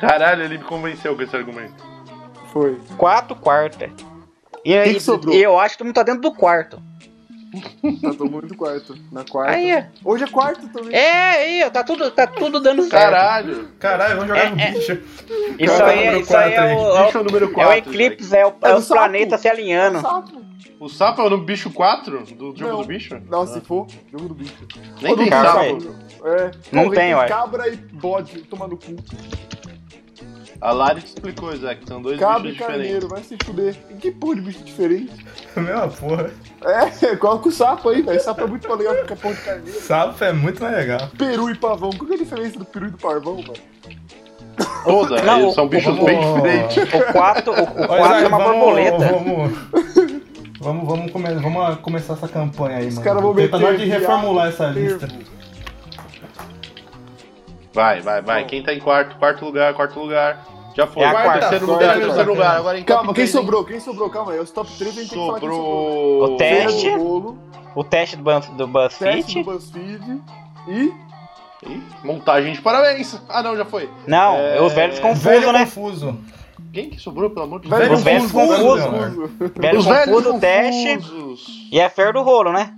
Caralho, 0.00 0.42
ele 0.42 0.58
me 0.58 0.64
convenceu 0.64 1.14
com 1.14 1.22
esse 1.22 1.36
argumento. 1.36 1.74
Foi. 2.52 2.80
Quatro, 2.96 3.36
quarto. 3.36 3.84
E, 3.84 3.90
que 4.72 4.76
aí, 4.76 4.94
que 4.94 5.00
sobrou? 5.00 5.34
e 5.34 5.42
eu 5.42 5.58
acho 5.58 5.74
que 5.74 5.78
todo 5.78 5.86
mundo 5.86 5.94
tá 5.94 6.02
dentro 6.02 6.22
do 6.22 6.32
quarto. 6.32 6.82
Tá 8.02 8.08
todo 8.16 8.30
mundo 8.30 8.48
no 8.48 8.56
quarto. 8.56 8.96
Na 9.10 9.24
quarta. 9.24 9.52
Aí. 9.52 9.84
Hoje 10.04 10.24
é 10.24 10.26
quarto 10.26 10.68
também. 10.68 10.94
É, 10.94 11.30
aí, 11.38 11.64
ó, 11.64 11.70
tá 11.70 11.84
tudo, 11.84 12.10
tá 12.10 12.26
tudo 12.26 12.60
dando 12.60 12.82
certo. 12.82 12.92
Caralho! 12.92 13.68
Caralho, 13.78 14.14
vamos 14.16 14.28
jogar 14.28 14.46
É, 14.46 14.50
no 14.50 14.60
é. 14.60 14.70
bicho. 14.72 14.92
Isso 15.58 15.78
Cara, 15.78 15.86
aí, 15.90 15.96
número 15.98 16.20
isso 16.20 16.36
aí 16.36 16.52
é 16.54 16.58
aí. 16.58 16.74
o, 16.76 16.96
é 16.96 17.04
Bicho 17.06 17.18
é 17.18 17.20
o 17.20 17.24
número 17.24 17.46
o, 17.46 17.50
é 17.50 17.52
4. 17.54 17.70
o 17.70 17.72
eclipse, 17.76 18.36
é, 18.36 18.46
o, 18.46 18.48
É 18.62 18.70
é 18.70 18.80
sapo. 18.80 18.86
planetas 18.94 19.40
se 19.40 19.48
alinhando. 19.48 20.00
Sapo. 20.00 20.42
O 20.80 20.88
sapo 20.88 21.20
é 21.20 21.24
o 21.26 21.30
no 21.30 21.38
bicho 21.38 21.70
4 21.70 22.24
do 22.34 22.56
jogo 22.56 22.72
Não. 22.72 22.80
do 22.80 22.84
bicho? 22.86 23.20
Não, 23.30 23.46
se 23.46 23.60
for, 23.60 23.86
jogo 24.10 24.28
do 24.28 24.34
bicho. 24.34 24.66
Nem 25.00 25.12
Ou 25.12 25.18
tem 25.18 25.30
sapo. 25.30 25.94
É. 26.24 26.50
Não 26.72 26.90
tem, 26.90 27.12
acho. 27.12 27.28
Cabra 27.28 27.68
e 27.68 27.76
bode, 27.76 28.40
toma 28.42 28.66
no 28.66 28.76
cu. 28.76 28.96
A 30.62 30.70
Lari 30.72 31.00
te 31.02 31.08
explicou, 31.08 31.54
Zé, 31.56 31.74
que 31.74 31.84
são 31.88 32.00
dois 32.00 32.20
Cabra 32.20 32.48
e 32.48 32.52
bichos 32.52 32.64
carneiro, 32.66 33.08
vai 33.08 33.20
se 33.24 33.36
fuder. 33.44 33.74
Que 34.00 34.12
porra 34.12 34.36
de 34.36 34.40
bicho 34.42 34.62
diferente. 34.62 35.12
Mesma 35.56 35.88
porra. 35.88 36.30
É, 37.02 37.16
coloca 37.16 37.48
o 37.48 37.52
sapo 37.52 37.88
aí, 37.88 38.00
velho. 38.00 38.20
Sapo 38.20 38.42
é 38.42 38.46
muito 38.46 38.68
mais 38.68 38.78
legal 38.80 38.94
que 39.04 39.12
a 39.12 39.16
porra 39.16 39.34
de 39.34 39.40
carneiro. 39.40 39.80
Sapo 39.80 40.22
é 40.24 40.32
muito 40.32 40.62
mais 40.62 40.76
legal. 40.76 41.08
Peru 41.18 41.50
e 41.50 41.56
pavão. 41.56 41.90
Qual 41.90 42.06
que 42.06 42.12
é 42.12 42.16
a 42.16 42.18
diferença 42.20 42.58
do 42.60 42.64
peru 42.64 42.86
e 42.86 42.90
do 42.90 42.96
pavão, 42.98 43.34
mano? 43.38 43.52
diferentes. 43.54 44.22
Toda, 44.84 45.22
Não, 45.22 45.38
eles 45.40 45.48
o- 45.50 45.54
são 45.54 45.66
bichos 45.66 45.96
vamos- 45.96 46.04
bem 46.04 46.20
diferentes. 46.68 46.76
O 46.94 47.12
4 47.12 47.52
o, 47.52 47.54
o 47.56 47.62
Ô, 47.62 47.64
quatro 47.88 47.96
Isaac, 48.04 48.24
é 48.24 48.28
uma 48.28 48.38
vamos, 48.38 48.54
borboleta. 48.56 48.98
Vamos, 48.98 49.58
vamos, 50.60 50.86
vamos, 50.88 51.10
come- 51.12 51.34
vamos 51.34 51.78
começar 51.80 52.12
essa 52.12 52.28
campanha 52.28 52.76
aí, 52.78 52.86
Os 52.86 52.94
mano. 52.94 53.04
caras 53.04 53.22
vão 53.22 53.32
Tá 53.34 53.40
meter 53.40 53.58
na 53.58 53.66
hora 53.66 53.76
de 53.78 53.84
viado, 53.84 54.00
reformular 54.00 54.48
essa 54.48 54.66
lista. 54.68 55.08
Vai, 57.74 58.00
vai, 58.00 58.20
vai. 58.22 58.44
Quem 58.44 58.62
tá 58.62 58.72
em 58.72 58.78
quarto? 58.78 59.16
Quarto 59.16 59.44
lugar, 59.44 59.72
quarto 59.74 59.98
lugar. 59.98 60.44
Já 60.74 60.86
foi. 60.86 61.02
É 61.02 61.06
a 61.06 61.10
Quarto, 61.10 61.24
quarta. 61.26 61.40
terceiro 61.48 61.66
lugar, 61.72 61.98
terceiro 61.98 62.30
lugar. 62.30 62.56
Agora 62.56 62.78
em 62.78 62.84
Calma, 62.84 63.12
quem 63.14 63.26
sobrou? 63.26 63.64
Quem 63.64 63.80
sobrou? 63.80 64.10
Calma 64.10 64.32
aí. 64.32 64.38
Os 64.40 64.50
top 64.50 64.70
3 64.78 64.90
a 64.90 65.00
gente 65.00 65.10
tem 65.10 65.18
que 65.18 65.26
sobrou. 65.26 65.40
Sobrou. 65.40 66.24
O 66.24 66.36
teste. 66.36 66.88
O 67.74 67.84
teste 67.84 68.16
do, 68.16 68.22
Buzz- 68.22 68.46
do 68.48 68.52
teste 68.52 68.56
do 68.56 68.66
BuzzFeed. 68.68 69.42
BuzzFeed 69.44 70.22
e... 70.68 70.92
Ih, 71.64 71.82
Montagem 72.02 72.52
de 72.54 72.60
parabéns. 72.60 73.20
Ah, 73.28 73.42
não, 73.42 73.56
já 73.56 73.64
foi. 73.64 73.88
Não, 74.06 74.34
É, 74.34 74.60
os 74.60 74.72
velhos 74.72 74.98
Velho 74.98 75.14
confusos, 75.14 75.52
né? 75.52 75.58
confuso. 75.60 76.18
Quem 76.72 76.90
que 76.90 76.98
sobrou, 76.98 77.30
pelo 77.30 77.44
amor 77.44 77.60
de 77.60 77.68
Velho 77.68 77.86
Deus? 77.86 77.98
Os 77.98 78.04
velhos 78.04 78.32
confuso. 78.32 78.90
Velho 79.54 79.78
Os 79.78 79.84
velhos 79.86 80.06
confuso, 80.16 80.36
o 80.36 80.40
teste 80.40 80.98
e 81.70 81.80
a 81.80 81.88
fer 81.88 82.12
do 82.12 82.22
rolo, 82.22 82.50
né? 82.52 82.74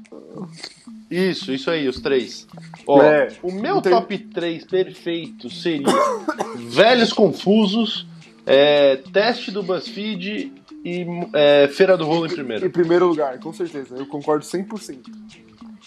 Isso, 1.11 1.53
isso 1.53 1.71
aí, 1.71 1.87
os 1.89 2.01
três. 2.01 2.47
Ó, 2.87 3.01
É, 3.03 3.29
o 3.43 3.53
meu 3.53 3.81
tem- 3.81 3.93
top 3.93 4.19
3 4.19 4.65
perfeito 4.65 5.49
seria 5.51 5.87
Velhos 6.57 7.13
Confusos, 7.13 8.07
é, 8.47 8.97
Teste 9.13 9.51
do 9.51 9.63
BuzzFeed 9.63 10.53
e 10.85 11.07
é, 11.33 11.69
Feira 11.69 11.97
do 11.97 12.05
Rolo 12.05 12.27
em 12.27 12.31
Em 12.31 12.35
primeiro. 12.35 12.71
primeiro 12.71 13.07
lugar, 13.07 13.39
com 13.39 13.53
certeza. 13.53 13.95
Eu 13.97 14.07
concordo 14.07 14.45
100%. 14.45 14.99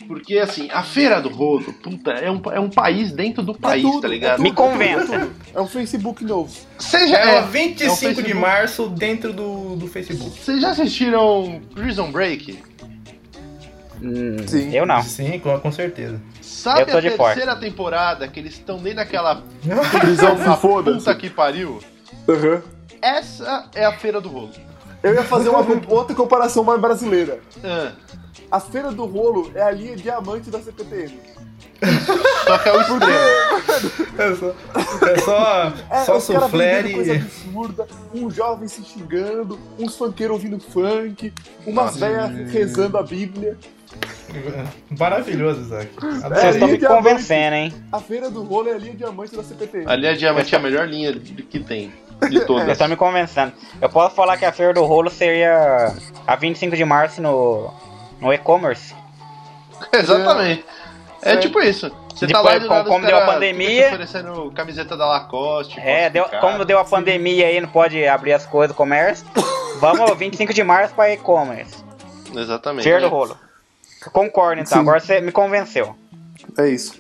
Porque, 0.08 0.38
assim, 0.38 0.70
a 0.72 0.84
Feira 0.84 1.20
do 1.20 1.28
Rolo, 1.28 1.74
puta, 1.74 2.12
é 2.12 2.30
um, 2.30 2.40
é 2.54 2.60
um 2.60 2.70
país 2.70 3.12
dentro 3.12 3.42
do 3.42 3.56
país, 3.56 3.84
É 3.84 3.88
tudo, 3.90 4.02
tá 4.02 4.08
é 4.08 4.12
ligado? 4.12 4.36
tudo, 4.38 4.44
Me 4.44 4.54
convença. 4.54 5.16
É. 5.54 5.58
É 5.58 5.62
um 5.62 5.68
Facebook 5.68 6.24
novo. 6.24 6.56
Já, 6.80 7.00
É, 7.00 7.36
é, 7.38 7.42
o 7.42 7.48
25 7.48 8.20
é 8.20 8.24
o 8.24 8.26
de 8.26 8.34
março 8.36 8.88
dentro 8.90 9.34
do, 9.34 9.76
do 9.76 9.88
Facebook. 9.88 10.38
Vocês 10.40 10.62
já 10.62 10.70
assistiram 10.70 11.60
Prison 11.74 12.12
Break? 12.12 12.60
Hum, 14.02 14.38
Sim. 14.48 14.72
Eu 14.74 14.86
não. 14.86 15.02
Sim, 15.02 15.40
com, 15.40 15.60
com 15.60 15.72
certeza. 15.72 16.20
Sabe 16.42 16.82
Eu 16.82 16.86
tô 16.88 16.98
a 16.98 17.02
de 17.02 17.10
terceira 17.12 17.56
temporada 17.56 18.28
que 18.28 18.40
eles 18.40 18.54
estão 18.54 18.78
dentro 18.78 18.98
daquela 18.98 19.42
Prisão 20.00 20.38
foda. 20.58 20.94
puta 20.94 21.16
que 21.16 21.30
pariu? 21.30 21.80
Aham. 22.30 22.62
Essa 23.02 23.70
é 23.76 23.86
a 23.86 23.94
Feira 23.98 24.20
do 24.22 24.30
Rolo. 24.30 24.52
Eu 25.04 25.14
ia 25.14 25.24
fazer 25.24 25.50
uma 25.50 25.60
outra 25.90 26.16
comparação 26.16 26.64
mais 26.64 26.80
brasileira. 26.82 27.40
Ah, 27.64 27.92
A 28.52 28.60
Feira 28.60 28.92
do 28.92 29.06
Rolo 29.06 29.52
é 29.56 29.62
a 29.62 29.72
linha 29.72 29.96
diamante 29.96 30.50
da 30.50 30.60
CPTM. 30.60 31.20
Só 32.46 32.58
que 32.58 32.70
é 32.70 32.74
o 32.74 32.82
extremo. 32.82 33.04
É 34.18 34.36
só, 34.36 34.56
é 35.08 35.18
só, 35.20 35.74
É, 35.92 36.04
só 36.04 36.50
coisa 36.50 37.14
e... 37.14 37.18
absurda, 37.18 37.88
um 38.14 38.30
jovem 38.32 38.68
se 38.68 38.84
xingando, 38.84 39.60
uns 39.78 39.96
funkeiros 39.96 40.36
ouvindo 40.36 40.60
funk, 40.60 41.32
umas 41.66 41.98
velhas 41.98 42.52
rezando 42.52 42.98
a 42.98 43.04
Bíblia. 43.04 43.58
Maravilhoso, 44.98 45.62
Isaac. 45.62 45.90
Vocês 46.00 46.24
É, 46.24 46.50
estão 46.50 46.68
me 46.68 46.74
linha 46.76 46.78
diamante. 46.80 47.04
convencendo, 47.04 47.56
hein? 47.56 47.74
A 47.92 48.00
Feira 48.00 48.30
do 48.30 48.44
Rolo 48.44 48.70
é 48.70 48.74
a 48.74 48.78
linha 48.78 48.96
diamante 48.96 49.36
da 49.36 49.44
CPTM. 49.44 49.86
Ali 49.88 50.08
a 50.08 50.16
Diamante 50.16 50.54
é 50.54 50.58
a 50.58 50.62
melhor 50.62 50.88
linha 50.88 51.14
que 51.14 51.60
tem. 51.60 51.90
De 52.22 52.28
Vocês 52.30 52.46
todas. 52.48 52.68
estão 52.70 52.88
me 52.88 52.96
convencendo. 52.96 53.54
Eu 53.82 53.90
posso 53.90 54.16
falar 54.16 54.38
que 54.38 54.46
a 54.46 54.52
Feira 54.52 54.74
do 54.74 54.84
Rolo 54.84 55.10
seria 55.10 55.94
a 56.26 56.36
25 56.36 56.76
de 56.76 56.84
março 56.84 57.22
no, 57.22 57.72
no 58.20 58.34
e-commerce. 58.34 58.94
Exatamente. 59.94 60.66
É 60.66 60.77
É. 61.22 61.38
tipo 61.38 61.60
isso. 61.60 61.92
Você 62.14 62.28
tá 62.28 62.40
Depois, 62.42 62.46
lá 62.46 62.56
e 62.56 62.60
do 62.60 62.68
como- 62.68 62.78
nada 62.78 62.90
como 62.90 63.02
os 63.02 63.08
deu 63.08 63.18
a 63.18 63.26
pandemia- 63.26 63.88
oferecendo 63.88 64.52
camiseta 64.52 64.98
da 64.98 65.06
Lacoste. 65.06 65.80
É, 65.80 66.10
deu, 66.10 66.26
como 66.42 66.66
deu 66.66 66.80
a 66.80 66.86
pandemia 66.86 67.48
aí, 67.48 67.60
não 67.62 67.70
pode 67.70 68.06
abrir 68.08 68.34
as 68.34 68.46
coisas 68.46 68.74
do 68.74 68.78
comércio. 68.78 69.26
Vamos 69.80 70.18
25 70.18 70.54
de 70.54 70.64
março 70.64 70.94
para 70.96 71.14
e-commerce. 71.14 71.84
Exatamente. 72.36 72.84
Feira 72.84 73.02
do 73.02 73.08
Rolo. 73.10 73.38
Concordo 74.12 74.62
então, 74.62 74.74
Sim. 74.74 74.80
agora 74.80 75.00
você 75.00 75.20
me 75.22 75.32
convenceu. 75.32 75.96
É 76.58 76.68
isso. 76.70 77.00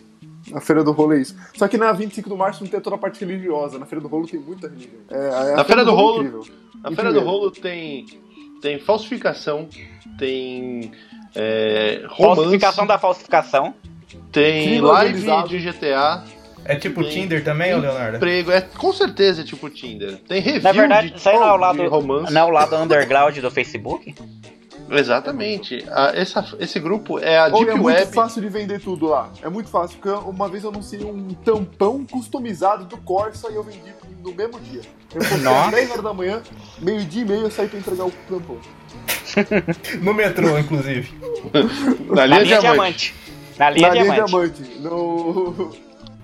A 0.53 0.61
Feira 0.61 0.84
do 0.84 0.91
Rolo 0.91 1.14
é 1.14 1.19
isso. 1.22 1.35
Só 1.56 1.68
que 1.68 1.77
na 1.77 1.91
25 1.91 2.30
de 2.30 2.35
março 2.35 2.64
não 2.64 2.69
tem 2.69 2.80
toda 2.80 2.95
a 2.95 2.99
parte 2.99 3.19
religiosa. 3.23 3.77
Na 3.80 3.85
Feira 3.85 4.02
do 4.02 4.07
Rolo 4.07 4.27
tem 4.27 4.39
muita 4.39 4.68
religião. 4.68 5.02
É, 5.10 5.30
a- 5.30 5.39
a 5.53 5.56
Na 5.57 5.64
Feira 5.64 5.84
do 5.84 5.91
Rolo 5.94 6.02
é 6.23 6.27
Rolo- 6.27 6.39
incrível. 6.44 6.56
Na 6.84 6.91
Feira 6.91 7.11
do. 7.14 7.19
Rolo 7.22 7.52
tem, 7.52 8.06
tem 8.61 8.80
falsificação, 8.80 9.68
tem 10.18 10.91
é, 11.35 12.03
romance, 12.10 12.35
Falsificação 12.41 12.85
da 12.88 12.98
falsificação. 12.98 13.73
Tem 14.31 14.79
live 14.81 15.21
de 15.47 15.59
GTA, 15.59 16.23
É 16.65 16.75
tipo 16.75 17.01
Tem- 17.03 17.11
Tinder 17.11 17.43
também, 17.43 17.73
Leonardo? 17.79 18.17
emprego, 18.17 18.51
é 18.51 18.59
com 18.61 18.91
certeza 18.91 19.41
é 19.41 19.43
tipo 19.45 19.69
Tinder. 19.69 20.17
Tem 20.27 20.41
review 20.41 20.63
Na 20.63 20.71
verdade, 20.73 21.11
de, 21.11 21.17
isso 21.17 21.29
aí 21.29 21.35
não 21.35 21.47
é 21.47 21.53
o 21.53 21.57
lado, 21.57 21.88
romance. 21.88 22.34
não 22.34 22.41
é 22.41 22.43
o 22.43 22.49
lado 22.49 22.75
underground 22.75 23.38
do 23.38 23.49
Facebook? 23.51 24.13
Exatamente. 24.89 25.84
A- 25.89 26.11
essa, 26.15 26.45
esse 26.59 26.79
grupo 26.79 27.19
é 27.19 27.38
a 27.38 27.45
Ou 27.47 27.59
Deep 27.59 27.69
é 27.71 27.75
muito 27.75 27.85
Web. 27.99 28.13
fácil 28.13 28.41
de 28.41 28.49
vender 28.49 28.79
tudo 28.79 29.07
lá. 29.07 29.29
É 29.41 29.49
muito 29.49 29.69
fácil. 29.69 29.97
Porque 29.99 30.09
uma 30.27 30.47
vez 30.47 30.63
eu 30.63 30.69
anunciei 30.69 31.03
um 31.03 31.29
tampão 31.34 32.05
customizado 32.05 32.85
do 32.85 32.97
Corsa 32.97 33.49
e 33.51 33.55
eu 33.55 33.63
vendi 33.63 33.79
no 34.23 34.34
mesmo 34.34 34.59
dia. 34.61 34.81
Eu 35.13 35.19
postei 35.19 35.38
às 35.38 35.43
Nossa. 35.43 35.71
10 35.71 35.91
horas 35.91 36.03
da 36.03 36.13
manhã, 36.13 36.41
meio-dia 36.79 37.21
e 37.21 37.25
meio 37.25 37.41
eu 37.41 37.51
saí 37.51 37.67
pra 37.67 37.79
entregar 37.79 38.05
o 38.05 38.11
tampão. 38.29 38.57
No 40.01 40.13
metrô, 40.13 40.57
inclusive. 40.57 41.11
Na 42.09 42.15
Na 42.15 42.25
linha, 42.25 42.39
linha 42.43 42.59
diamante. 42.59 43.13
diamante. 43.13 43.15
Na 43.57 43.69
linha 43.69 43.88
Na 43.88 43.93
linha 43.93 44.13
diamante. 44.25 44.61
diamante. 44.63 44.79
No... 44.79 45.71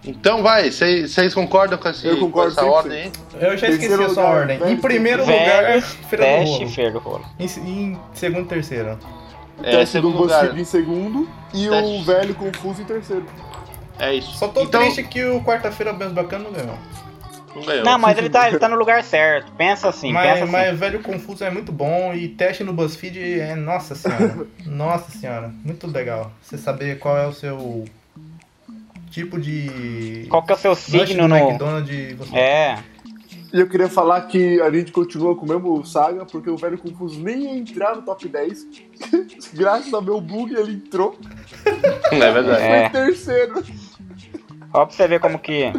Então 0.05 0.43
vai, 0.43 0.69
vocês 0.69 1.33
concordam 1.33 1.77
com, 1.77 1.87
esse, 1.87 2.05
Eu 2.05 2.19
concordo 2.19 2.53
com 2.55 2.61
essa 2.61 2.69
100%. 2.69 2.73
ordem 2.73 3.01
aí? 3.03 3.11
Eu 3.35 3.57
já 3.57 3.67
esqueci 3.69 3.87
Terceiro 3.87 4.05
a 4.05 4.09
sua 4.09 4.23
lugar, 4.23 4.39
ordem. 4.41 4.57
velho. 4.59 4.71
Em 4.71 4.77
primeiro 4.77 5.21
lugar, 5.21 5.63
Velho, 5.63 5.81
Feira 5.81 6.25
do 6.25 6.57
Teste 6.59 6.87
Rolo. 6.99 7.25
Em, 7.39 7.45
em 7.45 7.99
segundo 8.13 8.41
e 8.45 8.47
terceiro. 8.49 8.99
O 9.59 9.65
É, 9.65 9.85
segundo 9.85 10.17
lugar. 10.17 10.59
Em 10.59 10.65
segundo 10.65 11.29
e 11.53 11.69
Teste. 11.69 11.91
o 12.01 12.03
velho 12.03 12.35
confuso 12.35 12.81
em 12.81 12.85
terceiro. 12.85 13.25
É 13.97 14.13
isso. 14.13 14.33
Só 14.35 14.49
tô 14.49 14.61
então, 14.63 14.81
triste 14.81 15.03
que 15.03 15.23
o 15.23 15.41
quarta-feira 15.41 15.93
menos 15.93 16.13
bacana 16.13 16.43
não 16.45 16.51
ganhou. 16.51 16.77
Não 17.55 17.63
ganhou. 17.63 17.85
Não, 17.85 17.99
mas 17.99 18.17
ele 18.17 18.29
tá, 18.29 18.47
ele 18.47 18.59
tá 18.59 18.67
no 18.67 18.75
lugar 18.75 19.03
certo. 19.05 19.51
Pensa 19.53 19.89
assim, 19.89 20.11
mas, 20.11 20.31
pensa 20.31 20.43
assim. 20.43 20.51
mas 20.51 20.79
velho 20.79 21.01
confuso 21.01 21.43
é 21.43 21.49
muito 21.49 21.71
bom 21.71 22.13
e 22.13 22.27
teste 22.27 22.63
no 22.63 22.73
BuzzFeed 22.73 23.39
é 23.39 23.55
nossa 23.55 23.95
senhora. 23.95 24.47
nossa 24.65 25.11
senhora, 25.11 25.53
muito 25.63 25.87
legal. 25.87 26.31
Você 26.41 26.57
saber 26.57 26.99
qual 26.99 27.17
é 27.17 27.27
o 27.27 27.33
seu 27.33 27.85
tipo 29.09 29.39
de 29.39 30.25
Qual 30.29 30.43
que 30.43 30.51
é 30.51 30.55
o 30.55 30.57
seu 30.57 30.75
signo 30.75 31.27
no. 31.27 31.37
McDonald's 31.37 32.17
você. 32.17 32.35
É. 32.35 32.79
E 33.53 33.59
eu 33.59 33.69
queria 33.69 33.87
falar 33.87 34.21
que 34.21 34.59
a 34.61 34.71
gente 34.71 34.91
continua 34.91 35.35
com 35.35 35.45
o 35.45 35.49
mesmo 35.49 35.85
saga, 35.85 36.25
porque 36.25 36.49
o 36.49 36.57
velho 36.57 36.75
confuso 36.75 37.19
nem 37.19 37.43
ia 37.43 37.55
entrar 37.55 37.95
no 37.95 38.01
top 38.01 38.27
10. 38.27 38.65
Graças 39.53 39.93
ao 39.93 40.01
meu 40.01 40.19
bug, 40.19 40.55
ele 40.55 40.73
entrou. 40.73 41.15
É 42.11 42.31
verdade. 42.31 42.63
É. 42.63 42.89
Foi 42.89 43.01
em 43.01 43.05
terceiro. 43.05 43.63
Ó 44.73 44.87
pra 44.87 44.95
você 44.95 45.07
ver 45.07 45.19
como 45.19 45.37
que. 45.37 45.71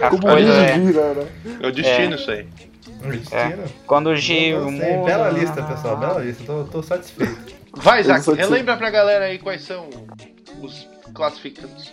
As 0.00 0.10
Como 0.10 0.22
coisas 0.22 0.54
ele 0.56 0.70
é. 0.70 0.78
vira, 0.78 1.14
né? 1.14 1.26
É 1.60 1.66
o 1.66 1.72
destino 1.72 2.14
isso 2.14 2.30
aí. 2.30 2.46
Mentira. 3.02 3.64
Quando 3.86 4.08
o 4.08 4.16
Giro. 4.16 4.70
Não 4.70 4.78
sei, 4.78 4.96
Bela 5.04 5.30
lista, 5.30 5.62
pessoal, 5.62 5.96
bela 5.96 6.20
lista. 6.20 6.44
Tô, 6.44 6.64
tô 6.64 6.82
satisfeito. 6.82 7.56
Vai, 7.74 8.02
Zac, 8.02 8.28
relembra 8.32 8.76
pra 8.76 8.90
galera 8.90 9.26
aí 9.26 9.38
quais 9.38 9.62
são 9.62 9.88
os 10.60 10.88
classificantes. 11.14 11.92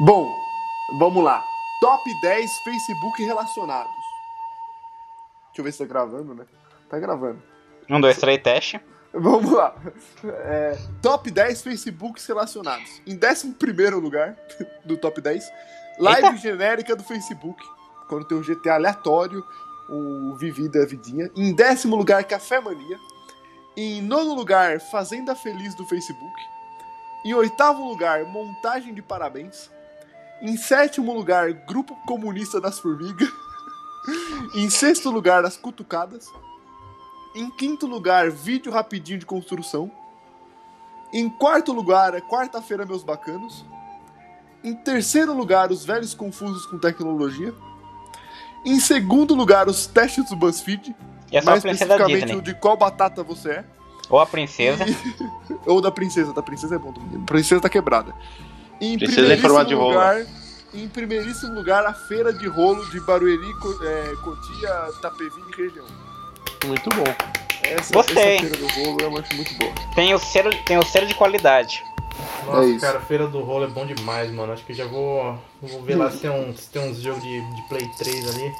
Bom, 0.00 0.30
vamos 0.98 1.24
lá. 1.24 1.42
Top 1.80 2.02
10 2.20 2.50
Facebook 2.58 3.24
relacionados. 3.24 3.95
Deixa 5.56 5.60
eu 5.60 5.64
ver 5.64 5.72
se 5.72 5.78
tá 5.78 5.86
gravando, 5.86 6.34
né? 6.34 6.44
Tá 6.86 6.98
gravando. 6.98 7.42
Um, 7.88 7.98
dois, 7.98 8.18
três, 8.18 8.42
teste. 8.42 8.78
Vamos 9.10 9.50
lá. 9.50 9.74
É, 10.22 10.78
top 11.00 11.30
10 11.30 11.62
Facebooks 11.62 12.26
relacionados. 12.26 13.00
Em 13.06 13.18
11 13.18 13.54
lugar 13.94 14.36
do 14.84 14.98
top 14.98 15.18
10, 15.18 15.50
live 15.98 16.26
Eita. 16.26 16.36
genérica 16.36 16.94
do 16.94 17.02
Facebook. 17.02 17.64
Quando 18.06 18.26
tem 18.28 18.36
um 18.36 18.42
GTA 18.42 18.74
aleatório, 18.74 19.42
o 19.88 20.34
Vivida 20.34 20.84
Vidinha. 20.84 21.30
Em 21.34 21.54
décimo 21.54 21.96
lugar, 21.96 22.22
Café 22.24 22.60
Mania. 22.60 22.98
Em 23.74 24.02
nono 24.02 24.34
lugar, 24.34 24.78
Fazenda 24.78 25.34
Feliz 25.34 25.74
do 25.74 25.86
Facebook. 25.86 26.42
Em 27.24 27.32
oitavo 27.32 27.82
lugar, 27.82 28.26
Montagem 28.26 28.92
de 28.92 29.00
Parabéns. 29.00 29.70
Em 30.42 30.54
sétimo 30.54 31.14
lugar, 31.14 31.50
Grupo 31.66 31.96
Comunista 32.04 32.60
das 32.60 32.78
Formigas. 32.78 33.45
Em 34.54 34.70
sexto 34.70 35.10
lugar, 35.10 35.44
As 35.44 35.56
Cutucadas. 35.56 36.32
Em 37.34 37.50
quinto 37.50 37.86
lugar, 37.86 38.30
vídeo 38.30 38.72
rapidinho 38.72 39.18
de 39.18 39.26
construção. 39.26 39.90
Em 41.12 41.28
quarto 41.28 41.72
lugar, 41.72 42.14
é 42.14 42.20
Quarta-feira, 42.20 42.86
meus 42.86 43.02
bacanos. 43.02 43.64
Em 44.64 44.74
terceiro 44.74 45.32
lugar, 45.32 45.70
os 45.70 45.84
velhos 45.84 46.14
confusos 46.14 46.66
com 46.66 46.78
tecnologia. 46.78 47.54
Em 48.64 48.80
segundo 48.80 49.34
lugar, 49.34 49.68
os 49.68 49.86
testes 49.86 50.28
do 50.28 50.36
BuzzFeed. 50.36 50.94
E 51.30 51.36
é 51.36 51.42
mais 51.42 51.64
especificamente 51.64 52.34
o 52.34 52.42
de 52.42 52.54
qual 52.54 52.76
batata 52.76 53.22
você 53.22 53.50
é. 53.50 53.64
Ou 54.08 54.18
a 54.18 54.26
princesa. 54.26 54.84
Ou 55.66 55.80
da 55.80 55.90
princesa. 55.90 56.32
Da 56.32 56.42
princesa 56.42 56.76
é 56.76 56.78
bom. 56.78 56.92
Princesa 57.26 57.60
tá 57.60 57.68
quebrada. 57.68 58.14
Em 58.80 58.98
Princesa 58.98 59.34
em 59.34 59.38
formato 59.38 59.68
de 59.68 59.74
lugar, 59.74 60.26
Em 60.76 60.88
primeiríssimo 60.88 61.54
lugar, 61.54 61.86
a 61.86 61.94
feira 61.94 62.32
de 62.32 62.46
rolo 62.46 62.84
de 62.90 63.00
Barueri, 63.00 63.50
é, 63.82 64.14
Cotia, 64.22 64.70
Tapevi 65.00 65.42
e 65.56 65.62
região. 65.62 65.86
Muito 66.66 66.90
bom. 66.90 67.04
Essa, 67.62 67.94
Gostei. 67.94 68.36
essa 68.36 68.46
feira 68.46 68.56
do 68.58 68.66
rolo 68.68 68.98
é 69.02 69.06
uma 69.06 69.24
muito 69.34 69.54
boa. 69.54 69.72
Tem 69.94 70.12
o 70.14 70.18
selo, 70.18 70.50
tem 70.66 70.76
o 70.78 70.84
selo 70.84 71.06
de 71.06 71.14
qualidade. 71.14 71.82
Nossa, 72.44 72.60
É 72.64 72.66
isso. 72.68 72.80
cara, 72.80 73.00
Feira 73.00 73.26
do 73.26 73.40
Rolo 73.40 73.64
é 73.64 73.68
bom 73.68 73.84
demais, 73.84 74.30
mano. 74.32 74.52
Acho 74.52 74.64
que 74.64 74.72
já 74.72 74.86
vou, 74.86 75.38
vou 75.60 75.82
ver 75.82 75.96
lá 75.96 76.08
se 76.12 76.18
tem 76.18 76.30
uns, 76.30 76.60
se 76.60 76.70
tem 76.70 76.90
uns 76.90 76.98
jogos 76.98 77.22
de, 77.22 77.40
de 77.54 77.62
Play 77.68 77.86
3 77.98 78.28
ali. 78.36 78.52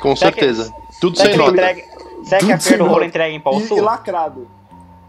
Com 0.00 0.14
Será 0.14 0.30
que- 0.32 0.40
certeza. 0.40 0.72
Tudo 1.00 1.16
Será 1.16 1.30
sem 1.30 1.32
que, 1.32 1.38
nota. 1.38 1.52
entrega, 1.52 1.82
será 2.24 2.38
que 2.40 2.46
Tudo 2.46 2.52
a 2.54 2.58
feira 2.60 2.84
do 2.84 2.90
rolo 2.90 3.04
entrega 3.04 3.34
em 3.34 3.40
Pau 3.40 3.60
Sul? 3.60 3.78
e 3.78 3.80
lacrado. 3.80 4.48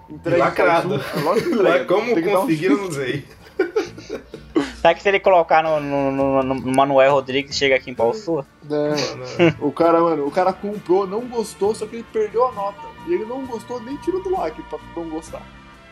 Entrega 0.09 0.37
Lacrado. 0.45 0.95
É 0.95 1.19
lógico 1.19 1.49
que 1.49 1.55
entrega. 1.55 1.85
Como 1.85 2.05
Tem 2.05 2.15
que 2.15 2.21
dar 2.21 2.29
um- 2.37 2.41
conseguiram, 2.41 2.77
não 2.77 2.91
sei. 2.91 3.25
Será 4.81 4.93
que 4.93 5.01
se 5.01 5.09
ele 5.09 5.19
colocar 5.19 5.61
no, 5.61 5.79
no, 5.79 6.11
no- 6.11 6.43
no 6.43 6.75
Manuel 6.75 7.11
Rodrigues 7.13 7.55
chega 7.55 7.75
aqui 7.75 7.91
em 7.91 7.93
Pau 7.93 8.13
Sul? 8.13 8.45
É, 8.71 9.53
o 9.59 9.71
cara, 9.71 9.99
mano, 9.99 10.25
o 10.25 10.31
cara 10.31 10.53
comprou, 10.53 11.05
não 11.05 11.21
gostou, 11.21 11.75
só 11.75 11.85
que 11.85 11.97
ele 11.97 12.05
perdeu 12.13 12.47
a 12.47 12.51
nota. 12.53 12.87
E 13.07 13.13
ele 13.13 13.25
não 13.25 13.45
gostou, 13.45 13.81
nem 13.81 13.97
tirou 13.97 14.23
do 14.23 14.31
like 14.31 14.61
pra 14.63 14.79
não 14.95 15.09
gostar. 15.09 15.41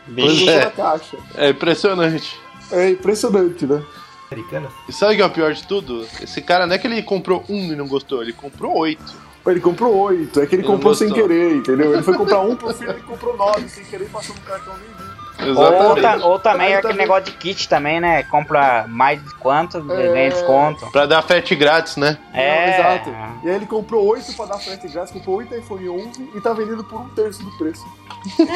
Ele 0.06 0.22
Bicho. 0.22 0.48
é. 0.48 0.70
caixa. 0.70 1.18
É 1.36 1.50
impressionante. 1.50 2.40
É 2.72 2.90
impressionante, 2.90 3.66
né? 3.66 3.82
Americanas? 4.30 4.72
E 4.88 4.92
sabe 4.92 5.12
o 5.14 5.16
que 5.16 5.22
é 5.22 5.26
o 5.26 5.30
pior 5.30 5.52
de 5.52 5.66
tudo? 5.66 6.06
Esse 6.22 6.40
cara 6.40 6.66
não 6.66 6.74
é 6.74 6.78
que 6.78 6.86
ele 6.86 7.02
comprou 7.02 7.44
um 7.48 7.72
e 7.72 7.76
não 7.76 7.86
gostou, 7.88 8.22
ele 8.22 8.32
comprou 8.32 8.76
oito. 8.78 9.14
Ele 9.46 9.60
comprou 9.60 9.94
oito, 9.96 10.40
é 10.40 10.46
que 10.46 10.54
ele 10.54 10.62
Ele 10.62 10.68
comprou 10.70 10.94
sem 10.94 11.10
querer, 11.10 11.56
entendeu? 11.56 11.94
Ele 11.94 12.02
foi 12.02 12.14
comprar 12.14 12.40
um 12.40 12.54
pro 12.54 12.72
filho 12.74 12.90
e 12.98 13.02
comprou 13.02 13.34
nove 13.36 13.66
sem 13.68 13.82
querer 13.84 14.04
e 14.04 14.08
passou 14.08 14.34
no 14.34 14.40
cartão 14.42 14.74
nem 14.76 14.86
viu. 14.98 15.07
Ou, 15.40 15.94
ta- 16.02 16.16
ou 16.26 16.38
também 16.38 16.72
é 16.72 16.76
aquele 16.78 16.94
negócio 16.98 17.24
de 17.26 17.32
kit 17.32 17.68
também, 17.68 18.00
né? 18.00 18.22
Compra 18.24 18.86
mais 18.88 19.22
de 19.22 19.34
quanto, 19.36 19.78
É. 19.78 20.08
ganha 20.08 20.30
desconto. 20.30 20.90
Pra 20.90 21.06
dar 21.06 21.22
frete 21.22 21.54
grátis, 21.54 21.96
né? 21.96 22.18
É. 22.34 22.66
Não, 22.66 22.74
exato. 22.74 23.10
E 23.44 23.48
aí 23.48 23.54
ele 23.56 23.66
comprou 23.66 24.04
oito 24.06 24.34
pra 24.34 24.46
dar 24.46 24.58
frete 24.58 24.88
grátis, 24.88 25.12
comprou 25.12 25.36
oito 25.36 25.54
iPhone 25.54 25.88
11 25.88 26.30
e 26.34 26.40
tá 26.40 26.52
vendendo 26.52 26.82
por 26.84 27.00
um 27.00 27.08
terço 27.10 27.42
do 27.44 27.50
preço. 27.56 27.84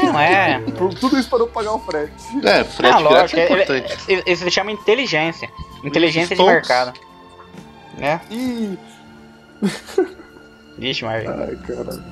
Não 0.02 0.18
é. 0.18 0.60
Por- 0.76 0.92
tudo 0.94 1.18
isso 1.18 1.30
para 1.30 1.38
não 1.38 1.48
pagar 1.48 1.72
o 1.72 1.78
frete. 1.78 2.12
É, 2.44 2.64
frete 2.64 2.94
Não, 3.02 3.08
grátis 3.10 3.32
lógico. 3.32 3.38
é 3.40 3.44
ele- 3.44 3.62
importante. 3.62 3.98
ele- 4.08 4.22
Isso 4.26 4.44
se 4.44 4.50
chama 4.50 4.72
inteligência. 4.72 5.48
Inteligência 5.84 6.34
de 6.36 6.42
mercado. 6.42 6.92
Né? 7.96 8.20
Ih, 8.30 8.76
Vixe, 10.78 11.04
mas. 11.04 11.28
ai, 11.28 11.56
caralho. 11.66 12.02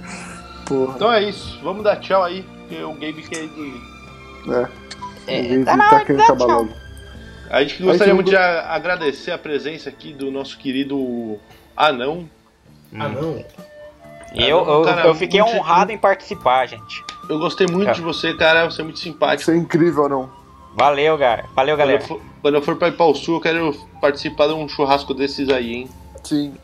Porra. 0.67 0.93
Então 0.95 1.13
é 1.13 1.23
isso, 1.25 1.59
vamos 1.63 1.83
dar 1.83 1.97
tchau 1.97 2.23
aí, 2.23 2.43
porque 2.43 2.81
o 2.83 2.93
Gabe 2.93 3.23
quer 3.29 3.43
ir. 3.45 3.90
É, 4.49 4.69
É, 5.27 5.65
tá 5.65 5.77
na 5.77 5.89
tá 5.89 5.95
hora 5.97 5.99
de 6.01 6.05
querendo 6.07 6.19
dar 6.19 6.25
acabar 6.25 6.47
tchau. 6.47 6.57
logo. 6.63 6.73
A 7.51 7.63
gente 7.63 7.83
gostaria 7.83 8.15
muito 8.15 8.31
de 8.31 8.37
a- 8.37 8.73
agradecer 8.75 9.33
a 9.33 9.39
presença 9.39 9.89
aqui 9.89 10.13
do 10.13 10.31
nosso 10.31 10.57
querido 10.59 11.39
Anão. 11.77 12.29
Ah, 12.95 13.09
não. 13.09 13.45
E 14.35 14.49
eu, 14.49 14.65
eu, 14.65 14.83
Cara, 14.83 15.07
eu 15.07 15.15
fiquei 15.15 15.41
muito- 15.43 15.57
honrado 15.57 15.91
em 15.93 15.99
participar, 15.99 16.67
gente. 16.67 17.05
Eu 17.29 17.39
gostei 17.39 17.67
muito 17.67 17.87
Cara. 17.87 17.97
de 17.97 18.03
você, 18.03 18.35
cara, 18.35 18.71
você 18.71 18.81
é 18.81 18.85
muito 18.85 18.99
simpático. 19.01 19.43
Isso 19.43 19.51
é 19.51 19.57
incrível, 19.57 20.09
não? 20.09 20.31
Valeu, 20.77 21.19
cara. 21.19 21.47
Valeu, 21.55 21.55
Quando 21.55 21.69
eu, 21.69 21.77
galera. 21.77 22.01
for, 22.01 22.21
quando 22.41 22.55
eu 22.55 22.63
for 22.63 22.77
pra 22.77 22.89
Ipau 22.89 23.13
Sul, 23.15 23.37
eu 23.37 23.41
quero 23.41 23.73
participar 24.01 24.47
de 24.47 24.53
um 24.55 24.69
churrasco 24.69 25.13
desses 25.13 25.49
aí, 25.49 25.75
hein? 25.75 25.89
Sim. 26.23 26.55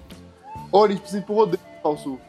Ô, 0.71 0.85
a 0.85 0.89
gente 0.89 1.01
precisa 1.01 1.21
ir 1.21 1.25
pro 1.25 1.35
Rodrigo 1.35 1.63
ao 1.83 1.97
sul. 1.99 2.21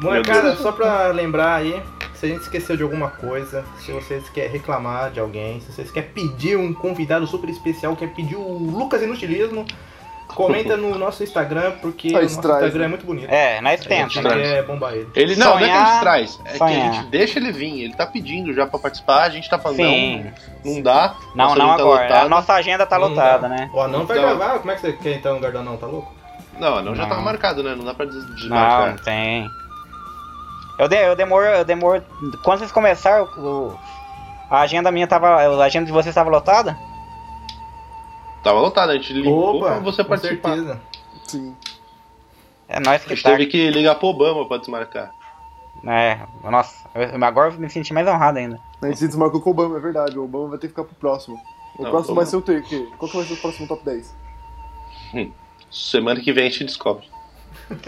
Molecada, 0.00 0.56
só 0.56 0.72
pra 0.72 1.08
lembrar 1.08 1.56
aí, 1.56 1.80
se 2.26 2.30
a 2.30 2.34
gente 2.34 2.42
esqueceu 2.42 2.76
de 2.76 2.82
alguma 2.82 3.08
coisa, 3.10 3.64
se 3.78 3.92
vocês 3.92 4.28
querem 4.30 4.50
reclamar 4.50 5.10
de 5.10 5.20
alguém, 5.20 5.60
se 5.60 5.70
vocês 5.72 5.90
querem 5.90 6.08
pedir 6.10 6.56
um 6.56 6.72
convidado 6.72 7.26
super 7.26 7.50
especial, 7.50 7.94
quer 7.94 8.08
pedir 8.14 8.36
o 8.36 8.58
Lucas 8.58 9.02
Inutilismo, 9.02 9.66
Comenta 10.26 10.76
no 10.76 10.98
nosso 10.98 11.22
Instagram, 11.22 11.72
porque 11.82 12.08
o 12.08 12.12
nosso 12.20 12.40
traz, 12.40 12.56
Instagram 12.62 12.78
né? 12.80 12.84
é 12.86 12.88
muito 12.88 13.06
bonito. 13.06 13.30
É, 13.30 13.60
nós 13.60 13.72
A 13.74 13.76
gente 13.76 13.88
tenta. 14.20 14.34
quer 14.34 14.64
bombar 14.64 14.92
ele. 14.94 15.06
Ele 15.14 15.36
não, 15.36 15.50
não 15.50 15.58
é 15.58 15.64
que 15.64 15.70
a 15.70 15.76
gente 15.78 15.86
Sonhar, 15.86 16.00
traz, 16.00 16.40
é 16.40 16.48
que 16.48 16.54
a 16.54 16.58
sonhar. 16.58 16.94
gente 16.94 17.06
deixa 17.10 17.38
ele 17.38 17.52
vir. 17.52 17.84
Ele 17.84 17.94
tá 17.94 18.04
pedindo 18.06 18.52
já 18.52 18.66
pra 18.66 18.78
participar, 18.80 19.22
a 19.24 19.28
gente 19.30 19.48
tá 19.48 19.58
falando, 19.58 19.76
Sim. 19.76 20.24
não, 20.64 20.74
não 20.74 20.82
dá. 20.82 21.14
Não, 21.36 21.54
não 21.54 21.54
tá 21.54 21.74
agora. 21.74 22.02
lotada. 22.02 22.20
A 22.22 22.28
nossa 22.28 22.52
agenda 22.54 22.84
tá 22.86 22.98
Não 22.98 23.08
lotada, 23.08 23.48
dá. 23.48 23.48
né? 23.48 23.70
O 23.72 23.80
anão 23.80 24.06
vai 24.06 24.18
Então- 24.18 24.36
gravar, 24.36 24.58
como 24.58 24.70
é 24.72 24.74
que 24.74 24.80
você 24.80 24.92
quer 24.94 25.14
então, 25.14 25.38
Gardanão? 25.38 25.76
Tá 25.76 25.86
louco? 25.86 26.12
Não, 26.58 26.82
não, 26.82 26.96
já 26.96 27.02
Não. 27.02 27.08
tava 27.10 27.20
marcado, 27.20 27.62
né? 27.62 27.74
Não 27.76 27.84
dá 27.84 27.94
pra 27.94 28.06
des- 28.06 28.26
Não, 28.26 28.34
desmarcar. 28.34 28.90
não 28.90 28.96
tem. 28.96 29.48
Eu, 30.78 30.88
de, 30.88 30.96
eu 30.96 31.14
demoro, 31.16 31.44
eu 31.46 31.64
demoro. 31.64 32.02
Quando 32.42 32.58
vocês 32.58 32.72
começaram, 32.72 33.24
o- 33.24 33.78
a 34.50 34.60
agenda 34.60 34.90
minha 34.90 35.06
tava. 35.06 35.28
A 35.28 35.64
agenda 35.64 35.86
de 35.86 35.92
vocês 35.92 36.14
tava 36.14 36.30
lotada? 36.30 36.76
Tava 38.42 38.60
lotado, 38.60 38.90
a 38.90 38.94
gente 38.94 39.12
ligou 39.12 39.56
Opa, 39.56 39.66
pra 39.66 39.78
você 39.78 40.02
com 40.02 40.08
participar. 40.10 40.50
certeza. 40.50 40.80
Sim. 41.24 41.56
É 42.68 42.78
nós 42.80 43.02
A 43.02 43.04
que 43.04 43.14
gente 43.14 43.22
tá. 43.22 43.30
teve 43.30 43.46
que 43.46 43.70
ligar 43.70 43.94
pro 43.94 44.08
Obama 44.08 44.46
pra 44.46 44.58
desmarcar. 44.58 45.10
É, 45.86 46.18
nossa, 46.44 46.88
eu- 46.94 47.24
agora 47.24 47.52
eu 47.52 47.58
me 47.60 47.68
senti 47.70 47.92
mais 47.92 48.06
honrado 48.08 48.38
ainda. 48.38 48.58
A 48.82 48.86
gente 48.86 48.98
se 48.98 49.06
desmarcou 49.06 49.40
com 49.40 49.50
o 49.50 49.52
Obama, 49.52 49.76
é 49.76 49.80
verdade. 49.80 50.18
O 50.18 50.24
Obama 50.24 50.48
vai 50.48 50.58
ter 50.58 50.66
que 50.68 50.72
ficar 50.72 50.84
pro 50.84 50.94
próximo. 50.94 51.38
O 51.78 51.82
Não, 51.82 51.90
próximo 51.90 52.14
vai 52.14 52.26
ser 52.26 52.36
o 52.36 52.42
que? 52.42 52.60
Qual 52.98 53.10
que 53.10 53.16
vai 53.16 53.26
ser 53.26 53.34
o 53.34 53.36
próximo 53.38 53.66
top 53.68 53.84
10? 53.84 54.14
Semana 55.70 56.20
que 56.20 56.32
vem 56.32 56.46
a 56.46 56.50
gente 56.50 56.64
descobre. 56.64 57.04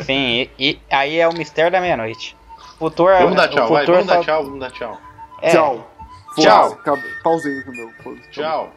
Sim, 0.05 0.49
e, 0.49 0.51
e 0.59 0.81
aí 0.91 1.19
é 1.19 1.29
o 1.29 1.35
mistério 1.35 1.71
da 1.71 1.81
meia-noite. 1.81 2.37
Futuro 2.79 3.11
é. 3.11 3.21
Vamos 3.23 3.37
dar 3.37 3.49
o 3.49 3.53
tchau, 3.53 3.69
vai, 3.69 3.87
vamos 3.87 4.07
dar 4.07 4.15
só- 4.17 4.23
tchau, 4.23 4.45
vamos 4.45 4.61
dar 4.61 4.71
tchau. 4.71 4.99
É, 5.43 5.51
Tchau. 5.51 5.91
Tchau. 6.39 6.79
Pausei 7.23 7.65
meu. 7.67 7.91
Tchau. 8.31 8.71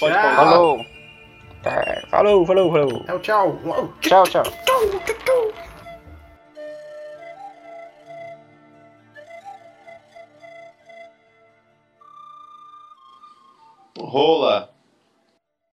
Pode 0.00 0.14
Tchau. 0.14 0.22
pausar. 0.22 0.36
Falou. 0.36 0.80
É, 1.64 2.06
Falou, 2.10 2.46
falou, 2.46 2.72
falou. 2.72 3.04
É 3.08 3.14
o 3.14 3.18
tchau. 3.20 3.58
Uau. 3.64 3.92
Tchau, 4.00 4.24
tchau. 4.24 4.42
Rola. 13.98 14.70